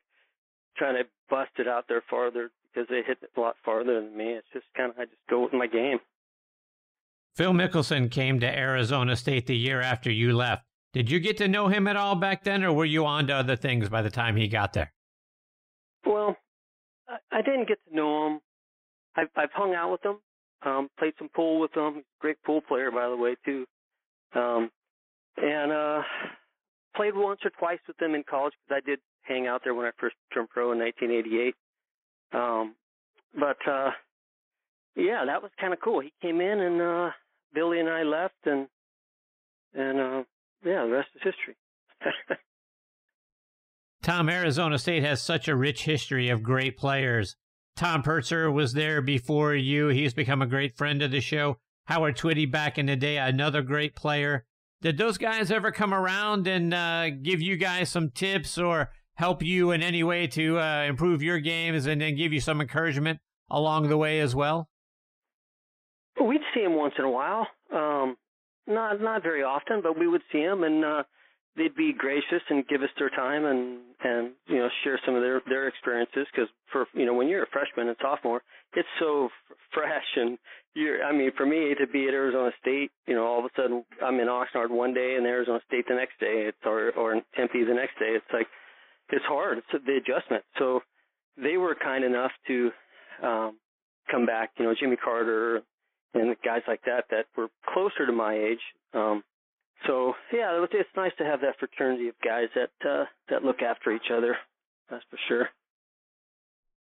trying 0.77 0.95
to 0.95 1.09
bust 1.29 1.51
it 1.57 1.67
out 1.67 1.85
there 1.87 2.03
farther 2.09 2.51
because 2.73 2.87
they 2.89 3.01
hit 3.05 3.19
it 3.21 3.29
a 3.35 3.39
lot 3.39 3.55
farther 3.63 4.01
than 4.01 4.15
me. 4.15 4.33
It's 4.33 4.47
just 4.53 4.65
kind 4.75 4.91
of 4.91 4.99
I 4.99 5.05
just 5.05 5.17
go 5.29 5.43
with 5.43 5.53
my 5.53 5.67
game. 5.67 5.99
Phil 7.35 7.53
Mickelson 7.53 8.11
came 8.11 8.39
to 8.39 8.47
Arizona 8.47 9.15
State 9.15 9.47
the 9.47 9.55
year 9.55 9.81
after 9.81 10.11
you 10.11 10.35
left. 10.35 10.63
Did 10.93 11.09
you 11.09 11.19
get 11.19 11.37
to 11.37 11.47
know 11.47 11.67
him 11.67 11.87
at 11.87 11.95
all 11.95 12.15
back 12.15 12.43
then, 12.43 12.63
or 12.63 12.71
were 12.71 12.85
you 12.85 13.05
on 13.05 13.27
to 13.27 13.33
other 13.33 13.55
things 13.55 13.89
by 13.89 14.03
the 14.03 14.11
time 14.11 14.35
he 14.35 14.47
got 14.47 14.73
there? 14.73 14.93
Well, 16.05 16.35
I, 17.07 17.39
I 17.39 17.41
didn't 17.41 17.67
get 17.67 17.79
to 17.89 17.95
know 17.95 18.27
him. 18.27 18.39
I've, 19.15 19.29
I've 19.35 19.51
hung 19.51 19.73
out 19.73 19.91
with 19.91 20.05
him, 20.05 20.17
um, 20.63 20.89
played 20.97 21.13
some 21.17 21.29
pool 21.35 21.59
with 21.59 21.75
him. 21.75 22.03
Great 22.19 22.37
pool 22.43 22.61
player, 22.61 22.91
by 22.91 23.09
the 23.09 23.15
way, 23.15 23.35
too. 23.43 23.65
Um, 24.35 24.69
and 25.37 25.71
uh, 25.71 26.01
played 26.95 27.15
once 27.15 27.39
or 27.43 27.51
twice 27.57 27.79
with 27.87 27.99
him 28.01 28.15
in 28.15 28.23
college 28.29 28.53
because 28.67 28.81
I 28.83 28.87
did 28.87 28.99
hang 29.23 29.47
out 29.47 29.61
there 29.63 29.73
when 29.73 29.85
I 29.85 29.91
first 29.99 30.15
turned 30.33 30.49
pro 30.49 30.71
in 30.71 30.79
1988. 30.79 31.55
Um, 32.33 32.75
but 33.39 33.57
uh, 33.67 33.91
yeah, 34.95 35.23
that 35.25 35.41
was 35.41 35.51
kind 35.59 35.73
of 35.73 35.79
cool. 35.79 36.01
He 36.01 36.13
came 36.21 36.41
in 36.41 36.59
and 36.59 36.81
uh, 36.81 37.09
Billy 37.53 37.79
and 37.79 37.89
I 37.89 38.03
left, 38.03 38.45
and 38.45 38.67
and 39.73 39.99
uh, 39.99 40.23
yeah, 40.65 40.83
the 40.85 40.91
rest 40.91 41.09
is 41.15 41.21
history. 41.23 41.55
Tom, 44.03 44.29
Arizona 44.29 44.77
State 44.77 45.03
has 45.03 45.21
such 45.21 45.47
a 45.47 45.55
rich 45.55 45.85
history 45.85 46.29
of 46.29 46.43
great 46.43 46.77
players. 46.77 47.37
Tom 47.75 48.03
Purtzer 48.03 48.51
was 48.51 48.73
there 48.73 49.01
before 49.01 49.55
you. 49.55 49.87
He's 49.87 50.13
become 50.13 50.41
a 50.41 50.47
great 50.47 50.75
friend 50.77 51.01
of 51.01 51.11
the 51.11 51.21
show. 51.21 51.57
Howard 51.85 52.17
Twitty 52.17 52.49
back 52.49 52.77
in 52.77 52.85
the 52.85 52.95
day, 52.95 53.17
another 53.17 53.61
great 53.61 53.95
player. 53.95 54.45
Did 54.81 54.97
those 54.97 55.17
guys 55.17 55.51
ever 55.51 55.71
come 55.71 55.93
around 55.93 56.47
and 56.47 56.73
uh, 56.73 57.09
give 57.09 57.41
you 57.41 57.55
guys 57.55 57.89
some 57.89 58.09
tips 58.09 58.57
or 58.57 58.91
help 59.15 59.43
you 59.43 59.71
in 59.71 59.83
any 59.83 60.03
way 60.03 60.27
to 60.27 60.59
uh, 60.59 60.83
improve 60.83 61.21
your 61.21 61.39
games 61.39 61.85
and 61.85 62.01
then 62.01 62.15
give 62.15 62.33
you 62.33 62.39
some 62.39 62.61
encouragement 62.61 63.19
along 63.49 63.89
the 63.89 63.97
way 63.97 64.19
as 64.19 64.35
well? 64.35 64.69
We'd 66.21 66.41
see 66.53 66.61
him 66.61 66.75
once 66.75 66.93
in 66.97 67.05
a 67.05 67.09
while. 67.09 67.47
Um, 67.73 68.15
not 68.67 69.01
not 69.01 69.23
very 69.23 69.43
often, 69.43 69.81
but 69.81 69.97
we 69.97 70.07
would 70.07 70.21
see 70.31 70.39
him, 70.39 70.63
and 70.63 70.85
uh, 70.85 71.03
they'd 71.55 71.75
be 71.75 71.93
gracious 71.93 72.41
and 72.49 72.67
give 72.67 72.81
us 72.81 72.89
their 72.97 73.09
time 73.09 73.45
and 73.45 73.79
and 74.03 74.31
you 74.47 74.57
know 74.57 74.69
share 74.83 74.99
some 75.05 75.15
of 75.15 75.21
their 75.21 75.41
their 75.47 75.67
experiences 75.67 76.27
because 76.31 76.49
for 76.71 76.85
you 76.93 77.05
know 77.05 77.13
when 77.13 77.27
you're 77.27 77.43
a 77.43 77.51
freshman 77.51 77.87
and 77.87 77.97
sophomore 78.01 78.41
it's 78.75 78.87
so 78.99 79.25
f- 79.25 79.57
fresh 79.73 80.05
and 80.15 80.37
you're 80.73 81.03
I 81.03 81.11
mean 81.11 81.31
for 81.37 81.45
me 81.45 81.75
to 81.79 81.87
be 81.87 82.07
at 82.07 82.13
Arizona 82.13 82.51
State 82.61 82.91
you 83.07 83.15
know 83.15 83.25
all 83.25 83.39
of 83.39 83.45
a 83.45 83.49
sudden 83.55 83.85
I'm 84.03 84.19
in 84.19 84.27
Oxnard 84.27 84.71
one 84.71 84.93
day 84.93 85.15
and 85.17 85.25
Arizona 85.25 85.59
State 85.67 85.85
the 85.87 85.95
next 85.95 86.19
day 86.19 86.49
it's 86.49 86.57
or 86.65 86.91
or 86.91 87.21
Tempe 87.35 87.63
the 87.63 87.73
next 87.73 87.99
day 87.99 88.17
it's 88.17 88.33
like 88.33 88.47
it's 89.09 89.25
hard 89.25 89.57
it's 89.59 89.85
the 89.85 89.95
adjustment 89.95 90.43
so 90.57 90.81
they 91.37 91.57
were 91.57 91.75
kind 91.75 92.03
enough 92.03 92.31
to 92.47 92.71
um 93.21 93.57
come 94.09 94.25
back 94.25 94.51
you 94.57 94.65
know 94.65 94.73
Jimmy 94.79 94.95
Carter 94.95 95.61
and 96.13 96.35
guys 96.43 96.61
like 96.67 96.81
that 96.85 97.05
that 97.09 97.25
were 97.35 97.47
closer 97.73 98.05
to 98.05 98.11
my 98.11 98.35
age 98.35 98.61
um 98.93 99.23
so 99.87 100.13
yeah, 100.31 100.65
it's 100.71 100.89
nice 100.95 101.11
to 101.17 101.25
have 101.25 101.41
that 101.41 101.59
fraternity 101.59 102.07
of 102.07 102.15
guys 102.23 102.47
that 102.55 102.89
uh, 102.89 103.05
that 103.29 103.43
look 103.43 103.61
after 103.61 103.91
each 103.91 104.11
other. 104.15 104.37
That's 104.89 105.03
for 105.09 105.17
sure. 105.27 105.49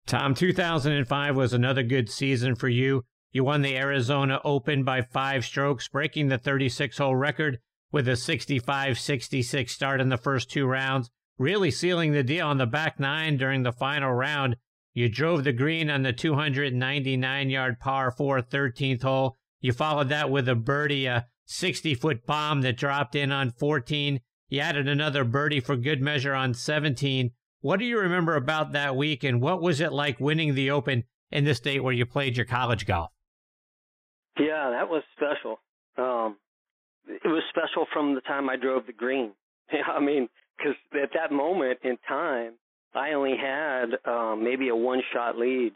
Tom, 0.06 0.34
2005 0.36 1.36
was 1.36 1.54
another 1.54 1.84
good 1.84 2.10
season 2.10 2.56
for 2.56 2.68
you. 2.68 3.06
You 3.32 3.44
won 3.44 3.62
the 3.62 3.78
Arizona 3.78 4.42
Open 4.44 4.84
by 4.84 5.02
five 5.02 5.46
strokes, 5.46 5.88
breaking 5.88 6.28
the 6.28 6.38
36 6.38 6.98
hole 6.98 7.16
record 7.16 7.60
with 7.92 8.08
a 8.08 8.16
65 8.16 9.00
66 9.00 9.72
start 9.72 10.02
in 10.02 10.10
the 10.10 10.18
first 10.18 10.52
two 10.52 10.66
rounds, 10.68 11.10
really 11.42 11.72
sealing 11.72 12.12
the 12.12 12.24
deal 12.24 12.48
on 12.48 12.60
the 12.60 12.68
back 12.68 13.00
nine 13.00 13.36
during 13.36 13.64
the 13.64 13.72
final 13.72 14.14
round. 14.14 14.56
You 14.94 15.10
drove 15.10 15.44
the 15.44 15.52
green 15.52 15.90
on 15.90 16.04
the 16.04 16.14
299 16.14 17.50
yard 17.50 17.80
par 17.80 18.12
4 18.12 18.42
13th 18.42 19.02
hole. 19.02 19.38
You 19.60 19.74
followed 19.74 20.10
that 20.10 20.30
with 20.30 20.48
a 20.48 20.56
birdie, 20.56 21.08
a 21.08 21.28
60 21.46 21.96
foot 21.96 22.26
bomb 22.26 22.62
that 22.62 22.78
dropped 22.78 23.16
in 23.16 23.32
on 23.32 23.50
14. 23.52 24.20
You 24.50 24.60
added 24.60 24.88
another 24.88 25.24
birdie 25.24 25.60
for 25.60 25.76
good 25.76 26.02
measure 26.02 26.36
on 26.36 26.54
17. 26.54 27.32
What 27.62 27.80
do 27.80 27.86
you 27.86 27.98
remember 28.00 28.36
about 28.36 28.72
that 28.74 28.96
week, 28.96 29.24
and 29.24 29.42
what 29.42 29.62
was 29.62 29.82
it 29.82 29.94
like 29.94 30.20
winning 30.20 30.56
the 30.56 30.72
Open 30.72 31.04
in 31.32 31.46
the 31.46 31.56
state 31.56 31.84
where 31.84 31.94
you 31.94 32.06
played 32.06 32.36
your 32.36 32.46
college 32.46 32.86
golf? 32.86 33.12
Yeah, 34.40 34.72
that 34.72 34.90
was 34.90 35.04
special. 35.16 35.60
Um, 35.98 36.38
it 37.08 37.28
was 37.28 37.44
special 37.50 37.86
from 37.94 38.16
the 38.16 38.22
time 38.22 38.50
I 38.50 38.56
drove 38.56 38.88
the 38.88 38.94
green. 38.94 39.32
I 39.88 40.00
mean, 40.00 40.28
because 40.58 40.76
at 41.02 41.10
that 41.14 41.32
moment 41.32 41.80
in 41.84 41.98
time, 42.08 42.54
I 42.94 43.14
only 43.14 43.38
had 43.38 43.86
um, 44.06 44.44
maybe 44.44 44.70
a 44.70 44.76
one-shot 44.76 45.38
lead, 45.38 45.74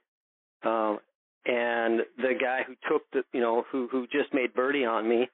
um, 0.64 1.00
and 1.46 2.02
the 2.18 2.34
guy 2.40 2.62
who 2.68 2.76
took 2.90 3.04
the, 3.12 3.24
you 3.32 3.42
know, 3.42 3.64
who 3.72 3.88
who 3.92 4.08
just 4.08 4.34
made 4.34 4.54
birdie 4.54 4.86
on 4.86 5.08
me, 5.08 5.30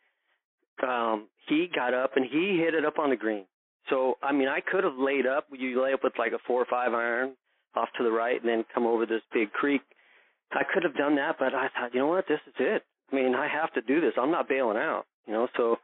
um, 0.84 1.27
he 1.47 1.69
got 1.73 1.93
up 1.93 2.18
and 2.18 2.26
he 2.26 2.57
hit 2.57 2.73
it 2.73 2.85
up 2.85 2.99
on 2.99 3.09
the 3.09 3.15
green. 3.15 3.45
So 3.89 4.18
I 4.22 4.31
mean, 4.31 4.47
I 4.47 4.59
could 4.59 4.84
have 4.84 4.97
laid 4.97 5.26
up. 5.26 5.47
You 5.51 5.81
lay 5.81 5.93
up 5.93 6.03
with 6.03 6.13
like 6.19 6.34
a 6.34 6.39
four 6.45 6.61
or 6.61 6.68
five 6.69 6.93
iron 6.93 7.34
off 7.76 7.89
to 7.97 8.03
the 8.03 8.11
right, 8.11 8.39
and 8.39 8.49
then 8.49 8.65
come 8.73 8.85
over 8.85 9.05
this 9.05 9.22
big 9.34 9.51
creek. 9.51 9.81
I 10.51 10.63
could 10.72 10.84
have 10.84 10.95
done 10.95 11.15
that, 11.15 11.38
but 11.39 11.53
I 11.53 11.69
thought, 11.69 11.93
you 11.93 12.01
know 12.01 12.07
what, 12.07 12.27
this 12.27 12.41
is 12.45 12.53
it. 12.59 12.84
I 13.11 13.15
mean, 13.15 13.35
I 13.35 13.47
have 13.47 13.72
to 13.73 13.81
do 13.81 14.01
this. 14.01 14.13
I'm 14.18 14.31
not 14.31 14.49
bailing 14.49 14.77
out. 14.77 15.05
You 15.26 15.34
know, 15.34 15.47
so 15.55 15.77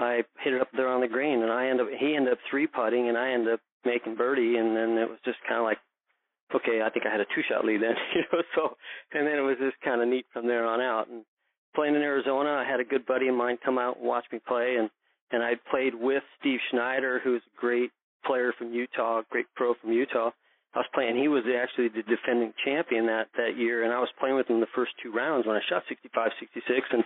I 0.00 0.22
hit 0.42 0.54
it 0.54 0.60
up 0.60 0.68
there 0.72 0.88
on 0.88 1.00
the 1.00 1.08
green, 1.08 1.42
and 1.42 1.52
I 1.52 1.68
end 1.68 1.80
up 1.80 1.88
he 1.98 2.14
ended 2.16 2.32
up 2.32 2.38
three 2.50 2.66
putting, 2.66 3.08
and 3.08 3.18
I 3.18 3.32
ended 3.32 3.54
up 3.54 3.60
making 3.84 4.16
birdie, 4.16 4.56
and 4.56 4.76
then 4.76 4.98
it 4.98 5.08
was 5.08 5.18
just 5.24 5.38
kind 5.48 5.58
of 5.58 5.64
like, 5.64 5.78
okay, 6.54 6.82
I 6.82 6.90
think 6.90 7.06
I 7.06 7.10
had 7.10 7.20
a 7.20 7.26
two 7.34 7.42
shot 7.48 7.64
lead 7.64 7.82
then, 7.82 7.94
you 8.14 8.22
know. 8.32 8.42
So, 8.54 8.76
and 9.12 9.26
then 9.26 9.36
it 9.36 9.42
was 9.42 9.56
just 9.60 9.80
kind 9.82 10.00
of 10.02 10.08
neat 10.08 10.26
from 10.32 10.46
there 10.46 10.66
on 10.66 10.80
out. 10.80 11.08
And 11.08 11.24
playing 11.74 11.94
in 11.94 12.02
Arizona, 12.02 12.50
I 12.50 12.68
had 12.68 12.80
a 12.80 12.84
good 12.84 13.06
buddy 13.06 13.28
of 13.28 13.34
mine 13.34 13.58
come 13.64 13.78
out 13.78 13.98
and 13.98 14.06
watch 14.06 14.24
me 14.32 14.40
play, 14.46 14.76
and 14.78 14.90
and 15.30 15.42
I 15.42 15.54
played 15.70 15.94
with 15.94 16.22
Steve 16.40 16.58
Schneiter, 16.72 17.20
who's 17.22 17.42
a 17.42 17.60
great 17.60 17.90
player 18.24 18.52
from 18.56 18.72
Utah, 18.72 19.22
great 19.30 19.46
pro 19.54 19.74
from 19.74 19.92
Utah. 19.92 20.30
I 20.74 20.78
was 20.78 20.86
playing. 20.94 21.16
He 21.16 21.26
was 21.26 21.42
actually 21.50 21.88
the 21.88 22.02
defending 22.06 22.52
champion 22.64 23.06
that 23.06 23.28
that 23.36 23.56
year, 23.56 23.84
and 23.84 23.92
I 23.92 23.98
was 23.98 24.08
playing 24.18 24.36
with 24.36 24.48
him 24.48 24.60
the 24.60 24.70
first 24.74 24.92
two 25.02 25.12
rounds 25.12 25.46
when 25.46 25.56
I 25.56 25.60
shot 25.68 25.82
65, 25.88 26.30
66. 26.38 26.86
And 26.92 27.04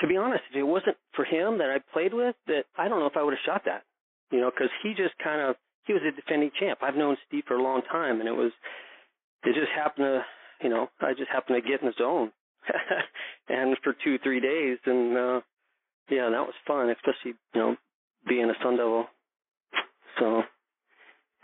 to 0.00 0.06
be 0.06 0.16
honest, 0.16 0.42
if 0.50 0.56
it 0.56 0.62
wasn't 0.62 0.96
for 1.14 1.24
him 1.24 1.58
that 1.58 1.70
I 1.70 1.78
played 1.92 2.14
with, 2.14 2.36
that 2.46 2.64
I 2.78 2.88
don't 2.88 3.00
know 3.00 3.06
if 3.06 3.16
I 3.16 3.22
would 3.22 3.34
have 3.34 3.44
shot 3.44 3.62
that. 3.66 3.82
You 4.30 4.40
know, 4.40 4.50
because 4.50 4.70
he 4.82 4.94
just 4.94 5.14
kind 5.22 5.40
of 5.40 5.56
he 5.84 5.92
was 5.92 6.02
a 6.06 6.14
defending 6.14 6.50
champ. 6.58 6.80
I've 6.82 6.96
known 6.96 7.16
Steve 7.26 7.44
for 7.48 7.56
a 7.56 7.62
long 7.62 7.82
time, 7.90 8.20
and 8.20 8.28
it 8.28 8.36
was 8.36 8.52
it 9.44 9.54
just 9.54 9.72
happened 9.74 10.04
to 10.06 10.24
you 10.62 10.70
know 10.70 10.88
I 11.00 11.12
just 11.14 11.30
happened 11.30 11.62
to 11.62 11.68
get 11.68 11.82
in 11.82 11.88
the 11.88 11.94
zone, 11.98 12.30
and 13.48 13.76
for 13.82 13.94
two 14.04 14.18
three 14.18 14.40
days, 14.40 14.78
and 14.86 15.16
uh, 15.16 15.40
yeah, 16.08 16.30
that 16.30 16.46
was 16.46 16.54
fun, 16.66 16.90
especially 16.90 17.34
you 17.54 17.60
know 17.60 17.76
being 18.28 18.48
a 18.48 18.54
Sun 18.62 18.76
Devil. 18.76 19.06
So 20.18 20.42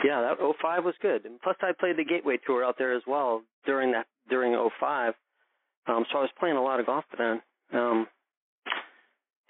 yeah, 0.04 0.20
that 0.20 0.54
05 0.60 0.84
was 0.84 0.94
good. 1.00 1.24
And 1.24 1.40
plus, 1.40 1.56
I 1.62 1.72
played 1.78 1.96
the 1.96 2.04
Gateway 2.04 2.38
Tour 2.46 2.64
out 2.64 2.76
there 2.78 2.94
as 2.94 3.02
well 3.06 3.42
during 3.64 3.92
that 3.92 4.06
during 4.28 4.52
05. 4.78 5.14
Um, 5.88 6.04
so 6.10 6.18
I 6.18 6.22
was 6.22 6.30
playing 6.38 6.56
a 6.56 6.62
lot 6.62 6.80
of 6.80 6.86
golf 6.86 7.04
then. 7.16 7.40
Um, 7.72 8.06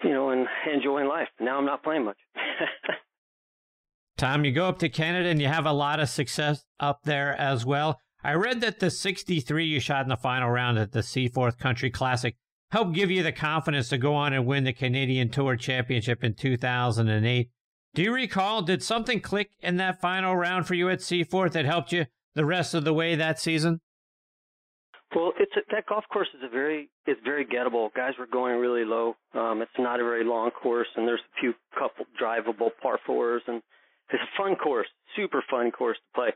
you 0.03 0.11
know, 0.11 0.29
and 0.29 0.47
enjoying 0.71 1.07
life. 1.07 1.27
Now 1.39 1.57
I'm 1.57 1.65
not 1.65 1.83
playing 1.83 2.05
much. 2.05 2.17
Tom, 4.17 4.45
you 4.45 4.51
go 4.51 4.67
up 4.67 4.79
to 4.79 4.89
Canada 4.89 5.29
and 5.29 5.41
you 5.41 5.47
have 5.47 5.65
a 5.65 5.71
lot 5.71 5.99
of 5.99 6.09
success 6.09 6.63
up 6.79 7.01
there 7.03 7.39
as 7.39 7.65
well. 7.65 7.99
I 8.23 8.33
read 8.33 8.61
that 8.61 8.79
the 8.79 8.89
63 8.89 9.65
you 9.65 9.79
shot 9.79 10.03
in 10.03 10.09
the 10.09 10.17
final 10.17 10.49
round 10.49 10.79
at 10.79 10.91
the 10.91 11.03
Seaforth 11.03 11.59
Country 11.59 11.91
Classic 11.91 12.35
helped 12.71 12.93
give 12.93 13.11
you 13.11 13.23
the 13.23 13.31
confidence 13.31 13.89
to 13.89 13.97
go 13.97 14.15
on 14.15 14.33
and 14.33 14.45
win 14.45 14.63
the 14.63 14.73
Canadian 14.73 15.29
Tour 15.29 15.55
Championship 15.55 16.23
in 16.23 16.33
2008. 16.33 17.49
Do 17.93 18.01
you 18.01 18.13
recall, 18.13 18.61
did 18.61 18.83
something 18.83 19.21
click 19.21 19.51
in 19.59 19.77
that 19.77 20.01
final 20.01 20.35
round 20.35 20.67
for 20.67 20.73
you 20.73 20.89
at 20.89 21.01
Seaforth 21.01 21.53
that 21.53 21.65
helped 21.65 21.91
you 21.91 22.07
the 22.35 22.45
rest 22.45 22.73
of 22.73 22.83
the 22.83 22.93
way 22.93 23.15
that 23.15 23.39
season? 23.39 23.81
Well, 25.15 25.31
it's 25.39 25.51
a, 25.55 25.61
that 25.71 25.85
golf 25.87 26.03
course 26.11 26.27
is 26.37 26.43
a 26.43 26.49
very 26.49 26.89
it's 27.05 27.19
very 27.23 27.45
gettable. 27.45 27.89
Guys 27.95 28.13
were 28.19 28.27
going 28.27 28.59
really 28.59 28.83
low. 28.83 29.15
Um, 29.33 29.61
it's 29.61 29.71
not 29.79 29.99
a 29.99 30.03
very 30.03 30.25
long 30.25 30.51
course, 30.51 30.87
and 30.95 31.07
there's 31.07 31.21
a 31.21 31.39
few 31.39 31.53
couple 31.77 32.05
drivable 32.21 32.71
par 32.81 32.99
fours, 33.05 33.41
and 33.47 33.61
it's 34.11 34.21
a 34.21 34.41
fun 34.41 34.55
course, 34.55 34.87
super 35.15 35.43
fun 35.49 35.71
course 35.71 35.97
to 35.97 36.13
play. 36.13 36.31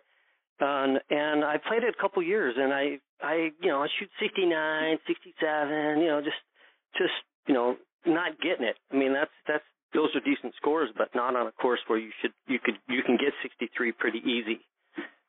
Um, 0.66 0.98
and 1.10 1.44
I 1.44 1.58
played 1.58 1.84
it 1.84 1.94
a 1.98 2.02
couple 2.02 2.24
years, 2.24 2.56
and 2.58 2.74
I 2.74 3.00
I 3.22 3.50
you 3.62 3.70
know 3.70 3.84
I 3.84 3.88
shoot 4.00 4.10
69, 4.20 4.98
67, 5.06 6.00
you 6.00 6.08
know 6.08 6.22
just 6.22 6.38
just 6.98 7.14
you 7.48 7.54
know 7.54 7.76
not 8.06 8.40
getting 8.40 8.66
it. 8.66 8.78
I 8.92 8.96
mean 8.96 9.12
that's 9.12 9.32
that's 9.48 9.64
those 9.94 10.16
are 10.16 10.22
decent 10.22 10.54
scores, 10.56 10.90
but 10.98 11.10
not 11.14 11.36
on 11.36 11.48
a 11.48 11.52
course 11.52 11.82
where 11.88 12.00
you 12.00 12.12
should 12.22 12.32
you 12.48 12.60
could 12.64 12.76
you 12.88 13.04
can 13.04 13.18
get 13.18 13.34
63 13.42 13.92
pretty 13.94 14.20
easy, 14.20 14.62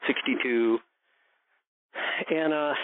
62, 0.06 0.78
and 2.30 2.52
uh 2.52 2.74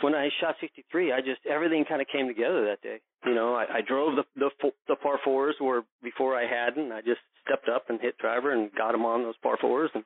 when 0.00 0.14
I 0.14 0.28
shot 0.40 0.54
63, 0.60 1.12
I 1.12 1.20
just 1.20 1.40
everything 1.48 1.84
kind 1.88 2.00
of 2.00 2.08
came 2.08 2.28
together 2.28 2.64
that 2.66 2.82
day. 2.82 3.00
You 3.26 3.34
know, 3.34 3.54
I, 3.54 3.78
I 3.78 3.80
drove 3.86 4.16
the 4.16 4.24
the 4.36 4.70
the 4.88 4.96
par 4.96 5.18
fours 5.24 5.56
where 5.58 5.82
before 6.02 6.36
I 6.36 6.46
hadn't. 6.46 6.92
I 6.92 7.00
just 7.00 7.20
stepped 7.44 7.68
up 7.68 7.90
and 7.90 8.00
hit 8.00 8.18
driver 8.18 8.52
and 8.52 8.70
got 8.76 8.92
them 8.92 9.04
on 9.04 9.22
those 9.22 9.36
par 9.42 9.56
fours 9.60 9.90
and 9.94 10.04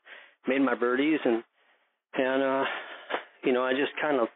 made 0.49 0.61
my 0.63 0.75
birdies 0.75 1.21
and 1.25 1.43
and 2.15 2.43
uh 2.43 2.65
you 3.45 3.53
know 3.53 3.65
I 3.65 3.73
just 3.73 3.93
kind 4.01 4.21
of 4.21 4.29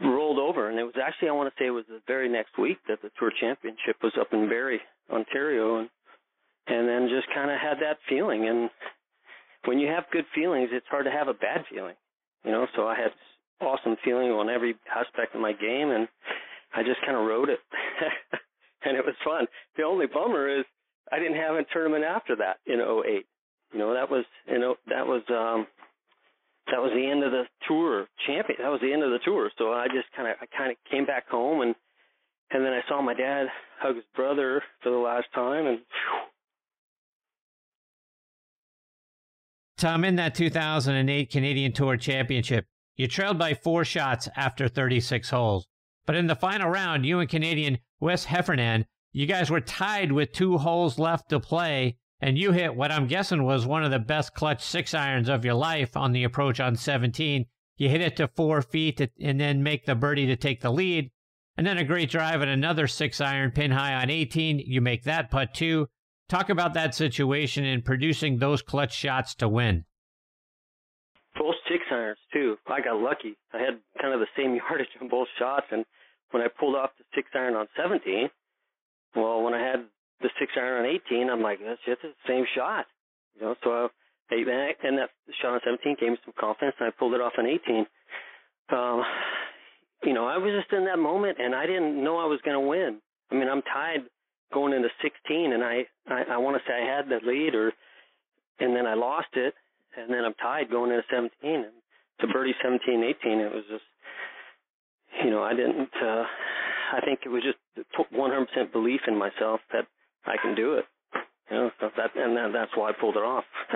rolled 0.00 0.38
over 0.38 0.70
and 0.70 0.78
it 0.78 0.84
was 0.84 0.94
actually 1.02 1.28
I 1.28 1.32
want 1.32 1.52
to 1.52 1.62
say 1.62 1.66
it 1.66 1.70
was 1.70 1.84
the 1.88 2.00
very 2.06 2.28
next 2.28 2.58
week 2.58 2.78
that 2.88 3.00
the 3.02 3.10
tour 3.18 3.32
championship 3.40 3.96
was 4.02 4.12
up 4.20 4.28
in 4.32 4.48
Barrie, 4.48 4.80
Ontario 5.10 5.78
and 5.78 5.88
and 6.66 6.88
then 6.88 7.08
just 7.08 7.32
kind 7.34 7.50
of 7.50 7.58
had 7.58 7.78
that 7.80 7.98
feeling 8.08 8.48
and 8.48 8.70
when 9.64 9.78
you 9.78 9.88
have 9.88 10.04
good 10.12 10.26
feelings 10.34 10.70
it's 10.72 10.86
hard 10.90 11.06
to 11.06 11.10
have 11.10 11.28
a 11.28 11.34
bad 11.34 11.64
feeling 11.72 11.94
you 12.44 12.50
know 12.50 12.66
so 12.76 12.86
I 12.86 12.94
had 12.94 13.12
awesome 13.60 13.96
feeling 14.04 14.30
on 14.30 14.48
every 14.50 14.74
aspect 14.94 15.34
of 15.34 15.40
my 15.40 15.52
game, 15.52 15.90
and 15.90 16.08
I 16.74 16.82
just 16.82 17.00
kind 17.04 17.16
of 17.16 17.26
rode 17.26 17.48
it, 17.48 17.60
and 18.84 18.96
it 18.96 19.04
was 19.04 19.14
fun. 19.24 19.46
The 19.76 19.84
only 19.84 20.06
bummer 20.06 20.48
is 20.48 20.64
I 21.12 21.18
didn't 21.18 21.36
have 21.36 21.56
a 21.56 21.64
tournament 21.72 22.04
after 22.04 22.36
that 22.36 22.58
in 22.66 22.80
08. 22.80 23.26
You 23.72 23.78
know, 23.78 23.94
that 23.94 24.10
was 24.10 24.24
you 24.46 24.58
know 24.58 24.76
that 24.88 25.06
was 25.06 25.22
um 25.30 25.66
that 26.70 26.80
was 26.80 26.92
the 26.94 27.08
end 27.08 27.22
of 27.22 27.30
the 27.30 27.44
tour 27.68 28.06
champion. 28.26 28.58
That 28.60 28.70
was 28.70 28.80
the 28.80 28.92
end 28.92 29.02
of 29.02 29.10
the 29.10 29.20
tour. 29.24 29.50
So 29.58 29.72
I 29.72 29.86
just 29.86 30.10
kind 30.16 30.28
of 30.28 30.36
I 30.40 30.46
kind 30.56 30.70
of 30.70 30.76
came 30.90 31.06
back 31.06 31.28
home 31.28 31.62
and 31.62 31.74
and 32.50 32.64
then 32.64 32.72
I 32.72 32.80
saw 32.88 33.02
my 33.02 33.14
dad 33.14 33.46
hug 33.80 33.96
his 33.96 34.04
brother 34.14 34.62
for 34.82 34.90
the 34.90 34.96
last 34.96 35.26
time 35.34 35.66
and. 35.66 35.78
Tom, 39.78 40.04
in 40.04 40.16
that 40.16 40.34
2008 40.34 41.30
Canadian 41.30 41.70
Tour 41.70 41.98
Championship, 41.98 42.64
you 42.96 43.06
trailed 43.06 43.38
by 43.38 43.54
four 43.54 43.84
shots 43.84 44.28
after 44.36 44.68
36 44.68 45.30
holes. 45.30 45.66
But 46.06 46.16
in 46.16 46.26
the 46.26 46.34
final 46.34 46.70
round, 46.70 47.04
you 47.04 47.20
and 47.20 47.28
Canadian 47.28 47.78
Wes 48.00 48.24
Heffernan, 48.24 48.86
you 49.12 49.26
guys 49.26 49.50
were 49.50 49.60
tied 49.60 50.12
with 50.12 50.32
two 50.32 50.58
holes 50.58 50.98
left 50.98 51.28
to 51.30 51.40
play, 51.40 51.98
and 52.20 52.38
you 52.38 52.52
hit 52.52 52.74
what 52.74 52.90
I'm 52.90 53.06
guessing 53.06 53.44
was 53.44 53.66
one 53.66 53.84
of 53.84 53.90
the 53.90 53.98
best 53.98 54.34
clutch 54.34 54.64
six 54.64 54.94
irons 54.94 55.28
of 55.28 55.44
your 55.44 55.54
life 55.54 55.96
on 55.96 56.12
the 56.12 56.24
approach 56.24 56.60
on 56.60 56.76
17. 56.76 57.46
You 57.76 57.88
hit 57.88 58.00
it 58.00 58.16
to 58.16 58.28
four 58.28 58.62
feet 58.62 59.00
and 59.20 59.38
then 59.38 59.62
make 59.62 59.84
the 59.84 59.94
birdie 59.94 60.26
to 60.26 60.36
take 60.36 60.62
the 60.62 60.72
lead. 60.72 61.10
And 61.58 61.66
then 61.66 61.78
a 61.78 61.84
great 61.84 62.10
drive 62.10 62.40
and 62.40 62.50
another 62.50 62.86
six 62.86 63.20
iron 63.20 63.50
pin 63.50 63.70
high 63.70 63.94
on 63.94 64.10
18. 64.10 64.60
You 64.60 64.80
make 64.80 65.04
that 65.04 65.30
putt 65.30 65.54
too. 65.54 65.88
Talk 66.28 66.48
about 66.48 66.74
that 66.74 66.94
situation 66.94 67.64
and 67.64 67.84
producing 67.84 68.38
those 68.38 68.62
clutch 68.62 68.94
shots 68.94 69.34
to 69.36 69.48
win 69.48 69.84
irons 71.96 72.18
too. 72.32 72.56
I 72.66 72.80
got 72.80 73.00
lucky. 73.00 73.36
I 73.52 73.58
had 73.58 73.80
kind 74.00 74.14
of 74.14 74.20
the 74.20 74.26
same 74.36 74.54
yardage 74.68 74.88
on 75.00 75.08
both 75.08 75.28
shots, 75.38 75.66
and 75.70 75.84
when 76.30 76.42
I 76.42 76.48
pulled 76.48 76.76
off 76.76 76.90
the 76.98 77.04
six 77.14 77.28
iron 77.34 77.54
on 77.54 77.66
17, 77.76 78.28
well, 79.14 79.42
when 79.42 79.54
I 79.54 79.60
had 79.60 79.84
the 80.20 80.30
six 80.38 80.52
iron 80.56 80.84
on 80.84 80.90
18, 81.08 81.30
I'm 81.30 81.42
like, 81.42 81.58
that's 81.64 81.80
just 81.86 82.02
the 82.02 82.12
same 82.26 82.44
shot, 82.54 82.86
you 83.34 83.42
know. 83.42 83.54
So 83.62 83.88
I, 84.30 84.34
and 84.34 84.98
that 84.98 85.10
shot 85.40 85.54
on 85.54 85.60
17 85.64 85.96
gave 86.00 86.10
me 86.10 86.18
some 86.24 86.34
confidence, 86.38 86.76
and 86.80 86.88
I 86.88 86.90
pulled 86.98 87.14
it 87.14 87.20
off 87.20 87.32
on 87.38 87.46
18. 87.46 87.86
Um, 88.70 89.02
you 90.02 90.12
know, 90.12 90.26
I 90.26 90.36
was 90.38 90.52
just 90.52 90.72
in 90.72 90.84
that 90.86 90.98
moment, 90.98 91.38
and 91.40 91.54
I 91.54 91.66
didn't 91.66 92.02
know 92.02 92.18
I 92.18 92.26
was 92.26 92.40
going 92.44 92.60
to 92.60 92.66
win. 92.66 92.98
I 93.30 93.34
mean, 93.34 93.48
I'm 93.48 93.62
tied 93.62 94.02
going 94.52 94.72
into 94.72 94.88
16, 95.02 95.52
and 95.52 95.62
I 95.62 95.86
I, 96.08 96.22
I 96.32 96.36
want 96.38 96.56
to 96.56 96.62
say 96.68 96.74
I 96.74 96.96
had 96.96 97.08
the 97.08 97.20
lead, 97.26 97.54
or 97.54 97.72
and 98.60 98.74
then 98.74 98.86
I 98.86 98.94
lost 98.94 99.28
it, 99.34 99.54
and 99.96 100.12
then 100.12 100.24
I'm 100.24 100.34
tied 100.34 100.70
going 100.70 100.90
into 100.90 101.02
17 101.10 101.30
and 101.42 101.72
to 102.20 102.26
birdie 102.26 102.54
17, 102.62 103.02
18. 103.02 103.40
It 103.40 103.52
was 103.52 103.64
just, 103.70 103.84
you 105.24 105.30
know, 105.30 105.42
I 105.42 105.54
didn't. 105.54 105.90
uh 106.02 106.24
I 106.92 107.00
think 107.00 107.20
it 107.24 107.28
was 107.28 107.42
just 107.42 107.58
100% 108.14 108.72
belief 108.72 109.00
in 109.08 109.18
myself 109.18 109.60
that 109.72 109.86
I 110.24 110.36
can 110.40 110.54
do 110.54 110.74
it. 110.74 110.84
You 111.50 111.56
know, 111.56 111.70
so 111.80 111.90
that 111.96 112.10
and 112.16 112.36
that, 112.36 112.50
that's 112.52 112.70
why 112.76 112.90
I 112.90 112.92
pulled 112.92 113.16
it 113.16 113.22
off. 113.22 113.44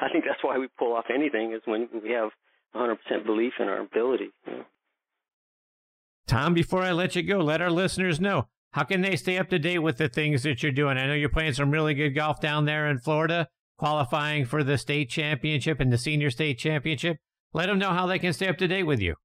I 0.00 0.08
think 0.12 0.24
that's 0.26 0.42
why 0.42 0.58
we 0.58 0.68
pull 0.78 0.94
off 0.94 1.04
anything 1.12 1.52
is 1.52 1.62
when 1.64 1.88
we 2.02 2.10
have 2.10 2.30
100% 2.74 2.96
belief 3.24 3.52
in 3.58 3.68
our 3.68 3.80
ability. 3.80 4.30
You 4.46 4.52
know? 4.52 4.64
Tom, 6.26 6.54
before 6.54 6.82
I 6.82 6.92
let 6.92 7.14
you 7.14 7.22
go, 7.22 7.38
let 7.38 7.60
our 7.60 7.70
listeners 7.70 8.20
know 8.20 8.48
how 8.72 8.84
can 8.84 9.02
they 9.02 9.16
stay 9.16 9.38
up 9.38 9.48
to 9.50 9.58
date 9.58 9.80
with 9.80 9.98
the 9.98 10.08
things 10.08 10.42
that 10.44 10.62
you're 10.62 10.72
doing. 10.72 10.96
I 10.96 11.06
know 11.06 11.14
you're 11.14 11.28
playing 11.28 11.52
some 11.52 11.70
really 11.70 11.94
good 11.94 12.10
golf 12.10 12.40
down 12.40 12.64
there 12.64 12.88
in 12.88 12.98
Florida 12.98 13.48
qualifying 13.78 14.46
for 14.46 14.62
the 14.62 14.78
state 14.78 15.10
championship 15.10 15.80
and 15.80 15.92
the 15.92 15.98
senior 15.98 16.30
state 16.30 16.58
championship. 16.58 17.18
Let 17.54 17.66
them 17.66 17.78
know 17.78 17.90
how 17.90 18.06
they 18.06 18.18
can 18.18 18.32
stay 18.32 18.48
up 18.48 18.58
to 18.58 18.68
date 18.68 18.84
with 18.84 19.00
you. 19.00 19.16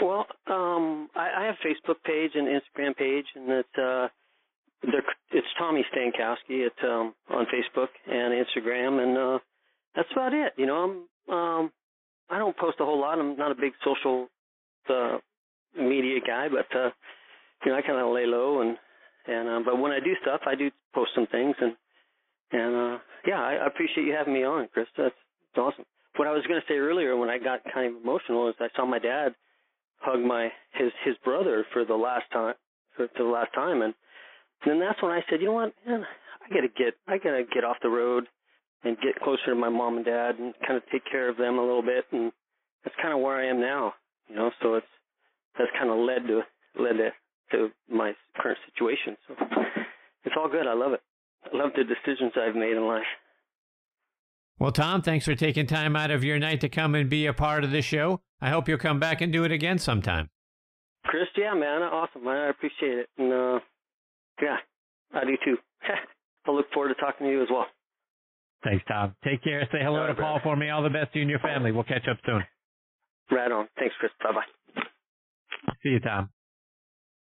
Well, 0.00 0.26
um, 0.46 1.08
I, 1.14 1.42
I 1.42 1.44
have 1.46 1.56
Facebook 1.64 1.96
page 2.04 2.32
and 2.34 2.46
Instagram 2.46 2.96
page, 2.96 3.26
and 3.34 3.50
it's 3.50 3.78
uh, 3.78 4.08
it's 5.32 5.46
Tommy 5.58 5.84
Stankowski 5.92 6.66
at 6.66 6.88
um, 6.88 7.14
on 7.30 7.46
Facebook 7.46 7.88
and 8.06 8.32
Instagram, 8.32 9.02
and 9.02 9.18
uh, 9.18 9.38
that's 9.94 10.08
about 10.12 10.32
it. 10.32 10.52
You 10.56 10.66
know, 10.66 11.08
I'm 11.28 11.34
um, 11.34 11.72
I 12.30 12.38
don't 12.38 12.56
post 12.56 12.78
a 12.80 12.84
whole 12.84 13.00
lot. 13.00 13.18
I'm 13.18 13.36
not 13.36 13.50
a 13.50 13.54
big 13.54 13.72
social 13.84 14.28
uh, 14.88 15.18
media 15.76 16.20
guy, 16.24 16.48
but 16.48 16.66
uh, 16.78 16.90
you 17.64 17.72
know, 17.72 17.78
I 17.78 17.82
kind 17.82 17.98
of 17.98 18.14
lay 18.14 18.26
low 18.26 18.60
and 18.60 18.76
and 19.26 19.48
uh, 19.48 19.60
but 19.64 19.78
when 19.78 19.92
I 19.92 20.00
do 20.00 20.14
stuff, 20.22 20.42
I 20.46 20.54
do 20.54 20.70
post 20.94 21.10
some 21.14 21.26
things 21.26 21.56
and 21.60 21.74
and 22.52 22.74
uh, 22.74 22.98
yeah, 23.26 23.40
I, 23.40 23.54
I 23.54 23.66
appreciate 23.66 24.06
you 24.06 24.14
having 24.14 24.32
me 24.34 24.44
on, 24.44 24.68
Chris. 24.72 24.86
That's, 24.96 25.14
that's 25.54 25.58
awesome. 25.58 25.84
What 26.18 26.26
I 26.26 26.32
was 26.32 26.44
going 26.48 26.60
to 26.60 26.66
say 26.66 26.78
earlier 26.78 27.16
when 27.16 27.30
I 27.30 27.38
got 27.38 27.60
kind 27.72 27.94
of 27.94 28.02
emotional 28.02 28.48
is 28.48 28.56
I 28.58 28.66
saw 28.74 28.84
my 28.84 28.98
dad 28.98 29.34
hug 30.00 30.20
my 30.20 30.50
his 30.74 30.90
his 31.04 31.14
brother 31.24 31.64
for 31.72 31.84
the 31.84 31.94
last 31.94 32.24
time 32.32 32.54
for, 32.96 33.06
for 33.16 33.22
the 33.22 33.30
last 33.30 33.54
time, 33.54 33.82
and 33.82 33.94
then 34.66 34.80
that's 34.80 35.00
when 35.00 35.12
I 35.12 35.22
said, 35.30 35.40
you 35.40 35.46
know 35.46 35.52
what, 35.52 35.72
man, 35.86 36.04
I 36.44 36.52
gotta 36.52 36.68
get 36.68 36.94
I 37.06 37.18
gotta 37.18 37.44
get 37.54 37.62
off 37.62 37.76
the 37.82 37.88
road 37.88 38.26
and 38.82 38.96
get 39.00 39.20
closer 39.22 39.46
to 39.46 39.54
my 39.54 39.68
mom 39.68 39.96
and 39.96 40.04
dad 40.04 40.40
and 40.40 40.54
kind 40.66 40.76
of 40.76 40.82
take 40.90 41.04
care 41.08 41.28
of 41.28 41.36
them 41.36 41.56
a 41.56 41.62
little 41.62 41.82
bit, 41.82 42.04
and 42.10 42.32
that's 42.82 42.96
kind 43.00 43.14
of 43.14 43.20
where 43.20 43.36
I 43.36 43.46
am 43.46 43.60
now, 43.60 43.94
you 44.28 44.34
know. 44.34 44.50
So 44.60 44.74
it's 44.74 44.86
that's 45.56 45.70
kind 45.78 45.90
of 45.90 45.98
led 45.98 46.26
to 46.26 46.42
led 46.82 46.96
to 46.98 47.10
to 47.52 47.68
my 47.88 48.12
current 48.36 48.58
situation. 48.72 49.16
So 49.28 49.34
it's 50.24 50.34
all 50.36 50.48
good. 50.48 50.66
I 50.66 50.74
love 50.74 50.94
it. 50.94 51.00
I 51.46 51.56
love 51.56 51.70
the 51.76 51.84
decisions 51.84 52.32
I've 52.36 52.56
made 52.56 52.76
in 52.76 52.86
life. 52.86 53.06
Well, 54.58 54.72
Tom, 54.72 55.02
thanks 55.02 55.24
for 55.24 55.36
taking 55.36 55.66
time 55.66 55.94
out 55.94 56.10
of 56.10 56.24
your 56.24 56.38
night 56.38 56.60
to 56.62 56.68
come 56.68 56.94
and 56.94 57.08
be 57.08 57.26
a 57.26 57.32
part 57.32 57.62
of 57.62 57.70
the 57.70 57.82
show. 57.82 58.20
I 58.40 58.50
hope 58.50 58.68
you'll 58.68 58.78
come 58.78 58.98
back 58.98 59.20
and 59.20 59.32
do 59.32 59.44
it 59.44 59.52
again 59.52 59.78
sometime. 59.78 60.30
Chris, 61.04 61.28
yeah, 61.36 61.54
man, 61.54 61.82
awesome. 61.82 62.24
man. 62.24 62.36
I 62.36 62.50
appreciate 62.50 62.98
it. 62.98 63.08
And 63.18 63.32
uh, 63.32 63.58
yeah, 64.42 64.56
I 65.14 65.24
do 65.24 65.36
too. 65.44 65.56
I 66.46 66.50
look 66.50 66.66
forward 66.72 66.88
to 66.88 66.94
talking 66.94 67.26
to 67.26 67.32
you 67.32 67.42
as 67.42 67.48
well. 67.50 67.66
Thanks, 68.64 68.84
Tom. 68.88 69.14
Take 69.24 69.44
care. 69.44 69.66
Say 69.70 69.78
hello 69.80 70.06
to 70.08 70.14
Paul 70.14 70.40
for 70.42 70.56
me. 70.56 70.70
All 70.70 70.82
the 70.82 70.90
best 70.90 71.12
to 71.12 71.18
you 71.18 71.22
and 71.22 71.30
your 71.30 71.38
family. 71.38 71.70
We'll 71.70 71.84
catch 71.84 72.08
up 72.10 72.18
soon. 72.26 72.42
Right 73.30 73.52
on. 73.52 73.68
Thanks, 73.78 73.94
Chris. 74.00 74.10
Bye 74.22 74.32
bye. 74.32 74.82
See 75.82 75.90
you, 75.90 76.00
Tom. 76.00 76.30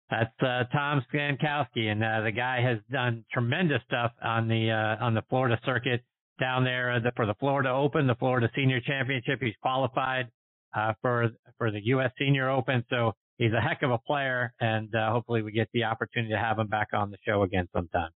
That's 0.10 0.32
uh, 0.42 0.64
Tom 0.72 1.04
Stankowski, 1.14 1.92
and 1.92 2.04
uh, 2.04 2.22
the 2.22 2.32
guy 2.32 2.62
has 2.62 2.80
done 2.92 3.26
tremendous 3.32 3.82
stuff 3.86 4.12
on 4.24 4.48
the 4.48 4.72
uh, 4.72 5.04
on 5.04 5.14
the 5.14 5.22
Florida 5.30 5.60
circuit 5.66 6.02
down 6.40 6.64
there 6.64 7.00
the, 7.00 7.12
for 7.16 7.26
the 7.26 7.36
Florida 7.40 7.70
Open, 7.70 8.08
the 8.08 8.16
Florida 8.16 8.50
Senior 8.56 8.80
Championship. 8.82 9.40
He's 9.42 9.56
qualified 9.62 10.28
uh, 10.76 10.94
for 11.02 11.30
for 11.58 11.72
the 11.72 11.82
U.S. 11.86 12.12
Senior 12.20 12.50
Open, 12.50 12.84
so 12.90 13.14
he's 13.38 13.54
a 13.54 13.62
heck 13.62 13.84
of 13.84 13.92
a 13.92 13.98
player, 13.98 14.54
and 14.60 14.94
uh, 14.94 15.12
hopefully 15.12 15.42
we 15.42 15.52
get 15.52 15.70
the 15.74 15.84
opportunity 15.84 16.34
to 16.34 16.40
have 16.40 16.60
him 16.60 16.68
back 16.68 16.90
on 16.94 17.12
the 17.12 17.18
show 17.26 17.44
again 17.44 17.68
sometime. 17.74 18.10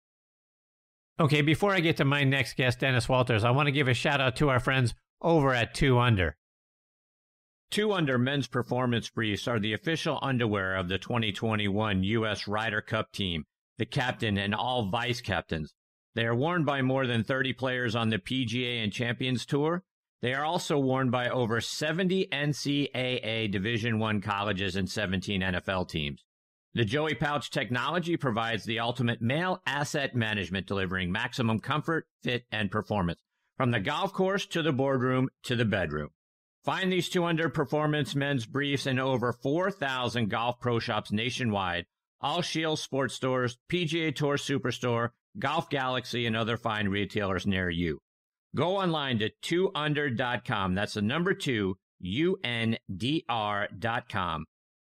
Okay, 1.18 1.42
before 1.42 1.72
I 1.72 1.80
get 1.80 1.98
to 1.98 2.05
my 2.05 2.24
next 2.24 2.56
guest, 2.56 2.80
Dennis 2.80 3.09
Walters, 3.09 3.44
I 3.44 3.51
want 3.51 3.66
to 3.66 3.72
give 3.72 3.88
a 3.88 3.94
shout 3.94 4.20
out 4.20 4.36
to 4.36 4.48
our 4.48 4.60
friends 4.60 4.94
over 5.20 5.52
at 5.52 5.74
Two 5.74 5.98
Under. 5.98 6.36
Two 7.70 7.92
Under 7.92 8.18
men's 8.18 8.48
performance 8.48 9.09
briefs 9.10 9.47
are 9.47 9.60
the 9.60 9.74
official 9.74 10.18
underwear 10.22 10.74
of 10.76 10.88
the 10.88 10.98
2021 10.98 12.02
U.S. 12.02 12.48
Ryder 12.48 12.80
Cup 12.80 13.12
team, 13.12 13.44
the 13.78 13.86
captain 13.86 14.38
and 14.38 14.55
all 14.55 14.86
vice 14.86 15.20
captains. 15.20 15.72
They 16.15 16.27
are 16.27 16.35
worn 16.35 16.65
by 16.65 16.82
more 16.82 17.07
than 17.07 17.24
30 17.24 17.53
players 17.53 17.95
on 17.95 18.11
the 18.11 18.19
PGA 18.19 18.82
and 18.82 18.93
Champions 18.93 19.47
Tour. 19.47 19.85
They 20.23 20.35
are 20.35 20.45
also 20.45 20.78
worn 20.78 21.11
by 21.11 21.28
over 21.28 21.61
70 21.61 22.27
NCAA 22.32 23.51
Division 23.51 23.99
1 23.99 24.20
colleges 24.20 24.77
and 24.77 24.91
17 24.91 25.41
NFL 25.41 25.89
teams. 25.89 26.24
The 26.74 26.85
Joey 26.85 27.15
Pouch 27.15 27.51
technology 27.51 28.16
provides 28.16 28.65
the 28.65 28.81
ultimate 28.81 29.20
male 29.20 29.62
asset 29.66 30.15
management, 30.15 30.66
delivering 30.66 31.11
maximum 31.11 31.59
comfort, 31.59 32.07
fit, 32.23 32.45
and 32.53 32.70
performance 32.70 33.20
from 33.57 33.73
the 33.73 33.81
golf 33.81 34.12
course 34.12 34.47
to 34.47 34.62
the 34.62 34.73
boardroom 34.73 35.28
to 35.43 35.55
the 35.55 35.65
bedroom. 35.65 36.09
Find 36.65 36.93
these 36.93 37.09
two 37.09 37.23
performance 37.51 38.15
men's 38.15 38.47
briefs 38.47 38.87
in 38.87 38.99
over 38.99 39.32
4,000 39.32 40.31
golf 40.31 40.61
pro 40.61 40.78
shops 40.78 41.11
nationwide, 41.11 41.87
all 42.20 42.43
Scheels 42.43 42.82
sports 42.82 43.15
stores, 43.15 43.59
PGA 43.70 44.15
Tour 44.15 44.37
Superstore, 44.37 45.11
Golf 45.39 45.70
Galaxy, 45.70 46.27
and 46.27 46.36
other 46.36 46.57
fine 46.57 46.89
retailers 46.89 47.47
near 47.47 47.70
you. 47.70 48.01
Go 48.57 48.77
online 48.77 49.19
to 49.20 49.31
2undr.com. 49.43 50.74
That's 50.74 50.94
the 50.94 51.02
number 51.02 51.35
two, 51.35 51.77
U-N-D-R.com 52.01 52.77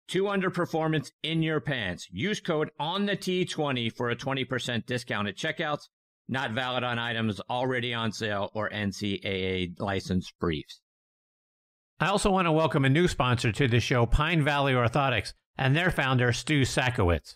Two 0.09 0.27
under 0.27 0.49
performance 0.49 1.11
in 1.21 1.43
your 1.43 1.59
pants. 1.59 2.07
Use 2.11 2.41
code 2.41 2.71
on 2.79 3.05
the 3.05 3.15
T20 3.15 3.95
for 3.95 4.09
a 4.09 4.15
20% 4.15 4.87
discount 4.87 5.27
at 5.27 5.37
checkouts. 5.37 5.83
Not 6.27 6.53
valid 6.53 6.83
on 6.83 6.97
items 6.97 7.39
already 7.47 7.93
on 7.93 8.11
sale 8.11 8.49
or 8.55 8.71
NCAA 8.71 9.79
licensed 9.79 10.33
briefs. 10.39 10.81
I 11.99 12.07
also 12.07 12.31
want 12.31 12.47
to 12.47 12.51
welcome 12.51 12.85
a 12.85 12.89
new 12.89 13.07
sponsor 13.07 13.51
to 13.51 13.67
the 13.67 13.79
show, 13.79 14.07
Pine 14.07 14.43
Valley 14.43 14.73
Orthotics, 14.73 15.33
and 15.59 15.75
their 15.75 15.91
founder, 15.91 16.33
Stu 16.33 16.61
Sakowitz. 16.61 17.35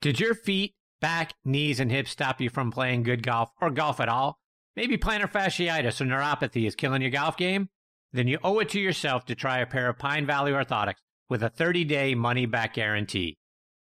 Did 0.00 0.18
your 0.18 0.34
feet, 0.34 0.72
back, 1.00 1.34
knees, 1.44 1.80
and 1.80 1.90
hips 1.90 2.10
stop 2.10 2.40
you 2.40 2.50
from 2.50 2.70
playing 2.70 3.02
good 3.02 3.22
golf 3.22 3.50
or 3.60 3.70
golf 3.70 4.00
at 4.00 4.08
all? 4.08 4.38
Maybe 4.76 4.96
plantar 4.96 5.30
fasciitis 5.30 6.00
or 6.00 6.04
neuropathy 6.04 6.66
is 6.66 6.74
killing 6.74 7.02
your 7.02 7.10
golf 7.10 7.36
game? 7.36 7.68
Then 8.12 8.28
you 8.28 8.38
owe 8.42 8.58
it 8.58 8.68
to 8.70 8.80
yourself 8.80 9.24
to 9.26 9.34
try 9.34 9.58
a 9.58 9.66
pair 9.66 9.88
of 9.88 9.98
Pine 9.98 10.26
Valley 10.26 10.52
Orthotics 10.52 11.02
with 11.28 11.42
a 11.42 11.48
30 11.48 11.84
day 11.84 12.14
money 12.14 12.46
back 12.46 12.74
guarantee. 12.74 13.38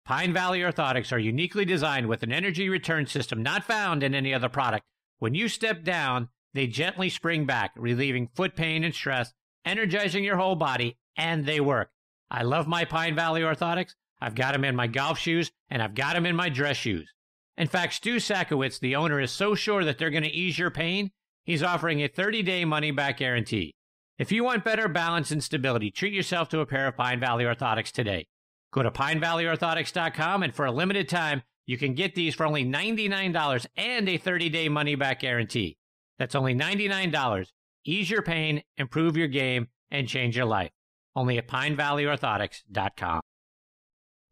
Pine 0.06 0.34
Valley 0.34 0.60
Orthotics 0.60 1.12
are 1.12 1.20
uniquely 1.20 1.66
designed 1.66 2.08
with 2.08 2.24
an 2.24 2.32
energy 2.32 2.70
return 2.70 3.06
system 3.08 3.44
not 3.44 3.64
found 3.64 4.04
in 4.04 4.16
any 4.16 4.34
other 4.34 4.50
product. 4.50 4.86
When 5.20 5.34
you 5.34 5.50
step 5.50 5.84
down, 5.84 6.30
they 6.54 6.68
gently 6.68 7.10
spring 7.10 7.46
back, 7.46 7.72
relieving 7.76 8.30
foot 8.34 8.56
pain 8.56 8.84
and 8.84 8.94
stress, 8.96 9.34
energizing 9.66 10.24
your 10.24 10.38
whole 10.38 10.56
body, 10.56 10.98
and 11.18 11.46
they 11.46 11.60
work. 11.60 11.92
I 12.32 12.44
love 12.44 12.68
my 12.68 12.86
Pine 12.86 13.16
Valley 13.16 13.42
Orthotics. 13.42 13.96
I've 14.20 14.36
got 14.36 14.54
them 14.54 14.64
in 14.64 14.76
my 14.76 14.88
golf 14.88 15.20
shoes, 15.20 15.52
and 15.70 15.82
I've 15.82 15.96
got 15.96 16.14
them 16.14 16.26
in 16.26 16.36
my 16.36 16.50
dress 16.50 16.78
shoes. 16.78 17.12
In 17.58 17.68
fact, 17.68 17.94
Stu 17.94 18.18
Sakowitz, 18.18 18.80
the 18.80 18.96
owner, 18.96 19.20
is 19.20 19.32
so 19.32 19.56
sure 19.56 19.84
that 19.84 19.98
they're 19.98 20.10
going 20.10 20.24
to 20.24 20.30
ease 20.30 20.60
your 20.60 20.70
pain, 20.70 21.12
he's 21.44 21.64
offering 21.64 22.02
a 22.02 22.08
30 22.08 22.44
day 22.44 22.66
money 22.66 22.92
back 22.92 23.18
guarantee. 23.18 23.74
If 24.18 24.32
you 24.32 24.44
want 24.44 24.64
better 24.64 24.88
balance 24.88 25.32
and 25.32 25.44
stability, 25.44 25.92
treat 25.92 26.14
yourself 26.14 26.50
to 26.50 26.60
a 26.60 26.66
pair 26.66 26.88
of 26.88 26.98
Pine 26.98 27.20
Valley 27.20 27.46
Orthotics 27.46 27.92
today. 27.92 28.28
Go 28.74 28.84
to 28.84 28.92
pinevalleyorthotics.com 28.92 30.44
and 30.44 30.54
for 30.54 30.66
a 30.66 30.72
limited 30.72 31.08
time, 31.08 31.44
you 31.66 31.78
can 31.78 31.94
get 31.94 32.16
these 32.16 32.34
for 32.34 32.46
only 32.46 32.66
$99 32.66 33.68
and 33.76 34.10
a 34.10 34.18
30 34.18 34.50
day 34.50 34.70
money 34.70 34.96
back 34.96 35.20
guarantee. 35.20 35.78
That's 36.18 36.36
only 36.36 36.56
$99. 36.56 37.48
Ease 37.86 38.10
your 38.10 38.22
pain, 38.22 38.64
improve 38.78 39.16
your 39.16 39.28
game, 39.28 39.68
and 39.92 40.08
change 40.08 40.36
your 40.36 40.46
life. 40.46 40.72
Only 41.16 41.38
at 41.38 41.48
pinevalleyorthotics.com. 41.48 43.22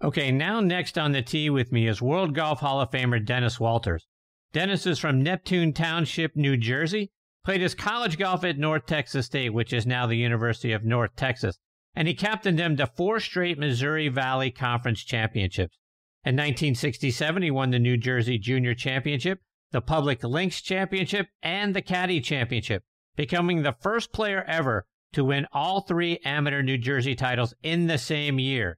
Okay, 0.04 0.30
now 0.30 0.60
next 0.60 0.98
on 0.98 1.14
the 1.14 1.22
tee 1.22 1.50
with 1.50 1.72
me 1.72 1.88
is 1.88 2.02
World 2.02 2.36
Golf 2.36 2.60
Hall 2.60 2.82
of 2.82 2.92
Famer 2.92 3.26
Dennis 3.26 3.62
Walters. 3.62 4.06
Dennis 4.52 4.86
is 4.86 5.00
from 5.00 5.24
Neptune 5.24 5.72
Township, 5.72 6.36
New 6.36 6.58
Jersey, 6.58 7.12
played 7.46 7.62
his 7.62 7.76
college 7.76 8.18
golf 8.18 8.44
at 8.44 8.58
North 8.58 8.86
Texas 8.88 9.28
State, 9.28 9.54
which 9.54 9.72
is 9.72 9.86
now 9.86 10.06
the 10.06 10.18
University 10.18 10.74
of 10.74 10.84
North 10.84 11.16
Texas, 11.16 11.58
and 11.96 12.10
he 12.10 12.14
captained 12.14 12.60
them 12.60 12.76
to 12.76 12.88
four 12.88 13.22
straight 13.22 13.58
Missouri 13.58 14.10
Valley 14.10 14.52
Conference 14.52 15.02
championships. 15.02 15.78
In 16.26 16.36
1967, 16.36 17.44
he 17.44 17.52
won 17.52 17.72
the 17.72 17.80
New 17.80 17.96
Jersey 17.96 18.38
Junior 18.38 18.76
Championship, 18.76 19.40
the 19.72 19.80
Public 19.80 20.24
Links 20.26 20.62
Championship, 20.62 21.28
and 21.42 21.74
the 21.74 21.82
Caddy 21.82 22.20
Championship, 22.20 22.84
becoming 23.16 23.62
the 23.64 23.76
first 23.80 24.12
player 24.12 24.44
ever 24.46 24.86
to 25.14 25.24
win 25.24 25.48
all 25.54 25.82
three 25.82 26.20
amateur 26.26 26.62
New 26.62 26.78
Jersey 26.78 27.16
titles 27.16 27.54
in 27.64 27.88
the 27.88 27.98
same 27.98 28.40
year. 28.40 28.78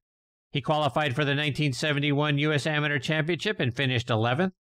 He 0.52 0.62
qualified 0.62 1.14
for 1.14 1.26
the 1.26 1.32
1971 1.32 2.38
U.S. 2.40 2.66
Amateur 2.66 3.00
Championship 3.00 3.60
and 3.60 3.76
finished 3.76 4.08
11th. 4.08 4.54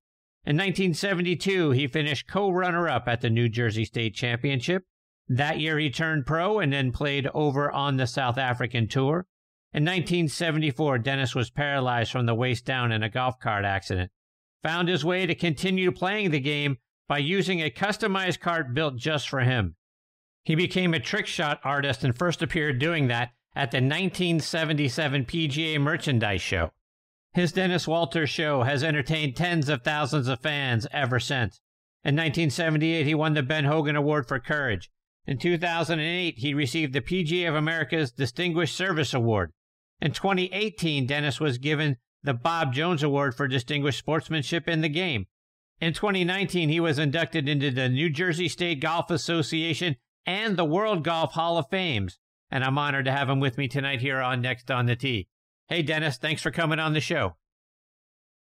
In 0.45 0.55
1972, 0.55 1.71
he 1.71 1.87
finished 1.87 2.27
co 2.27 2.49
runner 2.49 2.87
up 2.87 3.07
at 3.07 3.21
the 3.21 3.29
New 3.29 3.49
Jersey 3.49 3.85
State 3.85 4.13
Championship. 4.13 4.83
That 5.27 5.59
year, 5.59 5.77
he 5.77 5.89
turned 5.89 6.25
pro 6.25 6.59
and 6.59 6.71
then 6.71 6.91
played 6.91 7.27
over 7.33 7.71
on 7.71 7.97
the 7.97 8.07
South 8.07 8.37
African 8.37 8.87
Tour. 8.87 9.25
In 9.73 9.83
1974, 9.83 10.99
Dennis 10.99 11.35
was 11.35 11.49
paralyzed 11.49 12.11
from 12.11 12.25
the 12.25 12.35
waist 12.35 12.65
down 12.65 12.91
in 12.91 13.03
a 13.03 13.09
golf 13.09 13.39
cart 13.39 13.65
accident. 13.65 14.11
Found 14.63 14.87
his 14.87 15.03
way 15.03 15.25
to 15.25 15.35
continue 15.35 15.91
playing 15.91 16.31
the 16.31 16.39
game 16.39 16.77
by 17.07 17.17
using 17.17 17.61
a 17.61 17.69
customized 17.69 18.39
cart 18.39 18.73
built 18.73 18.95
just 18.95 19.27
for 19.27 19.41
him. 19.41 19.75
He 20.43 20.55
became 20.55 20.93
a 20.93 20.99
trick 20.99 21.27
shot 21.27 21.59
artist 21.63 22.03
and 22.03 22.17
first 22.17 22.41
appeared 22.41 22.79
doing 22.79 23.07
that 23.07 23.31
at 23.57 23.71
the 23.71 23.77
1977 23.77 25.25
PGA 25.25 25.81
Merchandise 25.81 26.43
Show. 26.43 26.69
His 27.33 27.51
Dennis 27.51 27.87
Walters 27.87 28.29
show 28.29 28.61
has 28.61 28.83
entertained 28.83 29.35
tens 29.35 29.67
of 29.67 29.81
thousands 29.81 30.27
of 30.27 30.41
fans 30.41 30.85
ever 30.91 31.19
since. 31.19 31.59
In 32.03 32.15
1978, 32.15 33.07
he 33.07 33.15
won 33.15 33.33
the 33.33 33.41
Ben 33.41 33.65
Hogan 33.65 33.95
Award 33.95 34.27
for 34.27 34.39
Courage. 34.39 34.91
In 35.25 35.39
2008, 35.39 36.37
he 36.37 36.53
received 36.53 36.93
the 36.93 37.01
PGA 37.01 37.49
of 37.49 37.55
America's 37.55 38.11
Distinguished 38.11 38.75
Service 38.75 39.11
Award. 39.11 39.51
In 39.99 40.11
2018, 40.11 41.07
Dennis 41.07 41.39
was 41.39 41.57
given 41.57 41.97
the 42.21 42.35
Bob 42.35 42.75
Jones 42.75 43.01
Award 43.01 43.33
for 43.33 43.47
Distinguished 43.47 43.97
Sportsmanship 43.97 44.67
in 44.67 44.81
the 44.81 44.89
Game. 44.89 45.25
In 45.81 45.93
2019, 45.93 46.69
he 46.69 46.79
was 46.79 46.99
inducted 46.99 47.49
into 47.49 47.71
the 47.71 47.89
New 47.89 48.11
Jersey 48.11 48.49
State 48.49 48.81
Golf 48.81 49.09
Association 49.09 49.95
and 50.27 50.57
the 50.57 50.65
World 50.65 51.03
Golf 51.03 51.31
Hall 51.31 51.57
of 51.57 51.69
Fames, 51.71 52.19
and 52.51 52.63
I'm 52.63 52.77
honored 52.77 53.05
to 53.05 53.11
have 53.11 53.29
him 53.29 53.39
with 53.39 53.57
me 53.57 53.67
tonight 53.67 54.01
here 54.01 54.21
on 54.21 54.41
Next 54.41 54.71
on 54.71 54.85
the 54.85 54.95
Tee. 54.95 55.27
Hey, 55.67 55.81
Dennis, 55.81 56.17
thanks 56.17 56.41
for 56.41 56.51
coming 56.51 56.79
on 56.79 56.93
the 56.93 57.01
show. 57.01 57.35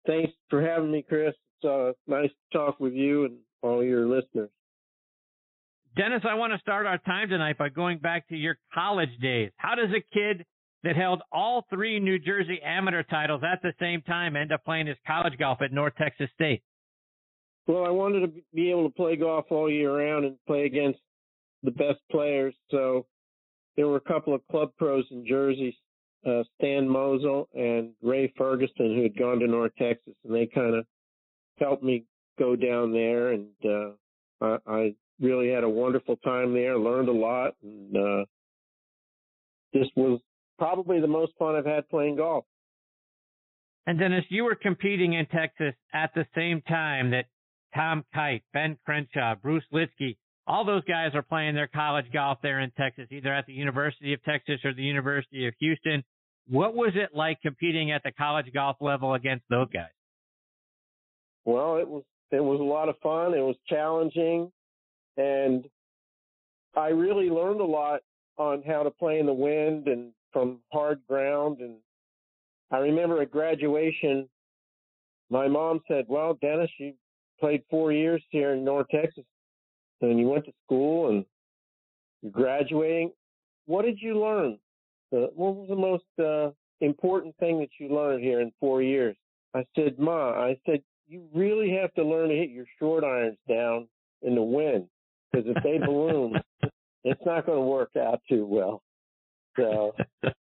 Thanks 0.06 0.32
for 0.48 0.62
having 0.62 0.92
me, 0.92 1.04
Chris. 1.06 1.34
It's 1.62 1.68
uh, 1.68 1.92
nice 2.06 2.30
to 2.30 2.58
talk 2.58 2.78
with 2.78 2.92
you 2.92 3.24
and 3.24 3.38
all 3.62 3.82
your 3.82 4.06
listeners. 4.06 4.50
Dennis, 5.96 6.22
I 6.28 6.34
want 6.34 6.52
to 6.52 6.58
start 6.58 6.86
our 6.86 6.98
time 6.98 7.30
tonight 7.30 7.58
by 7.58 7.70
going 7.70 7.98
back 7.98 8.28
to 8.28 8.36
your 8.36 8.58
college 8.72 9.16
days. 9.20 9.50
How 9.56 9.74
does 9.74 9.88
a 9.90 10.04
kid 10.14 10.44
that 10.84 10.94
held 10.94 11.22
all 11.32 11.64
three 11.70 11.98
New 11.98 12.18
Jersey 12.18 12.60
amateur 12.62 13.02
titles 13.02 13.42
at 13.42 13.62
the 13.62 13.72
same 13.80 14.02
time 14.02 14.36
end 14.36 14.52
up 14.52 14.64
playing 14.64 14.86
his 14.86 14.98
college 15.06 15.38
golf 15.38 15.62
at 15.62 15.72
North 15.72 15.94
Texas 15.96 16.28
State? 16.34 16.62
Well, 17.66 17.84
I 17.84 17.90
wanted 17.90 18.20
to 18.20 18.42
be 18.54 18.70
able 18.70 18.88
to 18.88 18.94
play 18.94 19.16
golf 19.16 19.46
all 19.50 19.70
year 19.70 19.96
round 19.96 20.24
and 20.24 20.36
play 20.46 20.66
against 20.66 21.00
the 21.62 21.72
best 21.72 21.98
players. 22.12 22.54
So 22.70 23.06
there 23.76 23.86
were 23.86 23.96
a 23.96 24.00
couple 24.00 24.34
of 24.34 24.46
club 24.48 24.70
pros 24.78 25.04
in 25.10 25.26
Jersey 25.26 25.76
uh, 26.26 26.42
Stan 26.58 26.88
Mosel 26.88 27.48
and 27.54 27.90
Ray 28.02 28.32
Ferguson, 28.36 28.96
who 28.96 29.02
had 29.02 29.16
gone 29.16 29.38
to 29.40 29.46
North 29.46 29.72
Texas, 29.78 30.14
and 30.24 30.34
they 30.34 30.46
kind 30.46 30.74
of 30.74 30.84
helped 31.58 31.82
me 31.82 32.04
go 32.38 32.56
down 32.56 32.92
there. 32.92 33.32
And 33.32 33.48
uh, 33.64 33.90
I, 34.40 34.58
I 34.66 34.94
really 35.20 35.50
had 35.50 35.64
a 35.64 35.68
wonderful 35.68 36.16
time 36.16 36.52
there, 36.52 36.78
learned 36.78 37.08
a 37.08 37.12
lot, 37.12 37.54
and 37.62 37.96
uh, 37.96 38.24
this 39.72 39.86
was 39.94 40.20
probably 40.58 41.00
the 41.00 41.06
most 41.06 41.32
fun 41.38 41.54
I've 41.54 41.66
had 41.66 41.88
playing 41.88 42.16
golf. 42.16 42.44
And 43.86 43.98
Dennis, 43.98 44.24
you 44.30 44.44
were 44.44 44.56
competing 44.56 45.12
in 45.12 45.26
Texas 45.26 45.74
at 45.94 46.10
the 46.14 46.26
same 46.34 46.60
time 46.62 47.10
that 47.12 47.26
Tom 47.74 48.04
Kite, 48.12 48.42
Ben 48.52 48.76
Crenshaw, 48.84 49.36
Bruce 49.36 49.62
Lietzke, 49.72 50.16
all 50.46 50.64
those 50.64 50.84
guys 50.84 51.10
are 51.14 51.22
playing 51.22 51.54
their 51.54 51.66
college 51.66 52.06
golf 52.12 52.38
there 52.42 52.60
in 52.60 52.70
Texas, 52.72 53.06
either 53.10 53.32
at 53.32 53.46
the 53.46 53.52
University 53.52 54.12
of 54.12 54.22
Texas 54.22 54.60
or 54.64 54.72
the 54.72 54.82
University 54.82 55.46
of 55.46 55.54
Houston. 55.58 56.04
What 56.48 56.74
was 56.74 56.92
it 56.94 57.10
like 57.14 57.40
competing 57.42 57.90
at 57.90 58.02
the 58.04 58.12
college 58.12 58.46
golf 58.54 58.76
level 58.80 59.14
against 59.14 59.44
those 59.50 59.68
guys? 59.72 59.90
Well, 61.44 61.76
it 61.76 61.88
was 61.88 62.04
it 62.30 62.40
was 62.40 62.60
a 62.60 62.64
lot 62.64 62.88
of 62.88 62.96
fun. 63.02 63.34
It 63.34 63.40
was 63.40 63.56
challenging, 63.68 64.50
and 65.16 65.64
I 66.76 66.88
really 66.88 67.30
learned 67.30 67.60
a 67.60 67.64
lot 67.64 68.00
on 68.36 68.62
how 68.66 68.82
to 68.82 68.90
play 68.90 69.18
in 69.18 69.26
the 69.26 69.32
wind 69.32 69.88
and 69.88 70.12
from 70.32 70.58
hard 70.72 71.00
ground. 71.08 71.60
And 71.60 71.76
I 72.70 72.78
remember 72.78 73.22
at 73.22 73.30
graduation, 73.30 74.28
my 75.30 75.48
mom 75.48 75.80
said, 75.88 76.06
"Well, 76.08 76.34
Dennis, 76.34 76.70
you 76.78 76.94
played 77.40 77.64
four 77.70 77.92
years 77.92 78.22
here 78.30 78.52
in 78.52 78.64
North 78.64 78.88
Texas, 78.90 79.24
and 80.00 80.18
you 80.18 80.28
went 80.28 80.44
to 80.44 80.52
school 80.64 81.08
and 81.08 81.24
you're 82.22 82.32
graduating. 82.32 83.12
What 83.66 83.84
did 83.84 83.98
you 84.00 84.20
learn? 84.20 84.58
What 85.10 85.56
was 85.56 85.68
the 85.68 85.76
most 85.76 86.04
uh, 86.18 86.50
important 86.80 87.36
thing 87.38 87.58
that 87.60 87.70
you 87.78 87.94
learned 87.94 88.22
here 88.22 88.40
in 88.40 88.52
four 88.60 88.82
years?" 88.82 89.16
I 89.54 89.64
said, 89.74 89.98
"Ma, 89.98 90.30
I 90.32 90.58
said 90.66 90.82
you 91.08 91.24
really 91.34 91.70
have 91.70 91.92
to 91.94 92.04
learn 92.04 92.28
to 92.28 92.36
hit 92.36 92.50
your 92.50 92.66
short 92.78 93.04
irons 93.04 93.38
down 93.48 93.88
in 94.22 94.34
the 94.34 94.42
wind 94.42 94.88
because 95.32 95.46
if 95.48 95.62
they 95.62 95.78
balloon, 95.78 96.34
it's 97.04 97.24
not 97.24 97.46
going 97.46 97.58
to 97.58 97.64
work 97.64 97.90
out 97.96 98.20
too 98.28 98.44
well." 98.44 98.82
So, 99.56 99.94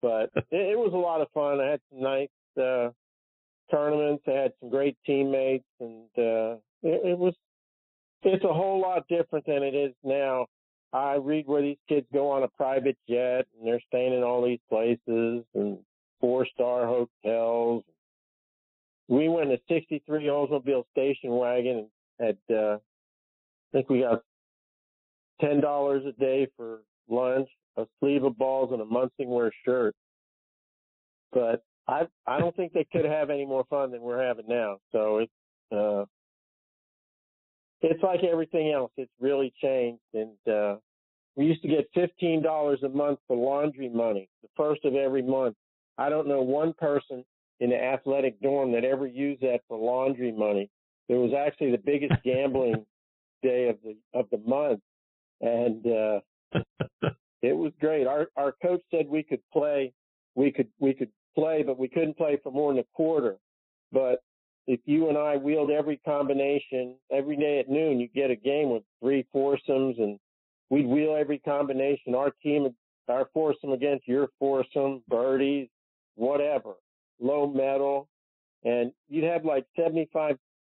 but 0.01 0.29
it, 0.35 0.45
it 0.51 0.77
was 0.77 0.91
a 0.93 0.97
lot 0.97 1.21
of 1.21 1.27
fun. 1.33 1.59
I 1.59 1.71
had 1.71 1.81
some 1.89 2.01
nice 2.01 2.29
uh, 2.61 2.89
tournaments. 3.71 4.23
I 4.27 4.31
had 4.31 4.53
some 4.59 4.69
great 4.69 4.97
teammates, 5.05 5.65
and 5.79 6.05
uh, 6.17 6.57
it, 6.83 7.11
it 7.11 7.17
was. 7.17 7.33
It's 8.23 8.43
a 8.43 8.53
whole 8.53 8.81
lot 8.81 9.07
different 9.07 9.45
than 9.45 9.63
it 9.63 9.75
is 9.75 9.93
now. 10.03 10.47
I 10.91 11.15
read 11.15 11.47
where 11.47 11.61
these 11.61 11.77
kids 11.87 12.07
go 12.11 12.31
on 12.31 12.43
a 12.43 12.47
private 12.47 12.97
jet 13.07 13.45
and 13.57 13.65
they're 13.65 13.81
staying 13.87 14.13
in 14.13 14.23
all 14.23 14.43
these 14.43 14.59
places 14.69 15.43
and 15.53 15.77
four 16.19 16.45
star 16.47 16.85
hotels. 16.85 17.83
We 19.07 19.29
went 19.29 19.51
a 19.51 19.59
63 19.69 20.23
Oldsmobile 20.25 20.83
station 20.91 21.31
wagon 21.31 21.87
and 22.19 22.37
had, 22.49 22.55
uh, 22.55 22.75
I 22.75 23.71
think 23.71 23.89
we 23.89 24.01
got 24.01 24.23
$10 25.41 26.07
a 26.07 26.11
day 26.13 26.47
for 26.57 26.79
lunch, 27.07 27.49
a 27.77 27.85
sleeve 27.99 28.23
of 28.23 28.37
balls 28.37 28.71
and 28.73 28.81
a 28.81 28.85
Munsingwear 28.85 29.51
shirt. 29.65 29.95
But 31.31 31.63
I, 31.87 32.07
I 32.27 32.39
don't 32.39 32.55
think 32.55 32.73
they 32.73 32.87
could 32.91 33.05
have 33.05 33.29
any 33.29 33.45
more 33.45 33.63
fun 33.69 33.91
than 33.91 34.01
we're 34.01 34.23
having 34.23 34.47
now. 34.47 34.77
So 34.91 35.19
it's, 35.19 35.31
uh, 35.71 36.05
it's 37.81 38.03
like 38.03 38.23
everything 38.23 38.71
else. 38.71 38.91
It's 38.97 39.11
really 39.19 39.53
changed. 39.61 40.01
And, 40.13 40.53
uh, 40.53 40.77
we 41.35 41.45
used 41.45 41.61
to 41.61 41.67
get 41.67 41.89
$15 41.93 42.83
a 42.83 42.89
month 42.89 43.19
for 43.27 43.37
laundry 43.37 43.89
money, 43.89 44.27
the 44.41 44.49
first 44.57 44.83
of 44.83 44.95
every 44.95 45.21
month. 45.21 45.55
I 45.97 46.09
don't 46.09 46.27
know 46.27 46.41
one 46.41 46.73
person 46.73 47.23
in 47.59 47.69
the 47.69 47.81
athletic 47.81 48.39
dorm 48.41 48.71
that 48.73 48.83
ever 48.83 49.07
used 49.07 49.41
that 49.41 49.61
for 49.67 49.77
laundry 49.77 50.31
money. 50.31 50.69
It 51.07 51.15
was 51.15 51.31
actually 51.33 51.71
the 51.71 51.77
biggest 51.77 52.13
gambling 52.23 52.85
day 53.41 53.69
of 53.69 53.77
the, 53.83 53.95
of 54.13 54.25
the 54.31 54.39
month. 54.39 54.81
And, 55.41 55.85
uh, 55.85 56.19
it 57.41 57.55
was 57.55 57.71
great. 57.79 58.05
Our, 58.05 58.27
our 58.35 58.53
coach 58.61 58.81
said 58.91 59.07
we 59.07 59.23
could 59.23 59.41
play, 59.53 59.93
we 60.35 60.51
could, 60.51 60.67
we 60.79 60.93
could 60.93 61.11
play, 61.35 61.63
but 61.63 61.79
we 61.79 61.87
couldn't 61.87 62.17
play 62.17 62.37
for 62.43 62.51
more 62.51 62.73
than 62.73 62.79
a 62.79 62.87
quarter. 62.93 63.37
But 63.91 64.21
if 64.69 64.79
you 64.85 65.09
and 65.09 65.17
I 65.17 65.35
wheeled 65.35 65.71
every 65.71 65.97
combination 66.05 66.93
every 67.11 67.35
day 67.35 67.59
at 67.59 67.69
noon, 67.69 67.99
you 67.99 68.07
get 68.07 68.29
a 68.29 68.35
game 68.35 68.69
with 68.69 68.83
three 69.01 69.25
foursomes 69.31 69.95
and 69.97 70.19
we'd 70.69 70.85
wheel 70.85 71.17
every 71.19 71.39
combination. 71.39 72.13
Our 72.13 72.31
team, 72.43 72.69
our 73.07 73.27
foursome 73.33 73.71
against 73.71 74.07
your 74.07 74.27
foursome, 74.39 75.01
birdies, 75.07 75.69
whatever, 76.13 76.73
low 77.19 77.47
medal. 77.47 78.07
And 78.63 78.91
you'd 79.07 79.23
have 79.23 79.43
like 79.43 79.65
75 79.75 80.37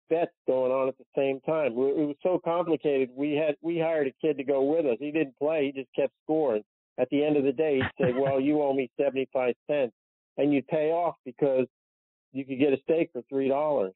bets 0.09 0.31
going 0.47 0.71
on 0.71 0.87
at 0.87 0.97
the 0.97 1.03
same 1.13 1.41
time. 1.41 1.73
It 1.73 1.75
was 1.75 2.15
so 2.23 2.39
complicated. 2.41 3.09
We 3.13 3.33
had, 3.33 3.57
we 3.61 3.77
hired 3.77 4.07
a 4.07 4.13
kid 4.25 4.37
to 4.37 4.45
go 4.45 4.63
with 4.63 4.85
us. 4.85 4.99
He 5.01 5.11
didn't 5.11 5.37
play. 5.37 5.65
He 5.65 5.81
just 5.81 5.93
kept 5.93 6.13
scoring. 6.23 6.63
At 6.97 7.09
the 7.09 7.25
end 7.25 7.35
of 7.35 7.43
the 7.43 7.51
day, 7.51 7.81
he'd 7.81 8.05
say, 8.05 8.13
well, 8.13 8.39
you 8.39 8.61
owe 8.61 8.73
me 8.73 8.89
75 8.97 9.53
cents 9.69 9.91
and 10.37 10.53
you'd 10.53 10.67
pay 10.67 10.91
off 10.91 11.15
because 11.25 11.67
you 12.31 12.45
could 12.45 12.59
get 12.59 12.73
a 12.73 12.77
steak 12.83 13.09
for 13.13 13.21
three 13.29 13.47
dollars. 13.47 13.93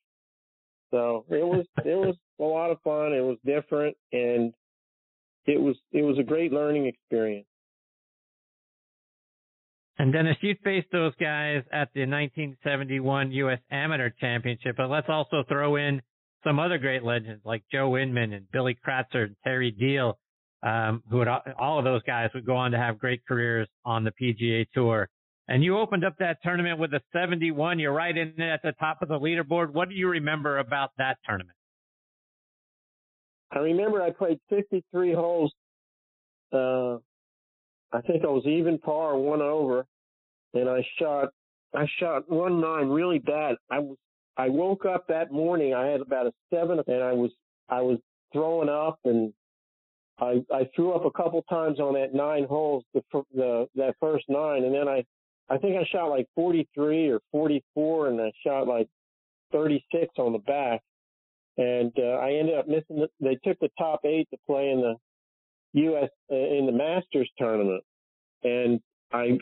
So 0.92 1.26
it 1.30 1.46
was 1.46 1.66
it 1.86 1.98
was 1.98 2.16
a 2.40 2.44
lot 2.44 2.72
of 2.72 2.82
fun. 2.82 3.14
It 3.14 3.22
was 3.22 3.38
different, 3.46 3.96
and 4.12 4.54
it 5.46 5.60
was 5.60 5.76
it 5.92 6.04
was 6.04 6.18
a 6.20 6.24
great 6.24 6.52
learning 6.52 6.88
experience. 6.88 7.48
And 9.98 10.12
Dennis, 10.12 10.36
you 10.42 10.56
faced 10.64 10.88
those 10.92 11.14
guys 11.16 11.64
at 11.72 11.88
the 11.94 12.02
1971 12.02 13.32
U.S. 13.32 13.60
Amateur 13.72 14.10
Championship, 14.20 14.76
but 14.76 14.90
let's 14.90 15.08
also 15.08 15.44
throw 15.48 15.78
in 15.78 16.02
some 16.44 16.60
other 16.60 16.78
great 16.78 17.04
legends 17.04 17.42
like 17.46 17.64
Joe 17.72 17.98
Inman 17.98 18.34
and 18.34 18.46
Billy 18.52 18.78
Kratzert 18.86 19.28
and 19.28 19.36
Terry 19.46 19.72
Diehl, 19.72 20.16
um, 20.64 21.02
who 21.10 21.20
would 21.20 21.30
all 21.30 21.80
of 21.80 21.86
those 21.86 22.04
guys 22.04 22.30
would 22.34 22.46
go 22.46 22.58
on 22.58 22.72
to 22.72 22.78
have 22.78 23.00
great 23.00 23.26
careers 23.26 23.70
on 23.86 24.04
the 24.04 24.12
PGA 24.12 24.68
Tour. 24.74 25.08
And 25.48 25.64
you 25.64 25.78
opened 25.78 26.04
up 26.04 26.16
that 26.20 26.38
tournament 26.44 26.80
with 26.80 26.94
a 26.94 27.02
71. 27.14 27.78
You're 27.78 27.94
right 27.94 28.16
in 28.18 28.40
at 28.42 28.62
the 28.64 28.74
top 28.80 29.02
of 29.02 29.10
the 29.10 29.20
leaderboard. 29.20 29.72
What 29.72 29.90
do 29.90 29.96
you 29.96 30.10
remember 30.10 30.58
about 30.58 30.90
that 30.98 31.18
tournament? 31.26 31.56
I 33.52 33.60
remember 33.60 34.02
I 34.02 34.10
played 34.10 34.40
53 34.50 35.14
holes. 35.14 35.54
Uh, 36.52 36.96
I 37.94 38.02
think 38.02 38.24
I 38.24 38.28
was 38.28 38.46
even 38.46 38.80
par, 38.80 39.18
one 39.18 39.42
over, 39.42 39.86
and 40.54 40.68
I 40.68 40.86
shot. 41.00 41.30
I 41.74 41.86
shot 42.00 42.30
one 42.30 42.60
nine 42.60 42.90
really 42.90 43.20
bad. 43.20 43.56
I 43.70 43.80
was. 43.80 43.98
I 44.38 44.50
woke 44.50 44.86
up 44.86 45.08
that 45.08 45.32
morning. 45.32 45.74
I 45.74 45.86
had 45.86 46.02
about 46.02 46.28
a 46.28 46.34
seven, 46.54 46.80
and 46.88 47.04
I 47.04 47.14
was. 47.14 47.32
I 47.70 47.82
was 47.82 48.00
throwing 48.34 48.70
up, 48.70 49.00
and 49.06 49.32
I 50.20 50.44
I 50.54 50.70
threw 50.76 50.94
up 50.94 51.06
a 51.06 51.12
couple 51.12 51.42
times 51.44 51.80
on 51.80 51.94
that 51.94 52.14
nine 52.14 52.46
holes, 52.46 52.84
the 52.94 53.02
the 53.34 53.68
that 53.76 53.96
first 54.00 54.26
nine, 54.28 54.64
and 54.64 54.74
then 54.74 54.88
I 54.88 55.06
I 55.50 55.58
think 55.58 55.76
I 55.78 55.86
shot 55.92 56.08
like 56.08 56.28
43 56.36 57.10
or 57.10 57.20
44, 57.32 58.08
and 58.10 58.22
I 58.22 58.32
shot 58.46 58.68
like 58.68 58.88
36 59.52 60.12
on 60.18 60.34
the 60.34 60.40
back. 60.40 60.82
And 61.58 61.92
uh, 61.98 62.18
I 62.18 62.34
ended 62.34 62.58
up 62.58 62.68
missing. 62.68 62.98
The, 62.98 63.08
they 63.22 63.36
took 63.44 63.60
the 63.60 63.70
top 63.78 64.02
eight 64.04 64.28
to 64.32 64.38
play 64.46 64.72
in 64.72 64.82
the 64.82 64.96
U.S. 65.82 66.10
Uh, 66.32 66.36
in 66.36 66.66
the 66.66 66.72
Masters 66.72 67.30
tournament, 67.38 67.84
and 68.44 68.82
I 69.14 69.38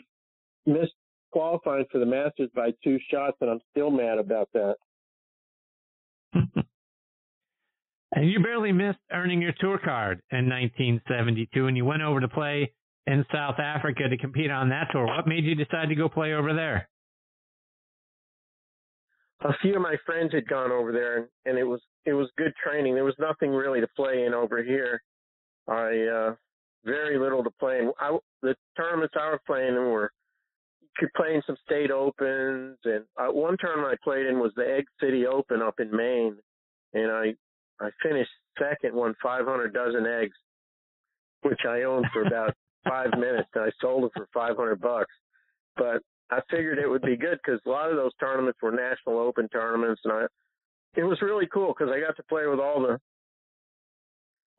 missed 0.66 0.92
qualifying 1.32 1.86
for 1.90 1.98
the 1.98 2.06
Masters 2.06 2.50
by 2.54 2.72
two 2.84 2.98
shots, 3.10 3.36
and 3.40 3.50
I'm 3.50 3.60
still 3.72 3.90
mad 3.90 4.18
about 4.18 4.48
that. 4.54 4.76
and 8.12 8.30
you 8.30 8.40
barely 8.40 8.70
missed 8.70 9.00
earning 9.12 9.42
your 9.42 9.54
tour 9.58 9.80
card 9.84 10.20
in 10.30 10.48
1972, 10.48 11.66
and 11.66 11.76
you 11.76 11.84
went 11.84 12.02
over 12.02 12.20
to 12.20 12.28
play 12.28 12.72
in 13.06 13.24
South 13.32 13.58
Africa 13.58 14.08
to 14.08 14.16
compete 14.16 14.50
on 14.50 14.68
that 14.70 14.88
tour. 14.90 15.06
What 15.06 15.26
made 15.26 15.44
you 15.44 15.54
decide 15.54 15.88
to 15.88 15.94
go 15.94 16.08
play 16.08 16.32
over 16.32 16.54
there? 16.54 16.88
A 19.42 19.52
few 19.60 19.76
of 19.76 19.82
my 19.82 19.96
friends 20.06 20.32
had 20.32 20.48
gone 20.48 20.72
over 20.72 20.90
there, 20.90 21.28
and, 21.44 21.58
it 21.58 21.64
was 21.64 21.80
it 22.06 22.14
was 22.14 22.30
good 22.38 22.52
training. 22.62 22.94
There 22.94 23.04
was 23.04 23.16
nothing 23.18 23.50
really 23.50 23.80
to 23.80 23.88
play 23.94 24.24
in 24.24 24.32
over 24.32 24.62
here. 24.62 25.02
I 25.68 26.06
uh, 26.06 26.34
very 26.84 27.18
little 27.18 27.44
to 27.44 27.50
play 27.60 27.78
in. 27.78 27.92
I, 27.98 28.16
the 28.42 28.54
tournaments 28.76 29.14
I 29.18 29.30
was 29.30 29.40
playing 29.46 29.74
in 29.74 29.90
were 29.90 30.10
could 30.96 31.12
play 31.14 31.34
in 31.34 31.42
some 31.46 31.56
state 31.66 31.90
opens, 31.90 32.78
and 32.84 33.04
uh, 33.18 33.32
one 33.32 33.56
tournament 33.60 33.92
I 33.92 34.04
played 34.04 34.26
in 34.26 34.38
was 34.38 34.52
the 34.56 34.76
Egg 34.76 34.84
City 35.00 35.26
Open 35.26 35.60
up 35.60 35.78
in 35.78 35.94
Maine, 35.94 36.36
and 36.94 37.10
I 37.10 37.34
I 37.80 37.90
finished 38.02 38.30
second, 38.58 38.94
won 38.94 39.14
500 39.22 39.74
dozen 39.74 40.06
eggs, 40.06 40.36
which 41.42 41.60
I 41.68 41.82
owned 41.82 42.06
for 42.12 42.22
about 42.22 42.54
five 42.88 43.10
minutes 43.18 43.48
and 43.54 43.64
I 43.64 43.70
sold 43.80 44.04
it 44.04 44.12
for 44.14 44.26
500 44.32 44.80
bucks. 44.80 45.12
But 45.76 46.02
I 46.30 46.40
figured 46.50 46.78
it 46.78 46.88
would 46.88 47.02
be 47.02 47.16
good 47.16 47.38
because 47.44 47.60
a 47.66 47.70
lot 47.70 47.90
of 47.90 47.96
those 47.96 48.12
tournaments 48.20 48.58
were 48.62 48.72
national 48.72 49.18
open 49.18 49.48
tournaments 49.48 50.00
and 50.04 50.12
I, 50.12 50.26
it 50.96 51.04
was 51.04 51.20
really 51.22 51.48
cool 51.52 51.74
because 51.76 51.92
I 51.92 52.00
got 52.00 52.16
to 52.16 52.22
play 52.24 52.46
with 52.46 52.60
all 52.60 52.80
the, 52.80 52.98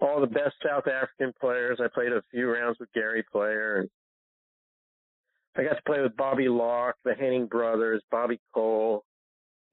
all 0.05 0.19
the 0.19 0.27
best 0.27 0.55
South 0.65 0.87
African 0.87 1.33
players. 1.39 1.79
I 1.81 1.87
played 1.93 2.11
a 2.11 2.21
few 2.31 2.51
rounds 2.51 2.77
with 2.79 2.91
Gary 2.93 3.23
Player 3.31 3.77
and 3.79 3.89
I 5.57 5.63
got 5.63 5.75
to 5.75 5.83
play 5.85 6.01
with 6.01 6.17
Bobby 6.17 6.49
Locke, 6.49 6.95
the 7.05 7.13
Henning 7.13 7.47
brothers, 7.47 8.01
Bobby 8.11 8.39
Cole, 8.53 9.03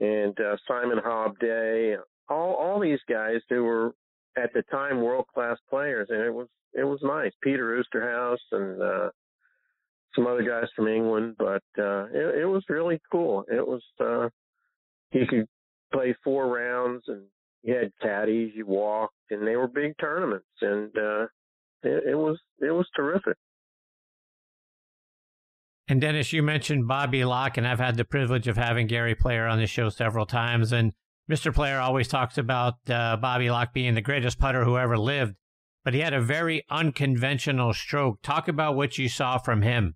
and 0.00 0.38
uh, 0.40 0.56
Simon 0.68 0.98
Hobday, 1.04 1.96
all 2.28 2.54
all 2.54 2.80
these 2.80 3.00
guys 3.08 3.40
who 3.48 3.64
were 3.64 3.92
at 4.36 4.52
the 4.52 4.62
time 4.70 5.00
world 5.00 5.26
class 5.32 5.56
players, 5.68 6.08
and 6.10 6.20
it 6.20 6.32
was 6.32 6.48
it 6.74 6.84
was 6.84 7.00
nice. 7.02 7.32
Peter 7.42 7.82
Oosterhuis 7.82 8.36
and 8.52 8.82
uh, 8.82 9.10
some 10.14 10.26
other 10.26 10.42
guys 10.42 10.68
from 10.74 10.88
England, 10.88 11.36
but 11.38 11.62
uh, 11.78 12.04
it, 12.06 12.40
it 12.42 12.46
was 12.46 12.64
really 12.68 13.00
cool. 13.10 13.44
It 13.50 13.66
was 13.66 13.82
uh, 14.00 14.28
you 15.12 15.26
could 15.26 15.46
play 15.92 16.14
four 16.24 16.46
rounds 16.48 17.04
and 17.08 17.22
you 17.62 17.74
had 17.74 17.92
caddies, 18.00 18.52
you 18.54 18.66
walked, 18.66 19.14
and 19.30 19.46
they 19.46 19.56
were 19.56 19.68
big 19.68 19.94
tournaments, 20.00 20.46
and 20.60 20.90
uh, 20.96 21.22
it, 21.82 22.04
it 22.10 22.18
was 22.18 22.38
it 22.60 22.70
was 22.70 22.88
terrific. 22.94 23.36
And 25.88 26.00
Dennis, 26.00 26.32
you 26.32 26.42
mentioned 26.42 26.88
Bobby 26.88 27.24
Locke, 27.24 27.58
and 27.58 27.66
I've 27.66 27.78
had 27.78 27.96
the 27.96 28.04
privilege 28.04 28.48
of 28.48 28.56
having 28.56 28.86
Gary 28.86 29.14
Player 29.14 29.46
on 29.46 29.58
the 29.58 29.66
show 29.66 29.90
several 29.90 30.24
times. 30.24 30.72
And 30.72 30.92
Mr. 31.30 31.54
Player 31.54 31.78
always 31.78 32.08
talks 32.08 32.36
about 32.36 32.74
uh, 32.88 33.16
Bobby 33.16 33.48
Locke 33.50 33.72
being 33.72 33.94
the 33.94 34.00
greatest 34.00 34.38
putter 34.38 34.64
who 34.64 34.76
ever 34.76 34.98
lived, 34.98 35.36
but 35.84 35.94
he 35.94 36.00
had 36.00 36.12
a 36.12 36.20
very 36.20 36.64
unconventional 36.68 37.72
stroke. 37.72 38.18
Talk 38.22 38.48
about 38.48 38.74
what 38.74 38.98
you 38.98 39.08
saw 39.08 39.38
from 39.38 39.62
him. 39.62 39.94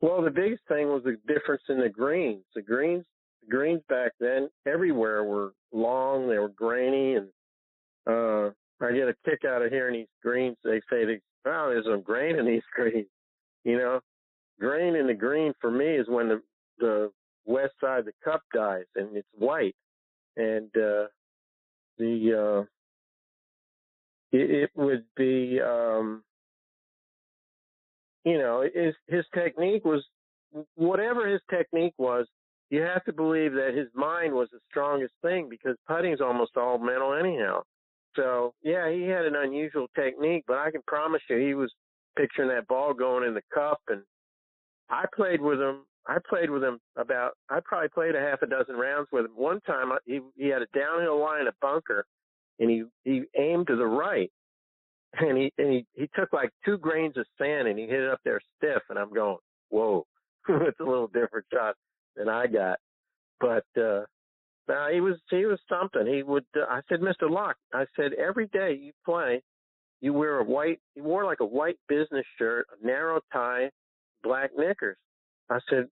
Well, 0.00 0.20
the 0.20 0.30
biggest 0.30 0.62
thing 0.66 0.88
was 0.88 1.04
the 1.04 1.16
difference 1.32 1.62
in 1.68 1.78
the 1.78 1.88
greens. 1.88 2.42
The 2.56 2.62
greens, 2.62 3.04
the 3.42 3.54
greens 3.54 3.82
back 3.88 4.12
then 4.18 4.48
everywhere 4.66 5.22
were 5.22 5.52
long, 5.72 6.28
they 6.28 6.38
were 6.38 6.48
grainy, 6.48 7.14
and 7.14 7.28
uh, 8.08 8.50
I 8.84 8.92
get 8.92 9.08
a 9.08 9.14
kick 9.24 9.44
out 9.48 9.62
of 9.62 9.70
hearing 9.70 9.94
these 9.94 10.06
greens. 10.20 10.56
They 10.64 10.80
say, 10.90 11.04
they, 11.04 11.20
"Wow, 11.44 11.68
there's 11.68 11.84
some 11.84 12.02
grain 12.02 12.36
in 12.36 12.46
these 12.46 12.64
greens." 12.74 13.06
You 13.62 13.78
know, 13.78 14.00
grain 14.58 14.96
in 14.96 15.06
the 15.06 15.14
green 15.14 15.52
for 15.60 15.70
me 15.70 15.86
is 15.86 16.08
when 16.08 16.28
the 16.28 16.42
the 16.78 17.12
west 17.44 17.74
side 17.80 18.00
of 18.00 18.04
the 18.06 18.12
cup 18.24 18.42
dies 18.54 18.84
and 18.96 19.16
it's 19.16 19.28
white, 19.36 19.76
and 20.36 20.68
uh, 20.76 21.06
the 21.98 22.60
uh, 22.60 22.64
it, 24.32 24.50
it 24.50 24.70
would 24.74 25.04
be 25.16 25.60
um, 25.60 26.22
you 28.24 28.38
know 28.38 28.64
his 28.74 28.94
his 29.08 29.24
technique 29.34 29.84
was 29.84 30.04
whatever 30.74 31.28
his 31.28 31.40
technique 31.50 31.94
was. 31.98 32.26
You 32.70 32.80
have 32.80 33.04
to 33.04 33.12
believe 33.12 33.52
that 33.52 33.74
his 33.74 33.88
mind 33.94 34.32
was 34.32 34.48
the 34.50 34.58
strongest 34.70 35.12
thing 35.20 35.48
because 35.50 35.76
putting 35.86 36.14
is 36.14 36.22
almost 36.22 36.56
all 36.56 36.78
mental 36.78 37.12
anyhow. 37.12 37.62
So 38.16 38.54
yeah, 38.62 38.90
he 38.90 39.02
had 39.02 39.26
an 39.26 39.36
unusual 39.36 39.88
technique, 39.94 40.44
but 40.46 40.56
I 40.56 40.70
can 40.70 40.80
promise 40.86 41.20
you 41.28 41.36
he 41.36 41.54
was 41.54 41.70
picturing 42.16 42.48
that 42.48 42.66
ball 42.68 42.94
going 42.94 43.26
in 43.26 43.34
the 43.34 43.42
cup 43.52 43.80
and 43.88 44.02
I 44.90 45.04
played 45.14 45.40
with 45.40 45.60
him. 45.60 45.84
I 46.06 46.18
played 46.28 46.50
with 46.50 46.62
him 46.64 46.78
about. 46.96 47.32
I 47.50 47.60
probably 47.64 47.88
played 47.90 48.14
a 48.14 48.20
half 48.20 48.42
a 48.42 48.46
dozen 48.46 48.76
rounds 48.76 49.08
with 49.12 49.26
him. 49.26 49.32
One 49.36 49.60
time, 49.62 49.90
he 50.04 50.20
he 50.36 50.48
had 50.48 50.62
a 50.62 50.66
downhill 50.78 51.20
line, 51.20 51.46
a 51.46 51.52
bunker, 51.60 52.04
and 52.58 52.70
he 52.70 52.84
he 53.04 53.22
aimed 53.38 53.68
to 53.68 53.76
the 53.76 53.86
right, 53.86 54.30
and 55.20 55.38
he 55.38 55.52
and 55.58 55.72
he 55.72 55.86
he 55.94 56.08
took 56.14 56.32
like 56.32 56.50
two 56.64 56.78
grains 56.78 57.16
of 57.16 57.26
sand 57.38 57.68
and 57.68 57.78
he 57.78 57.86
hit 57.86 58.00
it 58.00 58.10
up 58.10 58.20
there 58.24 58.40
stiff, 58.58 58.82
and 58.90 58.98
I'm 58.98 59.12
going, 59.12 59.38
whoa, 59.70 60.06
it's 60.48 60.80
a 60.80 60.84
little 60.84 61.08
different 61.08 61.46
shot 61.52 61.76
than 62.16 62.28
I 62.28 62.46
got, 62.46 62.78
but. 63.40 63.64
uh 63.80 64.02
now 64.68 64.88
he 64.92 65.00
was 65.00 65.16
he 65.30 65.44
was 65.46 65.58
something. 65.68 66.06
He 66.06 66.22
would. 66.22 66.44
Uh, 66.56 66.64
I 66.68 66.80
said, 66.88 67.02
Mister 67.02 67.28
Locke. 67.28 67.56
I 67.74 67.84
said 67.96 68.12
every 68.14 68.46
day 68.48 68.78
you 68.80 68.92
play, 69.04 69.42
you 70.00 70.12
wear 70.12 70.38
a 70.38 70.44
white. 70.44 70.80
He 70.94 71.00
wore 71.00 71.24
like 71.24 71.40
a 71.40 71.44
white 71.44 71.78
business 71.88 72.24
shirt, 72.38 72.66
a 72.80 72.86
narrow 72.86 73.20
tie, 73.32 73.70
black 74.22 74.50
knickers. 74.56 74.96
I 75.52 75.60
said, 75.68 75.86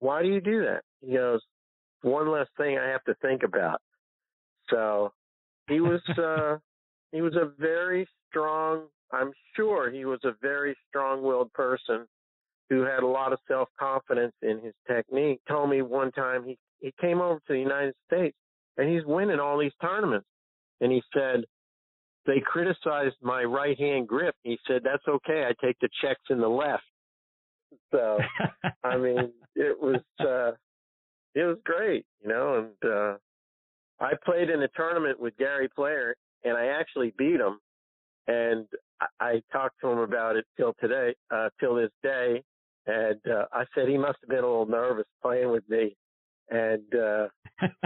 why 0.00 0.22
do 0.22 0.28
you 0.28 0.40
do 0.40 0.62
that? 0.64 0.82
He 1.00 1.14
goes, 1.14 1.40
one 2.02 2.30
less 2.30 2.46
thing 2.56 2.78
I 2.78 2.88
have 2.88 3.04
to 3.04 3.14
think 3.22 3.42
about. 3.42 3.80
So 4.70 5.12
he 5.68 5.80
was, 5.80 6.00
uh, 6.18 6.58
he 7.12 7.22
was 7.22 7.34
a 7.34 7.50
very 7.58 8.06
strong, 8.28 8.84
I'm 9.12 9.32
sure 9.54 9.90
he 9.90 10.04
was 10.04 10.20
a 10.24 10.32
very 10.42 10.76
strong 10.88 11.22
willed 11.22 11.52
person 11.52 12.06
who 12.68 12.82
had 12.82 13.02
a 13.02 13.06
lot 13.06 13.32
of 13.32 13.38
self 13.46 13.68
confidence 13.78 14.34
in 14.42 14.60
his 14.60 14.74
technique. 14.88 15.40
Told 15.48 15.70
me 15.70 15.82
one 15.82 16.10
time 16.12 16.44
he, 16.44 16.58
he 16.80 16.92
came 17.00 17.20
over 17.20 17.38
to 17.46 17.52
the 17.52 17.58
United 17.58 17.94
States 18.06 18.36
and 18.76 18.90
he's 18.92 19.04
winning 19.04 19.40
all 19.40 19.58
these 19.58 19.72
tournaments. 19.80 20.26
And 20.80 20.92
he 20.92 21.02
said, 21.14 21.44
they 22.26 22.42
criticized 22.44 23.14
my 23.22 23.44
right 23.44 23.78
hand 23.78 24.08
grip. 24.08 24.34
He 24.42 24.58
said, 24.66 24.82
that's 24.84 25.06
okay. 25.08 25.44
I 25.48 25.64
take 25.64 25.78
the 25.80 25.88
checks 26.02 26.20
in 26.28 26.40
the 26.40 26.48
left. 26.48 26.82
So, 27.90 28.18
I 28.84 28.96
mean, 28.96 29.32
it 29.54 29.78
was 29.80 30.02
uh, 30.20 30.52
it 31.34 31.44
was 31.44 31.58
great, 31.64 32.04
you 32.22 32.28
know. 32.28 32.66
And 32.82 32.90
uh, 32.90 33.16
I 34.00 34.12
played 34.24 34.50
in 34.50 34.62
a 34.62 34.68
tournament 34.68 35.20
with 35.20 35.36
Gary 35.36 35.68
Player, 35.74 36.14
and 36.44 36.56
I 36.56 36.66
actually 36.66 37.12
beat 37.18 37.40
him. 37.40 37.58
And 38.26 38.66
I, 39.00 39.06
I 39.20 39.42
talked 39.52 39.76
to 39.82 39.88
him 39.88 39.98
about 39.98 40.36
it 40.36 40.46
till 40.56 40.74
today, 40.80 41.14
uh, 41.30 41.50
till 41.60 41.76
this 41.76 41.90
day. 42.02 42.42
And 42.86 43.20
uh, 43.28 43.46
I 43.52 43.64
said 43.74 43.88
he 43.88 43.98
must 43.98 44.18
have 44.22 44.30
been 44.30 44.44
a 44.44 44.48
little 44.48 44.66
nervous 44.66 45.06
playing 45.22 45.50
with 45.50 45.68
me. 45.68 45.96
And 46.50 46.94
uh, 46.94 47.26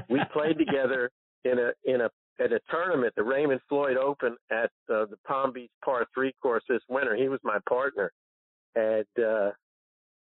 we 0.09 0.21
played 0.33 0.59
together 0.59 1.11
in 1.45 1.59
a 1.59 1.73
in 1.85 2.03
a 2.03 2.11
at 2.43 2.53
a 2.53 2.61
tournament, 2.71 3.13
the 3.17 3.23
Raymond 3.23 3.61
Floyd 3.69 3.97
Open 3.97 4.37
at 4.51 4.71
uh, 4.89 5.05
the 5.07 5.19
Palm 5.27 5.53
Beach 5.53 5.71
Par 5.85 6.07
Three 6.15 6.33
course 6.43 6.63
this 6.69 6.83
winter. 6.89 7.15
He 7.15 7.29
was 7.29 7.41
my 7.43 7.59
partner, 7.69 8.13
and 8.75 9.07
uh, 9.19 9.51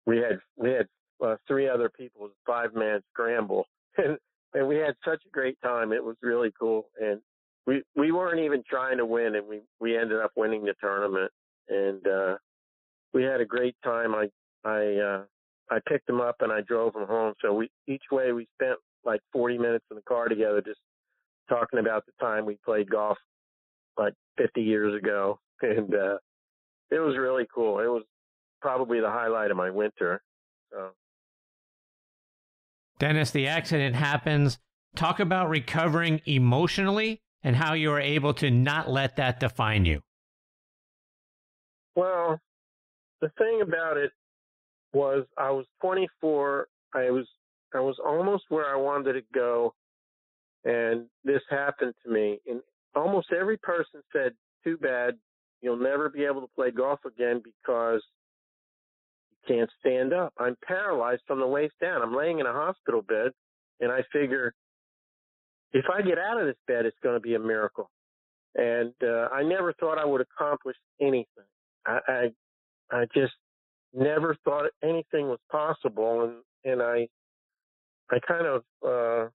we 0.07 0.19
had 0.19 0.39
we 0.57 0.71
had 0.71 0.87
uh, 1.25 1.37
three 1.47 1.69
other 1.69 1.91
people, 1.91 2.29
five 2.47 2.75
man 2.75 3.01
scramble, 3.13 3.67
and 3.99 4.17
and 4.55 4.67
we 4.67 4.77
had 4.77 4.95
such 5.05 5.23
a 5.27 5.31
great 5.31 5.61
time. 5.63 5.93
It 5.93 6.03
was 6.03 6.17
really 6.23 6.53
cool, 6.59 6.87
and 7.01 7.21
we 7.67 7.83
we 7.97 8.13
weren't 8.13 8.41
even 8.41 8.63
trying 8.69 8.99
to 8.99 9.07
win, 9.07 9.37
and 9.37 9.47
we 9.47 9.61
we 9.81 9.97
ended 9.97 10.21
up 10.21 10.33
winning 10.37 10.65
the 10.65 10.75
tournament, 10.81 11.31
and 11.69 12.07
uh, 12.07 12.37
we 13.13 13.23
had 13.23 13.41
a 13.41 13.47
great 13.47 13.77
time. 13.85 14.15
I 14.15 14.29
I 14.65 14.97
uh, 14.97 15.23
I 15.71 15.79
picked 15.89 16.09
him 16.09 16.21
up 16.21 16.37
and 16.41 16.53
I 16.53 16.61
drove 16.63 16.95
him 16.97 17.07
home. 17.07 17.35
So 17.41 17.55
we 17.55 17.71
each 17.87 18.03
way 18.11 18.33
we 18.33 18.49
spent 18.61 18.79
like 19.05 19.21
40 19.33 19.59
minutes 19.59 19.85
in 19.91 19.97
the 19.97 20.03
car 20.03 20.29
together, 20.29 20.61
just 20.61 20.81
talking 21.49 21.79
about 21.79 22.05
the 22.07 22.13
time 22.21 22.45
we 22.45 22.59
played 22.65 22.91
golf 22.91 23.17
like 23.97 24.15
50 24.39 24.63
years 24.63 25.01
ago, 25.01 25.39
and 25.63 25.95
uh, 25.95 26.19
it 26.91 26.99
was 26.99 27.17
really 27.17 27.47
cool. 27.55 27.79
It 27.79 27.87
was 27.87 28.05
probably 28.61 29.01
the 29.01 29.11
highlight 29.11 29.51
of 29.51 29.57
my 29.57 29.71
winter. 29.71 30.23
So. 30.73 30.91
Dennis, 32.99 33.31
the 33.31 33.47
accident 33.47 33.97
happens. 33.97 34.59
Talk 34.95 35.21
about 35.21 35.49
recovering 35.49 36.21
emotionally 36.27 37.23
and 37.43 37.57
how 37.57 37.73
you 37.75 37.91
were 37.91 38.01
able 38.01 38.35
to 38.35 38.51
not 38.51 38.91
let 38.91 39.17
that 39.17 39.41
define 39.41 39.85
you. 39.85 40.03
Well, 41.95 42.39
the 43.21 43.31
thing 43.39 43.61
about 43.63 43.97
it 43.97 44.13
was 44.93 45.25
I 45.39 45.51
was 45.51 45.67
24. 45.81 46.69
I 46.95 47.11
was 47.11 47.27
I 47.75 47.81
was 47.81 47.97
almost 48.05 48.45
where 48.49 48.67
I 48.67 48.77
wanted 48.77 49.13
to 49.13 49.23
go, 49.33 49.75
and 50.65 51.07
this 51.25 51.43
happened 51.49 51.95
to 52.05 52.11
me. 52.11 52.39
And 52.49 52.61
almost 52.95 53.29
every 53.33 53.57
person 53.59 54.03
said, 54.13 54.33
"Too 54.65 54.77
bad, 54.77 55.17
you'll 55.61 55.77
never 55.77 56.09
be 56.09 56.25
able 56.25 56.41
to 56.41 56.49
play 56.55 56.71
golf 56.71 57.01
again 57.05 57.43
because 57.45 58.03
can't 59.51 59.71
stand 59.81 60.13
up. 60.13 60.33
I'm 60.39 60.57
paralyzed 60.65 61.23
from 61.27 61.41
the 61.41 61.47
waist 61.47 61.75
down. 61.81 62.03
I'm 62.03 62.15
laying 62.15 62.39
in 62.39 62.47
a 62.47 62.53
hospital 62.53 63.03
bed, 63.03 63.33
and 63.81 63.91
I 63.91 64.03
figure 64.13 64.55
if 65.73 65.85
I 65.93 66.03
get 66.03 66.19
out 66.19 66.41
of 66.41 66.47
this 66.47 66.57
bed, 66.67 66.87
it's 66.87 66.97
going 67.03 67.17
to 67.17 67.21
be 67.21 67.35
a 67.35 67.39
miracle. 67.39 67.91
And 68.55 68.93
uh, 69.03 69.29
I 69.33 69.43
never 69.43 69.73
thought 69.75 69.99
I 69.99 70.05
would 70.05 70.21
accomplish 70.21 70.77
anything. 71.01 71.27
I, 71.87 71.99
I 72.09 72.31
I 72.93 73.05
just 73.15 73.33
never 73.95 74.37
thought 74.45 74.67
anything 74.83 75.29
was 75.29 75.39
possible, 75.51 76.25
and 76.25 76.73
and 76.73 76.83
I 76.83 77.09
I 78.11 78.19
kind 78.27 78.47
of 78.47 78.63
uh, 78.85 79.29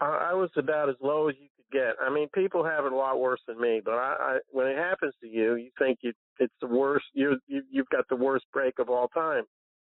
I, 0.00 0.30
I 0.30 0.34
was 0.34 0.50
about 0.56 0.88
as 0.88 0.96
low 1.00 1.28
as 1.28 1.36
you 1.40 1.48
get. 1.72 1.94
I 2.00 2.12
mean, 2.12 2.28
people 2.34 2.64
have 2.64 2.84
it 2.84 2.92
a 2.92 2.96
lot 2.96 3.20
worse 3.20 3.40
than 3.46 3.60
me, 3.60 3.80
but 3.84 3.94
I, 3.94 4.16
I 4.18 4.38
when 4.50 4.66
it 4.66 4.76
happens 4.76 5.14
to 5.22 5.28
you, 5.28 5.54
you 5.56 5.70
think 5.78 5.98
you 6.02 6.12
it's 6.38 6.54
the 6.60 6.66
worst. 6.66 7.06
You, 7.14 7.38
you 7.46 7.62
you've 7.70 7.88
got 7.88 8.08
the 8.08 8.16
worst 8.16 8.44
break 8.52 8.78
of 8.78 8.88
all 8.90 9.08
time, 9.08 9.44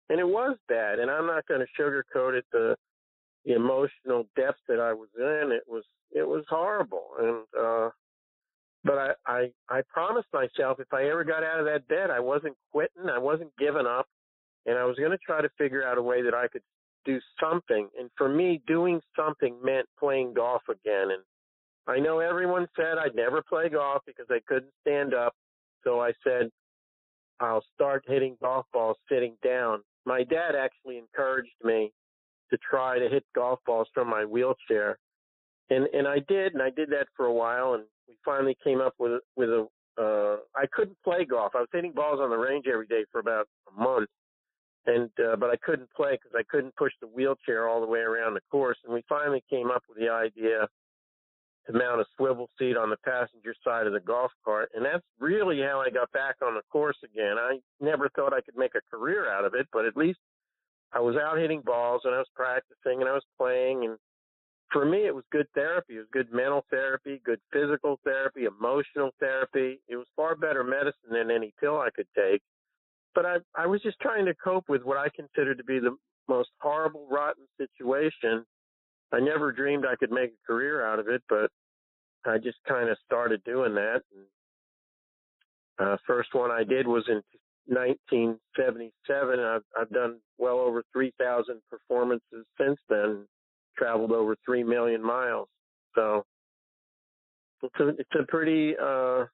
and 0.10 0.20
it 0.20 0.28
was 0.28 0.58
bad. 0.68 1.00
And 1.00 1.10
I'm 1.10 1.28
not 1.28 1.48
going 1.48 1.62
to 1.62 1.82
sugarcoat 1.82 2.38
it. 2.38 2.46
The 2.52 2.76
the 3.46 3.54
emotional 3.54 4.28
depth 4.36 4.60
that 4.68 4.80
I 4.80 4.94
was 4.94 5.10
in, 5.18 5.52
it 5.52 5.64
was 5.68 5.84
it 6.12 6.28
was 6.28 6.44
horrible. 6.50 7.08
And 7.20 7.44
uh, 7.60 7.90
but 8.84 8.98
I 8.98 9.12
I 9.26 9.52
I 9.70 9.82
promised 9.92 10.28
myself 10.34 10.80
if 10.80 10.94
I 10.94 11.10
ever 11.10 11.24
got 11.24 11.44
out 11.44 11.60
of 11.60 11.66
that 11.66 11.88
bed, 11.88 12.10
I 12.12 12.20
wasn't 12.20 12.56
quitting. 12.72 13.10
I 13.10 13.20
wasn't 13.20 13.52
giving 13.58 13.88
up, 13.88 14.08
and 14.66 14.78
I 14.78 14.86
was 14.86 14.98
going 14.98 15.12
to 15.12 15.18
try 15.26 15.42
to 15.42 15.50
figure 15.58 15.84
out 15.84 15.98
a 15.98 16.02
way 16.02 16.22
that 16.22 16.34
I 16.34 16.48
could 16.48 16.64
do 17.06 17.20
something. 17.40 17.88
And 18.00 18.10
for 18.18 18.30
me, 18.30 18.62
doing 18.68 19.00
something 19.16 19.58
meant 19.64 19.88
playing 20.00 20.34
golf 20.34 20.62
again. 20.70 21.10
And 21.12 21.24
I 21.88 22.00
know 22.00 22.20
everyone 22.20 22.68
said 22.76 22.98
I'd 22.98 23.16
never 23.16 23.42
play 23.42 23.70
golf 23.70 24.02
because 24.06 24.28
I 24.30 24.40
couldn't 24.46 24.72
stand 24.82 25.14
up. 25.14 25.34
So 25.84 26.02
I 26.02 26.12
said, 26.24 26.50
I'll 27.40 27.64
start 27.74 28.04
hitting 28.08 28.36
golf 28.42 28.66
balls 28.74 28.98
sitting 29.10 29.36
down. 29.44 29.80
My 30.06 30.24
dad 30.24 30.56
actually 30.56 30.98
encouraged 30.98 31.56
me 31.64 31.92
to 32.50 32.58
try 32.70 33.00
to 33.00 33.10
hit 33.10 33.24
golf 33.36 33.60
balls 33.66 33.88
from 33.94 34.10
my 34.10 34.26
wheelchair. 34.26 34.98
And 35.70 35.86
and 35.94 36.08
I 36.08 36.20
did, 36.28 36.54
and 36.54 36.62
I 36.62 36.70
did 36.70 36.90
that 36.92 37.08
for 37.16 37.26
a 37.26 37.34
while, 37.34 37.74
and 37.74 37.84
we 38.08 38.16
finally 38.24 38.58
came 38.64 38.82
up 38.82 38.94
with 39.00 39.22
with 39.36 39.50
a. 39.50 39.68
Uh, 40.00 40.38
I 40.56 40.66
couldn't 40.72 40.98
play 41.04 41.26
golf. 41.26 41.54
I 41.56 41.60
was 41.60 41.70
hitting 41.74 41.92
balls 41.92 42.20
on 42.22 42.30
the 42.30 42.38
range 42.38 42.66
every 42.72 42.86
day 42.86 43.04
for 43.12 43.20
about 43.20 43.48
a 43.68 43.82
month, 43.82 44.10
and 44.86 45.10
uh, 45.20 45.36
but 45.36 45.50
I 45.50 45.56
couldn't 45.58 45.90
play 45.92 46.12
because 46.12 46.32
I 46.38 46.44
couldn't 46.50 46.76
push 46.76 46.94
the 47.02 47.08
wheelchair 47.08 47.68
all 47.68 47.82
the 47.82 47.88
way 47.88 48.00
around 48.00 48.36
the 48.36 48.42
course. 48.52 48.78
And 48.86 48.94
we 48.94 49.04
finally 49.10 49.44
came 49.50 49.72
up 49.72 49.84
with 49.90 49.98
the 49.98 50.10
idea 50.10 50.68
to 51.68 51.74
mount 51.74 52.02
a 52.02 52.06
swivel 52.16 52.50
seat 52.58 52.78
on 52.78 52.90
the 52.90 52.98
passenger 53.04 53.54
side 53.64 53.88
of 53.88 53.94
the 53.94 54.00
golf 54.00 54.32
cart, 54.44 54.70
and 54.74 54.86
that's 54.86 55.04
really 55.20 55.60
how 55.60 55.82
I 55.82 55.90
got 55.90 56.12
back 56.12 56.36
on 56.42 56.56
the 56.56 56.62
course 56.72 56.98
again. 57.04 57.36
I 57.38 57.60
never 57.82 58.10
thought 58.16 58.34
I 58.34 58.42
could 58.42 58.58
make 58.58 58.74
a 58.76 58.96
career 58.96 59.30
out 59.30 59.46
of 59.46 59.54
it, 59.54 59.68
but 59.74 59.86
at 59.86 59.98
least 59.98 60.20
I 60.94 61.00
was 61.00 61.16
out 61.16 61.38
hitting 61.38 61.62
balls 61.62 62.02
and 62.06 62.16
I 62.16 62.20
was 62.20 62.30
practicing 62.36 63.02
and 63.02 63.10
I 63.10 63.14
was 63.14 63.26
playing 63.38 63.86
and 63.86 63.98
for 64.72 64.86
me 64.86 65.06
it 65.06 65.16
was 65.16 65.26
good 65.32 65.48
therapy. 65.54 65.96
It 65.96 66.00
was 66.00 66.08
good 66.12 66.32
mental 66.32 66.66
therapy, 66.70 67.22
good 67.26 67.40
physical 67.52 68.00
therapy, 68.04 68.46
emotional 68.46 69.12
therapy. 69.20 69.82
It 69.88 69.96
was 69.96 70.08
far 70.16 70.36
better 70.36 70.64
medicine 70.64 71.12
than 71.12 71.32
any 71.32 71.54
pill 71.60 71.78
I 71.78 71.90
could 71.94 72.08
take. 72.16 72.42
But 73.16 73.26
I 73.26 73.38
I 73.56 73.66
was 73.66 73.82
just 73.82 74.00
trying 74.00 74.26
to 74.26 74.36
cope 74.36 74.70
with 74.70 74.84
what 74.84 74.98
I 74.98 75.10
considered 75.10 75.58
to 75.58 75.64
be 75.64 75.80
the 75.80 75.96
most 76.30 76.50
horrible, 76.62 77.08
rotten 77.10 77.46
situation. 77.58 78.46
I 79.14 79.20
never 79.20 79.52
dreamed 79.52 79.86
I 79.86 79.96
could 79.96 80.12
make 80.12 80.32
a 80.32 80.48
career 80.48 80.86
out 80.86 81.00
of 81.00 81.08
it, 81.08 81.24
but 81.30 81.50
I 82.28 82.38
just 82.38 82.58
kind 82.68 82.90
of 82.90 82.98
started 83.06 83.44
doing 83.44 83.76
that. 83.76 84.02
And, 85.80 85.88
uh, 85.88 85.98
first 86.06 86.34
one 86.34 86.52
I 86.52 86.64
did 86.64 86.88
was 86.88 87.04
in 87.08 87.22
1977. 87.68 89.40
I've, 89.40 89.62
I've 89.80 89.90
done 89.90 90.18
well 90.38 90.60
over 90.60 90.84
3,000 90.94 91.62
performances 91.70 92.46
since 92.60 92.80
then, 92.90 93.26
traveled 93.78 94.12
over 94.12 94.36
3 94.46 94.64
million 94.64 95.04
miles. 95.04 95.48
So 95.96 96.26
it's 97.64 97.80
a, 97.80 97.88
it's 97.90 98.16
a 98.20 98.26
pretty 98.28 98.76
uh, 98.82 99.26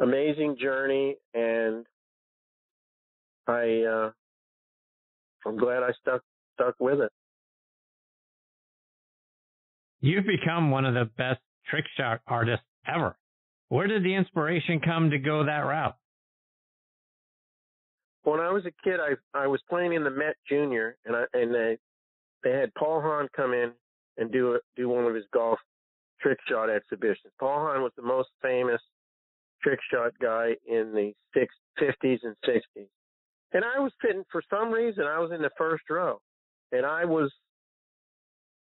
amazing 0.00 0.56
journey, 0.60 1.16
and 1.34 1.86
I 3.46 3.82
uh, 3.82 4.10
I'm 5.46 5.56
glad 5.56 5.82
I 5.82 5.90
stuck 6.00 6.22
stuck 6.54 6.74
with 6.78 7.00
it. 7.00 7.12
You've 10.00 10.26
become 10.26 10.70
one 10.70 10.84
of 10.84 10.94
the 10.94 11.10
best 11.16 11.40
trick 11.68 11.84
shot 11.96 12.20
artist 12.26 12.62
ever. 12.86 13.16
Where 13.68 13.86
did 13.86 14.04
the 14.04 14.14
inspiration 14.14 14.80
come 14.80 15.10
to 15.10 15.18
go 15.18 15.44
that 15.44 15.60
route? 15.60 15.96
when 18.26 18.40
I 18.40 18.50
was 18.50 18.66
a 18.66 18.72
kid, 18.82 18.98
I 19.00 19.14
I 19.38 19.46
was 19.46 19.60
playing 19.70 19.92
in 19.92 20.02
the 20.02 20.10
Met 20.10 20.36
Junior, 20.48 20.96
and 21.04 21.14
I 21.14 21.24
and 21.32 21.54
they 21.54 21.78
they 22.42 22.50
had 22.50 22.74
Paul 22.74 23.00
Hahn 23.00 23.28
come 23.34 23.52
in 23.54 23.72
and 24.18 24.32
do 24.32 24.54
a, 24.54 24.58
do 24.76 24.88
one 24.88 25.04
of 25.04 25.14
his 25.14 25.24
golf 25.32 25.58
trick 26.20 26.38
shot 26.48 26.68
exhibitions. 26.68 27.32
Paul 27.38 27.60
Hahn 27.60 27.82
was 27.82 27.92
the 27.96 28.02
most 28.02 28.28
famous 28.42 28.80
trick 29.62 29.78
shot 29.92 30.12
guy 30.20 30.54
in 30.66 30.92
the 30.92 31.12
six, 31.34 31.54
50s 31.80 32.18
and 32.22 32.34
60s. 32.46 32.88
And 33.52 33.64
I 33.64 33.78
was 33.78 33.92
sitting 34.04 34.24
for 34.32 34.42
some 34.50 34.70
reason 34.70 35.04
I 35.04 35.20
was 35.20 35.30
in 35.32 35.40
the 35.40 35.50
first 35.56 35.84
row, 35.88 36.18
and 36.72 36.84
I 36.84 37.04
was 37.04 37.32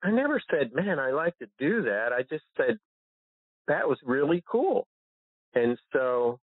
I 0.05 0.13
never 0.13 0.41
said, 0.53 0.73
"Man, 0.73 1.01
I 1.01 1.11
like 1.11 1.37
to 1.39 1.49
do 1.59 1.83
that." 1.83 2.13
I 2.13 2.23
just 2.23 2.45
said 2.57 2.79
that 3.69 3.89
was 3.89 3.99
really 4.05 4.43
cool. 4.51 4.87
And 5.55 5.79
so 5.93 6.39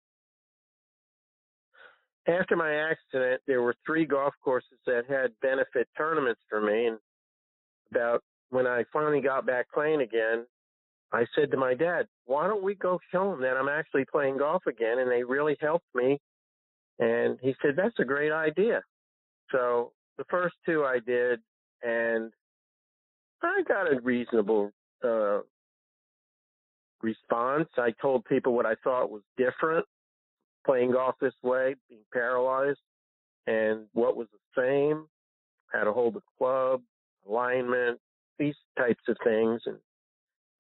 after 2.28 2.56
my 2.56 2.74
accident, 2.74 3.42
there 3.48 3.62
were 3.62 3.76
three 3.86 4.06
golf 4.06 4.34
courses 4.44 4.80
that 4.86 5.04
had 5.08 5.32
benefit 5.42 5.88
tournaments 5.98 6.42
for 6.50 6.62
me. 6.62 6.88
And 6.88 6.98
about 7.92 8.24
when 8.50 8.66
I 8.66 8.84
finally 8.92 9.22
got 9.22 9.46
back 9.46 9.68
playing 9.74 10.02
again, 10.02 10.46
I 11.12 11.26
said 11.36 11.52
to 11.52 11.58
my 11.58 11.74
dad, 11.74 12.08
why 12.26 12.48
don't 12.48 12.64
we 12.64 12.76
go 12.76 13.00
show 13.12 13.32
them 13.32 13.42
that 13.42 13.58
I'm 13.58 13.70
actually 13.70 14.06
playing 14.12 14.38
golf 14.38 14.64
again? 14.68 15.00
And 15.00 15.10
they 15.10 15.24
really 15.24 15.56
helped 15.62 15.86
me. 15.94 16.20
And 17.00 17.38
he 17.42 17.56
said, 17.62 17.76
that's 17.76 18.00
a 18.00 18.06
great 18.06 18.32
idea. 18.32 18.82
So 19.52 19.92
the 20.18 20.26
first 20.30 20.56
two 20.66 20.84
I 20.84 21.00
did, 21.06 21.40
and 21.84 22.32
I 23.44 23.62
got 23.68 23.92
a 23.92 24.00
reasonable 24.02 24.72
uh, 25.04 25.40
response. 27.06 27.70
I 27.78 27.94
told 28.02 28.26
people 28.26 28.54
what 28.54 28.66
I 28.66 28.76
thought 28.84 29.12
was 29.12 29.22
different 29.38 29.86
playing 30.66 30.92
golf 30.92 31.16
this 31.22 31.34
way, 31.44 31.76
being 31.90 32.02
paralyzed, 32.12 32.80
and 33.48 33.86
what 33.94 34.18
was 34.18 34.28
the 34.34 34.62
same, 34.62 35.06
how 35.72 35.84
to 35.84 35.94
hold 35.94 36.16
the 36.16 36.22
club, 36.38 36.82
alignment, 37.28 38.00
these 38.40 38.56
types 38.78 39.04
of 39.08 39.16
things. 39.24 39.62
And 39.66 39.78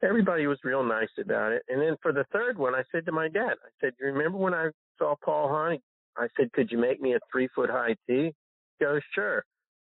everybody 0.03 0.47
was 0.47 0.59
real 0.63 0.83
nice 0.83 1.09
about 1.19 1.51
it. 1.51 1.63
And 1.67 1.81
then 1.81 1.95
for 2.01 2.13
the 2.13 2.25
third 2.31 2.57
one, 2.57 2.75
I 2.75 2.83
said 2.91 3.05
to 3.07 3.11
my 3.11 3.27
dad, 3.27 3.53
I 3.63 3.69
said, 3.81 3.93
you 3.99 4.07
remember 4.07 4.37
when 4.37 4.53
I 4.53 4.69
saw 4.97 5.15
Paul 5.23 5.49
Hahn? 5.49 5.79
I 6.17 6.27
said, 6.37 6.51
could 6.53 6.71
you 6.71 6.77
make 6.77 7.01
me 7.01 7.15
a 7.15 7.19
three 7.31 7.49
foot 7.55 7.69
high 7.69 7.95
tee? 8.07 8.31
He 8.79 8.85
goes, 8.85 9.01
sure. 9.13 9.43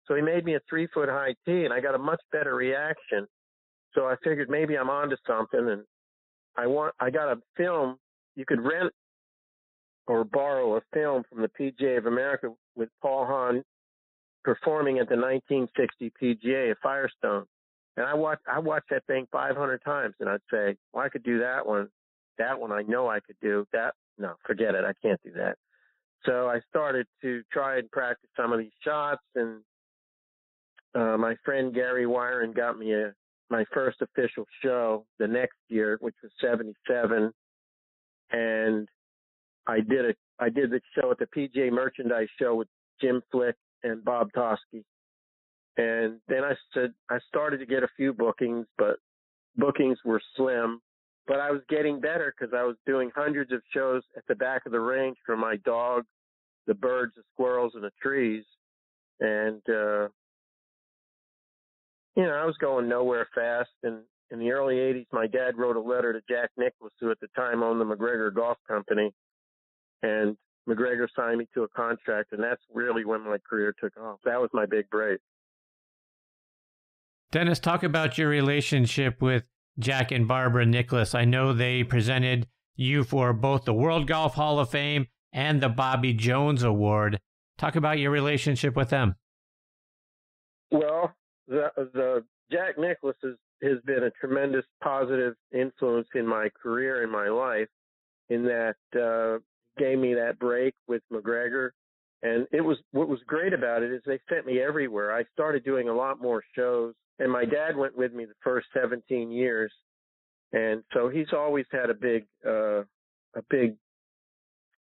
So 0.07 0.15
he 0.15 0.21
made 0.21 0.45
me 0.45 0.55
a 0.55 0.59
three 0.69 0.87
foot 0.93 1.09
high 1.09 1.35
tee 1.45 1.63
and 1.63 1.73
I 1.73 1.79
got 1.79 1.95
a 1.95 1.99
much 1.99 2.21
better 2.31 2.55
reaction. 2.55 3.25
So 3.93 4.05
I 4.05 4.15
figured 4.23 4.49
maybe 4.49 4.77
I'm 4.77 4.89
onto 4.89 5.15
something 5.25 5.69
and 5.69 5.83
I 6.57 6.67
want, 6.67 6.93
I 6.99 7.09
got 7.09 7.31
a 7.31 7.41
film 7.57 7.97
you 8.35 8.45
could 8.45 8.61
rent 8.61 8.93
or 10.07 10.23
borrow 10.23 10.77
a 10.77 10.81
film 10.93 11.23
from 11.29 11.41
the 11.41 11.49
PGA 11.49 11.97
of 11.97 12.05
America 12.05 12.53
with 12.75 12.89
Paul 13.01 13.25
Hahn 13.25 13.63
performing 14.43 14.99
at 14.99 15.07
the 15.07 15.15
1960 15.15 16.11
PGA 16.21 16.71
at 16.71 16.77
Firestone. 16.81 17.45
And 17.97 18.05
I 18.05 18.13
watched 18.13 18.43
I 18.47 18.59
watched 18.59 18.89
that 18.89 19.05
thing 19.05 19.27
500 19.31 19.81
times, 19.83 20.15
and 20.19 20.29
I'd 20.29 20.39
say, 20.49 20.77
"Well, 20.93 21.03
I 21.03 21.09
could 21.09 21.23
do 21.23 21.39
that 21.39 21.65
one. 21.65 21.89
That 22.37 22.59
one 22.59 22.71
I 22.71 22.83
know 22.83 23.09
I 23.09 23.19
could 23.19 23.35
do. 23.41 23.67
That 23.73 23.95
no, 24.17 24.35
forget 24.45 24.75
it. 24.75 24.85
I 24.85 24.93
can't 25.01 25.21
do 25.23 25.31
that." 25.33 25.57
So 26.25 26.47
I 26.47 26.61
started 26.69 27.05
to 27.21 27.43
try 27.51 27.79
and 27.79 27.91
practice 27.91 28.29
some 28.37 28.53
of 28.53 28.59
these 28.59 28.71
shots, 28.81 29.23
and 29.35 29.61
uh, 30.95 31.17
my 31.17 31.35
friend 31.43 31.73
Gary 31.73 32.05
Wiren 32.05 32.55
got 32.55 32.79
me 32.79 32.93
a 32.93 33.13
my 33.51 33.65
first 33.73 34.01
official 34.01 34.45
show 34.63 35.05
the 35.19 35.27
next 35.27 35.57
year, 35.69 35.97
which 35.99 36.15
was 36.23 36.31
'77, 36.41 37.31
and 38.31 38.87
I 39.67 39.81
did 39.81 40.05
a 40.05 40.13
I 40.39 40.49
did 40.49 40.71
the 40.71 40.81
show 40.95 41.11
at 41.11 41.19
the 41.19 41.27
PGA 41.27 41.71
Merchandise 41.71 42.29
Show 42.39 42.55
with 42.55 42.67
Jim 42.99 43.21
Flick 43.31 43.55
and 43.83 44.03
Bob 44.03 44.29
Toski, 44.35 44.83
and 45.77 46.19
then 46.27 46.43
I 46.43 46.53
said 46.73 46.93
I 47.09 47.19
started 47.27 47.59
to 47.59 47.65
get 47.65 47.83
a 47.83 47.89
few 47.95 48.13
bookings, 48.13 48.65
but 48.77 48.97
bookings 49.55 49.99
were 50.03 50.21
slim. 50.35 50.81
But 51.27 51.39
I 51.39 51.51
was 51.51 51.61
getting 51.69 52.01
better 52.01 52.33
because 52.37 52.53
I 52.53 52.63
was 52.63 52.75
doing 52.85 53.11
hundreds 53.15 53.51
of 53.51 53.61
shows 53.71 54.01
at 54.17 54.23
the 54.27 54.35
back 54.35 54.65
of 54.65 54.71
the 54.71 54.79
range 54.79 55.17
for 55.23 55.37
my 55.37 55.57
dog, 55.57 56.03
the 56.65 56.73
birds, 56.73 57.13
the 57.15 57.21
squirrels, 57.33 57.73
and 57.75 57.83
the 57.83 57.91
trees, 58.01 58.43
and 59.19 59.61
uh, 59.69 60.07
you 62.15 62.23
know 62.23 62.33
I 62.33 62.45
was 62.45 62.57
going 62.57 62.87
nowhere 62.87 63.27
fast. 63.33 63.69
And 63.83 64.01
in 64.31 64.39
the 64.39 64.51
early 64.51 64.75
'80s, 64.75 65.07
my 65.11 65.27
dad 65.27 65.57
wrote 65.57 65.75
a 65.75 65.81
letter 65.81 66.13
to 66.13 66.21
Jack 66.29 66.49
Nicklaus, 66.57 66.91
who 66.99 67.11
at 67.11 67.19
the 67.19 67.27
time 67.35 67.63
owned 67.63 67.81
the 67.81 67.85
MacGregor 67.85 68.31
Golf 68.31 68.57
Company, 68.67 69.11
and 70.03 70.37
MacGregor 70.67 71.07
signed 71.15 71.39
me 71.39 71.47
to 71.53 71.63
a 71.63 71.67
contract, 71.69 72.33
and 72.33 72.43
that's 72.43 72.61
really 72.73 73.05
when 73.05 73.23
my 73.23 73.37
career 73.49 73.73
took 73.79 73.97
off. 73.97 74.19
That 74.25 74.39
was 74.39 74.49
my 74.53 74.65
big 74.65 74.89
break. 74.89 75.19
Dennis, 77.31 77.59
talk 77.59 77.83
about 77.83 78.17
your 78.17 78.27
relationship 78.27 79.21
with 79.21 79.43
Jack 79.79 80.11
and 80.11 80.27
Barbara 80.27 80.65
Nicklaus. 80.65 81.15
I 81.15 81.25
know 81.25 81.53
they 81.53 81.83
presented 81.83 82.47
you 82.75 83.03
for 83.03 83.31
both 83.31 83.63
the 83.63 83.73
World 83.73 84.07
Golf 84.07 84.35
Hall 84.35 84.59
of 84.59 84.69
Fame 84.69 85.07
and 85.31 85.61
the 85.61 85.69
Bobby 85.69 86.13
Jones 86.13 86.63
Award. 86.63 87.19
Talk 87.57 87.75
about 87.75 87.99
your 87.99 88.11
relationship 88.11 88.75
with 88.75 88.89
them. 88.89 89.15
Well, 90.71 91.13
the, 91.47 91.71
the 91.75 92.23
Jack 92.51 92.77
Nicklaus 92.77 93.15
has, 93.23 93.35
has 93.63 93.79
been 93.85 94.03
a 94.03 94.11
tremendous 94.11 94.65
positive 94.83 95.35
influence 95.53 96.07
in 96.15 96.27
my 96.27 96.49
career 96.61 97.03
in 97.03 97.11
my 97.11 97.29
life. 97.29 97.67
In 98.29 98.43
that 98.45 98.75
uh, 98.95 99.39
gave 99.77 99.99
me 99.99 100.13
that 100.13 100.39
break 100.39 100.73
with 100.87 101.01
MacGregor, 101.09 101.73
And 102.23 102.47
it 102.51 102.61
was 102.61 102.77
what 102.91 103.09
was 103.09 103.19
great 103.27 103.53
about 103.53 103.83
it 103.83 103.91
is 103.91 104.01
they 104.05 104.19
sent 104.29 104.45
me 104.45 104.61
everywhere. 104.61 105.13
I 105.13 105.23
started 105.33 105.63
doing 105.63 105.89
a 105.89 105.93
lot 105.93 106.21
more 106.21 106.43
shows, 106.55 106.93
and 107.19 107.31
my 107.31 107.45
dad 107.45 107.75
went 107.75 107.97
with 107.97 108.13
me 108.13 108.25
the 108.25 108.33
first 108.41 108.67
17 108.73 109.31
years, 109.31 109.71
and 110.53 110.83
so 110.93 111.09
he's 111.09 111.33
always 111.33 111.65
had 111.71 111.89
a 111.89 111.93
big, 111.93 112.25
uh, 112.45 112.81
a 113.35 113.41
big 113.49 113.75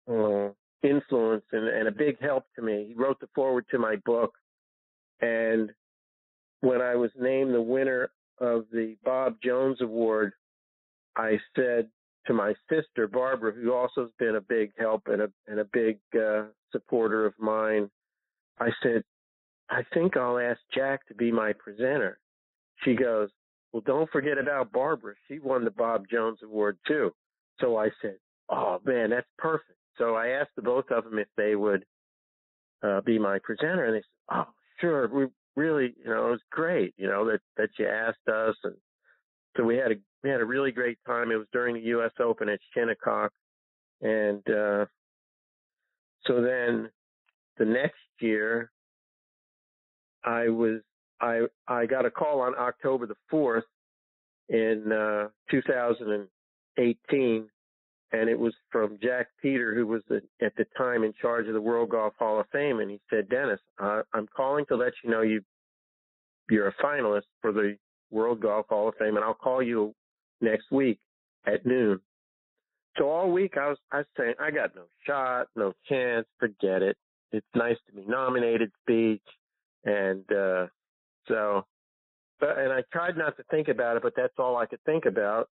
uh, 0.09 0.49
influence 0.83 1.45
and, 1.51 1.67
and 1.67 1.87
a 1.87 1.91
big 1.91 2.19
help 2.21 2.45
to 2.55 2.61
me. 2.61 2.85
He 2.87 2.93
wrote 2.95 3.19
the 3.19 3.29
foreword 3.35 3.65
to 3.71 3.79
my 3.79 3.95
book, 4.05 4.33
and 5.21 5.71
when 6.61 6.81
I 6.81 6.95
was 6.95 7.11
named 7.19 7.53
the 7.53 7.61
winner 7.61 8.11
of 8.39 8.65
the 8.71 8.95
Bob 9.03 9.37
Jones 9.43 9.81
Award, 9.81 10.33
I 11.15 11.37
said 11.55 11.89
to 12.27 12.33
my 12.33 12.53
sister 12.69 13.07
Barbara, 13.07 13.53
who 13.53 13.73
also 13.73 14.01
has 14.01 14.11
been 14.19 14.35
a 14.35 14.41
big 14.41 14.71
help 14.77 15.07
and 15.07 15.21
a 15.21 15.31
and 15.47 15.59
a 15.59 15.65
big 15.65 15.99
uh, 16.15 16.43
supporter 16.71 17.25
of 17.25 17.33
mine. 17.39 17.89
I 18.59 18.69
said, 18.83 19.03
I 19.69 19.83
think 19.93 20.17
I'll 20.17 20.39
ask 20.39 20.59
Jack 20.73 21.07
to 21.07 21.15
be 21.15 21.31
my 21.31 21.53
presenter. 21.53 22.19
She 22.83 22.95
goes, 22.95 23.29
Well, 23.71 23.83
don't 23.85 24.09
forget 24.11 24.37
about 24.37 24.71
Barbara. 24.71 25.15
She 25.27 25.39
won 25.39 25.63
the 25.63 25.71
Bob 25.71 26.05
Jones 26.09 26.39
Award 26.43 26.77
too. 26.87 27.13
So 27.59 27.77
I 27.77 27.89
said, 28.01 28.17
Oh 28.49 28.79
man, 28.85 29.09
that's 29.11 29.27
perfect. 29.37 29.77
So 29.97 30.15
I 30.15 30.27
asked 30.29 30.51
the 30.55 30.61
both 30.61 30.91
of 30.91 31.03
them 31.03 31.19
if 31.19 31.27
they 31.35 31.55
would 31.55 31.85
uh, 32.83 33.01
be 33.01 33.19
my 33.19 33.39
presenter?" 33.43 33.85
And 33.85 33.95
they 33.95 33.99
said, 33.99 34.35
"Oh, 34.37 34.47
sure. 34.79 35.07
We 35.07 35.27
really, 35.59 35.93
you 36.03 36.09
know, 36.09 36.27
it 36.27 36.31
was 36.31 36.41
great. 36.51 36.93
You 36.97 37.07
know 37.07 37.25
that 37.25 37.41
that 37.57 37.69
you 37.77 37.85
asked 37.87 38.27
us, 38.31 38.55
and 38.63 38.75
so 39.57 39.63
we 39.63 39.75
had 39.75 39.91
a 39.91 39.95
we 40.23 40.29
had 40.29 40.41
a 40.41 40.45
really 40.45 40.71
great 40.71 40.97
time. 41.05 41.31
It 41.31 41.35
was 41.35 41.47
during 41.51 41.75
the 41.75 41.81
U.S. 41.81 42.11
Open 42.19 42.49
at 42.49 42.59
Shinnecock, 42.73 43.31
and 44.01 44.41
uh, 44.49 44.85
so 46.25 46.41
then 46.41 46.89
the 47.57 47.65
next 47.65 47.97
year, 48.21 48.71
I 50.23 50.47
was 50.47 50.81
I 51.21 51.41
I 51.67 51.85
got 51.85 52.05
a 52.05 52.11
call 52.11 52.39
on 52.39 52.55
October 52.57 53.05
the 53.05 53.15
fourth 53.29 53.65
in 54.47 54.91
uh, 54.91 55.27
2018, 55.51 57.49
and 58.11 58.29
it 58.29 58.39
was 58.39 58.53
from 58.71 58.97
Jack 59.01 59.27
Peter, 59.41 59.75
who 59.75 59.85
was 59.85 60.01
the, 60.09 60.21
at 60.41 60.55
the 60.55 60.65
time 60.77 61.03
in 61.03 61.13
charge 61.21 61.47
of 61.47 61.53
the 61.53 61.61
World 61.61 61.89
Golf 61.89 62.13
Hall 62.17 62.39
of 62.39 62.47
Fame, 62.51 62.79
and 62.79 62.89
he 62.89 62.99
said, 63.09 63.29
"Dennis, 63.29 63.59
uh, 63.79 64.01
I'm 64.13 64.27
calling 64.35 64.65
to 64.67 64.75
let 64.75 64.93
you 65.03 65.09
know 65.09 65.21
you 65.21 65.43
you're 66.49 66.69
a 66.69 66.73
finalist 66.83 67.27
for 67.41 67.51
the 67.51 67.77
World 68.11 68.41
Golf 68.41 68.67
Hall 68.69 68.89
of 68.89 68.95
Fame, 68.95 69.15
and 69.15 69.23
I'll 69.23 69.33
call 69.33 69.61
you 69.61 69.93
next 70.41 70.71
week 70.71 70.99
at 71.45 71.65
noon." 71.65 71.99
So 72.97 73.09
all 73.09 73.31
week 73.31 73.57
I 73.57 73.69
was 73.69 73.77
I 73.91 73.97
was 73.97 74.07
saying 74.17 74.33
I 74.39 74.51
got 74.51 74.75
no 74.75 74.83
shot, 75.05 75.47
no 75.55 75.73
chance, 75.87 76.25
forget 76.39 76.81
it. 76.81 76.97
It's 77.31 77.45
nice 77.55 77.77
to 77.87 77.93
be 77.93 78.03
nominated 78.07 78.71
speech, 78.83 79.21
and 79.85 80.25
uh, 80.31 80.67
so 81.27 81.65
but 82.39 82.57
and 82.57 82.73
I 82.73 82.83
tried 82.91 83.17
not 83.17 83.37
to 83.37 83.43
think 83.51 83.67
about 83.67 83.97
it, 83.97 84.03
but 84.03 84.13
that's 84.15 84.33
all 84.39 84.57
I 84.57 84.65
could 84.65 84.83
think 84.85 85.05
about. 85.05 85.49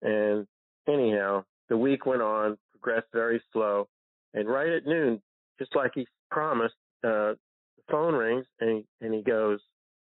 And 0.00 0.46
anyhow, 0.88 1.44
the 1.68 1.76
week 1.76 2.06
went 2.06 2.22
on, 2.22 2.56
progressed 2.72 3.08
very 3.12 3.42
slow, 3.52 3.88
and 4.34 4.48
right 4.48 4.68
at 4.68 4.86
noon, 4.86 5.20
just 5.58 5.74
like 5.76 5.92
he 5.94 6.06
promised, 6.30 6.74
uh, 7.04 7.34
the 7.76 7.82
phone 7.90 8.14
rings 8.14 8.46
and 8.60 8.78
he, 8.78 9.06
and 9.06 9.14
he 9.14 9.22
goes, 9.22 9.60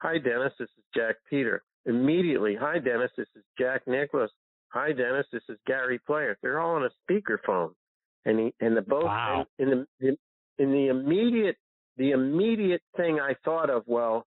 "Hi, 0.01 0.17
Dennis. 0.17 0.53
This 0.59 0.69
is 0.77 0.83
Jack 0.95 1.15
Peter." 1.29 1.63
Immediately, 1.85 2.55
"Hi, 2.55 2.79
Dennis. 2.79 3.11
This 3.17 3.27
is 3.35 3.43
Jack 3.57 3.87
Nicklaus." 3.87 4.31
"Hi, 4.69 4.91
Dennis. 4.91 5.25
This 5.31 5.43
is 5.49 5.57
Gary 5.65 5.99
Player." 5.99 6.37
They're 6.41 6.59
all 6.59 6.75
on 6.75 6.83
a 6.83 6.91
speakerphone, 7.03 7.73
and 8.25 8.39
he 8.39 8.53
and 8.59 8.75
the 8.75 8.81
both 8.81 9.05
wow. 9.05 9.45
in 9.59 9.69
the 9.69 9.87
in, 9.99 10.17
in 10.57 10.71
the 10.71 10.87
immediate 10.87 11.57
the 11.97 12.11
immediate 12.11 12.81
thing 12.95 13.19
I 13.19 13.35
thought 13.43 13.69
of, 13.69 13.83
well, 13.87 14.25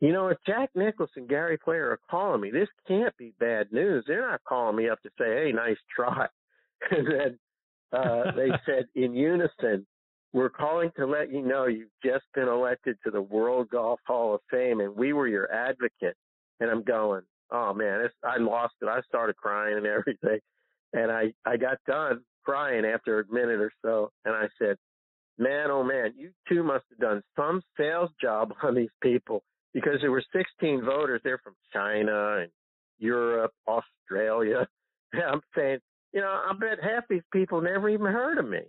you 0.00 0.12
know, 0.12 0.28
if 0.28 0.38
Jack 0.46 0.70
Nicklaus, 0.74 1.10
and 1.16 1.28
Gary 1.28 1.56
Player 1.56 1.90
are 1.90 2.00
calling 2.10 2.40
me, 2.40 2.50
this 2.50 2.68
can't 2.86 3.16
be 3.16 3.32
bad 3.40 3.72
news. 3.72 4.04
They're 4.06 4.28
not 4.28 4.44
calling 4.46 4.76
me 4.76 4.90
up 4.90 5.00
to 5.02 5.10
say, 5.18 5.44
"Hey, 5.46 5.52
nice 5.52 5.78
try," 5.94 6.26
and 6.90 7.06
then 7.06 7.38
uh, 7.92 8.30
they 8.36 8.50
said 8.66 8.86
in 8.94 9.14
unison, 9.14 9.86
"We're 10.34 10.50
calling 10.50 10.90
to 10.96 11.06
let 11.06 11.32
you 11.32 11.40
know 11.40 11.66
you've 11.66 11.88
just 12.04 12.24
been 12.34 12.48
elected 12.48 12.98
to 13.04 13.10
the 13.10 13.22
World 13.22 13.70
Golf 13.70 14.00
Hall 14.06 14.34
of 14.34 14.40
Fame, 14.50 14.80
and 14.80 14.94
we 14.94 15.12
were 15.12 15.28
your 15.28 15.50
advocate." 15.50 16.16
And 16.60 16.70
I'm 16.70 16.82
going, 16.82 17.22
"Oh 17.50 17.72
man, 17.72 18.02
it's, 18.02 18.14
I 18.22 18.36
lost 18.36 18.74
it. 18.82 18.88
I 18.88 19.00
started 19.08 19.36
crying 19.36 19.78
and 19.78 19.86
everything." 19.86 20.40
And 20.92 21.10
I 21.10 21.32
I 21.46 21.56
got 21.56 21.78
done 21.86 22.20
crying 22.44 22.84
after 22.84 23.20
a 23.20 23.32
minute 23.32 23.60
or 23.60 23.72
so, 23.82 24.10
and 24.26 24.34
I 24.34 24.48
said, 24.58 24.76
"Man, 25.38 25.70
oh 25.70 25.82
man, 25.82 26.12
you 26.18 26.32
two 26.50 26.62
must 26.62 26.84
have 26.90 26.98
done 26.98 27.22
some 27.34 27.62
sales 27.78 28.10
job 28.20 28.52
on 28.62 28.74
these 28.74 28.92
people." 29.02 29.42
Because 29.76 30.00
there 30.00 30.10
were 30.10 30.24
16 30.34 30.82
voters. 30.86 31.20
They're 31.22 31.36
from 31.44 31.54
China 31.70 32.38
and 32.38 32.50
Europe, 32.98 33.52
Australia. 33.68 34.66
And 35.12 35.22
I'm 35.30 35.42
saying, 35.54 35.80
you 36.14 36.22
know, 36.22 36.28
I 36.48 36.50
bet 36.58 36.82
half 36.82 37.04
these 37.10 37.20
people 37.30 37.60
never 37.60 37.90
even 37.90 38.06
heard 38.06 38.38
of 38.38 38.48
me. 38.48 38.62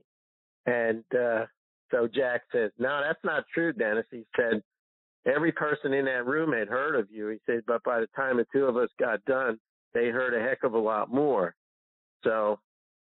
And 0.66 1.06
uh, 1.18 1.46
so 1.92 2.10
Jack 2.14 2.42
says, 2.52 2.72
no, 2.78 3.00
that's 3.02 3.24
not 3.24 3.46
true, 3.54 3.72
Dennis. 3.72 4.06
He 4.12 4.26
said, 4.36 4.62
every 5.26 5.54
person 5.54 5.94
in 5.94 6.04
that 6.06 6.26
room 6.26 6.52
had 6.52 6.68
heard 6.68 7.00
of 7.00 7.08
you. 7.10 7.30
He 7.30 7.38
said, 7.46 7.62
but 7.66 7.82
by 7.84 8.02
the 8.02 8.10
time 8.14 8.36
the 8.36 8.46
two 8.52 8.66
of 8.66 8.76
us 8.76 8.90
got 9.00 9.24
done, 9.24 9.58
they 9.94 10.08
heard 10.08 10.34
a 10.34 10.46
heck 10.46 10.64
of 10.64 10.74
a 10.74 10.78
lot 10.78 11.10
more. 11.10 11.56
So 12.26 12.60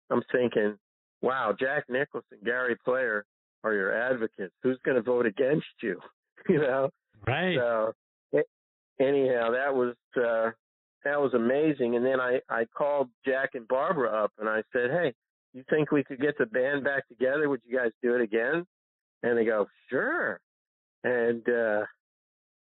I'm 0.10 0.24
thinking, 0.32 0.78
wow, 1.22 1.54
Jack 1.60 1.84
Nicklaus, 1.90 2.24
Gary 2.46 2.78
Player 2.86 3.26
are 3.66 3.74
your 3.74 3.94
advocates. 3.94 4.54
Who's 4.64 4.80
going 4.86 4.96
to 4.96 5.04
vote 5.04 5.26
against 5.26 5.68
you? 5.84 6.00
You 6.48 6.60
know? 6.60 6.90
Right. 7.28 7.56
So 7.58 7.94
anyhow, 9.00 9.52
that 9.52 9.74
was 9.74 9.96
uh, 10.18 10.52
that 11.06 11.20
was 11.20 11.34
amazing. 11.34 11.96
And 11.96 12.06
then 12.06 12.20
I 12.20 12.40
I 12.50 12.66
called 12.66 13.10
Jack 13.26 13.52
and 13.54 13.68
Barbara 13.68 14.24
up 14.24 14.32
and 14.40 14.50
I 14.50 14.64
said, 14.74 14.92
hey, 14.92 15.14
you 15.54 15.64
think 15.70 15.92
we 15.92 16.04
could 16.04 16.20
get 16.20 16.38
the 16.38 16.46
band 16.46 16.84
back 16.84 17.08
together? 17.08 17.50
Would 17.50 17.62
you 17.66 17.78
guys 17.78 17.92
do 18.04 18.16
it 18.16 18.22
again? 18.22 18.66
And 19.24 19.38
they 19.38 19.46
go, 19.46 19.68
sure. 19.90 20.40
And 21.04 21.48
uh, 21.48 21.86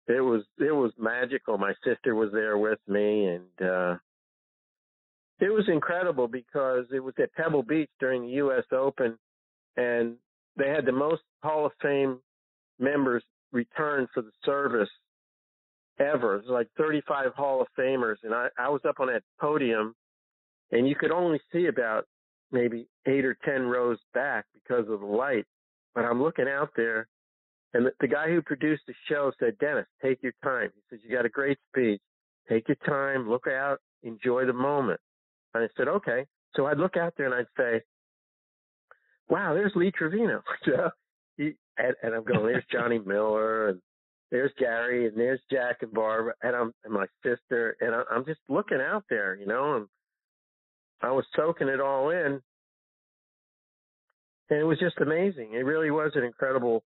it 0.08 0.22
was 0.22 0.44
it 0.60 0.74
was 0.74 0.92
magical. 0.98 1.58
My 1.58 1.74
sister 1.84 2.16
was 2.16 2.30
there 2.32 2.58
with 2.58 2.80
me, 2.88 3.28
and 3.28 3.70
uh, 3.70 3.98
it 5.40 5.52
was 5.52 5.66
incredible 5.68 6.28
because 6.28 6.86
it 6.94 7.00
was 7.00 7.14
at 7.22 7.34
Pebble 7.34 7.64
Beach 7.64 7.90
during 8.00 8.24
the 8.24 8.34
U.S. 8.36 8.64
Open, 8.72 9.18
and 9.78 10.16
they 10.58 10.70
had 10.70 10.86
the 10.86 10.94
most 10.94 11.22
Hall 11.42 11.66
of 11.66 11.74
Fame 11.82 12.20
members 12.80 13.24
return 13.54 14.08
for 14.14 14.22
the 14.22 14.32
service 14.44 14.90
ever. 16.00 16.40
There's 16.40 16.50
like 16.52 16.68
35 16.78 17.34
Hall 17.34 17.62
of 17.62 17.68
Famers, 17.78 18.18
and 18.24 18.34
I, 18.34 18.48
I 18.58 18.70
was 18.70 18.82
up 18.88 19.00
on 19.00 19.08
that 19.08 19.24
podium, 19.40 19.96
and 20.72 20.88
you 20.88 20.96
could 20.96 21.12
only 21.12 21.40
see 21.52 21.68
about 21.68 22.06
maybe 22.52 22.88
eight 23.06 23.26
or 23.26 23.38
10 23.46 23.64
rows 23.64 24.00
back 24.14 24.46
because 24.54 24.90
of 24.90 25.00
the 25.00 25.06
light. 25.06 25.46
But 25.96 26.06
I'm 26.06 26.22
looking 26.22 26.48
out 26.48 26.70
there, 26.76 27.08
and 27.74 27.86
the, 27.86 27.92
the 28.00 28.08
guy 28.08 28.28
who 28.28 28.42
produced 28.42 28.84
the 28.88 28.94
show 29.08 29.32
said, 29.40 29.58
Dennis, 29.60 29.86
take 30.02 30.22
your 30.24 30.34
time. 30.44 30.70
He 30.76 30.82
says, 30.90 31.00
You 31.04 31.16
got 31.16 31.26
a 31.26 31.30
great 31.30 31.58
speech. 31.72 32.02
Take 32.50 32.68
your 32.68 32.78
time, 32.86 33.30
look 33.30 33.48
out, 33.48 33.80
enjoy 34.04 34.46
the 34.46 34.54
moment. 34.54 35.00
And 35.54 35.64
I 35.64 35.68
said, 35.78 35.88
Okay. 35.88 36.26
So 36.56 36.68
I'd 36.68 36.78
look 36.78 36.98
out 36.98 37.14
there 37.18 37.26
and 37.26 37.36
I'd 37.36 37.46
say, 37.58 37.82
Wow, 39.30 39.54
there's 39.54 39.72
Lee 39.76 39.92
Trevino. 39.92 40.42
and, 41.78 41.96
and 42.04 42.14
I'm 42.14 42.24
going, 42.24 42.46
there's 42.46 42.64
Johnny 42.72 43.00
Miller 43.00 43.70
and 43.70 43.82
there's 44.32 44.52
Gary 44.58 45.08
and 45.08 45.18
there's 45.18 45.40
Jack 45.52 45.78
and 45.82 45.92
Barbara 45.92 46.34
and 46.42 46.56
I'm 46.56 46.74
and 46.84 46.94
my 46.94 47.06
sister 47.24 47.76
and 47.82 47.94
I, 47.94 48.04
I'm 48.12 48.26
just 48.26 48.40
looking 48.50 48.80
out 48.82 49.04
there, 49.10 49.36
you 49.36 49.46
know, 49.46 49.76
and 49.76 49.88
I 51.04 51.12
was 51.12 51.26
soaking 51.36 51.68
it 51.68 51.82
all 51.82 52.10
in, 52.12 52.42
and 54.50 54.60
it 54.60 54.64
was 54.64 54.80
just 54.80 54.98
amazing. 55.00 55.50
It 55.54 55.66
really 55.66 55.92
was 55.92 56.12
an 56.16 56.24
incredible 56.24 56.82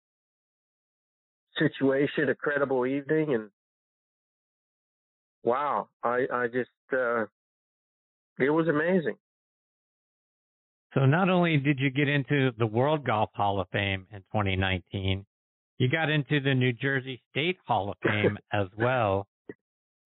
situation, 1.58 2.30
a 2.30 2.36
credible 2.36 2.86
evening, 2.86 3.34
and 3.34 3.50
wow, 5.44 5.90
I 6.04 6.28
I 6.32 6.48
just 6.48 6.70
uh, 6.94 7.26
it 8.38 8.52
was 8.52 8.68
amazing. 8.68 9.16
So 10.94 11.06
not 11.06 11.30
only 11.30 11.58
did 11.58 11.80
you 11.80 11.90
get 11.90 12.08
into 12.08 12.52
the 12.58 12.66
World 12.68 13.06
Golf 13.06 13.30
Hall 13.34 13.60
of 13.60 13.68
Fame 13.72 14.06
in 14.12 14.20
2019, 14.32 15.26
you 15.80 15.90
got 15.90 16.10
into 16.10 16.40
the 16.40 16.54
New 16.54 16.72
Jersey 16.74 17.22
State 17.32 17.58
Hall 17.66 17.90
of 17.90 17.98
Fame 18.04 18.38
as 18.52 18.68
well. 18.78 19.28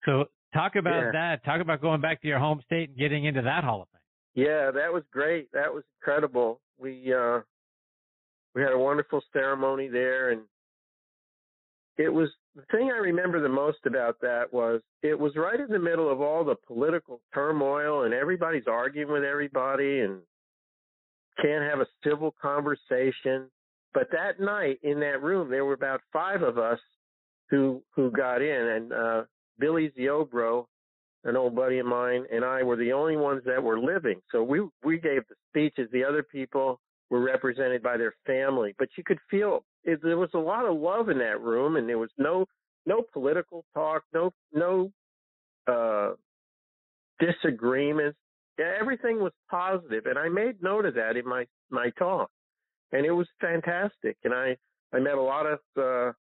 So 0.04 0.26
talk 0.54 0.76
about 0.76 1.06
Yeah. 1.06 1.12
that. 1.12 1.44
Talk 1.44 1.60
about 1.60 1.80
going 1.82 2.00
back 2.00 2.22
to 2.22 2.28
your 2.28 2.38
home 2.38 2.62
state 2.64 2.88
and 2.88 2.98
getting 2.98 3.24
into 3.24 3.42
that 3.42 3.64
Hall 3.64 3.82
of 3.82 3.88
Fame. 3.88 4.44
Yeah, 4.46 4.70
that 4.70 4.92
was 4.92 5.02
great. 5.12 5.50
That 5.52 5.72
was 5.72 5.84
incredible. 6.00 6.60
We 6.78 7.12
uh 7.12 7.40
we 8.54 8.62
had 8.62 8.72
a 8.72 8.78
wonderful 8.78 9.20
ceremony 9.32 9.88
there 9.88 10.30
and 10.30 10.42
it 11.98 12.08
was 12.08 12.28
the 12.54 12.62
thing 12.70 12.90
I 12.92 12.98
remember 12.98 13.40
the 13.40 13.48
most 13.48 13.78
about 13.84 14.20
that 14.22 14.52
was 14.52 14.80
it 15.02 15.18
was 15.18 15.32
right 15.36 15.58
in 15.60 15.68
the 15.68 15.78
middle 15.78 16.10
of 16.10 16.20
all 16.20 16.44
the 16.44 16.54
political 16.66 17.20
turmoil 17.34 18.04
and 18.04 18.14
everybody's 18.14 18.66
arguing 18.66 19.12
with 19.12 19.24
everybody 19.24 20.00
and 20.00 20.20
can't 21.40 21.64
have 21.64 21.80
a 21.80 21.86
civil 22.04 22.34
conversation. 22.40 23.50
But 23.94 24.08
that 24.12 24.40
night 24.40 24.78
in 24.82 25.00
that 25.00 25.22
room 25.22 25.50
there 25.50 25.64
were 25.64 25.74
about 25.74 26.00
five 26.12 26.42
of 26.42 26.58
us 26.58 26.78
who 27.50 27.82
who 27.94 28.10
got 28.10 28.42
in 28.42 28.68
and 28.68 28.92
uh 28.92 29.22
Billy 29.58 29.90
Ziobro 29.98 30.66
an 31.24 31.36
old 31.36 31.56
buddy 31.56 31.78
of 31.78 31.86
mine 31.86 32.24
and 32.32 32.44
I 32.44 32.62
were 32.62 32.76
the 32.76 32.92
only 32.92 33.16
ones 33.16 33.42
that 33.46 33.62
were 33.62 33.80
living. 33.80 34.20
So 34.30 34.42
we 34.42 34.60
we 34.84 34.98
gave 34.98 35.22
the 35.28 35.34
speeches. 35.50 35.88
The 35.92 36.04
other 36.04 36.22
people 36.22 36.80
were 37.10 37.20
represented 37.20 37.82
by 37.82 37.96
their 37.96 38.14
family, 38.26 38.74
but 38.78 38.88
you 38.96 39.02
could 39.04 39.18
feel 39.30 39.64
it, 39.84 40.00
there 40.02 40.18
was 40.18 40.30
a 40.34 40.38
lot 40.38 40.66
of 40.66 40.76
love 40.76 41.08
in 41.08 41.18
that 41.18 41.40
room, 41.40 41.76
and 41.76 41.88
there 41.88 41.98
was 41.98 42.10
no 42.18 42.46
no 42.86 43.02
political 43.12 43.64
talk, 43.74 44.02
no 44.12 44.32
no 44.52 44.90
uh, 45.66 46.12
disagreements. 47.20 48.18
Everything 48.58 49.20
was 49.20 49.32
positive, 49.50 50.06
and 50.06 50.18
I 50.18 50.28
made 50.28 50.62
note 50.62 50.84
of 50.84 50.94
that 50.94 51.16
in 51.16 51.26
my 51.26 51.46
my 51.70 51.90
talk, 51.98 52.30
and 52.92 53.06
it 53.06 53.12
was 53.12 53.28
fantastic. 53.40 54.16
And 54.24 54.34
I 54.34 54.56
I 54.92 54.98
met 54.98 55.14
a 55.14 55.22
lot 55.22 55.46
of 55.46 55.58
uh, 55.76 56.12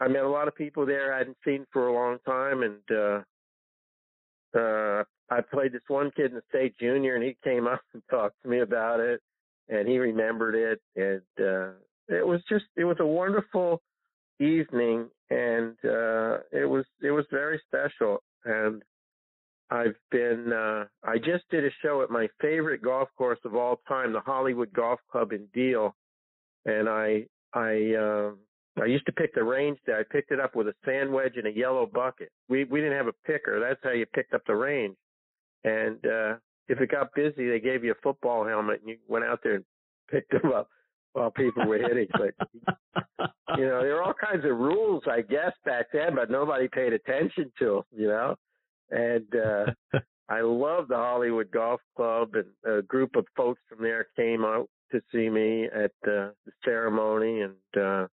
I 0.00 0.08
met 0.08 0.24
a 0.24 0.28
lot 0.28 0.48
of 0.48 0.54
people 0.54 0.86
there 0.86 1.12
I 1.12 1.18
hadn't 1.18 1.36
seen 1.44 1.66
for 1.72 1.88
a 1.88 1.92
long 1.92 2.18
time, 2.26 2.62
and 2.62 2.80
uh, 2.90 4.58
uh, 4.58 5.04
I 5.30 5.40
played 5.40 5.72
this 5.72 5.82
one 5.88 6.10
kid 6.16 6.26
in 6.26 6.34
the 6.34 6.42
state 6.48 6.74
junior, 6.78 7.14
and 7.14 7.24
he 7.24 7.36
came 7.44 7.66
up 7.74 7.82
and 7.92 8.02
talked 8.10 8.36
to 8.42 8.48
me 8.48 8.60
about 8.60 9.00
it, 9.00 9.20
and 9.68 9.88
he 9.88 9.98
remembered 9.98 10.54
it, 10.54 10.80
and 10.96 11.46
uh, 11.46 11.72
it 12.08 12.26
was 12.26 12.40
just 12.48 12.64
it 12.76 12.84
was 12.84 12.96
a 13.00 13.06
wonderful 13.06 13.82
evening, 14.40 15.08
and 15.30 15.76
uh, 15.84 16.38
it 16.52 16.68
was 16.68 16.84
it 17.02 17.10
was 17.10 17.26
very 17.30 17.60
special. 17.66 18.22
And 18.44 18.82
I've 19.70 19.96
been 20.10 20.52
uh, 20.52 20.84
I 21.04 21.18
just 21.18 21.48
did 21.50 21.64
a 21.64 21.70
show 21.82 22.02
at 22.02 22.10
my 22.10 22.28
favorite 22.40 22.82
golf 22.82 23.08
course 23.16 23.38
of 23.44 23.54
all 23.54 23.80
time, 23.86 24.12
the 24.12 24.20
Hollywood 24.20 24.72
Golf 24.72 25.00
Club 25.10 25.32
in 25.32 25.46
Deal, 25.52 25.94
and 26.64 26.88
I 26.88 27.26
I 27.52 27.94
uh, 27.94 28.30
I 28.80 28.86
used 28.86 29.06
to 29.06 29.12
pick 29.12 29.34
the 29.34 29.44
range 29.44 29.78
there. 29.86 29.98
I 29.98 30.04
picked 30.10 30.30
it 30.30 30.40
up 30.40 30.54
with 30.54 30.68
a 30.68 30.74
sand 30.84 31.12
wedge 31.12 31.36
and 31.36 31.46
a 31.46 31.56
yellow 31.56 31.86
bucket. 31.86 32.30
We 32.48 32.64
we 32.64 32.80
didn't 32.80 32.96
have 32.96 33.08
a 33.08 33.26
picker. 33.26 33.60
That's 33.60 33.80
how 33.82 33.90
you 33.90 34.06
picked 34.06 34.34
up 34.34 34.42
the 34.46 34.56
range. 34.56 34.96
And 35.64 36.04
uh 36.06 36.36
if 36.68 36.80
it 36.80 36.90
got 36.90 37.14
busy, 37.14 37.48
they 37.48 37.60
gave 37.60 37.82
you 37.82 37.92
a 37.92 38.02
football 38.02 38.46
helmet 38.46 38.80
and 38.80 38.90
you 38.90 38.96
went 39.08 39.24
out 39.24 39.40
there 39.42 39.54
and 39.56 39.64
picked 40.10 40.30
them 40.42 40.52
up 40.52 40.68
while 41.12 41.30
people 41.30 41.66
were 41.66 41.78
hitting. 41.78 42.08
But 42.12 42.34
you 43.58 43.66
know, 43.66 43.82
there 43.82 43.94
were 43.94 44.02
all 44.02 44.14
kinds 44.14 44.44
of 44.44 44.56
rules, 44.56 45.02
I 45.10 45.22
guess, 45.22 45.52
back 45.64 45.86
then, 45.92 46.14
but 46.14 46.30
nobody 46.30 46.68
paid 46.68 46.92
attention 46.92 47.50
to 47.58 47.64
them. 47.66 47.82
You 47.90 48.08
know, 48.08 48.34
and 48.90 49.26
uh 49.34 49.98
I 50.30 50.42
love 50.42 50.88
the 50.88 50.96
Hollywood 50.96 51.50
Golf 51.50 51.80
Club, 51.96 52.34
and 52.34 52.76
a 52.78 52.82
group 52.82 53.16
of 53.16 53.24
folks 53.34 53.60
from 53.68 53.82
there 53.82 54.08
came 54.14 54.44
out 54.44 54.68
to 54.92 55.00
see 55.10 55.30
me 55.30 55.64
at 55.64 55.92
uh, 56.06 56.32
the 56.44 56.52
ceremony, 56.64 57.42
and 57.42 57.82
uh 57.82 58.06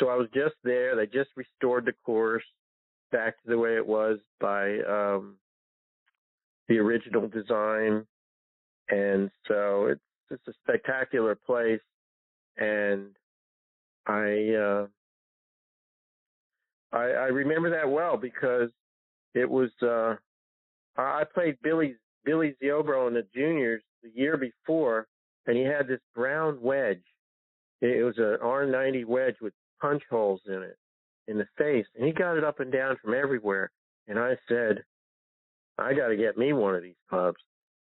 so 0.00 0.08
I 0.08 0.16
was 0.16 0.28
just 0.34 0.54
there. 0.64 0.96
They 0.96 1.06
just 1.06 1.30
restored 1.36 1.84
the 1.84 1.92
course 2.04 2.44
back 3.12 3.40
to 3.42 3.50
the 3.50 3.58
way 3.58 3.76
it 3.76 3.86
was 3.86 4.18
by 4.40 4.78
um, 4.80 5.36
the 6.68 6.78
original 6.78 7.28
design, 7.28 8.06
and 8.88 9.30
so 9.46 9.86
it's 9.86 10.00
just 10.30 10.48
a 10.48 10.52
spectacular 10.64 11.34
place. 11.34 11.80
And 12.56 13.08
I 14.06 14.54
uh, 14.54 14.86
I, 16.92 17.04
I 17.04 17.26
remember 17.26 17.70
that 17.70 17.88
well 17.88 18.16
because 18.16 18.70
it 19.34 19.48
was 19.48 19.70
uh, 19.82 20.16
I 20.96 21.24
played 21.32 21.56
Billy 21.62 21.96
Billy 22.24 22.54
Ziobro 22.62 23.08
in 23.08 23.14
the 23.14 23.26
juniors 23.34 23.82
the 24.02 24.10
year 24.14 24.36
before, 24.36 25.06
and 25.46 25.56
he 25.56 25.62
had 25.62 25.88
this 25.88 26.00
brown 26.14 26.60
wedge. 26.60 27.02
It 27.80 28.04
was 28.04 28.18
an 28.18 28.38
R90 28.42 29.06
wedge 29.06 29.36
with 29.40 29.54
punch 29.80 30.02
holes 30.10 30.40
in 30.46 30.62
it 30.62 30.76
in 31.28 31.38
the 31.38 31.46
face, 31.56 31.86
and 31.96 32.06
he 32.06 32.12
got 32.12 32.36
it 32.36 32.44
up 32.44 32.60
and 32.60 32.72
down 32.72 32.96
from 33.02 33.14
everywhere. 33.14 33.70
And 34.08 34.18
I 34.18 34.36
said, 34.48 34.82
I 35.78 35.94
got 35.94 36.08
to 36.08 36.16
get 36.16 36.36
me 36.36 36.52
one 36.52 36.74
of 36.74 36.82
these 36.82 36.96
clubs. 37.08 37.38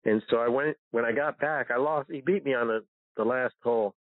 And 0.05 0.21
so 0.29 0.37
I 0.37 0.47
went 0.47 0.77
when 0.91 1.05
I 1.05 1.11
got 1.11 1.39
back. 1.39 1.71
I 1.71 1.77
lost. 1.77 2.09
He 2.11 2.21
beat 2.21 2.45
me 2.45 2.53
on 2.53 2.67
the 2.67 2.83
the 3.17 3.23
last 3.23 3.55
hole, 3.61 3.93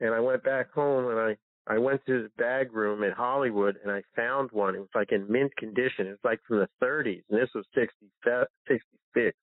and 0.00 0.14
I 0.14 0.20
went 0.20 0.44
back 0.44 0.72
home 0.72 1.10
and 1.10 1.18
I 1.18 1.36
I 1.68 1.78
went 1.78 2.00
to 2.06 2.22
his 2.22 2.30
bag 2.38 2.72
room 2.72 3.04
at 3.04 3.12
Hollywood 3.12 3.76
and 3.82 3.92
I 3.92 4.02
found 4.16 4.50
one. 4.52 4.74
It 4.74 4.80
was 4.80 4.88
like 4.94 5.12
in 5.12 5.30
mint 5.30 5.54
condition. 5.56 6.06
It 6.06 6.10
was 6.10 6.18
like 6.24 6.40
from 6.48 6.58
the 6.58 6.68
30s, 6.82 7.22
and 7.30 7.38
this 7.38 7.50
was 7.54 7.66
66. 7.74 9.36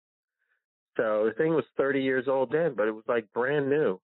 So 0.98 1.26
the 1.26 1.34
thing 1.38 1.54
was 1.54 1.66
30 1.78 2.02
years 2.02 2.28
old 2.28 2.52
then, 2.52 2.74
but 2.76 2.88
it 2.88 2.96
was 2.96 3.04
like 3.08 3.32
brand 3.34 3.70
new. 3.70 4.00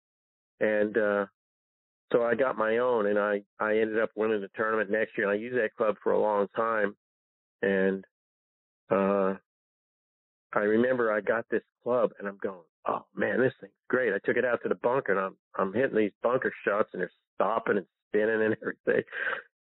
And 0.60 0.96
uh 0.98 1.26
so 2.12 2.24
I 2.24 2.34
got 2.34 2.58
my 2.58 2.78
own, 2.78 3.06
and 3.06 3.18
I 3.18 3.42
I 3.60 3.78
ended 3.78 4.00
up 4.00 4.10
winning 4.16 4.40
the 4.40 4.50
tournament 4.56 4.90
next 4.90 5.16
year. 5.16 5.30
And 5.30 5.38
I 5.38 5.40
used 5.40 5.56
that 5.56 5.76
club 5.76 5.96
for 6.02 6.12
a 6.12 6.20
long 6.20 6.48
time, 6.56 6.96
and 7.62 8.04
uh, 8.90 9.34
I 10.52 10.60
remember 10.60 11.12
I 11.12 11.20
got 11.20 11.44
this 11.50 11.62
club, 11.82 12.10
and 12.18 12.26
I'm 12.26 12.38
going, 12.42 12.64
oh 12.86 13.04
man, 13.14 13.40
this 13.40 13.52
thing's 13.60 13.72
great. 13.88 14.12
I 14.12 14.18
took 14.24 14.36
it 14.36 14.44
out 14.44 14.60
to 14.62 14.68
the 14.68 14.74
bunker, 14.76 15.12
and 15.12 15.20
I'm 15.20 15.36
I'm 15.56 15.72
hitting 15.72 15.96
these 15.96 16.12
bunker 16.22 16.52
shots, 16.66 16.90
and 16.92 17.00
they're 17.00 17.12
stopping 17.36 17.78
and 17.78 17.86
spinning 18.10 18.42
and 18.42 18.56
everything. 18.62 19.04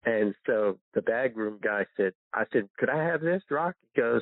And 0.06 0.34
so 0.45 0.78
the 0.94 1.02
bag 1.02 1.36
room 1.36 1.60
guy 1.61 1.86
said, 1.98 2.14
I 2.34 2.44
said, 2.53 2.69
could 2.78 2.90
I 2.90 3.03
have 3.03 3.22
this 3.22 3.44
rock? 3.52 3.76
He 3.94 4.02
goes, 4.02 4.22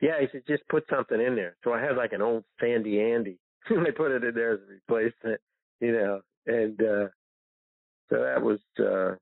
yeah. 0.00 0.20
He 0.20 0.26
said, 0.32 0.42
just 0.48 0.66
put 0.68 0.84
something 0.88 1.20
in 1.20 1.34
there. 1.34 1.56
So 1.64 1.72
I 1.72 1.80
had 1.80 1.96
like 1.96 2.12
an 2.12 2.22
old 2.22 2.44
Sandy 2.60 3.00
Andy. 3.00 3.38
and 3.70 3.86
I 3.86 3.90
put 3.90 4.10
it 4.10 4.24
in 4.24 4.34
there 4.34 4.54
as 4.54 4.60
a 4.60 4.72
replacement, 4.72 5.40
you 5.80 5.92
know, 5.92 6.20
and 6.46 6.80
uh, 6.80 7.08
so 8.10 8.22
that 8.22 8.42
was 8.42 8.58
uh, 8.78 9.16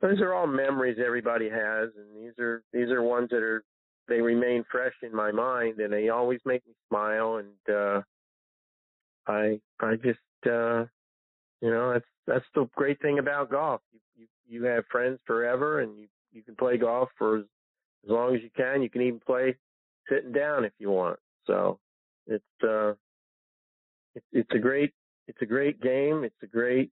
those 0.00 0.20
are 0.20 0.34
all 0.34 0.46
memories 0.46 0.98
everybody 1.04 1.48
has, 1.48 1.90
and 1.96 2.24
these 2.24 2.36
are 2.40 2.62
these 2.72 2.90
are 2.90 3.02
ones 3.02 3.28
that 3.30 3.42
are 3.42 3.62
they 4.08 4.20
remain 4.20 4.64
fresh 4.70 4.94
in 5.02 5.14
my 5.14 5.30
mind, 5.30 5.78
and 5.78 5.92
they 5.92 6.08
always 6.08 6.40
make 6.44 6.66
me 6.66 6.74
smile, 6.88 7.36
and 7.36 7.76
uh, 7.76 8.00
I 9.28 9.60
I 9.80 9.94
just 9.96 10.18
uh, 10.50 10.84
you 11.62 11.70
know 11.70 11.92
that's 11.92 12.04
that's 12.26 12.44
the 12.54 12.68
great 12.74 13.00
thing 13.00 13.18
about 13.18 13.50
golf. 13.50 13.80
You 13.92 14.00
you 14.16 14.26
you 14.46 14.64
have 14.64 14.84
friends 14.90 15.18
forever, 15.26 15.80
and 15.80 15.96
you 15.96 16.08
you 16.32 16.42
can 16.42 16.56
play 16.56 16.76
golf 16.76 17.08
for 17.16 17.38
as, 17.38 17.44
as 18.04 18.10
long 18.10 18.34
as 18.34 18.42
you 18.42 18.50
can. 18.54 18.82
You 18.82 18.90
can 18.90 19.02
even 19.02 19.20
play 19.20 19.56
sitting 20.10 20.32
down 20.32 20.64
if 20.64 20.72
you 20.78 20.90
want. 20.90 21.18
So 21.46 21.78
it's 22.26 22.44
uh 22.62 22.90
it's 24.14 24.26
it's 24.32 24.50
a 24.54 24.58
great 24.58 24.92
it's 25.28 25.40
a 25.40 25.46
great 25.46 25.80
game. 25.80 26.24
It's 26.24 26.42
a 26.42 26.46
great 26.46 26.90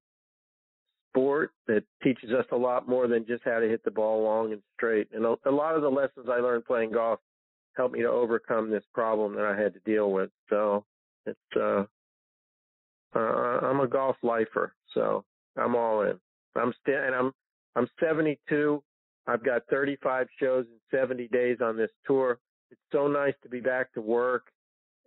sport 1.11 1.51
that 1.67 1.83
teaches 2.03 2.31
us 2.31 2.47
a 2.53 2.57
lot 2.57 2.89
more 2.89 3.09
than 3.09 3.27
just 3.27 3.43
how 3.45 3.59
to 3.59 3.69
hit 3.69 3.85
the 3.85 3.91
ball 3.91 4.23
long 4.23 4.53
and 4.53 4.63
straight. 4.77 5.09
And 5.13 5.25
a, 5.25 5.35
a 5.47 5.51
lot 5.51 5.75
of 5.75 5.83
the 5.83 5.91
lessons 5.91 6.29
I 6.31 6.39
learned 6.39 6.65
playing 6.65 6.93
golf 6.93 7.19
helped 7.77 7.95
me 7.95 8.03
to 8.03 8.09
overcome 8.09 8.71
this 8.71 8.85
problem 8.95 9.35
that 9.35 9.45
I 9.45 9.61
had 9.61 9.75
to 9.75 9.81
deal 9.81 10.13
with. 10.13 10.31
So 10.49 10.85
it's 11.27 11.39
uh, 11.61 11.85
uh 13.15 13.19
I'm 13.67 13.81
a 13.81 13.89
golf 13.89 14.17
lifer, 14.23 14.75
so 14.95 15.25
I'm 15.57 15.75
all 15.75 16.03
in. 16.03 16.19
I'm 16.57 16.73
still 16.81 17.03
and 17.03 17.15
I'm 17.15 17.33
I'm 17.77 17.89
72. 18.01 18.83
I've 19.27 19.45
got 19.45 19.63
35 19.71 20.27
shows 20.41 20.67
in 20.67 20.99
70 20.99 21.29
days 21.29 21.59
on 21.63 21.77
this 21.77 21.91
tour. 22.07 22.39
It's 22.71 22.81
so 22.93 23.07
nice 23.07 23.35
to 23.43 23.49
be 23.49 23.61
back 23.61 23.93
to 23.93 24.01
work, 24.01 24.45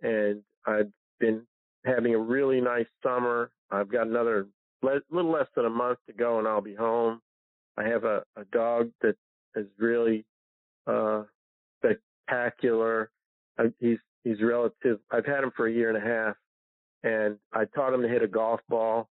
and 0.02 0.42
I've 0.66 0.90
been 1.20 1.46
having 1.84 2.14
a 2.14 2.18
really 2.18 2.60
nice 2.60 2.86
summer. 3.02 3.50
I've 3.70 3.90
got 3.90 4.06
another 4.06 4.46
le- 4.82 5.00
little 5.10 5.30
less 5.32 5.46
than 5.56 5.66
a 5.66 5.70
month 5.70 5.98
to 6.06 6.12
go, 6.12 6.38
and 6.38 6.48
I'll 6.48 6.60
be 6.60 6.74
home. 6.74 7.20
I 7.76 7.84
have 7.84 8.04
a, 8.04 8.22
a 8.36 8.44
dog 8.52 8.90
that 9.02 9.16
is 9.56 9.66
really 9.78 10.24
uh, 10.86 11.24
spectacular. 11.78 13.10
I, 13.58 13.64
he's 13.78 13.98
he's 14.24 14.40
relative. 14.42 15.00
I've 15.10 15.26
had 15.26 15.42
him 15.44 15.52
for 15.56 15.66
a 15.66 15.72
year 15.72 15.88
and 15.88 15.98
a 15.98 16.06
half, 16.06 16.36
and 17.04 17.38
I 17.52 17.64
taught 17.66 17.94
him 17.94 18.02
to 18.02 18.08
hit 18.08 18.22
a 18.22 18.26
golf 18.26 18.60
ball, 18.68 19.08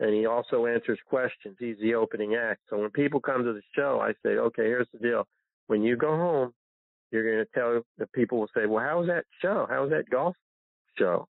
and 0.00 0.12
he 0.12 0.26
also 0.26 0.66
answers 0.66 0.98
questions. 1.08 1.56
He's 1.58 1.78
the 1.80 1.94
opening 1.94 2.34
act. 2.34 2.60
So 2.68 2.76
when 2.78 2.90
people 2.90 3.20
come 3.20 3.42
to 3.44 3.54
the 3.54 3.62
show, 3.74 4.00
I 4.02 4.12
say, 4.22 4.36
okay, 4.36 4.64
here's 4.64 4.88
the 4.92 4.98
deal. 4.98 5.26
When 5.68 5.82
you 5.82 5.96
go 5.96 6.14
home, 6.16 6.52
you're 7.10 7.24
going 7.24 7.44
to 7.44 7.50
tell 7.54 7.82
the 7.96 8.06
people 8.08 8.38
will 8.38 8.50
say, 8.54 8.66
well, 8.66 8.84
how 8.84 8.98
was 8.98 9.08
that 9.08 9.24
show? 9.40 9.66
How 9.70 9.82
was 9.82 9.90
that 9.90 10.10
golf 10.10 10.36
show? 10.98 11.26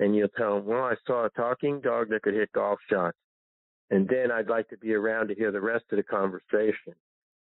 and 0.00 0.14
you'll 0.14 0.28
tell 0.28 0.56
them, 0.56 0.66
well, 0.66 0.84
I 0.84 0.94
saw 1.06 1.26
a 1.26 1.30
talking 1.30 1.80
dog 1.80 2.08
that 2.10 2.22
could 2.22 2.34
hit 2.34 2.52
golf 2.52 2.78
shots. 2.88 3.16
And 3.90 4.08
then 4.08 4.30
I'd 4.30 4.48
like 4.48 4.68
to 4.68 4.76
be 4.76 4.94
around 4.94 5.28
to 5.28 5.34
hear 5.34 5.50
the 5.50 5.60
rest 5.60 5.84
of 5.90 5.96
the 5.96 6.02
conversation 6.02 6.94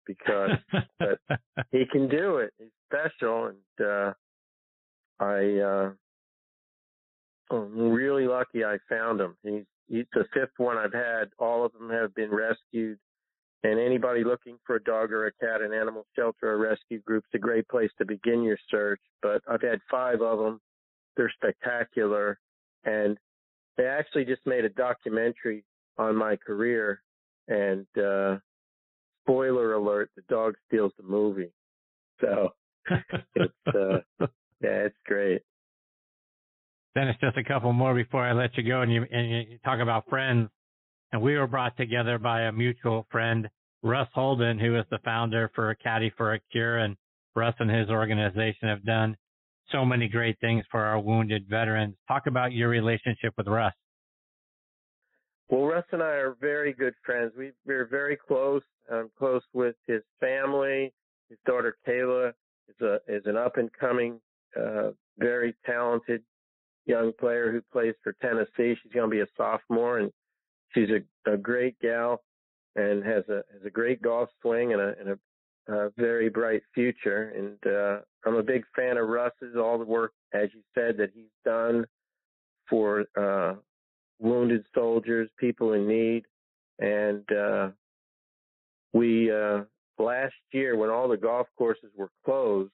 because 0.08 0.52
but 1.00 1.20
he 1.72 1.84
can 1.92 2.08
do 2.08 2.38
it. 2.38 2.54
He's 2.58 2.70
special. 2.90 3.48
And, 3.48 3.88
uh, 3.88 4.14
I, 5.20 5.60
uh, 5.60 5.92
really 7.58 8.28
lucky 8.28 8.64
I 8.64 8.78
found 8.90 9.20
him. 9.22 9.36
He's, 9.44 9.64
he's 9.88 10.06
the 10.14 10.26
fifth 10.34 10.58
one 10.58 10.78
I've 10.78 10.94
had. 10.94 11.30
All 11.40 11.66
of 11.66 11.74
them 11.74 11.90
have 11.90 12.14
been 12.16 12.32
rescued. 12.32 12.98
And 13.64 13.80
anybody 13.80 14.24
looking 14.24 14.58
for 14.66 14.78
a 14.78 14.84
dog 14.84 15.12
or 15.12 15.28
a 15.28 15.32
cat 15.34 15.62
in 15.62 15.72
animal 15.72 16.08
shelter 16.16 16.52
or 16.52 16.58
rescue 16.58 17.00
group's 17.02 17.30
a 17.36 17.38
great 17.38 17.68
place 17.68 17.92
to 18.00 18.06
begin 18.06 18.42
your 18.42 18.58
search. 18.70 19.00
But 19.22 19.42
I've 19.48 19.62
had 19.62 19.80
five 19.90 20.22
of 20.22 20.40
them 20.40 20.60
they're 21.16 21.32
spectacular. 21.36 22.40
And 22.84 23.18
they 23.78 23.86
actually 23.86 24.26
just 24.26 24.42
made 24.46 24.66
a 24.66 24.70
documentary 24.70 25.64
on 25.98 26.16
my 26.16 26.36
career. 26.36 27.02
And 27.48 27.86
uh, 27.98 28.38
spoiler 29.24 29.74
alert: 29.74 30.10
the 30.16 30.24
dog 30.30 30.56
steals 30.68 30.94
the 30.98 31.04
movie. 31.04 31.52
So 32.22 32.50
it's 33.36 33.54
uh, 33.68 34.00
yeah, 34.20 34.86
it's 34.86 34.96
great. 35.06 35.42
Then 36.94 37.08
it's 37.08 37.20
just 37.22 37.38
a 37.38 37.44
couple 37.44 37.72
more 37.72 37.94
before 37.94 38.24
I 38.24 38.34
let 38.34 38.58
you 38.58 38.64
go, 38.64 38.82
and 38.82 38.92
you 38.92 39.06
and 39.12 39.30
you 39.30 39.60
talk 39.64 39.80
about 39.80 40.10
friends. 40.10 40.50
And 41.14 41.22
we 41.22 41.38
were 41.38 41.48
brought 41.48 41.76
together 41.78 42.18
by 42.18 42.44
a 42.44 42.52
mutual 42.52 43.06
friend, 43.12 43.50
Russ 43.84 44.08
Holden, 44.14 44.60
who 44.60 44.78
is 44.78 44.86
the 44.92 45.00
founder 45.00 45.52
for 45.56 45.74
Caddie 45.76 46.14
for 46.18 46.34
a 46.34 46.40
Cure, 46.52 46.80
and 46.80 46.96
Russ 47.36 47.56
and 47.60 47.70
his 47.70 47.90
organization 47.90 48.68
have 48.68 48.84
done 48.86 49.16
so 49.72 49.86
many 49.86 50.08
great 50.08 50.38
things 50.40 50.66
for 50.70 50.82
our 50.82 51.00
wounded 51.00 51.48
veterans. 51.50 51.96
Talk 52.08 52.28
about 52.28 52.52
your 52.52 52.70
relationship 52.70 53.34
with 53.38 53.48
Russ. 53.48 53.74
Well, 55.50 55.66
Russ 55.66 55.86
and 55.92 56.02
I 56.02 56.06
are 56.06 56.36
very 56.40 56.74
good 56.74 56.94
friends. 57.06 57.34
We, 57.38 57.52
we're 57.66 57.88
very 57.88 58.18
close. 58.18 58.64
I'm 58.92 59.10
close 59.18 59.44
with 59.54 59.76
his 59.88 60.02
family. 60.20 60.94
His 61.30 61.38
daughter 61.46 61.78
Kayla 61.88 62.34
is 62.70 62.82
a 62.82 63.00
is 63.08 63.24
an 63.26 63.38
up 63.38 63.58
and 63.58 63.70
coming, 63.74 64.20
uh, 64.58 64.92
very 65.18 65.56
talented 65.66 66.24
young 66.86 67.12
player 67.20 67.52
who 67.52 67.62
plays 67.72 67.96
for 68.04 68.14
Tennessee. 68.22 68.78
She's 68.82 68.92
going 68.94 69.10
to 69.10 69.16
be 69.16 69.22
a 69.22 69.28
sophomore, 69.38 70.00
and 70.00 70.12
she's 70.74 70.90
a, 70.90 71.32
a 71.32 71.38
great 71.38 71.80
gal 71.80 72.22
and 72.76 73.04
has 73.04 73.24
a 73.28 73.44
has 73.54 73.66
a 73.66 73.70
great 73.70 74.02
golf 74.02 74.30
swing 74.42 74.74
and 74.74 74.82
a, 74.82 74.94
and 75.00 75.10
a, 75.10 75.74
a 75.74 75.90
very 75.98 76.30
bright 76.30 76.64
future. 76.74 77.34
And 77.36 77.74
uh, 77.74 78.00
I'm 78.26 78.36
a 78.36 78.44
big 78.44 78.64
fan 78.76 78.98
of 78.98 79.08
Russ's 79.08 79.56
all 79.58 79.78
the 79.78 79.86
work, 79.86 80.14
as 80.34 80.50
you 80.54 80.62
said, 80.74 80.98
that 80.98 81.12
he's 81.14 81.26
done 81.44 81.86
for 82.70 83.06
uh, 83.20 83.56
wounded 84.20 84.64
soldiers, 84.74 85.30
people 85.38 85.74
in 85.74 85.88
need, 85.88 86.26
and 86.80 87.30
uh, 87.32 87.70
we 88.94 89.32
uh, 89.32 89.62
last 90.00 90.34
year 90.52 90.78
when 90.78 90.90
all 90.90 91.08
the 91.08 91.18
golf 91.18 91.48
courses 91.58 91.92
were 91.96 92.10
closed, 92.26 92.72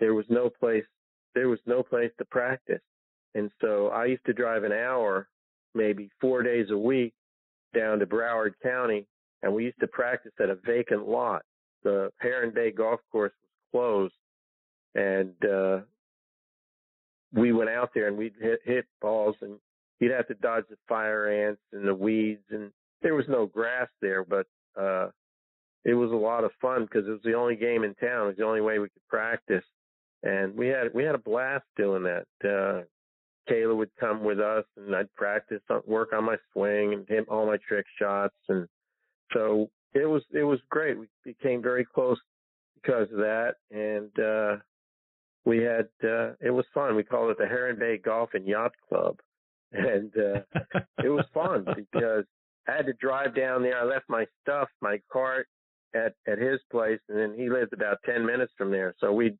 there 0.00 0.14
was 0.14 0.26
no 0.28 0.50
place 0.50 0.84
there 1.34 1.48
was 1.48 1.58
no 1.66 1.82
place 1.82 2.12
to 2.18 2.24
practice. 2.26 2.80
And 3.34 3.50
so 3.60 3.88
I 3.88 4.06
used 4.06 4.24
to 4.26 4.32
drive 4.32 4.64
an 4.64 4.72
hour, 4.72 5.28
maybe 5.74 6.10
four 6.20 6.42
days 6.42 6.70
a 6.70 6.78
week, 6.78 7.12
down 7.74 7.98
to 7.98 8.06
Broward 8.06 8.54
County, 8.62 9.06
and 9.42 9.52
we 9.52 9.64
used 9.64 9.80
to 9.80 9.88
practice 9.88 10.32
at 10.40 10.50
a 10.50 10.56
vacant 10.64 11.08
lot. 11.08 11.42
The 11.82 12.10
Heron 12.18 12.52
Bay 12.54 12.70
Golf 12.70 13.00
Course 13.10 13.32
was 13.42 13.70
closed, 13.72 14.14
and 14.94 15.34
uh, 15.44 15.80
we 17.34 17.52
went 17.52 17.70
out 17.70 17.90
there 17.94 18.08
and 18.08 18.16
we'd 18.16 18.34
hit, 18.40 18.60
hit 18.64 18.86
balls, 19.02 19.36
and 19.42 19.58
you'd 20.00 20.12
have 20.12 20.28
to 20.28 20.34
dodge 20.34 20.64
the 20.70 20.76
fire 20.88 21.28
ants 21.28 21.60
and 21.72 21.86
the 21.86 21.94
weeds, 21.94 22.44
and 22.50 22.70
there 23.02 23.14
was 23.14 23.26
no 23.28 23.46
grass 23.46 23.88
there, 24.00 24.24
but 24.24 24.46
uh, 24.80 25.08
it 25.84 25.94
was 25.94 26.10
a 26.10 26.16
lot 26.16 26.44
of 26.44 26.50
fun 26.60 26.84
because 26.84 27.06
it 27.06 27.10
was 27.10 27.20
the 27.24 27.34
only 27.34 27.56
game 27.56 27.84
in 27.84 27.94
town. 27.96 28.24
It 28.24 28.28
was 28.28 28.36
the 28.38 28.46
only 28.46 28.60
way 28.60 28.78
we 28.78 28.88
could 28.88 29.06
practice, 29.08 29.64
and 30.22 30.56
we 30.56 30.68
had 30.68 30.92
we 30.94 31.04
had 31.04 31.14
a 31.14 31.18
blast 31.18 31.64
doing 31.76 32.04
that. 32.04 32.26
Uh, 32.42 32.84
Kayla 33.48 33.76
would 33.76 33.90
come 33.98 34.24
with 34.24 34.40
us, 34.40 34.64
and 34.76 34.94
I'd 34.94 35.12
practice, 35.14 35.60
work 35.86 36.12
on 36.12 36.24
my 36.24 36.36
swing, 36.52 36.94
and 36.94 37.06
hit 37.08 37.28
all 37.28 37.46
my 37.46 37.58
trick 37.68 37.86
shots, 37.98 38.34
and 38.48 38.66
so 39.32 39.70
it 39.94 40.06
was 40.06 40.22
it 40.32 40.44
was 40.44 40.60
great. 40.70 40.98
We 40.98 41.06
became 41.24 41.62
very 41.62 41.84
close 41.84 42.18
because 42.74 43.10
of 43.12 43.18
that, 43.18 43.54
and 43.70 44.10
uh, 44.18 44.56
we 45.44 45.58
had 45.58 45.88
uh, 46.02 46.32
it 46.40 46.50
was 46.50 46.64
fun. 46.74 46.96
We 46.96 47.04
called 47.04 47.30
it 47.30 47.38
the 47.38 47.46
Heron 47.46 47.78
Bay 47.78 47.98
Golf 47.98 48.30
and 48.34 48.46
Yacht 48.46 48.72
Club, 48.88 49.18
and 49.72 50.12
uh, 50.16 50.80
it 51.02 51.08
was 51.08 51.26
fun 51.32 51.66
because 51.92 52.24
I 52.68 52.76
had 52.76 52.86
to 52.86 52.92
drive 52.94 53.34
down 53.34 53.62
there. 53.62 53.78
I 53.78 53.84
left 53.84 54.08
my 54.08 54.26
stuff, 54.42 54.68
my 54.80 55.00
cart 55.12 55.48
at 55.94 56.14
at 56.26 56.38
his 56.38 56.60
place, 56.70 57.00
and 57.08 57.18
then 57.18 57.34
he 57.36 57.48
lived 57.48 57.72
about 57.72 57.98
ten 58.04 58.24
minutes 58.24 58.52
from 58.56 58.70
there. 58.70 58.94
So 58.98 59.12
we'd 59.12 59.38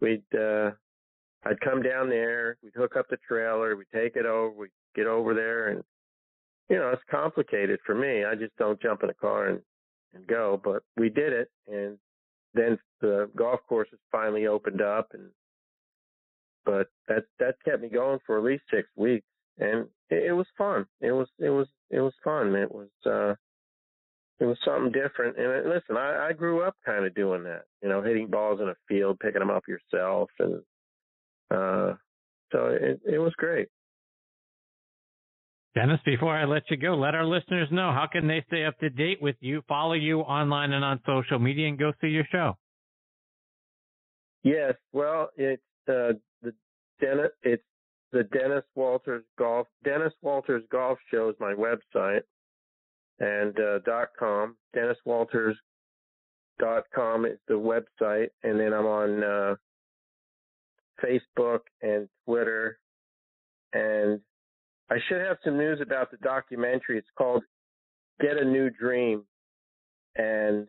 we'd 0.00 0.24
uh, 0.34 0.72
I'd 1.44 1.60
come 1.60 1.82
down 1.82 2.08
there, 2.08 2.56
we'd 2.62 2.74
hook 2.74 2.96
up 2.96 3.06
the 3.08 3.18
trailer, 3.26 3.76
we'd 3.76 3.86
take 3.94 4.16
it 4.16 4.26
over, 4.26 4.54
we'd 4.54 4.70
get 4.94 5.06
over 5.06 5.34
there, 5.34 5.68
and 5.68 5.84
you 6.68 6.76
know 6.76 6.90
it's 6.90 7.02
complicated 7.10 7.78
for 7.86 7.94
me. 7.94 8.24
I 8.24 8.34
just 8.34 8.56
don't 8.56 8.80
jump 8.80 9.02
in 9.02 9.10
a 9.10 9.14
car 9.14 9.46
and 9.48 9.60
and 10.14 10.26
go, 10.26 10.60
but 10.62 10.82
we 10.96 11.08
did 11.08 11.32
it, 11.32 11.50
and 11.68 11.98
then 12.54 12.78
the 13.00 13.30
golf 13.36 13.60
courses 13.68 13.98
finally 14.10 14.46
opened 14.46 14.80
up, 14.80 15.08
and 15.12 15.30
but 16.64 16.88
that 17.06 17.24
that 17.38 17.56
kept 17.64 17.82
me 17.82 17.88
going 17.88 18.18
for 18.26 18.38
at 18.38 18.44
least 18.44 18.64
six 18.70 18.88
weeks, 18.96 19.26
and 19.58 19.86
it, 20.10 20.24
it 20.26 20.32
was 20.32 20.46
fun. 20.56 20.86
It 21.00 21.12
was 21.12 21.28
it 21.38 21.50
was 21.50 21.68
it 21.90 22.00
was 22.00 22.14
fun. 22.24 22.54
It 22.54 22.72
was 22.72 22.88
uh 23.06 23.34
it 24.40 24.44
was 24.44 24.58
something 24.64 24.92
different. 24.92 25.36
And 25.36 25.66
uh, 25.66 25.68
listen, 25.68 25.96
I, 25.96 26.28
I 26.28 26.32
grew 26.32 26.62
up 26.62 26.76
kind 26.84 27.04
of 27.04 27.14
doing 27.14 27.42
that, 27.44 27.62
you 27.82 27.88
know, 27.88 28.02
hitting 28.02 28.28
balls 28.28 28.60
in 28.60 28.68
a 28.68 28.74
field, 28.86 29.18
picking 29.18 29.40
them 29.40 29.50
up 29.50 29.64
yourself, 29.66 30.30
and 30.38 30.62
uh, 31.50 31.94
so 32.52 32.66
it 32.66 33.00
it 33.06 33.18
was 33.18 33.32
great. 33.36 33.68
Dennis, 35.74 36.00
before 36.04 36.36
I 36.36 36.44
let 36.44 36.62
you 36.70 36.76
go, 36.76 36.96
let 36.96 37.14
our 37.14 37.24
listeners 37.24 37.68
know 37.70 37.92
how 37.92 38.08
can 38.10 38.26
they 38.26 38.42
stay 38.48 38.64
up 38.64 38.76
to 38.78 38.90
date 38.90 39.22
with 39.22 39.36
you, 39.40 39.62
follow 39.68 39.92
you 39.92 40.20
online 40.20 40.72
and 40.72 40.84
on 40.84 41.00
social 41.06 41.38
media, 41.38 41.68
and 41.68 41.78
go 41.78 41.92
see 42.00 42.08
your 42.08 42.26
show. 42.32 42.56
Yes, 44.42 44.74
well, 44.92 45.28
it's 45.36 45.62
uh, 45.88 46.12
the 46.42 46.52
Dennis. 47.00 47.30
It's 47.42 47.62
the 48.12 48.24
Dennis 48.24 48.64
Walters 48.74 49.24
Golf. 49.38 49.66
Dennis 49.84 50.14
Walters 50.22 50.62
Golf 50.72 50.98
Show 51.12 51.28
is 51.28 51.36
my 51.38 51.54
website, 51.54 52.22
and 53.20 53.58
uh, 53.60 53.78
dot 53.84 54.08
com. 54.18 54.56
Dennis 54.74 54.98
Walters 55.04 55.56
dot 56.58 56.84
com 56.94 57.24
is 57.24 57.38
the 57.46 57.54
website, 57.54 58.28
and 58.42 58.58
then 58.58 58.72
I'm 58.72 58.86
on 58.86 59.22
uh, 59.22 59.54
Facebook 61.02 61.60
and 61.82 62.08
Twitter, 62.24 62.78
and 63.72 64.20
I 64.90 64.96
should 65.08 65.20
have 65.20 65.36
some 65.44 65.58
news 65.58 65.80
about 65.80 66.10
the 66.10 66.16
documentary. 66.18 66.98
It's 66.98 67.08
called 67.16 67.42
Get 68.20 68.36
a 68.36 68.44
New 68.44 68.70
Dream, 68.70 69.24
and 70.16 70.66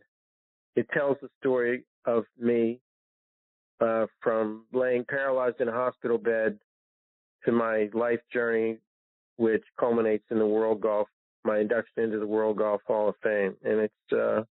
it 0.75 0.87
tells 0.93 1.17
the 1.21 1.29
story 1.39 1.83
of 2.05 2.25
me 2.39 2.79
uh, 3.81 4.05
from 4.21 4.65
laying 4.73 5.05
paralyzed 5.05 5.61
in 5.61 5.67
a 5.67 5.73
hospital 5.73 6.17
bed 6.17 6.59
to 7.45 7.51
my 7.51 7.89
life 7.93 8.19
journey, 8.31 8.77
which 9.37 9.63
culminates 9.79 10.25
in 10.31 10.39
the 10.39 10.45
World 10.45 10.81
Golf, 10.81 11.07
my 11.45 11.59
induction 11.59 12.03
into 12.03 12.19
the 12.19 12.27
World 12.27 12.57
Golf 12.57 12.81
Hall 12.85 13.09
of 13.09 13.15
Fame, 13.23 13.55
and 13.63 13.79
it's 13.79 14.13
uh, 14.13 14.43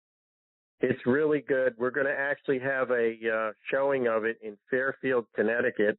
it's 0.80 1.06
really 1.06 1.40
good. 1.40 1.74
We're 1.78 1.90
going 1.90 2.06
to 2.06 2.18
actually 2.18 2.58
have 2.60 2.90
a 2.90 3.14
uh, 3.32 3.52
showing 3.70 4.06
of 4.06 4.24
it 4.24 4.38
in 4.42 4.56
Fairfield, 4.70 5.26
Connecticut, 5.34 5.98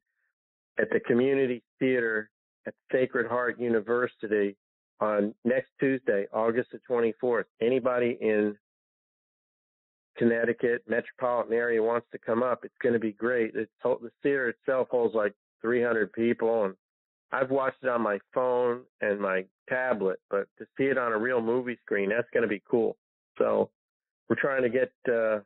at 0.78 0.88
the 0.90 1.00
Community 1.00 1.62
Theater 1.78 2.30
at 2.66 2.74
Sacred 2.92 3.26
Heart 3.26 3.60
University 3.60 4.56
on 5.00 5.34
next 5.44 5.70
Tuesday, 5.78 6.26
August 6.32 6.70
the 6.72 6.80
24th. 6.88 7.44
Anybody 7.60 8.18
in 8.20 8.56
Connecticut 10.16 10.82
metropolitan 10.88 11.54
area 11.54 11.82
wants 11.82 12.06
to 12.12 12.18
come 12.18 12.42
up, 12.42 12.64
it's 12.64 12.74
going 12.82 12.92
to 12.92 12.98
be 12.98 13.12
great. 13.12 13.52
It's, 13.54 13.70
the 13.82 14.10
theater 14.22 14.48
itself 14.48 14.88
holds 14.90 15.14
like 15.14 15.32
300 15.62 16.12
people, 16.12 16.64
and 16.64 16.74
I've 17.32 17.50
watched 17.50 17.82
it 17.82 17.88
on 17.88 18.02
my 18.02 18.18
phone 18.34 18.82
and 19.00 19.20
my 19.20 19.44
tablet, 19.68 20.18
but 20.30 20.46
to 20.58 20.66
see 20.76 20.84
it 20.84 20.98
on 20.98 21.12
a 21.12 21.18
real 21.18 21.40
movie 21.40 21.78
screen, 21.84 22.10
that's 22.10 22.28
going 22.32 22.42
to 22.42 22.48
be 22.48 22.62
cool. 22.68 22.96
So 23.38 23.70
we're 24.30 24.36
trying 24.36 24.62
to 24.62 24.70
get 24.70 24.92
uh, 25.12 25.40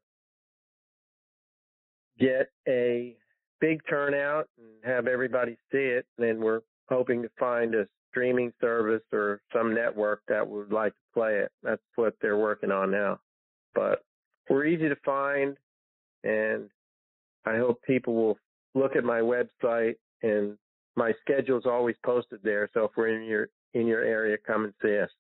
get 2.21 2.51
a 2.69 3.17
big 3.61 3.81
turnout 3.89 4.47
and 4.59 4.69
have 4.85 5.07
everybody 5.07 5.57
see 5.73 5.79
it. 5.79 6.07
And 6.19 6.29
then 6.29 6.41
we're 6.41 6.61
hoping 6.91 7.23
to 7.23 7.31
find 7.39 7.75
a 7.75 7.89
streaming 8.11 8.53
service 8.61 9.03
or 9.11 9.41
some 9.53 9.75
network 9.75 10.21
that 10.29 10.47
would 10.47 10.71
like 10.71 10.93
to 10.93 11.15
play 11.15 11.39
it. 11.39 11.51
That's 11.63 11.83
what 11.97 12.15
they're 12.21 12.37
working 12.37 12.71
on 12.71 12.91
now. 12.91 13.19
But 13.75 14.05
we're 14.51 14.67
easy 14.67 14.89
to 14.91 14.97
find 15.05 15.57
and 16.23 16.69
I 17.47 17.57
hope 17.57 17.83
people 17.83 18.15
will 18.15 18.39
look 18.75 18.97
at 18.97 19.05
my 19.05 19.21
website 19.21 19.97
and 20.23 20.57
my 20.97 21.13
schedule 21.23 21.59
is 21.59 21.67
always 21.67 21.97
posted 22.05 22.41
there. 22.45 22.69
So 22.75 22.85
if 22.85 22.91
we're 22.97 23.17
in 23.17 23.25
your 23.25 23.49
in 23.73 23.87
your 23.87 24.05
area, 24.05 24.37
come 24.47 24.65
and 24.65 24.75
see 24.83 24.99
us. 24.99 25.11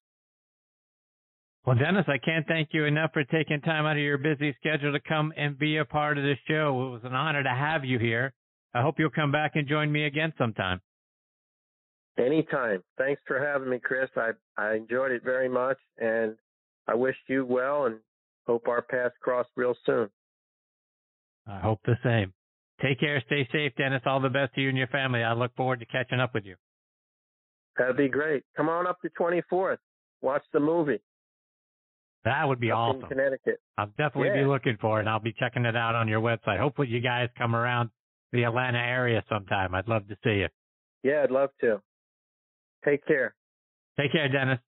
Well, 1.65 1.77
Dennis, 1.77 2.05
I 2.09 2.19
can't 2.19 2.47
thank 2.47 2.69
you 2.73 2.85
enough 2.85 3.13
for 3.15 3.25
taking 3.25 3.61
time 3.63 3.87
out 3.87 3.97
of 3.97 4.03
your 4.03 4.19
busy 4.19 4.55
schedule 4.61 4.93
to 4.93 5.01
come 5.01 5.33
and 5.37 5.59
be 5.59 5.79
a 5.79 5.85
part 5.85 6.19
of 6.19 6.25
this 6.25 6.37
show. 6.47 6.89
It 6.89 6.91
was 6.91 7.01
an 7.05 7.15
honor 7.15 7.43
to 7.43 7.49
have 7.49 7.87
you 7.87 7.99
here. 7.99 8.35
I 8.75 8.83
hope 8.83 8.97
you'll 8.99 9.09
come 9.11 9.33
back 9.33 9.53
and 9.55 9.67
join 9.67 9.91
me 9.91 10.05
again 10.05 10.35
sometime. 10.37 10.81
Anytime. 12.19 12.83
Thanks 12.99 13.23
for 13.27 13.39
having 13.45 13.71
me, 13.71 13.79
Chris. 13.83 14.11
I, 14.15 14.33
I 14.59 14.75
enjoyed 14.75 15.11
it 15.11 15.25
very 15.25 15.49
much 15.49 15.79
and 15.99 16.37
I 16.87 16.95
wish 16.95 17.17
you 17.29 17.47
well 17.47 17.87
and 17.87 17.97
hope 18.47 18.69
our 18.69 18.83
paths 18.83 19.15
cross 19.23 19.47
real 19.57 19.75
soon. 19.87 20.11
I 21.47 21.61
hope 21.61 21.81
the 21.87 21.97
same. 22.05 22.35
Take 22.83 23.01
care. 23.01 23.23
Stay 23.27 23.49
safe, 23.53 23.73
Dennis. 23.77 24.03
All 24.05 24.21
the 24.21 24.29
best 24.29 24.55
to 24.55 24.61
you 24.61 24.69
and 24.69 24.77
your 24.77 24.89
family. 24.89 25.23
I 25.23 25.33
look 25.33 25.55
forward 25.57 25.81
to 25.81 25.87
catching 25.87 26.21
up 26.21 26.35
with 26.35 26.45
you. 26.45 26.57
That'd 27.79 27.97
be 27.97 28.09
great. 28.09 28.45
Come 28.55 28.69
on 28.69 28.87
up 28.87 29.01
to 29.01 29.11
24th. 29.19 29.79
Watch 30.21 30.43
the 30.53 30.61
movie. 30.61 31.01
That 32.25 32.49
would 32.49 32.61
be 32.61 32.71
up 32.71 32.79
awesome. 32.79 33.03
In 33.03 33.09
Connecticut. 33.09 33.61
I'll 33.77 33.89
definitely 33.99 34.29
yeah. 34.29 34.43
be 34.43 34.49
looking 34.49 34.77
for 34.81 34.99
it, 34.99 35.01
and 35.01 35.09
I'll 35.09 35.21
be 35.21 35.35
checking 35.39 35.67
it 35.67 35.77
out 35.77 35.95
on 35.95 36.09
your 36.09 36.21
website. 36.21 36.59
Hopefully, 36.59 36.89
you 36.89 37.01
guys 37.01 37.29
come 37.37 37.55
around 37.55 37.91
the 38.33 38.45
Atlanta 38.45 38.79
area 38.79 39.23
sometime. 39.29 39.75
I'd 39.75 39.89
love 39.89 40.09
to 40.09 40.17
see 40.25 40.41
you. 40.41 40.49
Yeah, 41.03 41.23
I'd 41.23 41.31
love 41.31 41.51
to. 41.61 41.83
Take 42.85 43.07
care. 43.07 43.35
Take 43.99 44.13
care, 44.13 44.29
Dennis. 44.29 44.59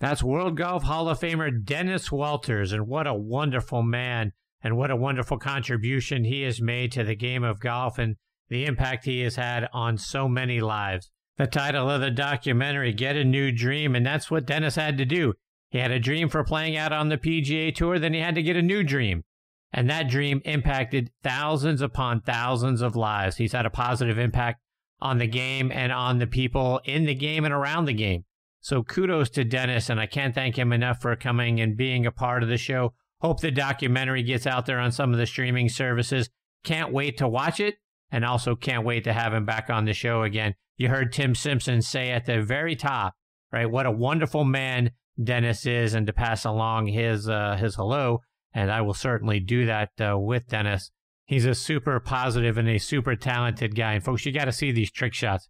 That's 0.00 0.22
World 0.22 0.56
Golf 0.56 0.84
Hall 0.84 1.08
of 1.08 1.20
Famer 1.20 1.64
Dennis 1.64 2.12
Walters, 2.12 2.72
and 2.72 2.86
what 2.86 3.06
a 3.06 3.14
wonderful 3.14 3.82
man, 3.82 4.32
and 4.60 4.76
what 4.76 4.90
a 4.90 4.96
wonderful 4.96 5.38
contribution 5.38 6.24
he 6.24 6.42
has 6.42 6.60
made 6.60 6.92
to 6.92 7.04
the 7.04 7.16
game 7.16 7.44
of 7.44 7.60
golf 7.60 7.98
and 7.98 8.16
the 8.48 8.64
impact 8.64 9.04
he 9.04 9.20
has 9.20 9.36
had 9.36 9.68
on 9.72 9.98
so 9.98 10.28
many 10.28 10.60
lives. 10.60 11.10
The 11.36 11.46
title 11.46 11.88
of 11.88 12.00
the 12.00 12.10
documentary, 12.10 12.92
Get 12.92 13.16
a 13.16 13.24
New 13.24 13.52
Dream, 13.52 13.94
and 13.94 14.04
that's 14.04 14.30
what 14.30 14.46
Dennis 14.46 14.74
had 14.74 14.98
to 14.98 15.04
do. 15.04 15.34
He 15.70 15.78
had 15.78 15.90
a 15.90 16.00
dream 16.00 16.28
for 16.28 16.44
playing 16.44 16.76
out 16.76 16.92
on 16.92 17.08
the 17.08 17.18
PGA 17.18 17.74
Tour, 17.74 17.98
then 17.98 18.14
he 18.14 18.20
had 18.20 18.34
to 18.34 18.42
get 18.42 18.56
a 18.56 18.62
new 18.62 18.82
dream. 18.82 19.24
And 19.72 19.88
that 19.90 20.08
dream 20.08 20.40
impacted 20.44 21.10
thousands 21.22 21.82
upon 21.82 22.22
thousands 22.22 22.80
of 22.80 22.96
lives. 22.96 23.36
He's 23.36 23.52
had 23.52 23.66
a 23.66 23.70
positive 23.70 24.18
impact 24.18 24.60
on 25.00 25.18
the 25.18 25.26
game 25.26 25.70
and 25.70 25.92
on 25.92 26.18
the 26.18 26.26
people 26.26 26.80
in 26.84 27.04
the 27.04 27.14
game 27.14 27.44
and 27.44 27.52
around 27.52 27.84
the 27.84 27.92
game. 27.92 28.24
So 28.60 28.82
kudos 28.82 29.30
to 29.30 29.44
Dennis, 29.44 29.88
and 29.88 30.00
I 30.00 30.06
can't 30.06 30.34
thank 30.34 30.58
him 30.58 30.72
enough 30.72 31.00
for 31.00 31.14
coming 31.16 31.60
and 31.60 31.76
being 31.76 32.06
a 32.06 32.12
part 32.12 32.42
of 32.42 32.48
the 32.48 32.56
show. 32.56 32.94
Hope 33.20 33.40
the 33.40 33.50
documentary 33.50 34.22
gets 34.22 34.46
out 34.46 34.66
there 34.66 34.78
on 34.78 34.92
some 34.92 35.12
of 35.12 35.18
the 35.18 35.26
streaming 35.26 35.68
services. 35.68 36.30
Can't 36.64 36.92
wait 36.92 37.18
to 37.18 37.28
watch 37.28 37.60
it, 37.60 37.76
and 38.10 38.24
also 38.24 38.56
can't 38.56 38.84
wait 38.84 39.04
to 39.04 39.12
have 39.12 39.34
him 39.34 39.44
back 39.44 39.70
on 39.70 39.84
the 39.84 39.92
show 39.92 40.22
again. 40.22 40.54
You 40.76 40.88
heard 40.88 41.12
Tim 41.12 41.34
Simpson 41.34 41.82
say 41.82 42.10
at 42.10 42.26
the 42.26 42.42
very 42.42 42.74
top, 42.74 43.14
right, 43.52 43.70
what 43.70 43.86
a 43.86 43.90
wonderful 43.90 44.44
man 44.44 44.92
Dennis 45.22 45.66
is, 45.66 45.94
and 45.94 46.06
to 46.06 46.12
pass 46.12 46.44
along 46.44 46.86
his 46.86 47.28
uh, 47.28 47.56
his 47.56 47.74
hello. 47.74 48.20
And 48.52 48.70
I 48.70 48.80
will 48.80 48.94
certainly 48.94 49.40
do 49.40 49.66
that 49.66 49.90
uh, 50.00 50.18
with 50.18 50.48
Dennis. 50.48 50.90
He's 51.26 51.44
a 51.44 51.54
super 51.54 52.00
positive 52.00 52.56
and 52.56 52.68
a 52.68 52.78
super 52.78 53.14
talented 53.14 53.76
guy. 53.76 53.94
And 53.94 54.04
folks, 54.04 54.24
you 54.24 54.32
got 54.32 54.46
to 54.46 54.52
see 54.52 54.72
these 54.72 54.90
trick 54.90 55.12
shots. 55.12 55.48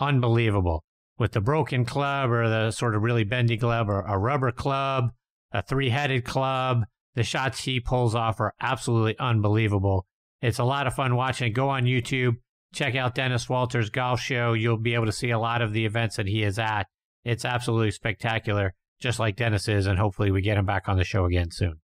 Unbelievable. 0.00 0.84
With 1.18 1.32
the 1.32 1.40
broken 1.40 1.84
club 1.84 2.30
or 2.30 2.48
the 2.48 2.70
sort 2.70 2.96
of 2.96 3.02
really 3.02 3.24
bendy 3.24 3.56
club 3.56 3.88
or 3.88 4.00
a 4.00 4.18
rubber 4.18 4.50
club, 4.50 5.10
a 5.52 5.62
three 5.62 5.90
headed 5.90 6.24
club, 6.24 6.84
the 7.14 7.22
shots 7.22 7.64
he 7.64 7.78
pulls 7.78 8.14
off 8.14 8.40
are 8.40 8.54
absolutely 8.60 9.16
unbelievable. 9.18 10.06
It's 10.40 10.58
a 10.58 10.64
lot 10.64 10.86
of 10.86 10.94
fun 10.94 11.14
watching. 11.14 11.52
Go 11.52 11.68
on 11.68 11.84
YouTube, 11.84 12.36
check 12.72 12.96
out 12.96 13.14
Dennis 13.14 13.48
Walters' 13.48 13.90
golf 13.90 14.20
show. 14.20 14.54
You'll 14.54 14.78
be 14.78 14.94
able 14.94 15.06
to 15.06 15.12
see 15.12 15.30
a 15.30 15.38
lot 15.38 15.62
of 15.62 15.72
the 15.72 15.84
events 15.84 16.16
that 16.16 16.26
he 16.26 16.42
is 16.42 16.58
at. 16.58 16.86
It's 17.24 17.44
absolutely 17.44 17.90
spectacular, 17.90 18.74
just 19.00 19.18
like 19.18 19.36
Dennis 19.36 19.68
is, 19.68 19.86
and 19.86 19.98
hopefully 19.98 20.30
we 20.30 20.42
get 20.42 20.58
him 20.58 20.66
back 20.66 20.88
on 20.88 20.96
the 20.96 21.04
show 21.04 21.24
again 21.24 21.50
soon. 21.50 21.80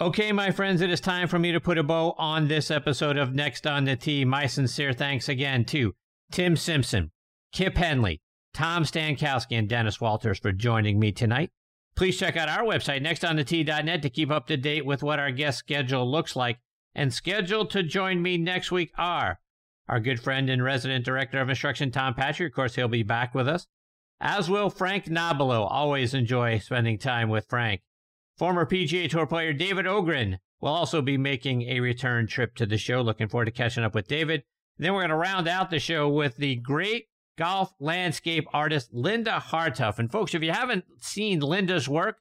Okay, 0.00 0.32
my 0.32 0.50
friends, 0.50 0.80
it 0.80 0.90
is 0.90 1.00
time 1.00 1.28
for 1.28 1.38
me 1.38 1.52
to 1.52 1.60
put 1.60 1.76
a 1.76 1.82
bow 1.82 2.14
on 2.16 2.48
this 2.48 2.70
episode 2.70 3.18
of 3.18 3.34
Next 3.34 3.66
on 3.66 3.84
the 3.84 3.96
Tee. 3.96 4.24
My 4.24 4.46
sincere 4.46 4.94
thanks 4.94 5.28
again 5.28 5.64
to 5.66 5.94
Tim 6.32 6.56
Simpson, 6.56 7.10
Kip 7.52 7.76
Henley, 7.76 8.22
Tom 8.54 8.84
Stankowski, 8.84 9.58
and 9.58 9.68
Dennis 9.68 10.00
Walters 10.00 10.38
for 10.38 10.52
joining 10.52 10.98
me 10.98 11.12
tonight. 11.12 11.50
Please 11.96 12.18
check 12.18 12.36
out 12.36 12.48
our 12.48 12.64
website, 12.64 13.04
nextonthetee.net, 13.04 14.00
to 14.00 14.08
keep 14.08 14.30
up 14.30 14.46
to 14.46 14.56
date 14.56 14.86
with 14.86 15.02
what 15.02 15.18
our 15.18 15.30
guest 15.30 15.58
schedule 15.58 16.10
looks 16.10 16.34
like. 16.34 16.58
And 16.94 17.12
scheduled 17.12 17.70
to 17.70 17.82
join 17.82 18.22
me 18.22 18.38
next 18.38 18.72
week 18.72 18.92
are 18.96 19.38
our 19.86 20.00
good 20.00 20.20
friend 20.20 20.48
and 20.48 20.64
resident 20.64 21.04
director 21.04 21.40
of 21.40 21.50
instruction, 21.50 21.90
Tom 21.90 22.14
Patrick. 22.14 22.52
Of 22.52 22.56
course, 22.56 22.74
he'll 22.76 22.88
be 22.88 23.02
back 23.02 23.34
with 23.34 23.46
us. 23.46 23.66
As 24.20 24.50
will 24.50 24.68
Frank 24.68 25.06
Nobilo. 25.06 25.66
Always 25.70 26.12
enjoy 26.12 26.58
spending 26.58 26.98
time 26.98 27.30
with 27.30 27.46
Frank. 27.48 27.80
Former 28.36 28.66
PGA 28.66 29.08
Tour 29.08 29.26
player 29.26 29.52
David 29.52 29.86
Ogrin 29.86 30.38
will 30.60 30.68
also 30.68 31.00
be 31.00 31.16
making 31.16 31.62
a 31.62 31.80
return 31.80 32.26
trip 32.26 32.54
to 32.56 32.66
the 32.66 32.76
show. 32.76 33.00
Looking 33.00 33.28
forward 33.28 33.46
to 33.46 33.50
catching 33.50 33.82
up 33.84 33.94
with 33.94 34.08
David. 34.08 34.44
Then 34.76 34.92
we're 34.92 35.00
going 35.00 35.10
to 35.10 35.16
round 35.16 35.48
out 35.48 35.70
the 35.70 35.78
show 35.78 36.08
with 36.08 36.36
the 36.36 36.56
great 36.56 37.06
golf 37.38 37.72
landscape 37.80 38.46
artist 38.52 38.92
Linda 38.92 39.42
Hartough. 39.42 39.98
And 39.98 40.12
folks, 40.12 40.34
if 40.34 40.42
you 40.42 40.52
haven't 40.52 40.84
seen 40.98 41.40
Linda's 41.40 41.88
work, 41.88 42.18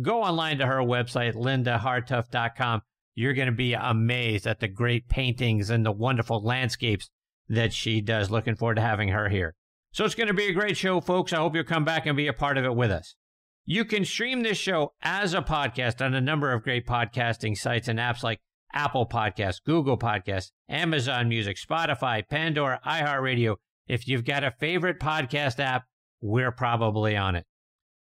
go 0.00 0.22
online 0.22 0.58
to 0.58 0.66
her 0.66 0.78
website, 0.78 1.34
lindahartough.com. 1.34 2.82
You're 3.16 3.34
going 3.34 3.46
to 3.46 3.52
be 3.52 3.74
amazed 3.74 4.46
at 4.46 4.60
the 4.60 4.68
great 4.68 5.08
paintings 5.08 5.68
and 5.70 5.84
the 5.84 5.92
wonderful 5.92 6.42
landscapes 6.42 7.10
that 7.48 7.72
she 7.72 8.00
does. 8.00 8.30
Looking 8.30 8.54
forward 8.54 8.76
to 8.76 8.82
having 8.82 9.08
her 9.08 9.28
here. 9.28 9.56
So 9.92 10.04
it's 10.04 10.14
going 10.14 10.28
to 10.28 10.34
be 10.34 10.46
a 10.46 10.52
great 10.52 10.76
show, 10.76 11.00
folks. 11.00 11.32
I 11.32 11.38
hope 11.38 11.54
you'll 11.54 11.64
come 11.64 11.84
back 11.84 12.06
and 12.06 12.16
be 12.16 12.28
a 12.28 12.32
part 12.32 12.56
of 12.56 12.64
it 12.64 12.74
with 12.74 12.90
us. 12.90 13.16
You 13.64 13.84
can 13.84 14.04
stream 14.04 14.42
this 14.42 14.58
show 14.58 14.92
as 15.02 15.34
a 15.34 15.42
podcast 15.42 16.04
on 16.04 16.14
a 16.14 16.20
number 16.20 16.52
of 16.52 16.62
great 16.62 16.86
podcasting 16.86 17.56
sites 17.56 17.88
and 17.88 17.98
apps 17.98 18.22
like 18.22 18.40
Apple 18.72 19.06
Podcasts, 19.06 19.62
Google 19.64 19.98
Podcasts, 19.98 20.52
Amazon 20.68 21.28
Music, 21.28 21.56
Spotify, 21.56 22.22
Pandora, 22.28 22.80
iHeartRadio. 22.86 23.56
If 23.88 24.06
you've 24.06 24.24
got 24.24 24.44
a 24.44 24.52
favorite 24.52 25.00
podcast 25.00 25.58
app, 25.58 25.84
we're 26.20 26.52
probably 26.52 27.16
on 27.16 27.34
it. 27.34 27.46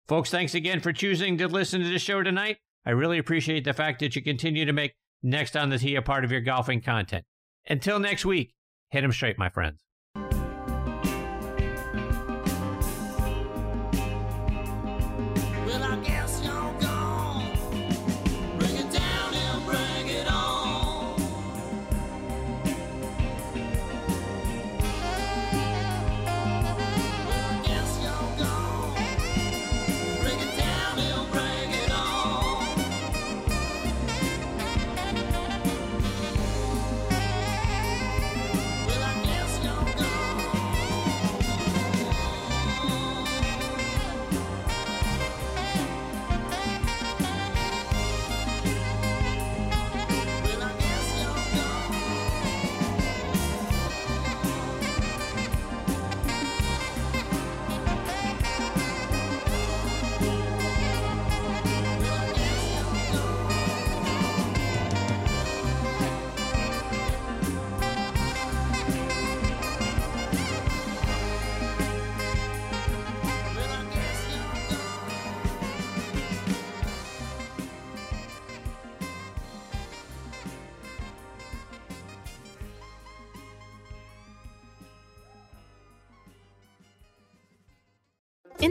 Folks, 0.07 0.29
thanks 0.29 0.55
again 0.55 0.79
for 0.79 0.93
choosing 0.93 1.37
to 1.37 1.47
listen 1.47 1.81
to 1.81 1.89
the 1.89 1.99
show 1.99 2.21
tonight. 2.21 2.57
I 2.85 2.91
really 2.91 3.17
appreciate 3.17 3.63
the 3.63 3.73
fact 3.73 3.99
that 3.99 4.15
you 4.15 4.21
continue 4.21 4.65
to 4.65 4.73
make 4.73 4.93
Next 5.21 5.57
on 5.57 5.69
the 5.69 5.77
Tee 5.77 5.95
a 5.95 6.01
part 6.01 6.23
of 6.23 6.31
your 6.31 6.41
golfing 6.41 6.81
content. 6.81 7.25
Until 7.67 7.99
next 7.99 8.25
week, 8.25 8.53
hit 8.89 9.03
'em 9.03 9.11
straight, 9.11 9.37
my 9.37 9.49
friends. 9.49 9.83